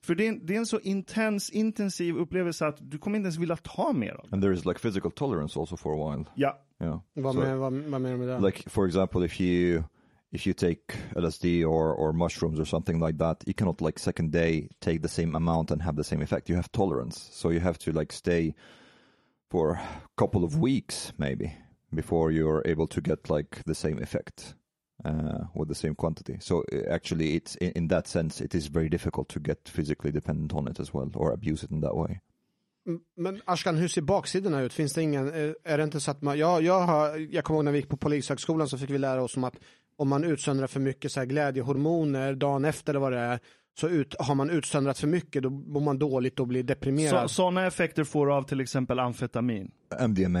För 0.03 0.15
det 0.15 0.25
är, 0.25 0.29
en, 0.29 0.45
det 0.45 0.53
är 0.55 0.57
en 0.57 0.65
så 0.65 0.79
intens, 0.79 1.49
intensiv 1.49 2.15
upplevelse 2.17 2.67
att 2.67 2.77
du 2.91 2.97
kommer 2.97 3.17
inte 3.17 3.25
ens 3.27 3.37
vilja 3.37 3.55
ta 3.55 3.93
mer 3.93 4.11
av 4.13 4.25
det. 4.29 4.33
And 4.35 4.43
there 4.43 4.53
is 4.53 4.65
like 4.65 4.79
physical 4.79 5.11
tolerance 5.11 5.59
also 5.59 5.77
for 5.77 5.93
a 5.93 6.15
while. 6.15 6.25
Ja, 6.35 6.61
Yeah. 6.81 6.99
Vad, 7.13 7.35
So- 7.35 7.39
med, 7.39 7.57
vad, 7.57 7.73
vad 7.73 8.01
menar 8.01 8.11
du 8.11 8.25
med 8.25 8.27
det? 8.41 8.47
like 8.47 8.69
for 8.69 8.87
example 8.87 9.25
if 9.25 9.41
you 9.41 9.83
if 10.31 10.47
you 10.47 10.53
take 10.53 10.81
lsd 11.15 11.45
or 11.65 11.93
or 11.93 12.11
mushrooms 12.13 12.59
or 12.59 12.65
something 12.65 12.99
like 13.05 13.19
that 13.19 13.43
you 13.47 13.53
cannot 13.53 13.81
like 13.81 13.99
second 13.99 14.31
day 14.31 14.67
take 14.79 14.99
the 15.01 15.07
same 15.07 15.35
amount 15.37 15.71
and 15.71 15.81
have 15.81 15.95
the 15.97 16.03
same 16.03 16.23
effect 16.23 16.49
you 16.49 16.55
have 16.55 16.69
tolerance 16.71 17.29
so 17.31 17.51
you 17.51 17.59
have 17.59 17.77
to 17.77 17.91
like 17.91 18.11
stay 18.13 18.55
for 19.51 19.73
a 19.73 19.79
couple 20.17 20.43
of 20.43 20.55
weeks 20.59 21.13
maybe 21.17 21.53
before 21.93 22.31
you're 22.31 22.63
able 22.71 22.87
to 22.87 22.99
get 23.01 23.29
like 23.29 23.61
the 23.65 23.75
same 23.75 24.01
effect 24.01 24.55
uh, 25.05 25.45
with 25.55 25.69
the 25.69 25.75
same 25.75 25.95
quantity 25.95 26.37
so 26.41 26.63
uh, 26.73 26.93
actually 26.95 27.35
it's 27.35 27.55
in, 27.55 27.71
in 27.75 27.87
that 27.87 28.07
sense 28.07 28.43
it 28.45 28.55
is 28.55 28.67
very 28.67 28.89
difficult 28.89 29.27
to 29.29 29.39
get 29.39 29.69
physically 29.69 30.11
dependent 30.11 30.53
on 30.53 30.67
it 30.67 30.79
as 30.79 30.93
well 30.93 31.11
or 31.15 31.33
abuse 31.33 31.65
it 31.65 31.71
in 31.71 31.81
that 31.81 31.95
way 31.95 32.19
Men 33.17 33.41
Ashkan, 33.45 33.77
hur 33.77 33.87
ser 33.87 34.01
baksidorna 34.01 34.61
ut? 34.61 34.73
Finns 34.73 34.93
det 34.93 35.01
ingen, 35.01 35.27
är- 35.27 35.55
är 35.63 35.77
det 35.77 35.83
inte 35.83 35.99
så 35.99 36.11
att 36.11 36.21
man, 36.21 36.37
jag, 36.37 36.61
jag, 36.63 36.79
har, 36.81 37.17
jag 37.33 37.43
kommer 37.43 37.57
ihåg 37.57 37.65
när 37.65 37.71
vi 37.71 37.77
gick 37.77 37.89
på 37.89 37.97
polishögskolan 37.97 38.67
så 38.69 38.77
fick 38.77 38.89
vi 38.89 38.97
lära 38.97 39.23
oss 39.23 39.37
om 39.37 39.43
att 39.43 39.55
om 39.97 40.09
man 40.09 40.23
utsöndrar 40.23 40.67
för 40.67 40.79
mycket 40.79 41.11
så 41.11 41.19
här 41.19 41.27
glädjehormoner 41.27 42.35
dagen 42.35 42.65
efter 42.65 42.93
eller 42.93 42.99
vad 42.99 43.11
det 43.11 43.19
är, 43.19 43.39
så 43.79 43.89
ut, 43.89 44.15
har 44.19 44.35
man 44.35 44.49
utsöndrat 44.49 44.99
för 44.99 45.07
mycket 45.07 45.43
då 45.43 45.49
mår 45.49 45.81
man 45.81 45.99
dåligt 45.99 46.39
och 46.39 46.47
blir 46.47 46.61
så, 46.61 46.65
deprimerad. 46.67 47.31
sådana 47.31 47.67
effekter 47.67 48.03
får 48.03 48.27
du 48.27 48.33
av 48.33 48.43
till 48.43 48.59
exempel 48.59 48.99
amfetamin. 48.99 49.71
mdma 49.99 50.39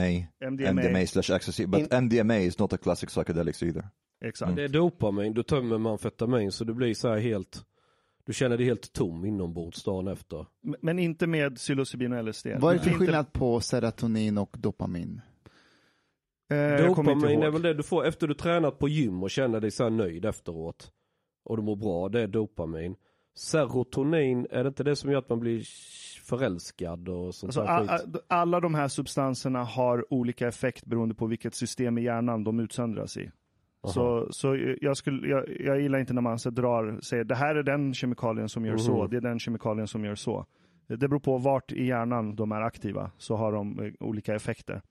MDMA. 0.49 0.71
mdma 0.71 1.05
slash 1.07 1.35
ecstasy 1.35 1.65
but 1.65 1.91
mdma 1.91 2.37
is 2.37 2.59
not 2.59 2.73
a 2.73 2.77
classic 2.77 3.09
psychedelics 3.09 3.63
either 3.63 3.83
Exakt. 4.25 4.55
Det 4.55 4.63
är 4.63 4.67
dopamin, 4.67 5.33
du 5.33 5.43
tömmer 5.43 5.77
med 5.77 5.91
amfetamin 5.91 6.51
så 6.51 6.63
du 6.63 6.73
blir 6.73 6.93
så 6.93 7.09
här 7.09 7.17
helt, 7.17 7.65
du 8.25 8.33
känner 8.33 8.57
dig 8.57 8.65
helt 8.65 8.93
tom 8.93 9.25
inombords 9.25 9.83
dagen 9.83 10.07
efter. 10.07 10.45
Men 10.81 10.99
inte 10.99 11.27
med 11.27 11.55
psilocybin 11.55 12.13
och 12.13 12.23
LSD. 12.25 12.47
vad 12.59 12.73
är 12.75 12.77
det 12.77 12.83
för 12.83 12.91
skillnad 12.91 13.33
på 13.33 13.59
serotonin 13.59 14.37
och 14.37 14.55
dopamin? 14.59 15.21
Eh, 16.51 16.85
Dopamin 16.87 17.43
är 17.43 17.49
väl 17.51 17.61
det 17.61 17.73
du 17.73 17.83
får 17.83 18.05
efter 18.05 18.27
du 18.27 18.33
tränat 18.33 18.79
på 18.79 18.87
gym 18.87 19.23
och 19.23 19.31
känner 19.31 19.59
dig 19.59 19.71
så 19.71 19.83
här 19.83 19.89
nöjd 19.89 20.25
efteråt. 20.25 20.91
Och 21.43 21.57
du 21.57 21.63
mår 21.63 21.75
bra, 21.75 22.09
det 22.09 22.21
är 22.21 22.27
dopamin. 22.27 22.95
Serotonin, 23.35 24.47
är 24.49 24.63
det 24.63 24.67
inte 24.67 24.83
det 24.83 24.95
som 24.95 25.11
gör 25.11 25.19
att 25.19 25.29
man 25.29 25.39
blir 25.39 25.63
förälskad 26.25 27.09
och 27.09 27.35
sånt 27.35 27.57
Alltså, 27.57 27.61
där 27.61 27.95
a- 27.95 27.97
skit? 27.97 28.15
a- 28.15 28.19
alla 28.27 28.59
de 28.59 28.73
här 28.75 28.87
substanserna 28.87 29.63
har 29.63 30.13
olika 30.13 30.47
effekt 30.47 30.85
beroende 30.85 31.15
på 31.15 31.25
vilket 31.27 31.55
system 31.55 31.97
i 31.97 32.03
hjärnan 32.03 32.43
de 32.43 32.59
utsöndras 32.59 33.17
i. 33.17 33.31
Så, 33.83 34.27
så 34.31 34.75
jag, 34.81 34.97
skulle, 34.97 35.27
jag, 35.27 35.45
jag 35.59 35.81
gillar 35.81 35.99
inte 35.99 36.13
när 36.13 36.21
man 36.21 36.39
så 36.39 36.49
drar, 36.49 36.99
säger 37.03 37.23
det 37.23 37.35
här 37.35 37.55
är 37.55 37.63
den 37.63 37.93
kemikalien 37.93 38.49
som 38.49 38.65
gör 38.65 38.77
så, 38.77 39.01
Mhm. 39.01 39.09
det 39.09 39.17
är 39.17 39.21
den 39.21 39.39
kemikalien 39.39 39.87
som 39.87 40.05
gör 40.05 40.15
så. 40.15 40.45
Det 40.87 40.97
beror 41.07 41.19
på 41.19 41.37
vart 41.37 41.71
i 41.71 41.85
hjärnan 41.85 42.35
de 42.35 42.51
är 42.51 42.61
aktiva, 42.61 43.11
så 43.17 43.35
har 43.35 43.51
de 43.51 43.79
eh, 43.79 43.93
olika 43.99 44.35
effekter. 44.35 44.81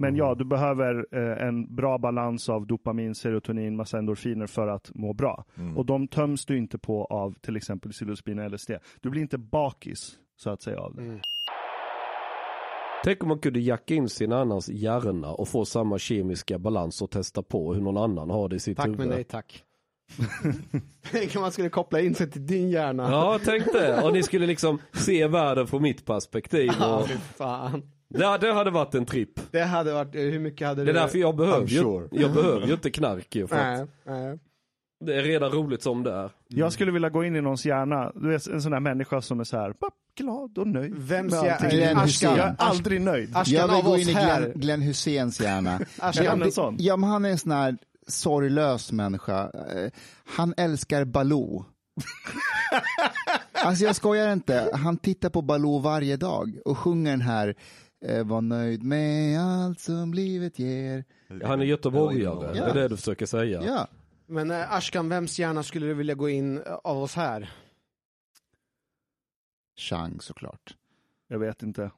Men 0.00 0.16
ja, 0.16 0.34
du 0.34 0.44
behöver 0.44 1.06
eh, 1.12 1.46
en 1.48 1.74
bra 1.74 1.98
balans 1.98 2.48
av 2.48 2.66
dopamin, 2.66 3.14
serotonin, 3.14 3.76
massa 3.76 3.98
endorfiner 3.98 4.46
för 4.46 4.68
att 4.68 4.90
må 4.94 5.12
bra. 5.12 5.44
Och 5.76 5.86
de 5.86 6.08
töms 6.08 6.46
du 6.46 6.58
inte 6.58 6.78
på 6.78 7.04
av 7.04 7.34
till 7.40 7.56
exempel 7.56 7.90
psilocybin 7.92 8.38
och 8.38 8.50
LSD. 8.52 8.70
Du 9.00 9.10
blir 9.10 9.22
inte 9.22 9.38
bakis, 9.38 10.12
så 10.36 10.50
att 10.50 10.62
säga, 10.62 10.80
av 10.80 10.94
det. 10.94 11.20
Tänk 13.04 13.22
om 13.22 13.28
man 13.28 13.38
kunde 13.38 13.60
jacka 13.60 13.94
in 13.94 14.08
sin 14.08 14.32
annans 14.32 14.68
hjärna 14.68 15.32
och 15.32 15.48
få 15.48 15.64
samma 15.64 15.98
kemiska 15.98 16.58
balans 16.58 17.02
och 17.02 17.10
testa 17.10 17.42
på 17.42 17.74
hur 17.74 17.80
någon 17.80 17.96
annan 17.96 18.30
har 18.30 18.48
det 18.48 18.56
i 18.56 18.60
sitt 18.60 18.76
Tack 18.76 18.86
huvud. 18.86 18.98
men 18.98 19.08
nej 19.08 19.24
tack. 19.24 19.64
Tänk 21.10 21.36
om 21.36 21.42
man 21.42 21.52
skulle 21.52 21.68
koppla 21.68 22.00
in 22.00 22.14
sig 22.14 22.30
till 22.30 22.46
din 22.46 22.70
hjärna. 22.70 23.02
Ja, 23.10 23.38
tänk 23.44 23.64
det. 23.72 24.02
Och 24.02 24.12
ni 24.12 24.22
skulle 24.22 24.46
liksom 24.46 24.78
se 24.92 25.26
världen 25.26 25.66
från 25.66 25.82
mitt 25.82 26.04
perspektiv. 26.06 26.70
Ja, 26.80 26.98
Och... 27.00 27.08
fy 27.08 27.14
fan. 27.16 27.82
Ja, 28.08 28.38
det 28.38 28.52
hade 28.52 28.70
varit 28.70 28.94
en 28.94 29.06
tripp. 29.06 29.40
Det 29.52 29.62
hade 29.62 29.92
varit, 29.92 30.14
hur 30.14 30.38
mycket 30.38 30.66
hade 30.68 30.84
Det 30.84 30.90
är 30.90 30.94
du? 30.94 31.00
därför 31.00 31.18
jag 31.18 31.36
behöver, 31.36 31.66
ju, 31.66 31.78
sure. 31.82 32.08
jag 32.12 32.32
behöver 32.32 32.66
ju 32.66 32.72
inte 32.74 32.90
knark 32.90 33.34
ju. 33.36 33.46
För 33.46 33.56
att 33.56 33.78
Nej, 33.78 33.86
nej. 34.06 34.38
det 35.04 35.14
är 35.14 35.22
redan 35.22 35.50
roligt 35.50 35.82
som 35.82 36.02
det 36.02 36.12
är. 36.12 36.30
Jag 36.48 36.72
skulle 36.72 36.92
vilja 36.92 37.08
gå 37.10 37.24
in 37.24 37.36
i 37.36 37.40
någons 37.40 37.66
hjärna, 37.66 38.12
du 38.14 38.34
är 38.34 38.52
en 38.52 38.62
sån 38.62 38.72
där 38.72 38.80
människa 38.80 39.22
som 39.22 39.40
är 39.40 39.44
så 39.44 39.56
här, 39.56 39.74
bara 39.80 39.90
glad 40.16 40.58
och 40.58 40.66
nöjd. 40.66 40.94
Vems 40.96 41.32
med 41.32 41.44
hjär- 41.44 41.52
allting. 41.54 41.70
Glenn 41.70 41.98
Jag 42.22 42.38
är 42.38 42.54
aldrig 42.58 43.00
nöjd. 43.00 43.36
Ashkan 43.36 43.54
Jag 43.54 43.74
vill 43.76 43.84
gå 43.84 43.96
in 43.96 44.08
i. 44.08 44.12
Glenn, 44.12 44.52
Glenn 44.54 44.82
Husseins 44.82 45.40
hjärna. 45.40 45.80
Ashkan, 45.98 46.24
Är 46.24 46.30
han 46.30 46.40
en 46.42 46.46
det- 46.46 46.52
sån? 46.52 46.76
Ja, 46.78 46.96
men 46.96 47.10
han 47.10 47.24
är 47.24 47.30
en 47.30 47.38
sån 47.38 47.52
här 47.52 47.76
sorglös 48.06 48.92
människa. 48.92 49.42
Eh, 49.42 49.90
Han 50.36 50.54
älskar 50.56 51.04
Baloo. 51.04 51.64
alltså 53.52 53.84
jag 53.84 53.96
skojar 53.96 54.32
inte. 54.32 54.70
Han 54.74 54.96
tittar 54.96 55.30
på 55.30 55.42
Baloo 55.42 55.78
varje 55.78 56.16
dag 56.16 56.58
och 56.64 56.78
sjunger 56.78 57.10
den 57.10 57.20
här 57.20 57.48
eh, 57.48 57.54
Var 58.24 58.40
nöjd 58.40 58.82
med 58.82 59.40
allt 59.40 59.80
som 59.80 60.14
livet 60.14 60.58
ger. 60.58 61.04
Han 61.44 61.60
är 61.60 61.64
göteborgare, 61.64 62.56
Ja. 62.58 62.64
det 62.64 62.70
är 62.70 62.74
det 62.74 62.88
du 62.88 62.96
försöker 62.96 63.26
säga. 63.26 63.62
Ja. 63.62 63.88
Men 64.26 64.50
eh, 64.50 64.72
Ashkan, 64.72 65.08
vems 65.08 65.38
hjärna 65.38 65.62
skulle 65.62 65.86
du 65.86 65.94
vilja 65.94 66.14
gå 66.14 66.28
in 66.28 66.58
eh, 66.62 66.72
av 66.74 66.98
oss 67.02 67.14
här? 67.14 67.50
Chang 69.76 70.20
såklart. 70.20 70.76
Jag 71.28 71.38
vet 71.38 71.62
inte. 71.62 71.90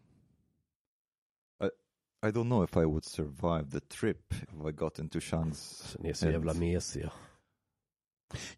I 2.26 2.26
don't 2.26 2.44
know 2.48 2.64
if 2.64 2.76
I 2.76 2.84
would 2.84 3.05
survive 3.05 3.70
the 3.70 3.80
trip 3.80 4.32
if 4.32 4.66
I 4.68 4.72
got 4.72 4.98
into 4.98 5.18
Shang's. 5.18 5.55
Så 5.86 5.98
Ni 6.03 6.09
är 6.09 6.14
så 6.14 6.30
jävla 6.30 6.55
mesiga. 6.55 7.12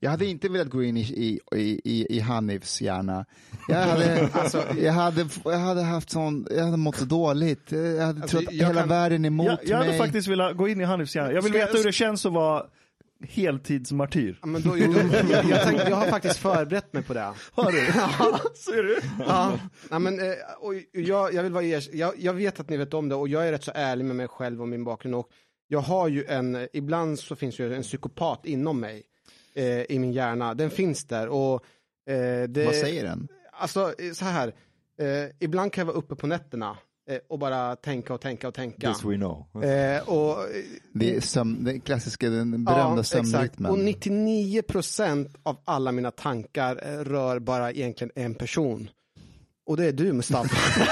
Jag 0.01 0.11
hade 0.11 0.27
inte 0.27 0.49
velat 0.49 0.69
gå 0.71 0.83
in 0.83 0.97
i, 0.97 1.01
i, 1.01 1.41
i, 1.85 2.17
i 2.17 2.21
Hanifs 2.21 2.81
hjärna. 2.83 3.27
Jag 3.69 3.77
hade, 3.87 4.29
alltså, 4.33 4.65
jag, 4.81 4.93
hade, 4.93 5.27
jag 5.45 5.59
hade 5.59 5.83
haft 5.83 6.11
sån, 6.11 6.47
jag 6.51 6.65
hade 6.65 6.77
mått 6.77 6.97
så 6.97 7.05
dåligt. 7.05 7.73
Jag 7.73 7.79
hade 8.07 8.23
Alltså, 8.23 8.39
trott 8.39 8.49
att 8.49 8.55
jag 8.55 8.67
hela 8.67 8.81
kan- 8.81 8.89
världen 8.89 9.25
är 9.25 9.27
emot 9.27 9.47
Jag, 9.47 9.59
jag 9.63 9.77
hade 9.77 9.89
mig. 9.91 9.99
faktiskt 9.99 10.29
velat 10.29 10.57
gå 10.57 10.69
in 10.69 10.81
i 10.81 10.85
Hanifs 10.85 11.17
hjärna. 11.17 11.33
Jag 11.33 11.43
vill 11.43 11.53
Ska 11.53 11.59
jag- 11.59 11.67
veta 11.67 11.79
hur 11.79 11.85
det 11.85 11.93
känns 11.93 12.27
att 12.27 12.33
vara 12.33 12.63
heltidsmartyr. 13.29 14.39
Ja, 14.41 14.47
men 14.47 14.63
då, 14.63 14.79
jag, 14.79 14.91
jag, 15.31 15.45
jag, 15.51 15.63
tänkte, 15.63 15.87
jag 15.89 15.97
har 15.97 16.07
faktiskt 16.07 16.37
förberett 16.37 16.93
mig 16.93 17.03
på 17.03 17.15
det. 17.15 17.33
Har 17.53 17.73
du? 17.73 17.87
Ser 18.55 18.83
du? 18.83 19.01
Ja, 19.27 19.53
nej, 19.91 20.01
men, 20.01 20.21
eh, 20.21 20.27
och 20.61 20.75
jag, 20.93 21.35
jag, 21.35 21.43
vill 21.43 21.53
vara 21.53 21.65
ers- 21.65 21.91
jag, 21.93 22.13
jag 22.19 22.35
vet 22.35 22.61
att 22.61 22.69
ni 22.69 22.77
vet 22.77 22.95
om 22.95 23.09
det 23.09 23.15
och 23.15 23.29
jag 23.29 23.49
är 23.49 23.53
rätt 23.53 23.65
så 23.65 23.73
ärlig 23.75 24.05
med 24.05 24.17
mig 24.17 24.29
själv 24.29 24.63
och 24.63 24.69
min 24.69 24.85
bakgrund. 24.85 25.15
Och 25.15 25.27
jag 25.69 25.81
har 25.81 26.09
ju 26.09 26.25
en, 26.25 26.69
ibland 26.73 27.19
så 27.19 27.37
finns 27.37 27.59
ju 27.59 27.75
en 27.75 27.83
psykopat 27.83 28.47
inom 28.47 28.81
mig, 28.81 29.03
eh, 29.55 29.83
i 29.89 29.99
min 29.99 30.13
hjärna. 30.13 30.55
Den 30.55 30.71
finns 30.71 31.05
där 31.05 31.29
och 31.29 31.65
eh, 32.11 32.43
det, 32.49 32.65
Vad 32.67 32.75
säger 32.75 33.05
den? 33.05 33.29
Alltså 33.53 33.95
eh, 33.99 34.13
så 34.13 34.25
här, 34.25 34.49
eh, 35.01 35.31
ibland 35.41 35.73
kan 35.73 35.83
jag 35.83 35.87
vara 35.87 35.97
uppe 35.97 36.15
på 36.15 36.27
nätterna 36.27 36.77
eh, 37.11 37.19
och 37.29 37.39
bara 37.39 37.77
tänka 37.77 38.15
och 38.15 38.21
tänka 38.21 38.49
och 38.49 38.55
tänka. 38.55 38.93
This 38.93 39.05
we 39.05 39.17
know. 39.17 39.65
Eh, 39.65 40.09
och, 40.09 40.37
Det 40.93 41.17
är 41.17 41.21
sömn, 41.21 41.65
den 41.65 41.81
klassiska, 41.81 42.31
den 42.31 42.65
berömda 42.65 43.01
exakt. 43.01 43.29
sömnrytmen. 43.29 43.71
Och 43.71 43.79
99% 43.79 45.35
av 45.43 45.57
alla 45.65 45.93
mina 45.93 46.11
tankar 46.11 46.75
rör 47.05 47.39
bara 47.39 47.71
egentligen 47.71 48.13
en 48.15 48.35
person. 48.35 48.91
Och 49.67 49.77
det 49.77 49.87
är 49.87 49.93
du 49.93 50.13
Mustafa. 50.13 50.57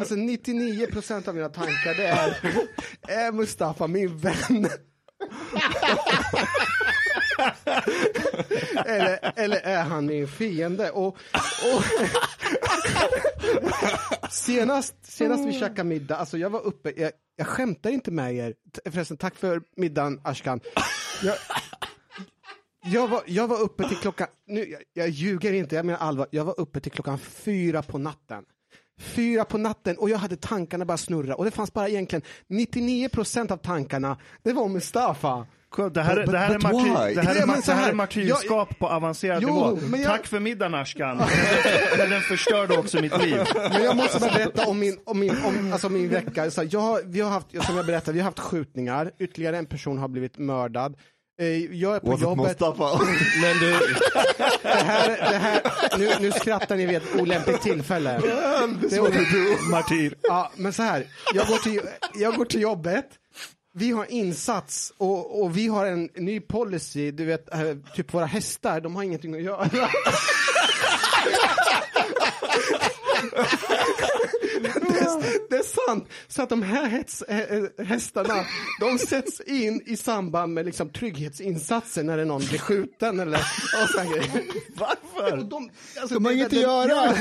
alltså 0.00 0.14
99% 0.14 1.28
av 1.28 1.34
mina 1.34 1.48
tankar 1.48 1.94
det 1.96 2.06
är, 2.06 2.36
är 3.26 3.32
Mustafa 3.32 3.86
min 3.86 4.16
vän? 4.18 4.68
Eller, 8.86 9.32
eller 9.36 9.56
är 9.56 9.82
han 9.82 10.06
min 10.06 10.28
fiende? 10.28 10.90
Och, 10.90 11.06
och 11.74 11.84
senast, 14.30 14.94
senast 15.02 15.46
vi 15.46 15.52
käkade 15.52 15.84
middag, 15.84 16.16
alltså 16.16 16.38
jag 16.38 16.50
var 16.50 16.60
uppe, 16.60 16.92
jag, 16.96 17.12
jag 17.36 17.46
skämtar 17.46 17.90
inte 17.90 18.10
med 18.10 18.34
er, 18.34 18.54
förresten 18.84 19.16
tack 19.16 19.34
för 19.34 19.62
middagen 19.76 20.20
Ashkan. 20.24 20.60
Jag, 21.22 21.36
jag, 22.84 23.08
var, 23.08 23.22
jag 23.26 23.48
var 23.48 23.60
uppe 23.60 23.88
till 23.88 23.96
klockan, 23.96 24.26
nu, 24.46 24.64
jag, 24.64 24.80
jag 24.92 25.08
ljuger 25.08 25.52
inte, 25.52 25.76
jag 25.76 25.86
menar 25.86 25.98
allvar, 25.98 26.26
jag 26.30 26.44
var 26.44 26.60
uppe 26.60 26.80
till 26.80 26.92
klockan 26.92 27.18
fyra 27.18 27.82
på 27.82 27.98
natten. 27.98 28.44
Fyra 29.00 29.44
på 29.44 29.58
natten 29.58 29.96
och 29.98 30.10
jag 30.10 30.18
hade 30.18 30.36
tankarna 30.36 30.84
bara 30.84 30.96
snurra 30.96 31.34
och 31.34 31.44
det 31.44 31.50
fanns 31.50 31.72
bara 31.72 31.88
egentligen 31.88 32.22
99% 32.48 33.52
av 33.52 33.56
tankarna, 33.56 34.16
det 34.42 34.52
var 34.52 34.68
Mustafa. 34.68 35.46
Det 35.92 36.02
här, 36.02 36.16
är- 36.16 36.26
But- 36.26 36.32
det 36.32 36.38
här, 36.38 36.50
är, 36.50 36.54
but 36.54 36.62
martyr, 36.62 36.78
why? 36.78 37.14
det 37.14 37.20
här, 37.22 37.34
är, 37.36 37.46
det 37.66 37.72
här 37.72 37.88
är 37.90 37.92
martyrskap 37.94 38.78
på 38.78 38.88
avancerad 38.88 39.42
Jo, 39.42 39.48
nivå. 39.48 39.96
jag- 39.96 40.04
Tack 40.04 40.26
för 40.26 40.40
middagen 40.40 40.74
Ashkan. 40.74 41.16
Men 41.98 42.10
den 42.10 42.20
förstörde 42.20 42.78
också 42.78 43.00
mitt 43.00 43.18
liv. 43.22 43.40
Men 43.54 43.84
jag 43.84 43.96
måste 43.96 44.20
bara 44.20 44.32
berätta 44.32 44.66
om 44.66 44.78
min, 44.78 44.98
om 45.04 45.18
min, 45.20 45.30
om, 45.44 45.72
alltså 45.72 45.88
min 45.88 46.08
vecka. 46.08 46.50
Så 46.50 46.62
jag, 46.70 47.00
vi 47.06 47.20
har 47.20 47.30
haft, 47.30 47.46
som 47.66 47.76
jag 47.76 47.86
berättade, 47.86 48.12
vi 48.12 48.18
har 48.20 48.24
haft 48.24 48.38
skjutningar, 48.38 49.10
ytterligare 49.18 49.58
en 49.58 49.66
person 49.66 49.98
har 49.98 50.08
blivit 50.08 50.38
mördad. 50.38 50.96
Eh, 51.40 51.46
Jag 51.76 51.96
är 51.96 52.00
på 52.00 52.06
it 52.14 52.20
jobbet? 52.20 52.60
Men 53.42 53.58
du, 53.58 53.70
det 54.62 54.68
här, 54.68 55.08
det 55.08 55.38
här, 55.38 55.62
nu, 55.98 56.10
nu 56.20 56.32
skrattar 56.32 56.76
ni 56.76 56.86
vid 56.86 56.96
ett 56.96 57.14
olämpligt 57.20 57.62
tillfälle. 57.62 58.20
Det 58.90 58.96
är, 58.96 59.70
Martyr. 59.70 60.14
ja, 60.22 60.52
men 60.56 60.72
så 60.72 60.82
här, 60.82 61.06
jag 61.34 61.46
går, 61.46 61.56
till, 61.58 61.80
jag 62.14 62.34
går 62.34 62.44
till 62.44 62.60
jobbet, 62.60 63.06
vi 63.74 63.90
har 63.90 64.06
insats 64.12 64.92
och, 64.98 65.42
och 65.42 65.56
vi 65.56 65.68
har 65.68 65.86
en 65.86 66.08
ny 66.14 66.40
policy, 66.40 67.10
du 67.10 67.24
vet, 67.24 67.54
eh, 67.54 67.60
typ 67.96 68.14
våra 68.14 68.26
hästar, 68.26 68.80
de 68.80 68.96
har 68.96 69.02
ingenting 69.02 69.34
att 69.34 69.42
göra. 69.42 69.68
Det 73.30 74.68
är, 74.68 75.50
det 75.50 75.56
är 75.56 75.86
sant. 75.88 76.08
Så 76.28 76.42
att 76.42 76.48
de 76.48 76.62
här 76.62 76.86
hets, 76.88 77.24
hä- 77.28 77.46
hä- 77.50 77.84
hästarna, 77.84 78.44
de 78.80 78.98
sätts 78.98 79.40
in 79.40 79.82
i 79.86 79.96
samband 79.96 80.54
med 80.54 80.66
liksom 80.66 80.90
trygghetsinsatser 80.90 82.02
när 82.02 82.16
det 82.16 82.24
någon 82.24 82.40
blir 82.48 82.58
skjuten 82.58 83.20
eller 83.20 83.38
och 83.38 84.04
grejer. 84.04 84.42
Varför? 84.76 85.38
Och 85.38 85.44
De, 85.44 85.70
alltså, 86.00 86.14
De 86.14 86.24
har 86.24 86.32
inget 86.32 86.46
att 86.46 86.52
göra. 86.52 87.14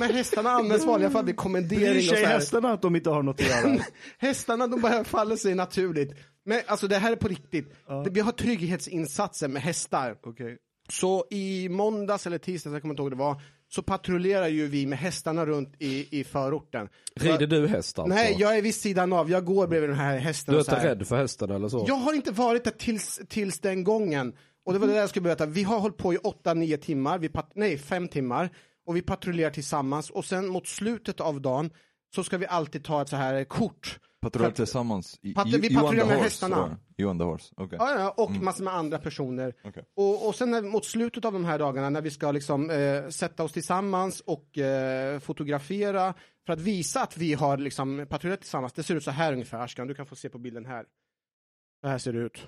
Här 0.00 0.12
hästarna 0.12 0.50
används 0.50 0.84
vanliga 0.84 1.10
fall 1.10 1.24
vid 1.24 1.34
Bryr 1.34 1.42
kommendering 1.42 1.96
och 1.98 2.02
sig 2.04 2.08
så 2.08 2.14
här. 2.26 2.34
hästarna 2.34 2.72
att 2.72 2.82
de 2.82 2.96
inte 2.96 3.10
har 3.10 3.22
något 3.22 3.40
att 3.40 3.46
göra? 3.48 3.78
Hästarna 4.18 4.66
de 4.66 4.80
bara 4.80 5.04
faller 5.04 5.36
sig 5.36 5.54
naturligt. 5.54 6.12
Men 6.44 6.60
alltså 6.66 6.88
det 6.88 6.96
här 6.98 7.12
är 7.12 7.16
på 7.16 7.28
riktigt. 7.28 7.72
Det- 8.04 8.10
Vi 8.10 8.20
har 8.20 8.32
trygghetsinsatser 8.32 9.48
med 9.48 9.62
hästar. 9.62 10.16
Okej. 10.22 10.56
Så 10.88 11.24
i 11.30 11.68
måndags 11.68 12.26
eller 12.26 12.38
tisdags, 12.38 12.72
jag 12.72 12.82
kommer 12.82 12.92
inte 12.94 13.02
ihåg 13.02 13.10
det 13.12 13.16
var, 13.16 13.42
så 13.74 13.82
patrullerar 13.82 14.48
ju 14.48 14.66
vi 14.66 14.86
med 14.86 14.98
hästarna 14.98 15.46
runt 15.46 15.74
i, 15.78 16.20
i 16.20 16.24
förorten. 16.24 16.88
rider 17.20 17.46
du 17.46 17.66
häst 17.68 17.98
alltså? 17.98 18.14
Nej, 18.14 18.36
jag 18.38 18.58
är 18.58 18.62
vid 18.62 18.74
sidan 18.74 19.12
av, 19.12 19.30
jag 19.30 19.44
går 19.44 19.66
bredvid 19.66 19.90
den 19.90 19.98
här 19.98 20.18
hästen. 20.18 20.54
Du 20.54 20.60
är 20.60 20.64
inte 20.74 20.88
rädd 20.88 21.06
för 21.06 21.16
hästen 21.16 21.50
eller 21.50 21.68
så? 21.68 21.84
Jag 21.88 21.94
har 21.94 22.12
inte 22.14 22.30
varit 22.30 22.64
där 22.64 22.70
tills, 22.70 23.20
tills 23.28 23.60
den 23.60 23.84
gången. 23.84 24.32
Och 24.66 24.72
det 24.72 24.78
var 24.78 24.86
det 24.86 24.92
där 24.92 25.00
jag 25.00 25.08
skulle 25.08 25.22
berätta. 25.24 25.46
Vi 25.46 25.62
har 25.62 25.78
hållit 25.78 25.96
på 25.96 26.14
i 26.14 26.16
8-9 26.16 26.76
timmar, 26.76 27.18
vi 27.18 27.28
pat- 27.28 27.52
nej 27.54 27.78
5 27.78 28.08
timmar. 28.08 28.50
Och 28.86 28.96
vi 28.96 29.02
patrullerar 29.02 29.50
tillsammans. 29.50 30.10
Och 30.10 30.24
sen 30.24 30.48
mot 30.48 30.66
slutet 30.66 31.20
av 31.20 31.40
dagen 31.40 31.70
så 32.14 32.24
ska 32.24 32.38
vi 32.38 32.46
alltid 32.46 32.84
ta 32.84 33.02
ett 33.02 33.08
så 33.08 33.16
här 33.16 33.44
kort. 33.44 33.98
Patrullerar 34.22 34.52
tillsammans? 34.52 35.18
Pat- 35.34 35.46
vi 35.52 35.74
patrullerar 35.74 36.06
med 36.06 36.16
horse, 36.16 36.22
hästarna. 36.24 36.56
or- 36.56 36.76
You 37.02 37.10
on 37.10 37.18
the 37.18 37.24
horse, 37.24 37.54
okej. 37.56 37.76
Ja, 37.80 38.00
ja, 38.00 38.10
och 38.24 38.30
massor 38.30 38.64
med 38.64 38.74
andra 38.74 38.98
personer. 38.98 39.54
Okej. 39.64 39.84
Och, 39.96 40.28
och 40.28 40.34
sen 40.34 40.50
när, 40.50 40.62
mot 40.62 40.84
slutet 40.84 41.24
av 41.24 41.32
de 41.32 41.44
här 41.44 41.58
dagarna 41.58 41.90
när 41.90 42.00
vi 42.02 42.10
ska 42.10 42.32
liksom, 42.32 42.70
eh, 42.70 43.08
sätta 43.08 43.44
oss 43.44 43.52
tillsammans 43.52 44.20
och 44.20 44.58
eh, 44.58 45.18
fotografera 45.18 46.14
för 46.46 46.52
att 46.52 46.60
visa 46.60 47.02
att 47.02 47.16
vi 47.16 47.34
har 47.34 47.56
liksom, 47.56 48.06
patrullerat 48.10 48.40
tillsammans. 48.40 48.72
Det 48.72 48.82
ser 48.82 48.94
ut 48.94 49.04
så 49.04 49.10
här 49.10 49.32
ungefär, 49.32 49.58
Ashkan. 49.58 49.86
Du 49.88 49.94
kan 49.94 50.06
få 50.06 50.16
se 50.16 50.28
på 50.28 50.38
bilden 50.38 50.64
här. 50.66 50.84
Så 51.82 51.88
här 51.88 51.98
ser 51.98 52.12
det 52.12 52.18
ut. 52.18 52.46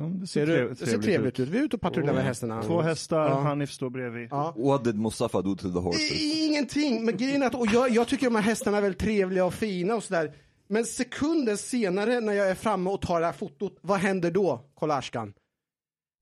Ja, 0.00 0.02
det 0.02 0.26
Ser 0.26 0.46
ser, 0.46 0.46
du, 0.46 0.56
trev- 0.56 0.68
det 0.68 0.86
ser 0.86 0.98
trevligt 0.98 1.40
ut. 1.40 1.48
Vi 1.48 1.58
är 1.58 1.62
ute 1.62 1.76
och 1.76 1.82
patrullerar 1.82 2.14
med 2.14 2.24
hästarna. 2.24 2.62
Två 2.62 2.80
hästar, 2.80 3.28
Ja. 3.28 3.40
Hanif 3.40 3.70
står 3.70 3.90
bredvid. 3.90 4.28
Ja. 4.30 4.54
What 4.56 4.84
did 4.84 4.94
Mustafa 4.98 5.42
do 5.42 5.56
to 5.56 5.72
the 5.72 5.78
horses? 5.78 6.22
Ingenting, 6.22 7.04
men 7.04 7.16
grejen 7.16 7.42
är 7.42 7.46
att 7.46 7.54
och 7.54 7.66
jag, 7.72 7.90
jag 7.90 8.08
tycker 8.08 8.26
de 8.26 8.34
här 8.34 8.42
hästarna 8.42 8.76
är 8.76 8.82
väldigt 8.82 9.00
trevliga 9.00 9.44
och 9.44 9.54
fina 9.54 9.94
och 9.94 10.02
sådär. 10.04 10.34
Men 10.68 10.84
sekunden 10.84 11.58
senare 11.58 12.20
när 12.20 12.32
jag 12.32 12.48
är 12.50 12.54
framme 12.54 12.90
och 12.90 13.00
tar 13.02 13.20
det 13.20 13.26
här 13.26 13.32
fotot, 13.32 13.78
vad 13.80 13.98
händer 13.98 14.30
då, 14.30 14.60
Kolla 14.74 14.94
Ashkan? 14.96 15.32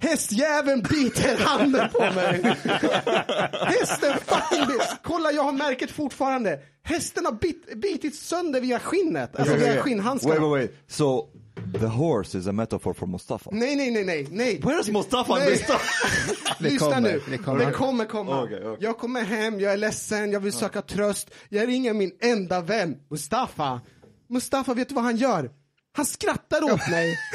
Hästjäveln 0.02 0.82
biter 0.90 1.36
handen 1.44 1.88
på 1.92 2.00
mig! 2.00 2.42
Hästen 3.66 4.14
fucking 4.26 4.66
bit. 4.66 4.96
Kolla 5.02 5.32
jag 5.32 5.42
har 5.42 5.52
märket 5.52 5.90
fortfarande. 5.90 6.60
Hästen 6.82 7.24
har 7.24 7.32
bit, 7.32 7.74
bitit 7.82 8.14
sönder 8.14 8.60
via 8.60 8.78
skinnet, 8.78 9.36
alltså 9.36 9.54
Okay, 9.54 9.64
via 9.64 9.72
okay. 9.72 9.82
skinnhandskarna. 9.82 10.34
Wait, 10.34 10.52
wait, 10.52 10.70
wait. 10.70 10.78
So, 10.86 11.28
the 11.80 11.86
horse 11.86 12.38
is 12.38 12.46
a 12.46 12.52
metaphor 12.52 12.92
for 12.94 13.06
Mustafa? 13.06 13.50
Nej, 13.52 13.76
nej, 13.76 13.90
nej, 13.90 14.04
nej, 14.04 14.26
nej. 14.30 14.60
Where's 14.62 14.92
Mustafa? 14.92 15.34
Nej. 15.34 15.66
Det 16.58 16.70
Lyssna 16.70 16.94
kommer, 16.94 17.00
nu. 17.00 17.20
det 17.30 17.38
kommer. 17.38 17.66
Det 17.66 17.72
kommer 17.72 18.04
komma. 18.04 18.42
Okej, 18.42 18.60
okej. 18.64 18.76
Jag 18.80 18.98
kommer 18.98 19.22
hem, 19.24 19.60
jag 19.60 19.72
är 19.72 19.76
ledsen, 19.76 20.32
jag 20.32 20.40
vill 20.40 20.52
söka 20.52 20.82
tröst. 20.82 21.30
Jag 21.48 21.68
ringer 21.68 21.92
min 21.94 22.12
enda 22.20 22.60
vän, 22.60 22.96
Mustafa. 23.10 23.80
Mustafa, 24.32 24.74
vet 24.74 24.88
du 24.88 24.94
vad 24.94 25.04
han 25.04 25.16
gör? 25.16 25.50
Han 25.96 26.06
skrattar 26.06 26.64
åt 26.64 26.90
mig. 26.90 27.18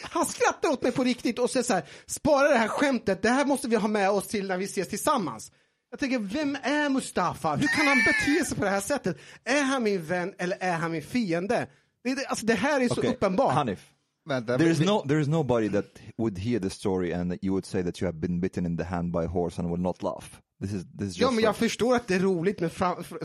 Han 0.00 0.26
skrattar 0.26 0.68
åt 0.68 0.82
mig 0.82 0.92
på 0.92 1.04
riktigt 1.04 1.38
och 1.38 1.50
säger 1.50 1.64
så 1.64 1.74
här, 1.74 1.84
spara 2.06 2.48
det 2.48 2.58
här 2.58 2.68
skämtet, 2.68 3.22
det 3.22 3.28
här 3.28 3.44
måste 3.44 3.68
vi 3.68 3.76
ha 3.76 3.88
med 3.88 4.10
oss 4.10 4.28
till 4.28 4.48
när 4.48 4.56
vi 4.56 4.64
ses 4.64 4.88
tillsammans. 4.88 5.52
Jag 5.90 6.00
tänker, 6.00 6.18
vem 6.18 6.56
är 6.62 6.88
Mustafa? 6.88 7.56
Hur 7.56 7.68
kan 7.68 7.86
han 7.86 7.98
bete 7.98 8.44
sig 8.44 8.58
på 8.58 8.64
det 8.64 8.70
här 8.70 8.80
sättet? 8.80 9.18
Är 9.44 9.62
han 9.62 9.82
min 9.82 10.04
vän 10.04 10.34
eller 10.38 10.56
är 10.60 10.76
han 10.76 10.92
min 10.92 11.02
fiende? 11.02 11.66
Det, 12.04 12.14
det, 12.14 12.26
alltså 12.26 12.46
det 12.46 12.54
här 12.54 12.80
är 12.80 12.88
så 12.88 12.94
Okay, 12.94 13.10
uppenbart. 13.10 13.54
Hanif. 13.54 13.90
Vänta, 14.28 14.58
There 14.58 14.70
is 14.70 14.80
no, 14.80 15.08
there 15.08 15.20
is 15.20 15.28
nobody 15.28 15.68
that 15.68 15.84
would 16.18 16.38
hear 16.38 16.60
the 16.60 16.70
story 16.70 17.12
and 17.12 17.32
that 17.32 17.44
you 17.44 17.52
would 17.52 17.66
say 17.66 17.82
that 17.82 18.02
you 18.02 18.06
have 18.08 18.18
been 18.18 18.40
bitten 18.40 18.66
in 18.66 18.76
the 18.76 18.84
hand 18.84 19.12
by 19.12 19.18
a 19.24 19.28
horse 19.28 19.62
and 19.62 19.70
will 19.70 19.80
not 19.80 20.02
laugh. 20.02 20.40
This 20.60 20.72
is, 20.72 20.84
this 20.98 21.08
is 21.08 21.18
Ja, 21.18 21.30
men 21.30 21.44
jag 21.44 21.52
like- 21.52 21.58
förstår 21.58 21.96
att 21.96 22.08
det 22.08 22.14
är 22.14 22.20
roligt, 22.20 22.60
men 22.60 22.70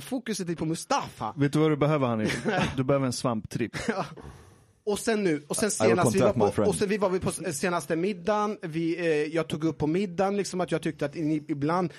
fokuset 0.01 0.49
är 0.49 0.55
på 0.55 0.65
Mustafa. 0.65 1.34
Vet 1.38 1.53
du 1.53 1.59
vad 1.59 1.71
du 1.71 1.77
behöver 1.77 2.07
Hanif? 2.07 2.45
Du 2.77 2.84
behöver 2.84 3.05
en 3.05 3.13
svamptripp. 3.13 3.77
Och 4.86 4.99
sen 4.99 5.23
nu, 5.23 5.43
och 5.47 5.55
sen 5.55 5.71
senast, 5.71 6.15
vi 6.15 6.19
var, 6.19 6.34
på, 6.51 6.63
och 6.63 6.75
sen 6.75 6.89
vi 6.89 6.97
var 6.97 7.19
på 7.19 7.32
senaste 7.53 7.95
middagen, 7.95 8.57
vi, 8.61 8.99
eh, 8.99 9.05
jag 9.36 9.47
tog 9.47 9.63
upp 9.63 9.77
på 9.77 9.88
middagen 9.88 10.38
liksom 10.38 10.61
att 10.61 10.71
jag 10.71 10.82
tyckte 10.82 11.05
att 11.05 11.15
ni, 11.15 11.45
ibland 11.47 11.93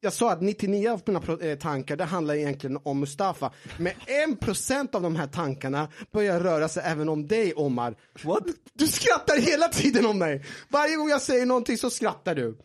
jag 0.00 0.12
sa 0.12 0.30
att 0.32 0.40
99 0.42 0.88
av 0.90 1.02
mina 1.06 1.50
eh, 1.50 1.58
tankar 1.58 1.96
det 1.96 2.04
handlar 2.04 2.34
egentligen 2.34 2.78
om 2.82 3.00
Mustafa. 3.00 3.52
Men 3.78 3.92
1% 4.40 4.94
av 4.94 5.02
de 5.02 5.16
här 5.16 5.26
tankarna 5.26 5.88
börjar 6.12 6.40
röra 6.40 6.68
sig 6.68 6.82
även 6.86 7.08
om 7.08 7.26
dig 7.26 7.54
Omar. 7.54 7.96
What? 8.24 8.42
Du 8.72 8.86
skrattar 8.86 9.40
hela 9.40 9.68
tiden 9.68 10.06
om 10.06 10.18
mig! 10.18 10.44
Varje 10.68 10.96
gång 10.96 11.08
jag 11.08 11.22
säger 11.22 11.46
någonting 11.46 11.78
så 11.78 11.90
skrattar 11.90 12.34
du. 12.34 12.56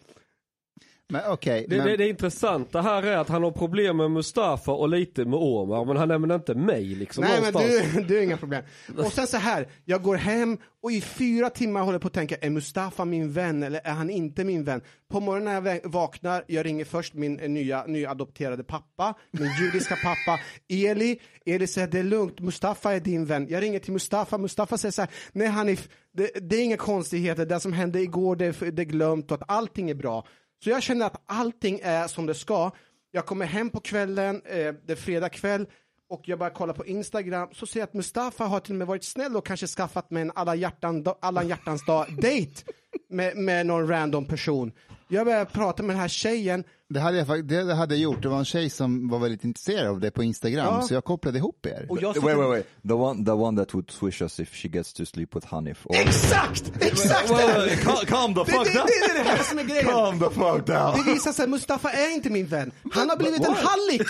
Men 1.12 1.22
okej, 1.32 1.66
Det, 1.70 1.78
men- 1.78 1.88
det, 1.88 1.98
det 1.98 2.08
intressanta 2.10 2.82
här 2.82 3.04
är 3.04 3.18
att 3.18 3.30
han 3.30 3.44
har 3.44 3.52
problem 3.52 3.98
med 3.98 4.12
Mustafa 4.12 4.72
och 4.72 4.90
lite 4.90 5.26
med 5.26 5.40
Omar, 5.40 5.86
men 5.86 5.98
han 5.98 6.08
nämner 6.08 6.36
inte 6.36 6.56
mig 6.56 6.84
liksom 6.86 7.24
Nej 7.24 7.42
men 7.42 7.54
någonstans. 7.54 7.94
du, 7.96 8.02
du 8.04 8.16
har 8.16 8.24
inga 8.24 8.38
problem. 8.38 8.64
Och 8.98 9.12
sen 9.14 9.28
så 9.28 9.38
här, 9.38 9.68
jag 9.86 10.02
går 10.04 10.16
hem 10.16 10.58
och 10.84 10.92
i 10.92 11.02
fyra 11.02 11.50
timmar 11.50 11.82
håller 11.82 12.00
på 12.00 12.08
att 12.08 12.14
tänka, 12.14 12.36
är 12.42 12.50
Mustafa 12.50 13.06
min 13.06 13.32
vän 13.32 13.64
eller 13.64 13.82
är 13.84 13.92
han 13.92 14.10
inte 14.10 14.44
min 14.44 14.64
vän? 14.64 14.82
På 15.12 15.20
morgonen 15.20 15.64
när 15.64 15.72
jag 15.84 15.90
vaknar, 15.92 16.44
jag 16.48 16.66
ringer 16.66 16.86
först 16.86 17.14
min 17.14 17.34
nya, 17.34 17.84
nya 17.86 18.10
adopterade 18.12 18.64
pappa, 18.64 19.14
min 19.32 19.50
judiska 19.62 19.96
pappa, 20.04 20.40
Eli. 20.70 21.20
Eli 21.46 21.68
säger, 21.68 21.88
det 21.88 22.00
är 22.00 22.04
lugnt, 22.04 22.40
Mustafa 22.40 22.94
är 22.94 23.00
din 23.00 23.26
vän. 23.26 23.48
Jag 23.50 23.64
ringer 23.64 23.80
till 23.80 23.94
Mustafa, 23.94 24.38
Mustafa 24.38 24.78
säger 24.78 24.92
så 24.92 25.02
här, 25.02 25.12
nej 25.32 25.48
Hanif, 25.48 25.90
det, 26.14 26.32
det 26.50 26.56
är 26.56 26.64
inga 26.64 26.78
konstigheter, 26.78 27.46
det 27.46 27.60
som 27.60 27.74
hände 27.74 28.00
igår, 28.02 28.36
det, 28.36 28.46
är- 28.46 28.72
det 28.72 28.82
är 28.82 28.86
glömt 28.86 29.32
och 29.32 29.42
att 29.42 29.50
allting 29.52 29.90
är 29.90 29.96
bra. 29.96 30.26
Så 30.64 30.70
jag 30.70 30.84
känner 30.84 31.06
att 31.06 31.22
allting 31.26 31.80
är 31.84 32.08
som 32.08 32.26
det 32.26 32.36
ska. 32.36 32.72
Jag 33.12 33.26
kommer 33.26 33.46
hem 33.46 33.70
på 33.70 33.80
kvällen, 33.80 34.42
eh, 34.46 34.74
det 34.86 34.92
är 34.92 34.96
fredag 34.96 35.30
kväll, 35.30 35.68
och 36.10 36.22
jag 36.26 36.40
bara 36.40 36.50
kollar 36.50 36.74
på 36.74 36.86
Instagram, 36.86 37.50
så 37.52 37.66
ser 37.66 37.80
jag 37.80 37.88
att 37.88 37.94
Mustafa 37.94 38.46
har 38.46 38.60
till 38.60 38.74
och 38.74 38.78
med 38.78 38.88
varit 38.88 39.04
snäll 39.04 39.38
och 39.38 39.46
kanske 39.46 39.68
skaffat 39.68 40.12
mig 40.12 40.22
en 40.22 40.32
alla, 40.36 40.56
hjärtan, 40.56 41.06
alla 41.22 41.44
hjärtans 41.44 41.86
dag 41.86 42.06
date 42.16 42.64
med, 43.10 43.38
med 43.38 43.66
någon 43.66 43.88
random 43.88 44.26
person. 44.26 44.72
Jag 45.08 45.26
börjar 45.26 45.46
prata 45.46 45.84
med 45.84 45.96
den 45.96 46.02
här 46.02 46.08
tjejen, 46.08 46.64
det, 46.90 47.00
hade 47.00 47.18
jag, 47.18 47.46
det, 47.48 47.64
det 47.64 47.74
hade 47.74 47.96
jag 47.96 48.02
gjort. 48.02 48.22
Det 48.22 48.30
var 48.30 48.40
en 48.40 48.46
tjej 48.46 48.70
som 48.70 49.10
var 49.10 49.20
väldigt 49.20 49.44
intresserad 49.44 49.88
av 49.88 50.00
det 50.00 50.12
på 50.12 50.24
Instagram, 50.24 50.66
Ja. 50.66 50.82
så 50.82 50.94
jag 50.94 51.04
kopplade 51.04 51.38
ihop 51.38 51.66
er. 51.66 51.86
och 51.90 52.02
jag 52.02 52.14
Wait, 52.22 52.38
wait, 52.38 52.50
wait. 52.50 52.66
The 52.88 52.94
one, 52.94 53.26
the 53.26 53.32
one 53.32 53.58
that 53.66 53.74
would 53.74 53.92
swish 53.92 54.22
us 54.22 54.40
if 54.40 54.54
she 54.56 54.68
gets 54.68 54.94
to 54.94 55.06
sleep 55.06 55.36
with 55.36 55.48
Hanif. 55.48 55.86
Or... 55.86 55.96
Exakt! 55.96 56.72
Exakt! 56.82 57.28
Det, 57.28 57.34
wait, 57.34 57.58
wait, 57.58 57.80
calm, 57.84 58.06
calm 58.06 58.34
the 58.34 58.44
det, 58.44 58.52
fuck 58.52 58.68
det, 58.68 58.74
down! 58.74 58.88
det 58.88 59.12
är 59.20 59.24
det 59.24 59.30
här 59.30 59.44
som 59.44 59.60
är 59.60 59.64
grejen. 59.64 59.86
Calm 59.86 60.20
the 60.20 60.26
fuck 60.30 60.66
down! 60.68 60.98
Det 61.06 61.12
visar 61.14 61.32
sig 61.32 61.44
att 61.44 61.50
Mustafa 61.50 61.90
är 61.92 62.14
inte 62.14 62.30
min 62.30 62.46
vän. 62.46 62.72
Han 62.94 63.10
har 63.10 63.18
blivit 63.18 63.46
en 63.48 63.54
hallick! 63.54 64.08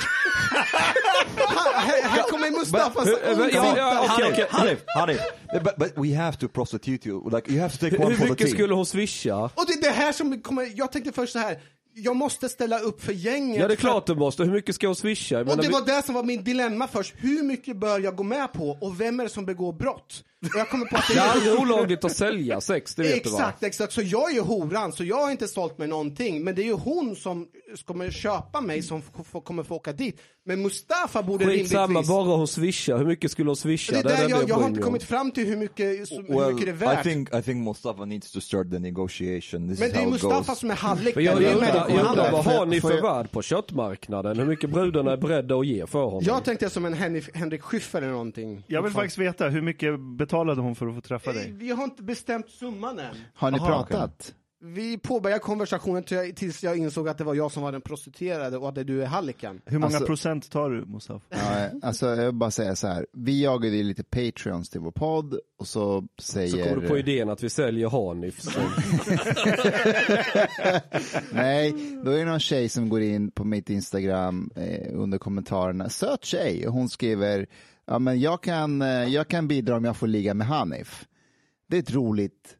här, 1.75 2.09
här- 2.09 2.29
kommer 2.29 2.51
Mustafas 2.59 3.07
Hur- 3.07 3.35
hur- 3.35 3.47
okej, 4.33 4.47
Hanif. 4.49 4.79
Hanif. 4.95 5.19
But, 5.63 5.77
but 5.77 5.93
we 6.05 6.15
have 6.15 6.37
to 6.37 6.47
prostitute 6.47 7.09
you. 7.09 7.29
Like, 7.29 7.51
you 7.51 7.61
have 7.61 7.71
to 7.71 7.77
take 7.77 7.97
one 7.97 8.09
Hur 8.09 8.15
for 8.15 8.23
the 8.25 8.29
mycket 8.29 8.47
team. 8.47 8.53
skulle 8.57 8.73
hon 8.73 8.85
swisha? 8.85 9.35
Och 9.43 9.65
det 9.67 9.73
är 9.73 9.81
det 9.81 9.89
här 9.95 10.11
som 10.11 10.41
kommer, 10.41 10.71
jag 10.75 10.91
tänkte 10.91 11.11
först 11.11 11.33
så 11.33 11.39
här. 11.39 11.57
Jag 12.03 12.15
måste 12.15 12.49
ställa 12.49 12.79
upp 12.79 13.01
för 13.03 13.13
gänget. 13.13 13.59
Ja 13.59 13.67
det 13.67 13.73
är 13.73 13.75
klart 13.75 14.05
du 14.07 14.15
måste, 14.15 14.43
hur 14.43 14.51
mycket 14.51 14.75
ska 14.75 14.87
hon 14.87 14.95
swisha? 14.95 15.35
Jag 15.37 15.49
Och 15.49 15.55
det 15.57 15.67
vi- 15.67 15.73
var 15.73 15.85
det 15.85 16.05
som 16.05 16.15
var 16.15 16.23
min 16.23 16.43
dilemma 16.43 16.87
först. 16.87 17.13
Hur 17.17 17.43
mycket 17.43 17.77
bör 17.77 17.99
jag 17.99 18.15
gå 18.15 18.23
med 18.23 18.53
på 18.53 18.77
och 18.81 19.01
vem 19.01 19.19
är 19.19 19.23
det 19.23 19.29
som 19.29 19.45
begår 19.45 19.73
brott? 19.73 20.23
Och 20.41 20.49
Jag 20.59 20.69
kommer 20.69 20.85
på 20.85 20.97
att 20.97 21.07
det 21.07 21.13
Det 21.13 21.19
är 21.19 21.29
aldrig 21.29 21.53
olagligt 21.59 22.03
att 22.05 22.11
sälja 22.15 22.61
sex, 22.61 22.95
det 22.95 23.03
vet 23.03 23.15
Exakt, 23.15 23.59
du 23.59 23.65
va? 23.65 23.67
exakt. 23.67 23.93
Så 23.93 24.01
jag 24.01 24.29
är 24.31 24.33
ju 24.35 24.41
horan, 24.41 24.91
så 24.91 25.03
jag 25.03 25.15
har 25.15 25.31
inte 25.31 25.47
sålt 25.47 25.77
mig 25.77 25.87
någonting. 25.87 26.43
Men 26.43 26.55
det 26.55 26.61
är 26.61 26.65
ju 26.65 26.73
hon 26.73 27.15
som 27.15 27.47
kommer 27.85 28.11
köpa 28.11 28.61
mig 28.61 28.81
som 28.81 29.01
kommer 29.43 29.63
få 29.63 29.75
åka 29.75 29.93
dit. 29.93 30.21
Men 30.45 30.61
Mustafa 30.61 31.23
borde 31.23 31.45
Skitsamma, 31.45 31.83
rimligtvis... 31.87 32.07
bara 32.09 32.23
hon 32.37 32.47
swishar. 32.47 32.97
Hur 32.97 33.05
mycket 33.05 33.31
skulle 33.31 33.49
hon 33.49 33.55
swisha? 33.55 33.91
det 33.93 33.99
är 33.99 34.03
det 34.03 34.09
där 34.09 34.23
enda 34.23 34.37
jag, 34.39 34.49
jag 34.49 34.55
har 34.55 34.67
inte 34.67 34.81
kommit 34.81 35.03
fram 35.03 35.31
till 35.31 35.47
hur 35.47 35.57
mycket, 35.57 35.85
hur 35.85 36.39
Well, 36.39 36.53
mycket 36.53 36.65
det 36.79 36.85
är 36.85 36.91
I 36.91 36.95
värt. 36.95 37.03
think 37.03 37.35
I 37.35 37.41
think 37.41 37.65
Mustafa 37.67 38.05
needs 38.05 38.31
to 38.31 38.41
start 38.41 38.71
the 38.71 38.79
negotiation. 38.79 39.69
This 39.69 39.79
men 39.79 39.87
is 39.87 39.93
det 39.93 39.99
är 40.01 40.07
Mustafa 40.09 40.35
goes. 40.51 40.59
som 40.59 40.71
är 40.71 40.75
hallick. 40.75 41.15
Jag. 41.17 41.39
Det 41.41 41.53
undrar, 41.53 41.89
jag 41.89 42.31
vad 42.31 42.45
har 42.45 42.65
ni 42.65 42.81
för 42.81 42.91
jag- 42.95 43.01
värd 43.01 43.31
på 43.31 43.41
köttmarknaden? 43.41 44.37
Hur 44.39 44.45
mycket 44.45 44.69
brudarna 44.69 45.11
är 45.11 45.17
beredda 45.17 45.55
att 45.55 45.67
ge 45.67 45.87
för 45.87 46.03
honom? 46.03 46.21
Jag 46.23 46.43
tänkte 46.45 46.69
som 46.69 46.85
en 46.85 46.93
Henrik, 46.93 47.35
Henrik 47.35 47.61
Schyffert 47.61 48.01
eller 48.01 48.11
någonting. 48.11 48.63
Jag 48.67 48.81
vill 48.81 48.91
faktiskt 48.93 49.17
veta, 49.17 49.49
hur 49.49 49.61
mycket 49.61 49.99
betalade 50.29 50.61
hon 50.61 50.75
för 50.75 50.87
att 50.87 50.95
få 50.95 51.01
träffa 51.01 51.33
dig? 51.33 51.51
Vi 51.51 51.71
har 51.71 51.83
inte 51.83 52.03
bestämt 52.03 52.49
summan 52.49 52.99
än. 52.99 53.15
Har 53.33 53.51
ni 53.51 53.57
Aha, 53.57 53.67
pratat? 53.67 54.33
Vi 54.61 54.97
påbörjade 54.97 55.39
konversationen 55.39 56.03
tills 56.35 56.63
jag 56.63 56.77
insåg 56.77 57.09
att 57.09 57.17
det 57.17 57.23
var 57.23 57.35
jag 57.35 57.51
som 57.51 57.63
var 57.63 57.71
den 57.71 57.81
prostituerade 57.81 58.57
och 58.57 58.69
att 58.69 58.87
du 58.87 59.01
är 59.03 59.05
hallicken. 59.05 59.61
Hur 59.65 59.79
många 59.79 59.85
Alltså- 59.85 60.05
procent 60.05 60.51
tar 60.51 60.69
du, 60.69 60.85
Mustafa? 60.85 61.25
Ja, 61.29 61.69
alltså 61.81 62.07
jag 62.07 62.25
vill 62.25 62.35
bara 62.35 62.51
säga 62.51 62.75
så 62.75 62.87
här. 62.87 63.05
Vi 63.13 63.43
jagade 63.43 63.75
ju 63.75 63.83
lite 63.83 64.03
Patreons 64.03 64.69
till 64.69 64.79
vår 64.81 64.91
podd 64.91 65.39
och 65.59 65.67
så 65.67 66.07
säger... 66.21 66.49
Så 66.49 66.57
kommer 66.63 66.81
du 66.81 66.87
på 66.87 66.97
idén 66.97 67.29
att 67.29 67.43
vi 67.43 67.49
säljer 67.49 67.89
Hanif. 67.89 68.39
Nej, 71.31 71.73
då 72.05 72.11
är 72.11 72.17
det 72.17 72.25
någon 72.25 72.39
tjej 72.39 72.69
som 72.69 72.89
går 72.89 73.01
in 73.01 73.31
på 73.31 73.43
mitt 73.43 73.69
Instagram 73.69 74.49
eh, 74.55 74.87
under 74.93 75.17
kommentarerna. 75.17 75.89
Söt 75.89 76.25
tjej. 76.25 76.67
Och 76.67 76.73
hon 76.73 76.89
skriver, 76.89 77.47
ja 77.89 77.99
men 77.99 78.19
jag 78.19 78.43
kan, 78.43 78.81
eh, 78.81 78.87
jag 78.87 79.27
kan 79.27 79.47
bidra 79.47 79.77
om 79.77 79.85
jag 79.85 79.97
får 79.97 80.07
ligga 80.07 80.33
med 80.33 80.47
Hanif. 80.47 81.07
Det 81.67 81.77
är 81.77 81.79
ett 81.79 81.91
roligt, 81.91 82.57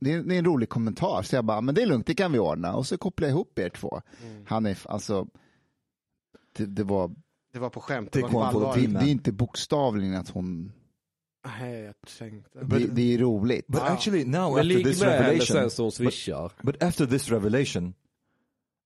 det, 0.00 0.12
är, 0.12 0.22
det 0.22 0.36
en 0.36 0.44
rolig 0.44 0.68
kommentar. 0.68 1.22
Så 1.22 1.34
jag 1.36 1.44
bara, 1.44 1.60
men 1.60 1.74
det 1.74 1.82
är 1.82 1.86
lugnt, 1.86 2.06
det 2.06 2.14
kan 2.14 2.32
vi 2.32 2.38
ordna. 2.38 2.74
Och 2.76 2.86
så 2.86 2.98
kopplar 2.98 3.28
jag 3.28 3.34
ihop 3.34 3.58
er 3.58 3.68
två. 3.68 4.02
Hanif, 4.46 4.86
alltså, 4.86 5.26
det, 6.56 6.66
det 6.66 6.84
var, 6.84 7.14
Det 7.52 7.58
var 7.58 7.70
på 7.70 7.80
skämt, 7.80 8.12
det 8.12 8.20
Take 8.20 8.34
var 8.34 8.52
på 8.52 8.74
det, 8.74 8.86
det 8.86 9.04
är 9.04 9.08
inte 9.08 9.32
bokstavligen 9.32 10.16
att 10.16 10.28
hon, 10.28 10.72
Nej, 11.46 11.80
jag 11.80 11.94
tänkte. 12.18 12.64
det, 12.64 12.86
det 12.86 13.14
är 13.14 13.18
roligt. 13.18 13.66
But 13.66 13.80
actually 13.80 14.24
now 14.24 14.56
Men 14.56 14.66
after 14.66 14.84
this 14.84 15.02
revelation, 15.02 15.46
sen 15.46 15.70
så 15.70 15.82
hon 15.82 15.92
swishar. 15.92 16.52
but 16.62 16.82
after 16.82 17.06
this 17.06 17.30
revelation, 17.30 17.94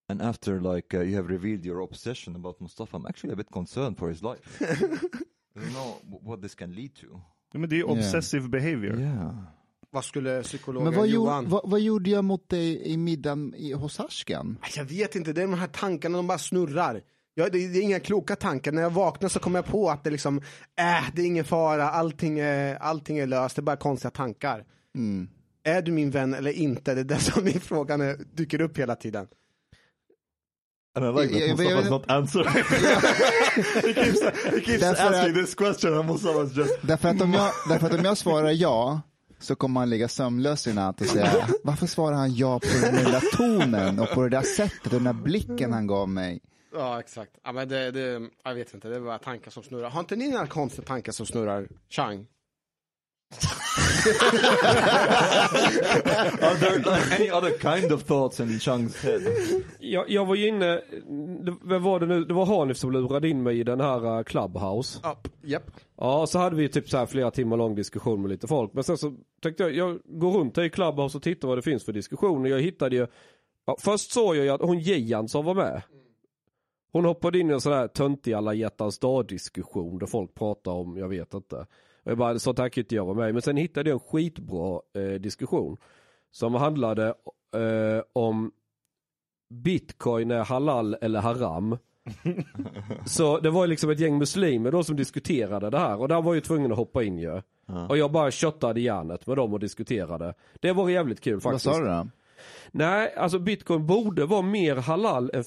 and 0.09 0.23
after 0.23 0.75
like 0.75 0.97
uh, 0.99 1.03
you 1.03 1.17
have 1.17 1.29
revealed 1.29 1.67
your 1.67 1.81
obsession 1.81 2.37
about 2.37 2.61
Mustafa, 2.61 2.97
I'm 2.97 3.07
actually 3.07 3.33
a 3.33 3.37
bit 3.37 3.51
concerned 3.53 3.99
for 3.99 4.09
his 4.09 4.23
life. 4.23 4.61
Don't 5.55 5.71
know 5.71 6.21
what 6.23 6.43
this 6.43 6.55
can 6.55 6.73
lead 6.73 6.95
to. 6.95 7.07
Ja, 7.53 7.59
men 7.59 7.71
det 7.71 7.79
är 7.81 7.91
obsessive 7.91 8.49
behavior. 8.49 9.01
Yeah. 9.01 9.35
Vad 9.91 10.05
skulle 10.05 10.43
psykologen 10.43 10.85
Men 10.85 10.99
vad, 10.99 11.09
Johan? 11.09 11.45
gjorde, 11.45 11.51
vad, 11.51 11.71
vad 11.71 11.81
gjorde 11.81 12.11
jag 12.11 12.25
mot 12.25 12.49
dig 12.49 12.87
i 12.87 12.97
middagen 12.97 13.55
i, 13.55 13.73
hos 13.73 14.01
Ashkan? 14.01 14.59
Jag 14.77 14.85
vet 14.85 15.17
inte, 15.17 15.33
det 15.33 15.43
är 15.43 15.47
de 15.47 15.59
här 15.59 15.67
tankarna, 15.67 16.17
de 16.17 16.27
bara 16.27 16.39
snurrar. 16.39 17.03
Jag, 17.35 17.53
det, 17.53 17.69
det 17.69 17.79
är 17.79 17.83
inga 17.83 18.01
kloka 18.01 18.37
tankar. 18.37 18.73
När 18.73 18.83
jag 18.83 18.91
vaknar 18.91 19.29
så 19.29 19.39
kommer 19.39 19.59
jag 19.59 19.67
på 19.67 19.91
att 19.91 20.05
det 20.05 20.11
liksom, 20.11 20.39
äh, 20.79 21.05
det 21.15 21.23
är 21.23 21.27
ingen 21.27 21.45
fara, 21.45 21.91
allting 21.91 22.39
är, 22.39 22.77
allting 22.77 23.19
är 23.19 23.27
löst, 23.27 23.57
det 23.57 23.61
är 23.61 23.63
bara 23.63 23.77
konstiga 23.77 24.11
tankar. 24.11 24.65
Mm. 24.95 25.29
Är 25.65 25.83
du 25.83 25.93
min 25.93 26.11
vän 26.11 26.35
eller 26.35 26.51
inte? 26.51 26.95
Det 26.95 27.01
är 27.01 27.05
det 27.05 27.19
som 27.19 27.45
min 27.45 27.61
fråga 27.61 27.95
är, 27.95 28.17
dyker 28.35 28.61
upp 28.61 28.79
hela 28.79 28.97
tiden. 28.97 29.27
And 30.97 31.05
I 31.05 31.09
like 31.23 31.33
that 31.33 31.41
Yeah, 31.41 31.55
Mustafa's 31.57 31.91
not 31.91 32.11
answering. 32.11 32.49
he 32.55 33.95
keeps, 33.95 34.21
he 34.45 34.61
keeps 34.61 34.81
Därför 34.81 35.05
att- 35.05 35.15
asking 35.15 35.35
this 35.35 35.55
question 35.55 35.95
and 35.99 36.11
Mustafa's 36.11 36.57
just... 36.59 36.75
Därför 36.83 37.09
att, 37.09 37.21
om 37.23 37.35
jag, 37.35 37.51
därför 37.69 37.87
att 37.87 37.95
om 37.95 38.05
jag 38.05 38.19
svarar 38.19 38.51
ja 38.51 39.01
så 39.39 39.55
kommer 39.57 39.81
han 39.81 39.91
ligga 39.91 40.09
sömnlös 40.09 40.67
i 40.67 40.73
natt 40.75 41.01
och 41.01 41.07
säga 41.07 41.49
varför 41.63 41.87
svarar 41.87 42.17
han 42.17 42.35
ja 42.35 42.59
på 42.61 42.67
den 42.83 42.97
lilla 42.97 43.21
tonen 43.21 43.99
och 44.01 44.11
på 44.11 44.23
det 44.23 44.29
där 44.29 44.43
sättet 44.43 44.85
och 44.87 44.91
den 44.91 45.05
där 45.05 45.13
blicken 45.13 45.73
han 45.73 45.87
gav 45.87 46.09
mig. 46.09 46.41
Ja, 46.75 47.01
exakt. 47.01 47.31
Ja, 47.45 47.53
men 47.53 47.69
det, 47.69 47.91
det, 47.91 48.29
jag 48.45 48.55
vet 48.55 48.75
inte, 48.75 48.89
det 48.89 48.97
är 48.97 49.01
bara 49.01 49.19
tankar 49.19 49.51
som 49.51 49.63
snurrar. 49.63 49.91
Har 49.91 50.01
inte 50.01 50.17
ni 50.17 50.31
några 50.31 50.47
konstiga 50.47 50.87
tankar 50.87 51.13
som 51.13 51.27
snurrar? 51.27 51.69
Chang? 51.91 52.27
Are 56.43 56.55
there 56.55 57.17
any 57.19 57.31
other 57.31 57.59
kind 57.59 57.93
of 57.93 58.03
thoughts 58.03 58.41
in 58.41 58.49
Chang's 58.59 59.03
head? 59.03 59.21
Jag, 59.79 60.11
jag 60.11 60.27
var 60.27 60.35
ju 60.35 60.49
inne, 60.49 60.81
det, 61.45 61.57
vad 61.63 61.83
var 61.83 62.01
det 62.01 62.07
nu, 62.07 62.25
det 62.25 62.35
var 62.35 62.47
Hanif 62.47 62.77
som 62.77 62.93
lurade 62.93 63.29
in 63.29 63.43
mig 63.43 63.61
i 63.61 63.65
den 63.65 63.81
här 63.81 64.19
uh, 64.19 64.23
Clubhouse. 64.23 65.01
Ja, 65.03 65.17
japp. 65.43 65.71
Ja, 65.97 66.27
så 66.27 66.39
hade 66.39 66.57
vi 66.57 66.69
typ 66.69 66.91
så 66.91 66.97
här 66.97 67.07
flera 67.07 67.31
timmar 67.31 67.57
lång 67.57 67.75
diskussion 67.75 68.23
med 68.23 68.31
lite 68.31 68.47
folk. 68.47 68.73
Men 68.73 68.85
sen 68.85 68.99
så 68.99 69.15
tänkte 69.43 69.63
jag, 69.63 69.75
jag 69.75 69.99
går 70.05 70.33
runt 70.33 70.57
här 70.57 70.65
i 70.65 70.71
Clubhouse 70.71 71.17
och 71.17 71.23
tittar 71.23 71.49
vad 71.49 71.59
det 71.59 71.63
finns 71.63 71.85
för 71.85 71.93
diskussioner. 71.93 72.51
Jag 72.51 72.61
hittade 72.61 72.97
ju, 72.97 73.07
ja, 73.67 73.77
först 73.81 74.13
såg 74.13 74.37
jag 74.37 74.45
ju 74.45 74.51
att 74.51 74.61
hon 74.61 74.79
Gian 74.79 75.29
som 75.29 75.45
var 75.45 75.55
med. 75.55 75.83
Hon 76.93 77.05
hoppade 77.05 77.39
in 77.39 77.51
i 77.51 77.53
en 77.53 77.61
sån 77.61 77.73
här 77.73 77.89
töntig 77.89 78.33
alla 78.33 78.55
hjärtans 78.55 78.99
dag 78.99 79.27
diskussion 79.27 79.99
där 79.99 80.07
folk 80.07 80.35
pratar 80.35 80.73
om, 80.73 80.97
jag 80.97 81.09
vet 81.09 81.35
inte. 81.35 81.67
Och 82.05 82.11
jag 82.11 82.19
bara, 82.19 82.39
sånt 82.39 82.59
här 82.59 82.69
kan 82.69 82.83
inte 82.83 82.95
jag 82.95 83.05
vara 83.05 83.17
med. 83.17 83.33
Men 83.33 83.43
sen 83.43 83.57
hittade 83.57 83.91
jag 83.91 83.95
en 83.95 84.09
skitbra 84.09 84.81
eh, 84.95 85.21
diskussion. 85.21 85.77
Som 86.31 86.55
handlade 86.55 87.07
eh, 87.55 88.03
om 88.13 88.53
bitcoin 89.51 90.31
är 90.31 90.45
halal 90.45 90.97
eller 91.01 91.21
haram. 91.21 91.79
Så 93.07 93.39
det 93.41 93.51
var 93.51 93.67
liksom 93.67 93.91
ett 93.91 94.01
gäng 94.01 94.19
muslimer 94.19 94.71
då 94.71 94.85
som 94.85 94.97
diskuterade 94.97 95.71
det 95.71 95.79
här 95.79 96.01
och 96.01 96.09
där 96.09 96.23
var 96.23 96.35
jag 96.35 96.45
tvungen 96.45 96.73
att 96.73 96.79
hoppa 96.79 97.03
in 97.03 97.19
ju. 97.19 97.41
Och 97.89 97.99
jag 97.99 98.13
bara 98.13 98.31
köttade 98.31 98.81
järnet 98.81 99.27
med 99.27 99.37
dem 99.37 99.53
och 99.53 99.61
diskuterade. 99.61 100.35
Det 100.61 100.73
var 100.73 100.89
jävligt 100.89 101.21
kul 101.21 101.41
faktiskt. 101.41 101.67
Vad 101.67 101.75
sa 101.75 101.81
du 101.81 101.89
då? 101.89 102.09
Nej, 102.71 103.15
alltså 103.17 103.39
bitcoin 103.39 103.87
borde 103.87 104.27
vara 104.27 104.43
mer 104.43 104.77
halal 104.77 105.31
än 105.35 105.45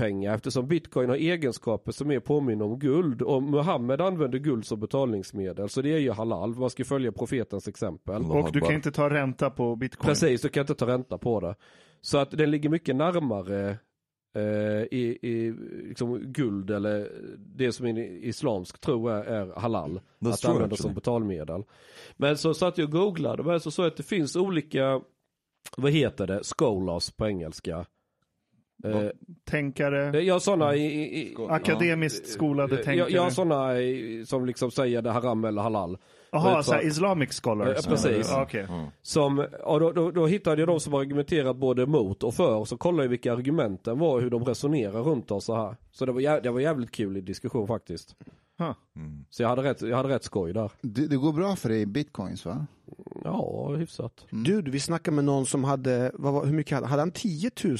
fiatpengar 0.00 0.34
eftersom 0.34 0.68
bitcoin 0.68 1.08
har 1.08 1.16
egenskaper 1.16 1.92
som 1.92 2.08
mer 2.08 2.20
påminner 2.20 2.64
om 2.64 2.78
guld 2.78 3.22
och 3.22 3.42
Muhammed 3.42 4.00
använder 4.00 4.38
guld 4.38 4.66
som 4.66 4.80
betalningsmedel 4.80 5.68
så 5.68 5.82
det 5.82 5.92
är 5.92 5.98
ju 5.98 6.10
halal. 6.10 6.54
Man 6.54 6.70
ska 6.70 6.84
följa 6.84 7.12
profetens 7.12 7.68
exempel. 7.68 8.22
Och 8.24 8.52
du 8.52 8.60
kan 8.60 8.74
inte 8.74 8.92
ta 8.92 9.10
ränta 9.10 9.50
på 9.50 9.76
bitcoin. 9.76 10.08
Precis, 10.08 10.42
du 10.42 10.48
kan 10.48 10.60
inte 10.60 10.74
ta 10.74 10.86
ränta 10.86 11.18
på 11.18 11.40
det. 11.40 11.54
Så 12.00 12.18
att 12.18 12.30
den 12.30 12.50
ligger 12.50 12.68
mycket 12.68 12.96
närmare 12.96 13.70
eh, 14.34 14.82
i, 14.90 15.18
i 15.22 15.52
liksom 15.88 16.32
guld 16.32 16.70
eller 16.70 17.08
det 17.38 17.72
som 17.72 17.86
en 17.86 17.98
islamsk 17.98 18.80
tro 18.80 19.08
är, 19.08 19.24
är 19.24 19.60
halal. 19.60 20.00
That's 20.20 20.32
att 20.32 20.40
true, 20.40 20.52
använda 20.52 20.76
som 20.76 20.94
betalmedel. 20.94 21.62
Men 22.16 22.38
så 22.38 22.54
satt 22.54 22.78
jag 22.78 22.84
och 22.84 22.92
googlade 22.92 23.42
men 23.42 23.60
så 23.60 23.70
såg 23.70 23.84
jag 23.84 23.90
att 23.90 23.96
det 23.96 24.02
finns 24.02 24.36
olika, 24.36 25.00
vad 25.76 25.92
heter 25.92 26.26
det, 26.26 26.40
scholars 26.44 27.10
på 27.10 27.26
engelska. 27.26 27.86
Eh, 28.84 29.08
Tänkare, 29.44 30.20
jag 30.22 30.34
har 30.34 30.40
sådana 30.40 30.74
i, 30.74 30.84
i, 30.84 31.22
i 31.22 31.36
akademiskt 31.48 32.28
skolade 32.28 32.76
tänkare. 32.76 32.96
jag, 32.96 33.10
jag 33.10 33.22
har 33.22 33.30
sådana 33.30 33.80
i- 33.80 34.26
som 34.26 34.46
liksom 34.46 34.70
säger 34.70 35.02
det 35.02 35.10
haram 35.10 35.44
eller 35.44 35.62
halal. 35.62 35.98
Jaha, 36.32 36.56
vet 36.56 36.66
så 36.66 36.72
här 36.72 36.78
vad- 36.78 36.86
Islamic 36.88 37.32
scholars. 37.40 37.78
Ja, 37.84 37.90
precis. 37.90 38.28
Ja, 38.30 38.42
okej. 38.42 38.66
Som, 39.02 39.46
och 39.64 39.80
då, 39.80 39.92
då, 39.92 40.10
då 40.10 40.26
hittade 40.26 40.60
jag 40.62 40.68
de 40.68 40.80
som 40.80 40.94
argumenterat 40.94 41.56
både 41.56 41.86
mot 41.86 42.22
och 42.22 42.34
för. 42.34 42.64
Så 42.64 42.76
kollade 42.76 43.02
jag 43.04 43.08
vilka 43.10 43.32
argumenten 43.32 43.98
var 43.98 44.14
och 44.14 44.20
hur 44.22 44.30
de 44.30 44.44
resonerar 44.44 45.02
runt 45.02 45.30
och 45.30 45.42
så 45.42 45.54
här. 45.54 45.76
Så 45.92 46.06
det 46.06 46.12
var, 46.12 46.40
det 46.40 46.50
var 46.50 46.60
jävligt 46.60 46.90
kul 46.90 47.16
i 47.16 47.20
diskussion 47.20 47.66
faktiskt. 47.66 48.16
Huh. 48.58 48.72
Så 49.30 49.42
jag 49.42 49.48
hade 49.48 49.62
rätt, 49.62 49.82
jag 49.82 49.96
hade 49.96 50.08
rätt 50.08 50.24
skoj 50.24 50.52
där. 50.52 50.70
Det, 50.80 51.06
det 51.06 51.16
går 51.16 51.32
bra 51.32 51.56
för 51.56 51.68
dig 51.68 51.80
i 51.80 51.86
bitcoins 51.86 52.44
va? 52.44 52.66
Ja, 53.24 53.74
hyfsat. 53.78 54.26
Du, 54.30 54.62
vi 54.62 54.80
snackade 54.80 55.14
med 55.14 55.24
någon 55.24 55.46
som 55.46 55.64
hade, 55.64 56.10
vad 56.14 56.46
hur 56.46 56.52
mycket 56.54 56.74
hade 56.74 56.86
Hade 56.86 57.02
han 57.02 57.10
10 57.12 57.50
000 57.64 57.76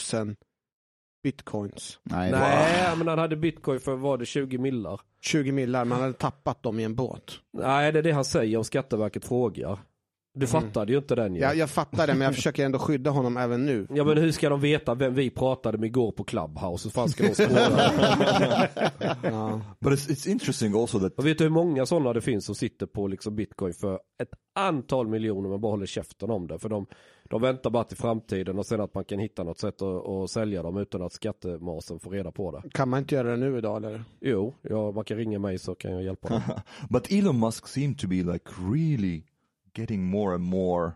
bitcoins? 1.23 1.99
Nej, 2.03 2.31
det- 2.31 2.39
Nej, 2.39 2.97
men 2.97 3.09
han 3.09 3.19
hade 3.19 3.37
bitcoin 3.37 3.81
för, 3.81 3.97
var 3.97 4.19
det 4.19 4.27
20 4.27 4.59
millar? 4.59 5.01
20 5.23 5.53
millar, 5.53 5.85
man 5.85 6.01
hade 6.01 6.13
tappat 6.13 6.63
dem 6.63 6.81
i 6.81 6.85
en 6.85 6.95
båt. 6.95 7.33
Nej, 7.53 7.93
det 7.93 7.99
är 7.99 8.03
det 8.03 8.13
han 8.13 8.25
säger 8.25 8.59
om 8.59 8.65
Skatteverket 8.65 9.25
frågar. 9.25 9.79
Du 10.35 10.47
fattade 10.47 10.93
ju 10.93 10.99
inte 10.99 11.15
den 11.15 11.35
ju. 11.35 11.41
Jag, 11.41 11.57
jag 11.57 11.71
fattar 11.71 12.07
det, 12.07 12.13
men 12.15 12.21
jag 12.25 12.35
försöker 12.35 12.65
ändå 12.65 12.79
skydda 12.79 13.11
honom 13.11 13.37
även 13.37 13.67
nu. 13.67 13.87
Ja 13.91 14.05
men 14.05 14.19
hur 14.19 14.33
ska 14.33 14.49
de 14.49 14.61
veta 14.61 14.95
vem 14.95 15.15
vi 15.15 15.31
pratade 15.31 15.79
med 15.79 15.87
igår 15.87 16.13
på 16.13 16.25
Clubhouse? 16.25 16.89
Hur 16.89 16.91
fan 16.93 17.09
ska 17.09 17.25
de 17.25 17.35
spåra? 17.35 17.91
Ja. 19.23 19.61
But 19.81 19.93
it's, 19.93 20.09
it's 20.11 20.29
interesting 20.29 20.75
also 20.81 20.99
that 21.01 21.13
Och 21.19 21.27
vet 21.27 21.39
du 21.39 21.45
hur 21.45 21.51
många 21.51 21.87
sådana 21.87 22.13
det 22.13 22.21
finns 22.21 22.45
som 22.47 22.55
sitter 22.55 22.87
på 22.87 23.07
liksom 23.07 23.37
bitcoin 23.37 23.75
för 23.75 23.95
ett 24.23 24.31
antal 24.55 25.09
miljoner 25.09 25.49
men 25.49 25.61
bara 25.61 25.73
håller 25.73 25.87
käften 25.87 26.31
om 26.31 26.47
det. 26.47 26.59
För 26.59 26.69
de, 26.69 26.87
de 27.31 27.43
väntar 27.43 27.71
bara 27.71 27.85
till 27.85 27.97
framtiden 27.97 28.59
och 28.59 28.67
sen 28.67 28.81
att 28.81 28.95
man 28.95 29.05
kan 29.05 29.19
hitta 29.19 29.43
något 29.43 29.59
sätt 29.59 29.83
att, 29.83 30.09
att 30.09 30.31
sälja 30.31 30.63
dem 30.63 30.77
utan 30.77 31.03
att 31.03 31.13
skattemasen 31.13 32.01
får 32.01 32.11
reda 32.11 32.31
på 32.31 32.51
det. 32.51 32.71
Kan 32.71 32.89
man 32.89 32.99
inte 32.99 33.15
göra 33.15 33.31
det 33.31 33.37
nu 33.37 33.59
idag 33.59 33.77
eller? 33.77 34.05
Jo, 34.21 34.55
ja, 34.63 34.91
man 34.91 35.05
kan 35.05 35.17
ringa 35.17 35.39
mig 35.39 35.59
så 35.59 35.75
kan 35.75 35.93
jag 35.93 36.03
hjälpa 36.03 36.29
dem. 36.29 36.41
But 36.91 37.13
Elon 37.13 37.39
Musk 37.39 37.69
seemed 37.69 37.99
to 37.99 38.09
be 38.09 38.17
like 38.17 38.45
really 38.73 39.23
getting 39.75 40.05
more 40.05 40.35
and 40.35 40.45
more 40.45 40.93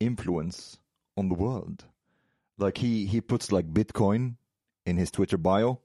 influence 0.00 0.78
on 1.16 1.30
the 1.30 1.36
world. 1.36 1.82
Like 2.64 2.86
he 2.86 3.06
he 3.06 3.20
puts 3.20 3.52
like 3.52 3.68
Bitcoin 3.68 4.34
in 4.86 4.98
his 4.98 5.10
Twitter 5.10 5.36
bio. 5.36 5.76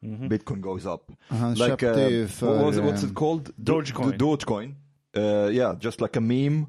Bitcoin 0.00 0.60
goes 0.60 0.86
up. 0.86 1.12
Han 1.28 1.54
like 1.54 1.68
köpte 1.68 2.00
ju 2.00 2.28
för... 2.28 2.46
what 2.46 2.64
was 2.66 2.76
it, 2.76 2.84
what's 2.84 3.10
it 3.10 3.14
called? 3.14 3.50
Dogecoin. 3.56 4.10
Do- 4.10 4.16
Dogecoin. 4.16 4.74
uh, 5.16 5.50
yeah, 5.50 5.78
just 5.80 6.00
like 6.00 6.18
a 6.18 6.20
meme 6.20 6.66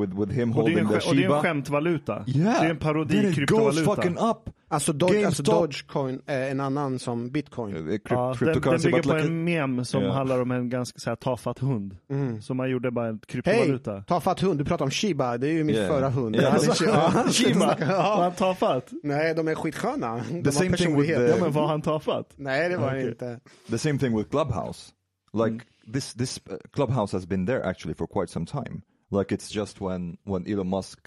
with 0.00 0.12
with 0.20 0.32
him 0.32 0.52
Och 0.52 0.64
det, 0.64 0.72
är 0.72 0.76
holding 0.76 0.78
en, 0.78 0.88
the 0.88 0.94
skä- 0.94 1.08
och 1.08 1.14
det 1.16 1.22
är 1.22 1.24
en 1.24 1.30
Shiba. 1.30 1.42
skämtvaluta. 1.42 2.24
Yeah, 2.26 2.60
Det 2.60 2.66
är 2.66 2.70
en 2.70 2.76
parodi 2.78 3.14
then 3.32 3.42
it 3.42 3.50
goes 3.50 3.84
fucking 3.84 4.16
up. 4.18 4.50
Alltså, 4.68 4.92
Doge, 4.92 5.26
alltså. 5.26 5.42
Dogecoin 5.42 6.20
är 6.26 6.50
en 6.50 6.60
annan 6.60 6.98
som 6.98 7.30
bitcoin. 7.30 7.76
Uh, 7.76 7.82
crypt- 7.88 8.02
Ja, 8.10 8.34
den, 8.40 8.46
den 8.60 8.80
bygger 8.80 8.92
but 8.96 9.02
på 9.02 9.14
like 9.16 9.26
en 9.28 9.44
mem 9.44 9.84
som 9.84 10.02
Ja. 10.02 10.12
handlar 10.12 10.40
om 10.42 10.50
en 10.50 10.68
ganska 10.68 10.98
så 10.98 11.10
här, 11.10 11.16
tafatt 11.16 11.58
hund. 11.58 11.96
Mm. 12.10 12.42
Så 12.42 12.54
man 12.54 12.70
gjorde 12.70 12.90
bara 12.90 13.06
en 13.08 13.14
Hej, 13.14 13.20
kryptovaluta. 13.42 14.02
tafatt 14.02 14.40
hund. 14.40 14.58
Du 14.58 14.64
pratar 14.64 14.84
om 14.84 14.90
Shiba, 14.90 15.38
det 15.38 15.48
är 15.48 15.52
ju 15.52 15.64
min 15.64 15.74
Yeah. 15.76 15.88
förra 15.88 16.08
hund. 16.10 16.36
Yeah. 16.36 16.58
Shiba. 16.74 17.30
Shiba, 17.30 17.76
var 17.88 18.22
han 18.22 18.32
tafatt? 18.32 18.90
Nej, 19.02 19.34
de 19.34 19.48
är 19.48 19.54
skitsköna. 19.54 20.16
De 20.30 20.44
har 20.44 20.50
same 20.50 20.76
thing 20.76 21.00
with 21.00 21.14
the- 21.14 21.28
Ja 21.28 21.36
men 21.40 21.52
var 21.52 21.66
han 21.66 21.82
tafatt? 21.82 22.32
Nej, 22.36 22.68
det 22.68 22.76
var 22.76 22.88
Okej. 22.88 23.08
inte. 23.08 23.40
the 23.70 23.78
same 23.78 23.98
thing 23.98 24.16
with 24.16 24.30
Clubhouse. 24.30 24.90
Like 25.34 25.48
Mm. 25.48 25.60
this, 25.92 26.14
this 26.14 26.40
uh, 26.50 26.56
Clubhouse 26.74 27.16
has 27.16 27.26
been 27.26 27.46
there 27.46 27.64
actually 27.64 27.94
for 27.94 28.06
quite 28.06 28.32
some 28.32 28.46
time. 28.46 28.80
Like 29.18 29.34
it's 29.34 29.56
just 29.56 29.80
when 29.80 30.16
when 30.24 30.46
Elon 30.46 30.68
Musk 30.68 30.98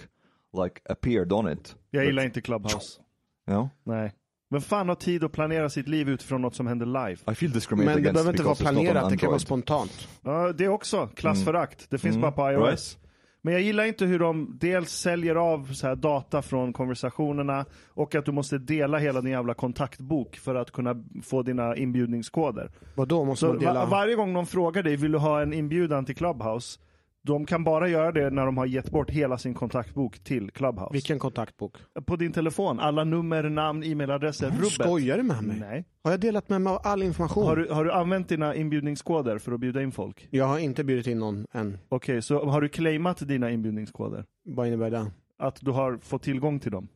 like 0.63 0.81
appeared 0.89 1.31
on 1.31 1.51
it. 1.51 1.75
Jag 1.91 2.05
gillar 2.05 2.23
inte 2.23 2.41
Clubhouse. 2.41 2.99
Know, 3.47 3.69
Nej. 3.83 4.11
Men 4.49 4.61
fan 4.61 4.87
har 4.89 4.95
tid 4.95 5.23
att 5.23 5.31
planera 5.31 5.69
sitt 5.69 5.87
liv 5.87 6.09
utifrån 6.09 6.41
något 6.41 6.55
som 6.55 6.67
händer 6.67 6.85
live? 6.85 7.17
I 7.31 7.35
feel 7.35 7.51
discriminated 7.51 7.95
Men 7.95 8.03
det 8.03 8.11
behöver 8.13 8.31
inte 8.31 8.43
vara 8.43 8.55
planerat, 8.55 9.09
det 9.09 9.17
kan 9.17 9.29
vara 9.29 9.39
spontant. 9.39 10.07
Ja, 10.23 10.51
det 10.53 10.63
är 10.65 10.69
också 10.69 11.07
klassförakt. 11.15 11.89
Det 11.89 11.97
finns 11.97 12.15
Mm. 12.15 12.21
bara 12.21 12.31
på 12.31 12.51
iOS. 12.51 12.65
Right. 12.69 12.97
Men 13.41 13.53
jag 13.53 13.61
gillar 13.61 13.83
inte 13.85 14.05
hur 14.05 14.19
de 14.19 14.57
dels 14.61 14.89
säljer 14.91 15.35
av 15.35 15.73
så 15.73 15.87
här 15.87 15.95
data 15.95 16.41
från 16.41 16.73
konversationerna 16.73 17.65
och 17.87 18.15
att 18.15 18.25
du 18.25 18.31
måste 18.31 18.57
dela 18.57 18.97
hela 18.97 19.21
din 19.21 19.31
jävla 19.31 19.53
kontaktbok 19.53 20.35
för 20.37 20.55
att 20.55 20.71
kunna 20.71 21.03
få 21.23 21.41
dina 21.41 21.75
inbjudningskoder. 21.75 22.71
Vadå, 22.95 23.25
måste 23.25 23.39
Så 23.45 23.47
man 23.47 23.59
dela? 23.59 23.73
va- 23.73 23.85
varje 23.85 24.15
gång 24.15 24.33
de 24.33 24.45
frågar 24.45 24.83
dig, 24.83 24.95
vill 24.95 25.11
du 25.11 25.17
ha 25.17 25.41
en 25.41 25.53
inbjudan 25.53 26.05
till 26.05 26.15
Clubhouse? 26.15 26.79
De 27.25 27.45
kan 27.45 27.63
bara 27.63 27.87
göra 27.87 28.11
det 28.11 28.29
när 28.29 28.45
de 28.45 28.57
har 28.57 28.65
gett 28.65 28.91
bort 28.91 29.09
hela 29.09 29.37
sin 29.37 29.53
kontaktbok 29.53 30.19
till 30.19 30.51
Clubhouse. 30.51 30.93
Vilken 30.93 31.19
kontaktbok? 31.19 31.77
På 32.05 32.15
din 32.15 32.31
telefon, 32.31 32.79
alla 32.79 33.03
nummer, 33.03 33.43
namn, 33.49 33.83
e-mailadresser, 33.83 34.49
rubbet. 34.49 34.71
Skojar 34.71 35.17
du 35.17 35.23
med 35.23 35.43
mig? 35.43 35.59
Nej. 35.59 35.85
Har 36.03 36.11
jag 36.11 36.19
delat 36.19 36.49
med 36.49 36.61
mig 36.61 36.73
av 36.73 36.79
all 36.83 37.03
information? 37.03 37.45
Har 37.45 37.55
du, 37.55 37.69
har 37.69 37.85
du 37.85 37.91
använt 37.91 38.29
dina 38.29 38.55
inbjudningskoder 38.55 39.37
för 39.37 39.51
att 39.51 39.59
bjuda 39.59 39.81
in 39.81 39.91
folk? 39.91 40.27
Jag 40.31 40.45
har 40.45 40.59
inte 40.59 40.83
bjudit 40.83 41.07
in 41.07 41.19
någon 41.19 41.47
än. 41.51 41.77
Okej, 41.89 42.21
så 42.21 42.45
har 42.45 42.61
du 42.61 42.69
claimat 42.69 43.27
dina 43.27 43.51
inbjudningskoder? 43.51 44.25
Vad 44.43 44.67
innebär 44.67 44.89
det? 44.89 45.11
Att 45.39 45.57
du 45.61 45.71
har 45.71 45.97
fått 45.97 46.23
tillgång 46.23 46.59
till 46.59 46.71
dem? 46.71 46.87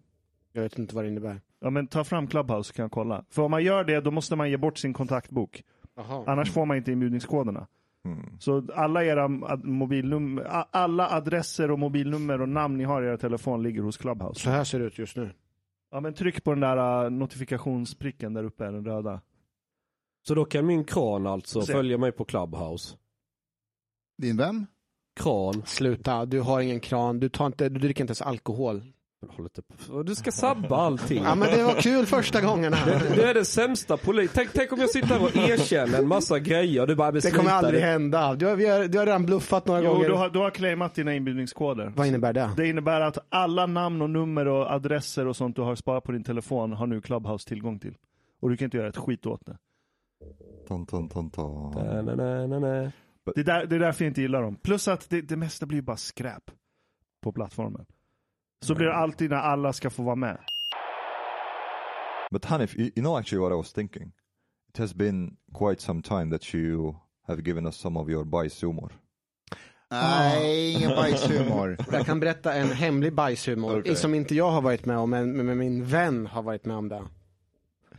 Jag 0.53 0.61
vet 0.61 0.79
inte 0.79 0.95
vad 0.95 1.03
det 1.03 1.09
innebär. 1.09 1.41
Ja 1.61 1.69
men 1.69 1.87
ta 1.87 2.03
fram 2.03 2.27
Clubhouse 2.27 2.67
så 2.67 2.73
kan 2.73 2.83
jag 2.83 2.91
kolla. 2.91 3.25
För 3.29 3.41
om 3.41 3.51
man 3.51 3.63
gör 3.63 3.83
det, 3.83 4.01
då 4.01 4.11
måste 4.11 4.35
man 4.35 4.49
ge 4.49 4.57
bort 4.57 4.77
sin 4.77 4.93
kontaktbok. 4.93 5.63
Jaha. 5.95 6.23
Annars 6.27 6.51
får 6.51 6.65
man 6.65 6.77
inte 6.77 6.91
inbjudningskoderna. 6.91 7.67
Mm. 8.05 8.39
Så 8.39 8.63
alla 8.75 9.03
era 9.05 9.23
ad- 9.23 9.65
mobilnummer, 9.65 10.43
alla 10.71 11.09
adresser 11.09 11.71
och 11.71 11.79
mobilnummer 11.79 12.41
och 12.41 12.49
namn 12.49 12.77
ni 12.77 12.83
har 12.83 13.03
i 13.03 13.05
era 13.05 13.17
telefon 13.17 13.63
ligger 13.63 13.81
hos 13.81 13.97
Clubhouse. 13.97 14.39
Så 14.39 14.49
här 14.49 14.63
ser 14.63 14.79
det 14.79 14.85
ut 14.85 14.97
just 14.97 15.15
nu. 15.17 15.31
Ja 15.91 15.99
men 15.99 16.13
tryck 16.13 16.43
på 16.43 16.51
den 16.51 16.59
där 16.59 17.05
uh, 17.05 17.11
notifikationspricken 17.11 18.33
där 18.33 18.43
uppe, 18.43 18.63
den 18.63 18.85
röda. 18.85 19.21
Så 20.27 20.35
då 20.35 20.45
kan 20.45 20.65
min 20.65 20.83
kran 20.83 21.27
alltså 21.27 21.61
Se. 21.61 21.73
följa 21.73 21.97
mig 21.97 22.11
på 22.11 22.25
Clubhouse. 22.25 22.97
Din 24.17 24.37
vem? 24.37 24.65
Kran. 25.19 25.63
Sluta, 25.65 26.25
du 26.25 26.41
har 26.41 26.61
ingen 26.61 26.79
kran, 26.79 27.19
du, 27.19 27.29
tar 27.29 27.45
inte, 27.45 27.69
du 27.69 27.79
dricker 27.79 28.03
inte 28.03 28.11
ens 28.11 28.21
alkohol. 28.21 28.81
Håll 29.27 29.45
inte 29.45 29.61
på. 29.61 30.03
Du 30.03 30.15
ska 30.15 30.31
sabba 30.31 30.75
allting. 30.75 31.23
Ja 31.23 31.35
men 31.35 31.51
det 31.57 31.63
var 31.63 31.73
kul 31.81 32.05
första 32.05 32.41
gångerna. 32.41 32.77
Du 33.15 33.21
är 33.21 33.33
den 33.33 33.45
sämsta 33.45 33.97
polis. 33.97 34.31
Tänk, 34.33 34.49
tänk 34.53 34.71
om 34.73 34.79
jag 34.79 34.89
sitter 34.89 35.07
här 35.07 35.23
och 35.23 35.35
erkänner 35.35 35.99
en 35.99 36.07
massa 36.07 36.39
grejer 36.39 36.81
och 36.81 36.87
du 36.87 36.95
bara 36.95 37.11
Det 37.11 37.31
kommer 37.31 37.51
aldrig 37.51 37.81
hända. 37.81 38.35
Du 38.35 38.45
har, 38.45 38.55
vi 38.55 38.67
har, 38.69 38.87
du 38.87 38.97
har 38.97 39.05
redan 39.05 39.25
bluffat 39.25 39.67
några 39.67 39.81
Jo, 39.83 39.93
gånger. 39.93 40.07
du 40.09 40.13
har, 40.15 40.29
du 40.29 40.39
har 40.39 40.49
claimat 40.49 40.95
dina 40.95 41.13
inbjudningskoder. 41.15 41.93
Vad 41.95 42.07
innebär 42.07 42.33
det? 42.33 42.49
Det 42.57 42.67
innebär 42.67 43.01
att 43.01 43.17
alla 43.29 43.65
namn 43.65 44.01
och 44.01 44.09
nummer 44.09 44.47
och 44.47 44.71
adresser 44.71 45.27
och 45.27 45.35
sånt 45.35 45.55
du 45.55 45.61
har 45.61 45.75
sparat 45.75 46.03
på 46.03 46.11
din 46.11 46.23
telefon 46.23 46.73
har 46.73 46.87
nu 46.87 47.01
Clubhouse 47.01 47.47
tillgång 47.47 47.79
till. 47.79 47.95
Och 48.41 48.49
du 48.49 48.57
kan 48.57 48.65
inte 48.65 48.77
göra 48.77 48.87
ett 48.89 48.97
skit 48.97 49.25
åt 49.25 49.45
det. 49.45 49.57
Ton, 50.67 50.85
ton, 50.85 51.09
ton, 51.09 51.29
ton. 51.29 51.73
Nej, 51.75 52.03
nej, 52.03 52.15
nej, 52.15 52.47
nej, 52.47 52.59
nej. 52.59 52.91
Det 53.35 53.41
är, 53.41 53.45
där, 53.45 53.65
det 53.65 53.75
är 53.75 53.79
därför 53.79 54.05
jag 54.05 54.09
inte 54.09 54.21
gillar 54.21 54.41
dem. 54.41 54.55
Plus 54.55 54.87
att 54.87 55.09
det, 55.09 55.21
det 55.21 55.35
mesta 55.35 55.65
blir 55.65 55.81
bara 55.81 55.97
skräp 55.97 56.51
på 57.21 57.31
plattformen. 57.31 57.85
Så 58.65 58.75
blir 58.75 58.87
det 58.87 58.95
alltid 58.95 59.29
när 59.29 59.37
alla 59.37 59.73
ska 59.73 59.89
få 59.89 60.03
vara 60.03 60.15
med. 60.15 60.37
But 62.31 62.45
Hanif, 62.45 62.75
you, 62.75 62.91
you 62.95 63.03
know 63.03 63.17
actually 63.17 63.41
what 63.41 63.51
I 63.51 63.55
was 63.55 63.73
thinking? 63.73 64.11
It 64.69 64.77
has 64.77 64.93
been 64.93 65.37
quite 65.53 65.81
some 65.81 66.01
time 66.01 66.31
that 66.37 66.53
you 66.55 66.95
have 67.27 67.41
given 67.41 67.65
us 67.65 67.77
some 67.77 67.99
of 67.99 68.09
your 68.09 68.23
bajshumor. 68.25 68.91
Nej, 69.91 70.73
ingen 70.73 70.89
bajshumor. 70.95 71.77
Jag 71.91 72.05
kan 72.05 72.19
berätta 72.19 72.53
en 72.53 72.67
hemlig 72.67 73.13
bajshumor 73.13 73.79
Okej. 73.79 73.95
som 73.95 74.13
inte 74.13 74.35
jag 74.35 74.51
har 74.51 74.61
varit 74.61 74.85
med 74.85 74.97
om, 74.97 75.09
men, 75.09 75.45
men 75.45 75.57
min 75.57 75.85
vän 75.85 76.27
har 76.27 76.43
varit 76.43 76.65
med 76.65 76.77
om 76.77 76.89
det. 76.89 77.03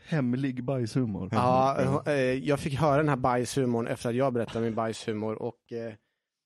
Hemlig 0.09 0.65
bajshumor. 0.65 1.29
Ja, 1.33 2.03
eh, 2.07 2.15
jag 2.15 2.61
fick 2.61 2.75
höra 2.75 2.97
den 2.97 3.09
här 3.09 3.17
bajshumorn 3.17 3.87
efter 3.87 4.09
att 4.09 4.15
jag 4.15 4.33
berättade 4.33 4.65
min 4.65 4.75
bajshumor 4.75 5.43
och 5.43 5.73
eh, 5.73 5.95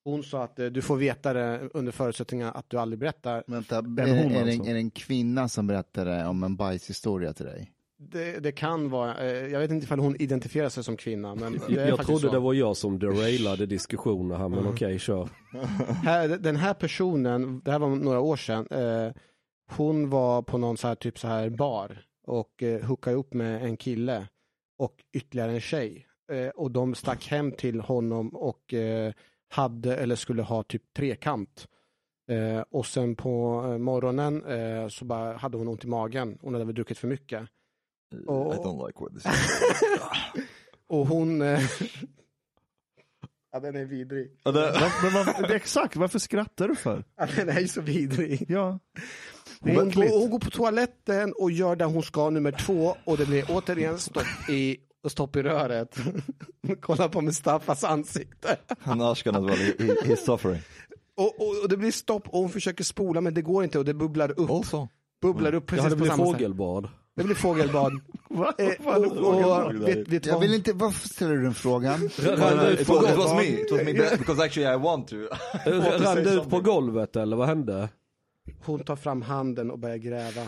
hon 0.04 0.22
sa 0.22 0.44
att 0.44 0.58
eh, 0.58 0.66
du 0.66 0.82
får 0.82 0.96
veta 0.96 1.32
det 1.32 1.68
under 1.74 1.92
förutsättning 1.92 2.42
att 2.42 2.70
du 2.70 2.78
aldrig 2.78 2.98
berättar. 2.98 3.44
Vänta, 3.46 3.76
är, 3.76 3.80
är, 3.80 3.94
det, 3.94 4.40
alltså? 4.40 4.70
är 4.70 4.74
det 4.74 4.80
en 4.80 4.90
kvinna 4.90 5.48
som 5.48 5.66
berättade 5.66 6.26
om 6.26 6.42
en 6.42 6.56
bajshistoria 6.56 7.32
till 7.32 7.46
dig? 7.46 7.70
Det, 7.98 8.38
det 8.42 8.52
kan 8.52 8.90
vara, 8.90 9.18
eh, 9.18 9.46
jag 9.46 9.60
vet 9.60 9.70
inte 9.70 9.84
ifall 9.84 9.98
hon 9.98 10.16
identifierar 10.16 10.68
sig 10.68 10.84
som 10.84 10.96
kvinna, 10.96 11.34
men 11.34 11.60
det 11.68 11.74
är 11.74 11.88
Jag 11.88 12.06
trodde 12.06 12.20
så. 12.20 12.30
det 12.32 12.38
var 12.38 12.54
jag 12.54 12.76
som 12.76 12.98
derailade 12.98 13.66
diskussioner 13.66 14.36
här, 14.36 14.48
men 14.48 14.66
okej, 14.66 14.98
kör. 14.98 15.28
här, 16.04 16.28
den 16.28 16.56
här 16.56 16.74
personen, 16.74 17.60
det 17.64 17.70
här 17.72 17.78
var 17.78 17.88
några 17.88 18.20
år 18.20 18.36
sedan, 18.36 18.66
eh, 18.70 19.12
hon 19.70 20.10
var 20.10 20.42
på 20.42 20.58
någon 20.58 20.76
så 20.76 20.88
här 20.88 20.94
typ 20.94 21.18
så 21.18 21.28
här 21.28 21.50
bar 21.50 22.04
och 22.26 22.62
eh, 22.62 22.84
hookade 22.84 23.16
upp 23.16 23.34
med 23.34 23.64
en 23.64 23.76
kille 23.76 24.28
och 24.78 24.94
ytterligare 25.12 25.52
en 25.52 25.60
tjej. 25.60 26.06
Eh, 26.32 26.48
och 26.48 26.70
de 26.70 26.94
stack 26.94 27.26
hem 27.26 27.52
till 27.52 27.80
honom 27.80 28.28
och 28.28 28.74
eh, 28.74 29.12
hade 29.54 29.96
eller 29.96 30.16
skulle 30.16 30.42
ha 30.42 30.62
typ 30.62 30.94
trekant. 30.96 31.68
Eh, 32.30 32.60
och 32.70 32.86
sen 32.86 33.16
på 33.16 33.62
eh, 33.66 33.78
morgonen 33.78 34.44
eh, 34.44 34.88
så 34.88 35.04
bara 35.04 35.36
hade 35.36 35.56
hon 35.56 35.68
ont 35.68 35.84
i 35.84 35.86
magen. 35.86 36.38
Hon 36.40 36.54
hade 36.54 36.64
väl 36.64 36.74
druckit 36.74 36.98
för 36.98 37.08
mycket. 37.08 37.42
Och- 38.26 38.54
I 38.54 38.58
don't 38.58 38.86
like 38.86 38.98
what 39.00 39.12
this 39.12 39.26
is. 39.26 39.60
Och 40.86 41.06
hon... 41.06 41.42
Eh, 41.42 41.60
ja, 43.52 43.60
den 43.60 43.76
är 43.76 43.84
vidrig. 43.84 44.30
Ja, 44.44 44.52
det- 44.52 44.90
Men 45.02 45.12
vad, 45.12 45.26
det 45.26 45.52
är 45.54 45.56
exakt, 45.56 45.96
varför 45.96 46.18
skrattar 46.18 46.68
du 46.68 46.76
för? 46.76 47.04
Ja, 47.16 47.26
den 47.36 47.48
är 47.48 47.60
ju 47.60 47.68
så 47.68 47.80
vidrig. 47.80 48.44
Ja. 48.48 48.78
Hon, 49.60 49.74
går, 49.90 50.20
hon 50.20 50.30
går 50.30 50.38
på 50.38 50.50
toaletten 50.50 51.32
och 51.38 51.50
gör 51.50 51.76
där 51.76 51.86
hon 51.86 52.02
ska 52.02 52.30
nummer 52.30 52.52
två 52.52 52.96
och 53.04 53.16
det 53.18 53.26
blir 53.26 53.44
återigen 53.50 53.98
stopp 53.98 54.48
i, 54.50 54.76
stopp 55.10 55.36
i 55.36 55.42
röret. 55.42 55.96
Kolla 56.80 57.08
på 57.08 57.20
Mustafas 57.20 57.84
ansikte. 57.84 58.56
Han 58.80 59.00
Ashkan 59.00 59.36
as 59.36 59.42
well, 59.44 59.58
he, 59.58 59.72
he, 59.78 59.94
he's 59.94 60.16
suffering. 60.24 60.62
Och, 61.16 61.40
och, 61.40 61.62
och 61.62 61.68
det 61.68 61.76
blir 61.76 61.92
stopp 61.92 62.28
och 62.28 62.40
hon 62.40 62.50
försöker 62.50 62.84
spola 62.84 63.20
men 63.20 63.34
det 63.34 63.42
går 63.42 63.64
inte 63.64 63.78
och 63.78 63.84
det 63.84 63.94
bubblar 63.94 64.40
upp. 64.40 64.50
Also. 64.50 64.88
Bubblar 65.22 65.54
upp 65.54 65.64
Ja, 65.72 65.76
precis 65.76 65.84
det 65.92 65.96
på 65.96 66.02
blir 66.02 66.10
fågelbad. 66.12 66.88
Det 67.16 67.24
blir 67.24 67.34
fågelbad. 67.34 67.92
Eh, 68.58 68.68
Vad 68.80 69.04
och, 69.18 69.34
och, 69.34 69.40
Jag 70.22 70.40
vill 70.40 70.54
inte, 70.54 70.72
varför 70.72 71.08
ställer 71.08 71.34
du 71.34 71.42
den 71.42 71.54
frågan? 71.54 72.08
Rann 72.18 72.56
det 72.58 72.70
ut 72.70 72.80
It 72.80 72.86
på 72.86 72.94
was, 72.94 73.10
it 73.10 73.16
was 73.16 73.26
golvet? 73.30 73.36
me, 73.36 73.60
it 73.60 73.72
was 73.72 73.80
me 73.84 73.92
be- 73.92 74.16
because 74.18 74.44
actually 74.44 74.74
I 74.74 74.76
want 74.78 75.08
to. 75.08 75.16
Rann 75.66 76.24
det 76.24 76.30
ut 76.34 76.50
på 76.50 76.60
golvet 76.60 77.16
eller 77.16 77.36
vad 77.36 77.48
hände? 77.48 77.88
Hon 78.64 78.84
tar 78.84 78.96
fram 78.96 79.22
handen 79.22 79.70
och 79.70 79.78
börjar 79.78 79.96
gräva. 79.96 80.42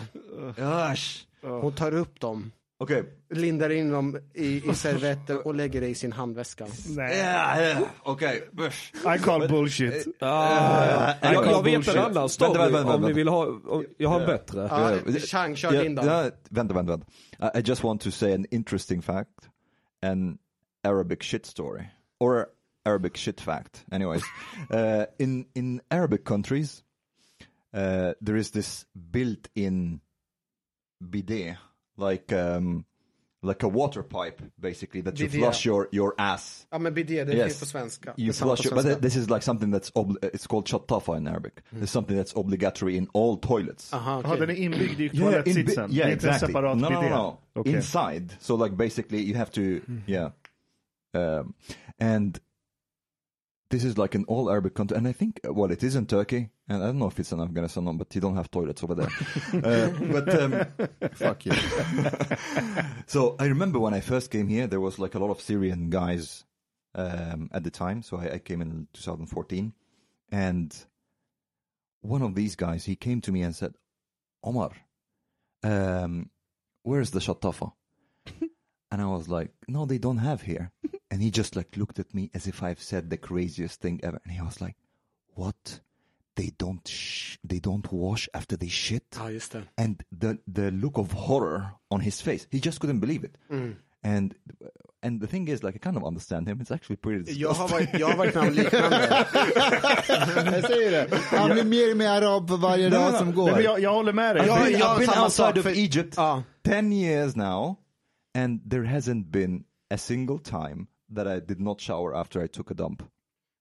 Gosh. 0.57 1.25
Hon 1.43 1.73
tar 1.73 1.95
upp 1.95 2.21
dem, 2.21 2.53
Okay. 2.79 3.03
lindar 3.31 3.71
in 3.71 3.91
dem 3.91 4.19
i, 4.35 4.71
i 4.71 4.75
servetter 4.75 5.47
och 5.47 5.55
lägger 5.55 5.81
det 5.81 5.89
i 5.89 5.95
sin 5.95 6.13
handväska. 6.13 6.67
Nej. 6.89 7.17
Yeah, 7.17 7.61
yeah. 7.61 7.83
Okay. 8.05 8.41
Bush. 8.53 8.93
I 9.17 9.19
call 9.19 9.49
bullshit. 9.49 10.07
Ah, 10.21 11.15
jag, 11.23 11.35
jag 11.35 11.63
vet 11.65 11.75
bullshit. 11.75 11.95
en 11.97 12.05
annan 12.05 12.29
story 12.29 12.49
Vänta, 12.49 12.63
vänta, 12.63 12.79
vänta, 12.79 12.95
om 12.95 13.01
ni 13.01 13.07
vänta. 13.07 13.17
vill 13.17 13.29
ha, 13.29 13.47
om, 13.47 13.85
jag 13.99 14.09
har 14.09 14.21
en 14.21 14.27
bättre. 14.27 14.61
Ja. 14.61 15.19
Chang, 15.21 15.57
kör 15.57 15.73
Yeah, 15.73 15.83
din 15.85 15.95
då. 15.95 16.05
yeah, 16.05 16.33
vänta, 16.51 16.75
vänta, 16.75 16.91
vänta. 16.91 17.07
I, 17.39 17.59
I 17.59 17.63
just 17.65 17.85
want 17.85 18.01
to 18.01 18.11
say 18.11 18.35
an 18.35 18.47
interesting 18.51 19.03
fact, 19.03 19.49
an 20.03 20.39
Arabic 20.85 21.23
shit 21.23 21.47
story, 21.47 21.89
or 22.21 22.47
Arabic 22.85 23.17
shit 23.17 23.41
fact. 23.41 23.85
Anyways, 23.93 24.23
uh, 24.71 25.05
in 25.19 25.47
in 25.55 25.81
Arabic 25.91 26.25
countries, 26.25 26.83
uh, 27.75 28.13
there 28.27 28.37
is 28.39 28.51
this 28.51 28.87
built-in 29.11 30.01
bidet, 31.01 31.57
like 31.99 32.33
um, 32.33 32.85
like 33.43 33.63
a 33.67 33.69
water 33.69 34.03
pipe, 34.03 34.43
basically 34.61 35.03
that 35.03 35.19
you 35.21 35.29
Bidet. 35.29 35.41
flush 35.45 35.67
your 35.67 35.89
your 35.93 36.15
ass. 36.19 36.67
Ja 36.73 36.79
men 36.79 36.95
bidé, 36.95 37.25
det 37.25 37.35
Yes. 37.35 37.45
finns 37.45 37.61
på 37.61 37.67
svenska. 37.67 38.13
Det 38.17 38.23
You 38.23 38.33
samma 38.33 38.57
flush, 38.57 38.63
på 38.63 38.69
it, 38.69 38.75
but 38.75 38.83
svenska. 38.85 39.03
this 39.03 39.17
is 39.17 39.31
like 39.31 39.43
something 39.43 39.75
that's 39.75 39.91
ob- 39.95 40.19
it's 40.23 40.47
called 40.47 40.69
chattafa 40.69 41.17
in 41.17 41.27
Arabic. 41.29 41.53
It's 41.71 41.87
something 41.91 42.19
that's 42.19 42.33
obligatory 42.37 42.97
in 42.97 43.09
all 43.15 43.37
toilets. 43.37 43.93
Aha, 43.93 44.21
Ja, 44.25 44.29
okej. 44.35 44.41
den 44.47 44.51
är 44.51 44.55
inbyggd 44.63 45.01
i 45.01 45.09
toalettsitsen. 45.09 45.91
det 45.91 45.97
yeah, 45.97 46.09
är 46.09 46.13
inte 46.13 46.27
en 46.29 46.35
exactly. 46.35 46.47
separat 46.47 46.77
no, 46.79 46.83
no, 46.83 47.01
bidé. 47.01 47.11
no, 47.11 47.39
no. 47.55 47.61
Okej. 47.61 47.73
Inside. 47.75 48.33
So 48.41 48.65
like 48.65 48.77
basically 48.77 49.23
you 49.31 49.37
have 49.39 49.51
to, 49.51 49.61
yeah. 50.07 50.31
Um, 51.15 51.55
and 52.01 52.39
this 53.71 53.85
is 53.85 53.99
like 53.99 54.15
an 54.15 54.25
all 54.29 54.49
Arabic 54.51 54.75
country, 54.75 54.97
and 54.97 55.09
I 55.09 55.13
think 55.13 55.41
well, 55.45 55.71
it 55.71 55.83
is 55.83 55.97
in 55.97 56.07
Turkey, 56.07 56.51
and 56.69 56.83
I 56.83 56.87
don't 56.87 56.99
know 56.99 57.09
if 57.09 57.19
it's 57.19 57.33
in 57.33 57.41
Afghanistan, 57.41 57.97
but 57.97 58.15
you 58.15 58.21
don't 58.21 58.37
have 58.37 58.51
toilets 58.51 58.83
over 58.85 58.95
there. 58.95 59.09
uh, 59.55 59.91
but 60.13 60.41
um, 60.41 61.11
Fuck 61.15 61.47
you. 61.47 61.53
so 63.07 63.37
I 63.39 63.47
remember 63.47 63.79
when 63.79 63.95
I 63.95 64.01
first 64.01 64.31
came 64.31 64.49
here, 64.49 64.67
there 64.67 64.81
was 64.81 64.99
like 64.99 65.15
a 65.15 65.19
lot 65.19 65.31
of 65.31 65.41
Syrian 65.41 65.91
guys 65.91 66.45
um, 66.95 67.51
at 67.53 67.65
the 67.65 67.71
time. 67.71 68.03
So 68.03 68.19
I, 68.19 68.35
I 68.35 68.39
came 68.39 68.63
in 68.63 68.87
2014, 68.93 69.73
and 70.31 70.77
one 72.03 72.23
of 72.23 72.35
these 72.35 72.55
guys 72.55 72.85
he 72.85 72.95
came 72.95 73.21
to 73.23 73.33
me 73.33 73.43
and 73.43 73.55
said, 73.55 73.75
"Omar, 74.45 74.71
um, 75.65 76.31
where's 76.83 77.11
the 77.11 77.21
shatafa?" 77.21 77.73
And 78.97 79.03
I 79.03 79.07
was 79.17 79.29
like, 79.29 79.51
"No, 79.69 79.87
they 79.87 79.99
don't 79.99 80.19
have 80.19 80.43
here." 80.47 80.71
and 81.11 81.23
he 81.23 81.31
just 81.31 81.55
like 81.57 81.77
looked 81.77 81.99
at 81.99 82.15
me 82.15 82.31
as 82.35 82.47
if 82.47 82.63
I've 82.63 82.81
said 82.81 83.11
the 83.11 83.17
craziest 83.17 83.81
thing 83.83 84.01
ever, 84.03 84.19
and 84.25 84.33
he 84.33 84.43
was 84.43 84.61
like, 84.61 84.77
"What?" 85.35 85.81
They 86.37 86.51
don't 86.59 86.87
sh- 86.89 87.39
they 87.49 87.61
don't 87.61 87.87
wash 87.93 88.29
after 88.35 88.57
they 88.59 88.69
shit 88.69 89.17
Ja, 89.19 89.31
just 89.31 89.53
det. 89.53 89.63
and 89.79 90.03
the 90.21 90.37
the 90.55 90.71
look 90.71 90.99
of 90.99 91.13
horror 91.13 91.63
on 91.91 92.01
his 92.01 92.21
face 92.23 92.47
he 92.51 92.59
just 92.59 92.79
couldn't 92.81 93.01
believe 93.01 93.25
it 93.25 93.37
mm. 93.51 93.75
and 94.03 94.35
and 95.03 95.21
the 95.23 95.27
thing 95.27 95.49
is 95.49 95.63
like 95.63 95.77
i 95.77 95.79
kind 95.79 95.97
of 95.97 96.05
understand 96.05 96.47
him 96.49 96.61
it's 96.61 96.71
actually 96.75 96.97
pretty 96.97 97.33
Jag 97.33 97.53
har 97.53 97.69
varit, 97.69 97.89
jag 97.99 98.09
har 98.09 98.17
varit 98.17 98.35
med 98.35 98.49
om 98.49 98.55
liknande. 98.55 99.27
Jag 100.55 100.65
säger 100.65 100.91
det. 100.91 101.17
Han 101.17 101.51
blir 101.51 101.65
mer 101.65 101.91
och 101.91 101.97
mer 101.97 102.09
arab 102.09 102.49
för 102.49 102.57
varje 102.57 102.89
dag 102.91 103.15
som 103.15 103.27
Nej, 103.29 103.35
men 103.37 103.45
går. 103.45 103.61
jag, 103.63 103.81
jag 103.81 103.93
håller 103.95 104.13
med 104.13 104.37
dig. 104.37 104.43
I've 104.43 104.49
Ja, 104.49 104.65
been, 104.65 104.79
ja, 104.79 104.95
I've 104.95 104.99
been 104.99 105.09
samma 105.09 105.25
outside 105.25 105.59
of 105.59 105.63
för- 105.65 105.71
Egypt 105.71 106.15
Ja. 106.17 106.43
10 106.65 106.93
years 106.93 107.37
now 107.37 107.77
and 108.37 108.71
there 108.71 108.85
hasn't 108.85 109.31
been 109.31 109.65
a 109.91 109.99
single 109.99 110.39
time 110.39 110.87
that 111.17 111.27
I 111.27 111.41
did 111.41 111.61
not 111.61 111.81
shower 111.81 112.15
after 112.15 112.45
I 112.45 112.49
took 112.49 112.71
a 112.71 112.75
dump. 112.75 113.03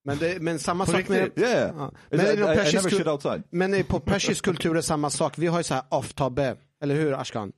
Men, 0.06 0.18
det, 0.18 0.42
men 0.42 0.60
samma 0.60 0.86
På 0.86 0.92
sak 0.92 1.10
med... 1.10 1.32
Yeah. 1.36 1.74
Ja. 1.78 1.92
Men, 2.10 2.20
I, 2.20 2.30
I, 2.30 2.34
I 2.34 2.38
never 2.38 2.90
shit 2.90 3.08
outside. 3.08 3.44
men 3.50 3.74
är 3.74 3.84
på 3.84 4.00
persisk 4.00 4.46
kultur 4.46 4.78
är 4.78 4.82
samma 4.82 5.10
sak. 5.10 5.38
Vi 5.38 5.48
har 5.48 5.58
ju 5.60 5.64
så 5.64 5.74
här 5.74 5.84
aftabe, 5.90 6.56
eller 6.82 6.96
hur 6.96 7.14
Ashkan? 7.14 7.52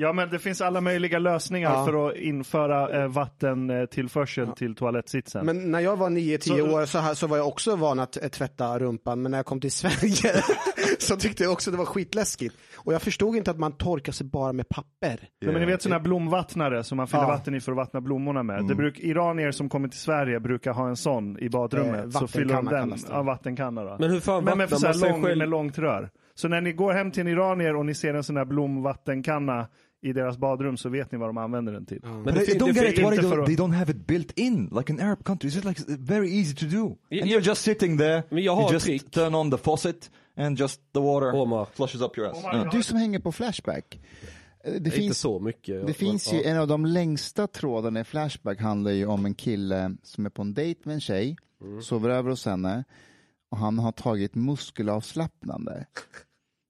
Ja, 0.00 0.12
men 0.12 0.30
det 0.30 0.38
finns 0.38 0.60
alla 0.60 0.80
möjliga 0.80 1.18
lösningar 1.18 1.70
Ja. 1.72 1.84
för 1.86 2.08
att 2.08 2.16
införa 2.16 3.02
eh, 3.02 3.08
vattentillförsel 3.08 4.48
till 4.48 4.74
toalettsitsen. 4.74 5.46
Men 5.46 5.70
när 5.70 5.80
jag 5.80 5.96
var 5.96 6.10
9-10 6.10 6.38
Så- 6.40 6.74
år 6.74 6.86
så, 6.86 6.98
här, 6.98 7.14
så 7.14 7.26
var 7.26 7.36
jag 7.36 7.48
också 7.48 7.76
van 7.76 8.00
att 8.00 8.22
eh, 8.22 8.28
tvätta 8.28 8.78
rumpan, 8.78 9.22
men 9.22 9.30
när 9.30 9.38
jag 9.38 9.46
kom 9.46 9.60
till 9.60 9.72
Sverige 9.72 10.42
så 10.98 11.16
tyckte 11.16 11.42
jag 11.42 11.52
också 11.52 11.70
det 11.70 11.76
var 11.76 11.84
skitläskigt. 11.84 12.54
Och 12.76 12.92
jag 12.94 13.02
förstod 13.02 13.36
inte 13.36 13.50
att 13.50 13.58
man 13.58 13.72
torkar 13.72 14.12
sig 14.12 14.26
bara 14.26 14.52
med 14.52 14.68
papper. 14.68 15.28
Ja, 15.38 15.52
men 15.52 15.60
ni 15.60 15.66
vet 15.66 15.82
sådana 15.82 15.96
här 15.96 16.02
blomvattnare 16.04 16.84
som 16.84 16.96
man 16.96 17.08
fyller 17.08 17.22
Ja. 17.22 17.28
vatten 17.28 17.54
i 17.54 17.60
för 17.60 17.72
att 17.72 17.76
vattna 17.76 18.00
blommorna 18.00 18.42
med. 18.42 18.66
Det 18.68 18.74
bruk, 18.74 18.98
iranier 18.98 19.50
som 19.50 19.68
kommer 19.68 19.88
till 19.88 20.00
Sverige 20.00 20.40
brukar 20.40 20.72
ha 20.72 20.88
en 20.88 20.96
sån 20.96 21.38
i 21.38 21.48
badrummet. 21.48 22.04
Eh, 22.04 22.10
så 22.10 22.26
fyller 22.26 22.54
de 22.54 22.64
den, 22.64 22.94
ja, 23.10 23.22
vattenkanna 23.22 23.84
då. 23.84 23.96
Men 24.00 24.10
hur 24.10 24.20
fan 24.20 24.44
men 24.44 24.58
med, 24.58 24.70
vattnar 24.70 24.92
så 24.92 25.04
här 25.06 25.12
lång, 25.12 25.22
själv? 25.24 25.38
med 25.38 25.48
långt 25.48 25.78
rör. 25.78 26.10
Så 26.34 26.48
när 26.48 26.60
ni 26.60 26.72
går 26.72 26.92
hem 26.92 27.10
till 27.10 27.20
en 27.20 27.28
iranier 27.28 27.76
och 27.76 27.86
ni 27.86 27.94
ser 27.94 28.14
en 28.14 28.24
sån 28.24 28.36
här 28.36 28.44
blomvattenkanna 28.44 29.66
i 30.02 30.12
deras 30.12 30.38
badrum 30.38 30.76
så 30.76 30.88
vet 30.88 31.12
ni 31.12 31.18
vad 31.18 31.28
de 31.28 31.38
använder 31.38 31.72
den 31.72 31.86
till. 31.86 32.00
Men 32.02 32.22
But 32.24 32.34
det, 32.34 32.40
fin- 32.40 32.60
don't 32.60 32.72
det, 32.72 32.80
get 32.84 32.92
it. 32.92 32.98
Why 32.98 33.04
inte 33.04 33.16
they 33.16 33.30
don't, 33.30 33.46
they 33.46 33.56
don't 33.56 33.72
have 33.74 33.90
it 33.92 34.06
built 34.06 34.32
in 34.38 34.66
like 34.78 34.92
an 34.92 35.00
Arab 35.00 35.24
country? 35.24 35.50
It's 35.50 35.64
like 35.68 35.82
very 35.88 36.28
easy 36.40 36.54
to 36.54 36.66
do. 36.66 36.84
And 36.86 36.96
ja. 37.10 37.24
you're 37.26 37.46
just 37.48 37.62
sitting 37.62 37.98
there. 37.98 38.22
Men 38.30 38.42
jag 38.42 38.56
you 38.58 38.64
har 38.66 38.72
just 38.72 38.86
trick. 38.86 39.10
turn 39.10 39.34
on 39.34 39.50
the 39.50 39.58
faucet 39.58 40.10
and 40.36 40.58
just 40.60 40.80
the 40.92 41.00
water 41.00 41.32
Omar. 41.34 41.66
flushes 41.74 42.00
up 42.00 42.18
your 42.18 42.28
ass. 42.30 42.36
Omar, 42.38 42.52
Yeah. 42.54 42.64
jag 42.64 42.72
Du 42.74 42.82
som 42.82 42.96
hänger 42.98 43.18
på 43.18 43.32
Flashback. 43.32 44.00
Eh, 44.64 44.70
Det 44.72 44.76
inte 44.76 44.90
finns, 44.90 45.18
så 45.18 45.38
mycket. 45.40 45.86
det 45.86 45.92
finns 45.94 46.32
ju 46.32 46.42
en 46.42 46.56
av 46.58 46.68
de 46.68 46.86
längsta 46.86 47.46
trådarna 47.46 48.00
i 48.00 48.04
Flashback 48.04 48.60
handlar 48.60 48.90
ju 48.90 49.06
om 49.06 49.24
en 49.26 49.34
kille 49.34 49.96
som 50.02 50.26
är 50.26 50.30
på 50.30 50.42
en 50.42 50.54
dejt 50.54 50.80
med 50.84 50.94
en 50.94 51.00
tjej, 51.00 51.36
sover 51.82 52.10
över 52.10 52.30
hos 52.30 52.46
henne 52.46 52.84
och 53.50 53.58
han 53.58 53.78
har 53.78 53.92
tagit 53.92 54.34
muskelavslappnande. 54.34 55.86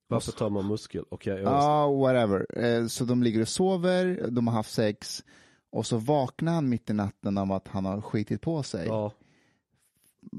Varför 0.09 0.33
tar 0.33 0.51
man 0.51 0.67
muskel? 0.67 1.05
Okej, 1.11 1.33
jag 1.35 1.53
Ja, 1.53 1.91
whatever. 1.93 2.65
Eh, 2.65 2.87
Så 2.87 3.05
de 3.05 3.23
ligger 3.23 3.41
och 3.41 3.49
sover, 3.49 4.29
de 4.31 4.47
har 4.47 4.55
haft 4.55 4.73
sex 4.73 5.25
och 5.71 5.87
så 5.87 5.97
vaknar 5.97 6.53
han 6.53 6.69
mitt 6.69 6.91
i 6.91 6.93
natten 6.93 7.39
av 7.39 7.53
att 7.53 7.69
han 7.69 7.85
har 7.85 8.01
skitit 8.01 8.41
på 8.41 8.63
sig. 8.63 8.87
ja. 8.87 9.13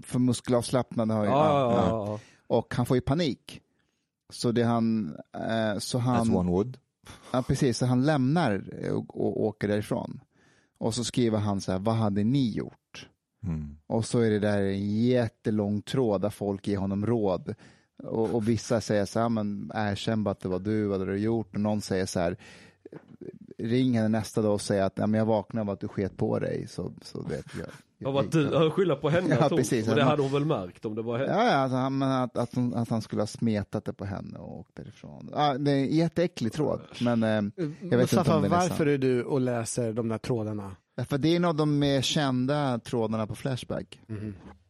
För 0.04 0.20
muskelavslappnande 0.20 1.14
har 1.14 1.24
ju... 1.24 1.30
Ja, 1.30 1.50
ja, 1.50 1.72
ja. 1.72 1.88
ja, 1.90 2.06
ja. 2.12 2.20
Och 2.48 2.74
han 2.76 2.86
får 2.86 2.98
ju 2.98 3.02
panik. 3.02 3.62
Så 4.30 4.52
det 4.52 4.64
han... 4.64 5.16
eh, 5.34 5.80
Så 5.80 5.98
As 5.98 6.04
han... 6.04 6.36
one 6.36 6.52
would. 6.52 6.78
Ja, 7.32 7.42
precis. 7.42 7.78
Så 7.78 7.86
han 7.86 8.06
lämnar 8.06 8.64
och, 8.92 9.22
och 9.26 9.44
åker 9.44 9.68
därifrån. 9.68 10.20
Och 10.78 10.94
så 10.96 11.04
skriver 11.04 11.38
han 11.38 11.62
så 11.62 11.72
här, 11.72 11.80
vad 11.80 11.96
hade 11.96 12.24
ni 12.24 12.50
gjort? 12.52 13.08
Hmm. 13.44 13.78
Och 13.88 14.06
så 14.06 14.20
är 14.20 14.30
det 14.30 14.40
där 14.40 14.62
en 14.62 15.02
jättelång 15.04 15.82
tråd 15.82 16.22
där 16.22 16.30
folk 16.30 16.68
ger 16.68 16.78
honom 16.78 17.06
råd. 17.06 17.56
Och, 18.04 18.36
och 18.36 18.48
vissa 18.48 18.82
säger 18.82 19.06
så 19.06 19.20
här, 19.20 19.30
men 19.30 19.72
erkänn 19.76 20.24
bara 20.24 20.32
att 20.32 20.40
det 20.40 20.50
var 20.50 20.60
du, 20.60 20.86
vad 20.86 21.00
hade 21.00 21.12
du 21.12 21.18
gjort? 21.18 21.56
Och 21.56 21.62
någon 21.62 21.82
säger 21.82 22.06
så 22.06 22.20
här, 22.20 22.38
ring 23.58 23.94
henne 23.94 24.08
nästa 24.08 24.42
dag 24.42 24.54
och 24.54 24.62
säg 24.62 24.80
att 24.82 24.94
ja, 24.96 25.08
men 25.08 25.18
jag 25.18 25.26
vaknade 25.26 25.62
av 25.62 25.70
att 25.70 25.80
du 25.80 25.88
sket 25.88 26.18
på 26.18 26.40
dig. 26.40 26.68
Så, 26.68 26.94
så 27.02 27.22
vet 27.22 27.46
jag. 27.60 27.68
Ja, 28.02 28.12
vad 28.12 28.32
du, 28.32 28.70
skylla 28.70 28.96
på 28.96 29.10
henne 29.10 29.36
Ja, 29.40 29.46
att 29.46 29.56
precis. 29.56 29.88
och 29.88 29.96
det 29.96 30.04
hade 30.04 30.22
hon 30.22 30.32
väl 30.32 30.46
märkt 30.46 30.86
om 30.86 30.96
det 30.96 31.02
var 31.02 31.18
henne. 31.18 31.32
Ja, 31.32 31.46
ja 31.46 31.56
alltså, 31.56 31.76
han, 31.78 31.98
men 31.98 32.12
att, 32.12 32.38
att, 32.38 32.56
hon, 32.56 32.74
att 32.74 32.90
han 32.90 33.02
skulle 33.02 33.22
ha 33.22 33.28
smetat 33.28 33.86
det 33.86 33.94
på 33.94 34.06
henne 34.06 34.40
och 34.40 34.60
åkt 34.60 34.76
därifrån. 34.76 35.30
Ja, 35.34 35.58
det 35.58 35.72
är 35.72 35.76
en 35.76 35.96
jätteäcklig 35.96 36.54
tråd, 36.54 36.82
men 37.02 37.24
eh, 37.24 37.30
jag 37.30 37.42
vet 37.66 37.82
inte 37.82 37.98
Mustafa, 37.98 38.36
om 38.36 38.42
den 38.42 38.52
är 38.52 38.58
varför 38.58 38.86
är 38.86 38.98
du 38.98 39.24
och 39.24 39.42
läser 39.42 39.94
de 39.94 40.08
där 40.08 40.18
trådarna? 40.18 40.76
För 41.06 41.18
det 41.18 41.30
är 41.30 41.36
en 41.36 41.46
av 41.46 41.56
de 41.56 41.80
mer 41.80 42.02
kända 42.02 42.80
trådarna 42.80 43.28
på 43.28 43.36
Flashback. 43.36 44.00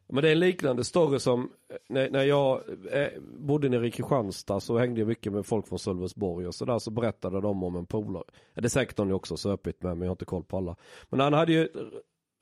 Men 0.10 0.24
det 0.24 0.30
är 0.30 0.32
en 0.32 0.40
liknande 0.40 0.84
story 0.84 1.20
som 1.20 1.52
eh, 1.70 1.76
när, 1.88 2.10
när 2.10 2.24
jag 2.24 2.62
eh, 2.92 3.08
bodde 3.38 3.70
nere 3.70 3.88
i 3.88 3.92
Kristianstad 3.92 4.60
så 4.60 4.78
hängde 4.78 5.02
jag 5.02 5.08
mycket 5.08 5.34
med 5.34 5.46
folk 5.46 5.68
från 5.68 5.80
Sölvesborg 5.80 6.48
och 6.48 6.56
sådär 6.56 6.80
så 6.80 6.92
berättade 6.92 7.42
de 7.42 7.64
om 7.64 7.76
en 7.76 7.86
polare. 7.86 8.24
Det 8.54 8.66
är 8.66 8.70
säkert 8.70 8.98
någon 8.98 9.10
jag 9.10 9.16
också 9.16 9.38
söpit 9.38 9.84
med 9.84 9.98
men 9.98 10.06
jag 10.06 10.10
har 10.10 10.14
inte 10.14 10.26
koll 10.26 10.44
på 10.44 10.58
alla. 10.58 10.76
Men 11.10 11.20
han 11.20 11.34
hade 11.34 11.54
ju 11.54 11.70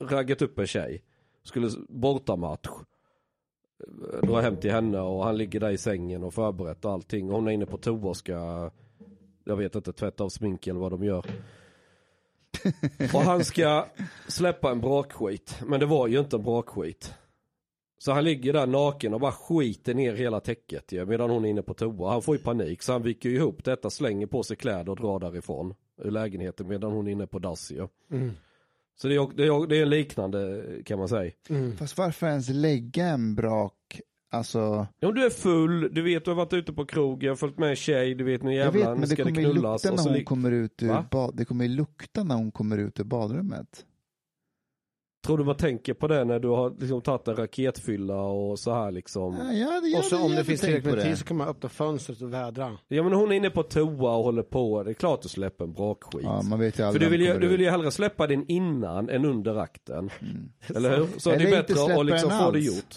raggat 0.04 0.42
upp 0.42 0.58
en 0.58 0.66
tjej. 0.66 1.02
Skulle 1.42 1.70
bortamatch. 1.88 2.68
Eh, 2.68 4.28
dra 4.28 4.40
hem 4.40 4.56
till 4.56 4.70
henne 4.70 5.00
och 5.00 5.24
han 5.24 5.36
ligger 5.36 5.60
där 5.60 5.70
i 5.70 5.78
sängen 5.78 6.24
och 6.24 6.34
förberett 6.34 6.84
och 6.84 6.92
allting. 6.92 7.28
Och 7.28 7.34
hon 7.34 7.48
är 7.48 7.52
inne 7.52 7.66
på 7.66 7.76
toa 7.76 8.08
och 8.08 8.16
ska 8.16 8.70
jag 9.48 9.56
vet 9.56 9.74
inte, 9.74 9.92
tvätta 9.92 10.24
av 10.24 10.28
smink 10.28 10.66
eller 10.66 10.80
vad 10.80 10.92
de 10.92 11.04
gör. 11.04 11.26
Och 13.14 13.20
han 13.20 13.44
ska 13.44 13.86
släppa 14.28 14.70
en 14.70 14.80
brakskit. 14.80 15.60
Men 15.66 15.80
det 15.80 15.86
var 15.86 16.06
ju 16.06 16.18
inte 16.18 16.36
en 16.36 16.42
brakskit. 16.42 17.14
Så 17.98 18.12
han 18.12 18.24
ligger 18.24 18.52
där 18.52 18.66
naken 18.66 19.14
och 19.14 19.20
bara 19.20 19.32
skiter 19.32 19.94
ner 19.94 20.14
hela 20.14 20.40
täcket 20.40 20.92
ju, 20.92 21.06
medan 21.06 21.30
hon 21.30 21.44
är 21.44 21.48
inne 21.48 21.62
på 21.62 21.74
toa. 21.74 22.10
Han 22.12 22.22
får 22.22 22.36
ju 22.36 22.42
panik 22.42 22.82
så 22.82 22.92
han 22.92 23.02
viker 23.02 23.28
ihop 23.28 23.64
detta, 23.64 23.90
slänger 23.90 24.26
på 24.26 24.42
sig 24.42 24.56
kläder 24.56 24.88
och 24.90 24.96
drar 24.96 25.18
därifrån 25.18 25.74
ur 26.04 26.10
lägenheten 26.10 26.68
medan 26.68 26.92
hon 26.92 27.06
är 27.06 27.12
inne 27.12 27.26
på 27.26 27.38
dass 27.38 27.70
ju. 27.72 27.88
Så 29.00 29.08
det 29.08 29.14
är, 29.14 29.36
det, 29.36 29.46
är, 29.46 29.66
det 29.66 29.76
är 29.78 29.82
en 29.82 29.90
liknande 29.90 30.64
kan 30.84 30.98
man 30.98 31.08
säga. 31.08 31.32
Fast 31.78 31.98
varför 31.98 32.26
ens 32.26 32.48
lägga 32.48 33.06
en 33.06 33.34
brak, 33.34 34.00
alltså, 34.30 34.86
Ja, 35.00 35.08
om 35.08 35.14
du 35.14 35.24
är 35.26 35.30
full, 35.30 35.94
du 35.94 36.02
vet 36.02 36.24
du 36.24 36.30
har 36.30 36.36
varit 36.36 36.52
ute 36.52 36.72
på 36.72 36.86
krogen, 36.86 37.36
följt 37.36 37.58
med 37.58 37.70
en 37.70 37.76
tjej, 37.76 38.14
du 38.14 38.24
vet 38.24 38.42
nu 38.42 38.54
jag 38.54 38.66
vet 38.66 38.74
jävlar 38.74 38.92
men 38.94 39.00
det 39.00 39.06
ska 39.06 39.24
det 39.24 39.30
kommer 39.32 39.40
ju 39.48 39.52
knullas. 39.52 39.84
lukta 39.84 39.90
och 39.90 39.96
när 39.96 40.02
så 40.02 40.08
hon 40.08 40.18
li- 40.18 40.24
kommer 40.24 40.52
ut 40.52 40.82
ur 40.82 40.88
Va? 40.88 41.04
bad, 41.10 41.36
det 41.36 41.44
kommer 41.44 41.64
ju 41.64 41.70
lukta 41.70 42.24
när 42.24 42.34
hon 42.34 42.52
kommer 42.52 42.78
ut 42.78 43.00
ur 43.00 43.04
badrummet. 43.04 43.84
Tror 45.26 45.38
du 45.38 45.44
man 45.44 45.56
tänker 45.56 45.94
på 45.94 46.08
det 46.08 46.24
när 46.24 46.38
du 46.38 46.48
har 46.48 46.70
liksom 46.80 47.00
tagit 47.00 47.28
en 47.28 47.36
raketfylla 47.36 48.16
och 48.22 48.58
så 48.58 48.74
här 48.74 48.90
liksom? 48.90 49.36
Ja, 49.52 49.70
hade, 49.70 49.88
jag 49.88 49.98
Och 49.98 50.04
så 50.04 50.16
hade- 50.16 50.26
om 50.28 50.34
det 50.36 50.44
finns 50.44 50.60
tillräckligt 50.60 50.84
med 50.84 50.98
det. 50.98 51.02
tid 51.04 51.18
så 51.18 51.24
kan 51.24 51.36
man 51.36 51.48
öppna 51.48 51.68
fönstret 51.68 52.22
och 52.22 52.32
vädra. 52.32 52.78
Ja 52.88 53.02
men 53.02 53.12
hon 53.12 53.32
är 53.32 53.36
inne 53.36 53.50
på 53.50 53.62
toa 53.62 54.16
och 54.16 54.24
håller 54.24 54.42
på, 54.42 54.82
det 54.82 54.90
är 54.90 54.94
klart 54.94 55.22
du 55.22 55.28
släpper 55.28 55.64
en 55.64 55.72
brakskit. 55.72 56.20
Ja, 56.24 56.42
man 56.42 56.58
vet 56.58 56.74
ju 56.74 56.76
För 56.76 56.84
aldrig 56.84 57.00
du 57.02 57.06
när 57.06 57.10
vill, 57.10 57.20
ju, 57.26 57.38
du 57.38 57.48
vill 57.48 57.60
ju 57.60 57.70
hellre 57.70 57.90
släppa 57.90 58.26
den 58.26 58.44
innan 58.48 59.08
än 59.08 59.24
under 59.24 59.56
akten. 59.56 60.10
Eller 60.74 60.96
hur? 60.96 61.06
Så 61.16 61.30
Eller 61.30 61.44
det 61.44 61.50
är 61.56 61.62
bättre 61.62 62.00
att 62.00 62.06
liksom 62.06 62.30
få 62.30 62.50
det 62.50 62.60
gjort. 62.60 62.96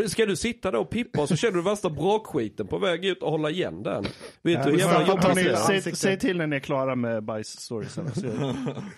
Ja, 0.00 0.08
Ska 0.08 0.26
du 0.26 0.36
sitta 0.36 0.70
där 0.70 0.78
och 0.78 0.90
pippa 0.90 1.20
och 1.22 1.28
så 1.28 1.36
känner 1.36 1.54
du 1.56 1.62
värsta 1.62 1.90
brakskiten 1.90 2.66
på 2.66 2.78
väg 2.78 3.04
ut 3.04 3.22
och 3.22 3.30
hålla 3.30 3.50
igen 3.50 3.82
den? 3.82 4.04
Vet 4.42 4.64
du 4.64 4.70
hur 4.70 4.78
jävla 4.78 5.06
jobbigt 5.06 5.34
ni, 5.34 5.42
det 5.42 5.50
är? 5.52 5.80
säg, 5.80 5.96
säg 5.96 6.18
till 6.18 6.38
när 6.38 6.46
ni 6.46 6.56
är 6.56 6.60
klara 6.60 6.94
med 6.96 7.22
bajsstoriesen. 7.24 8.10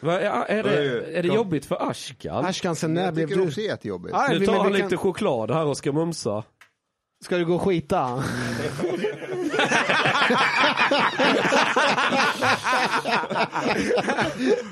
Va, 0.00 0.20
är, 0.20 0.44
är, 0.44 0.62
det, 0.62 1.18
är 1.18 1.22
det 1.22 1.28
jobbigt 1.28 1.66
för 1.66 1.90
Ashkan? 1.90 2.44
Ashkan, 2.44 2.76
sen 2.76 2.94
när 2.94 3.04
Jag 3.04 3.14
blev 3.14 3.26
tycker 3.26 3.40
du... 3.40 3.46
också 3.46 3.60
det 3.60 3.66
är 3.66 3.70
jättejobbigt. 3.70 4.16
Nu 4.30 4.46
tar 4.46 4.52
han 4.52 4.62
kan- 4.62 4.72
lite 4.72 4.96
choklad 4.96 5.50
här 5.50 5.64
och 5.64 5.76
ska 5.76 5.92
mumsa. 5.92 6.44
Ska 7.24 7.36
du 7.38 7.44
gå 7.44 7.54
och 7.54 7.62
skita? 7.62 8.24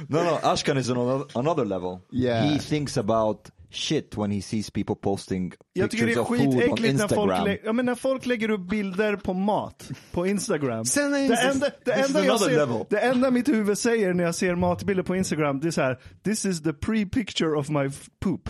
No, 0.08 0.22
no, 0.24 0.38
Ashkan 0.42 0.78
is 0.78 0.90
on 0.90 0.98
another, 0.98 1.24
another 1.34 1.64
level. 1.64 2.00
Yeah. 2.10 2.42
He 2.44 2.58
thinks 2.58 2.96
about 2.96 3.50
shit 3.72 4.16
when 4.16 4.30
he 4.30 4.42
sees 4.42 4.70
people 4.70 4.94
posting 4.94 5.52
Jag 5.72 5.90
tycker 5.90 6.06
det 6.06 6.12
är 6.12 6.18
of 6.18 6.28
food 6.28 6.40
on 6.40 6.52
skitäckligt 6.52 6.98
när 6.98 7.08
folk, 7.08 7.32
lä- 7.44 7.58
ja, 7.64 7.72
men 7.72 7.86
när 7.86 7.94
folk 7.94 8.26
lägger 8.26 8.50
upp 8.50 8.60
bilder 8.60 9.16
på 9.16 9.34
mat 9.34 9.88
på 10.12 10.26
Instagram. 10.26 10.84
Sen 10.84 11.10
det, 11.10 11.18
enda, 11.18 11.70
det, 11.84 11.92
enda 11.92 12.24
jag 12.24 12.40
ser, 12.40 12.50
level. 12.50 12.84
det 12.90 12.98
enda 12.98 13.30
mitt 13.30 13.48
huvud 13.48 13.78
säger 13.78 14.14
när 14.14 14.24
jag 14.24 14.34
ser 14.34 14.54
matbilder 14.54 15.02
på 15.02 15.16
Instagram, 15.16 15.60
det 15.60 15.66
är 15.68 15.70
så 15.70 15.80
här: 15.82 15.98
this 16.24 16.44
is 16.44 16.62
the 16.62 16.72
pre-picture 16.72 17.54
of 17.54 17.68
my 17.68 17.90
poop. 18.20 18.48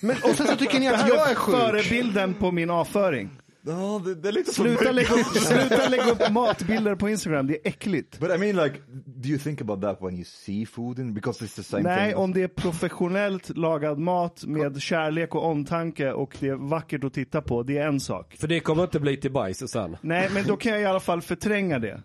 Men, 0.00 0.16
och 0.22 0.36
sen 0.36 0.46
så 0.46 0.56
tycker 0.56 0.80
ni 0.80 0.88
att 0.88 1.08
jag 1.08 1.30
är 1.30 1.34
sjuk. 1.34 1.56
förebilden 1.56 2.34
på 2.34 2.52
min 2.52 2.70
avföring. 2.70 3.30
No, 3.68 3.98
det, 3.98 4.14
det 4.14 4.28
är 4.28 4.32
lite 4.32 4.52
Sluta 4.52 4.92
lägga, 4.92 5.14
upp, 5.14 5.26
sluta 5.26 5.88
lägga 5.88 6.10
upp 6.10 6.30
matbilder 6.30 6.94
på 6.94 7.08
Instagram, 7.08 7.46
det 7.46 7.54
är 7.54 7.68
äckligt. 7.68 8.18
But 8.20 8.30
I 8.30 8.38
mean 8.38 8.56
like, 8.64 8.80
do 9.04 9.28
you 9.28 9.38
think 9.38 9.60
about 9.60 9.82
that 9.82 10.02
when 10.02 10.14
you 10.14 10.24
see 10.24 10.66
food 10.66 10.98
in, 10.98 11.14
because 11.14 11.44
it's 11.44 11.56
the 11.56 11.62
same 11.62 11.82
Nej, 11.82 12.08
thing? 12.08 12.16
om 12.16 12.32
det 12.32 12.42
är 12.42 12.48
professionellt 12.48 13.56
lagad 13.56 13.98
mat 13.98 14.44
med 14.44 14.80
kärlek 14.80 15.34
och 15.34 15.44
omtanke 15.44 16.12
och 16.12 16.36
det 16.40 16.48
är 16.48 16.54
vackert 16.54 17.04
att 17.04 17.14
titta 17.14 17.42
på, 17.42 17.62
det 17.62 17.78
är 17.78 17.86
en 17.86 18.00
sak. 18.00 18.36
För 18.40 18.48
det 18.48 18.60
kommer 18.60 18.82
inte 18.82 19.00
bli 19.00 19.16
till 19.16 19.32
bajs 19.32 19.70
sen. 19.70 19.96
Nej, 20.00 20.28
men 20.34 20.46
då 20.46 20.56
kan 20.56 20.72
jag 20.72 20.80
i 20.80 20.84
alla 20.84 21.00
fall 21.00 21.22
förtränga 21.22 21.78
det. 21.78 22.02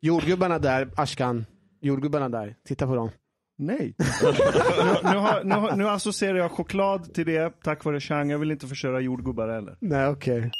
Jordgubbarna 0.00 0.58
där, 0.58 0.90
Ashkan. 0.96 1.46
Jordgubbarna 1.80 2.28
där, 2.28 2.54
titta 2.66 2.86
på 2.86 2.94
dem. 2.94 3.10
Nej. 3.58 3.94
nu, 3.98 5.10
nu, 5.10 5.16
har, 5.16 5.44
nu, 5.44 5.54
har, 5.54 5.76
nu 5.76 5.88
associerar 5.88 6.38
jag 6.38 6.50
choklad 6.50 7.14
till 7.14 7.26
det 7.26 7.62
tack 7.62 7.84
vare 7.84 8.00
Chang. 8.00 8.30
Jag 8.30 8.38
vill 8.38 8.50
inte 8.50 8.66
förstöra 8.66 9.00
jordgubbar 9.00 9.48
heller. 9.48 9.76
Nej, 9.80 10.08
okej. 10.08 10.50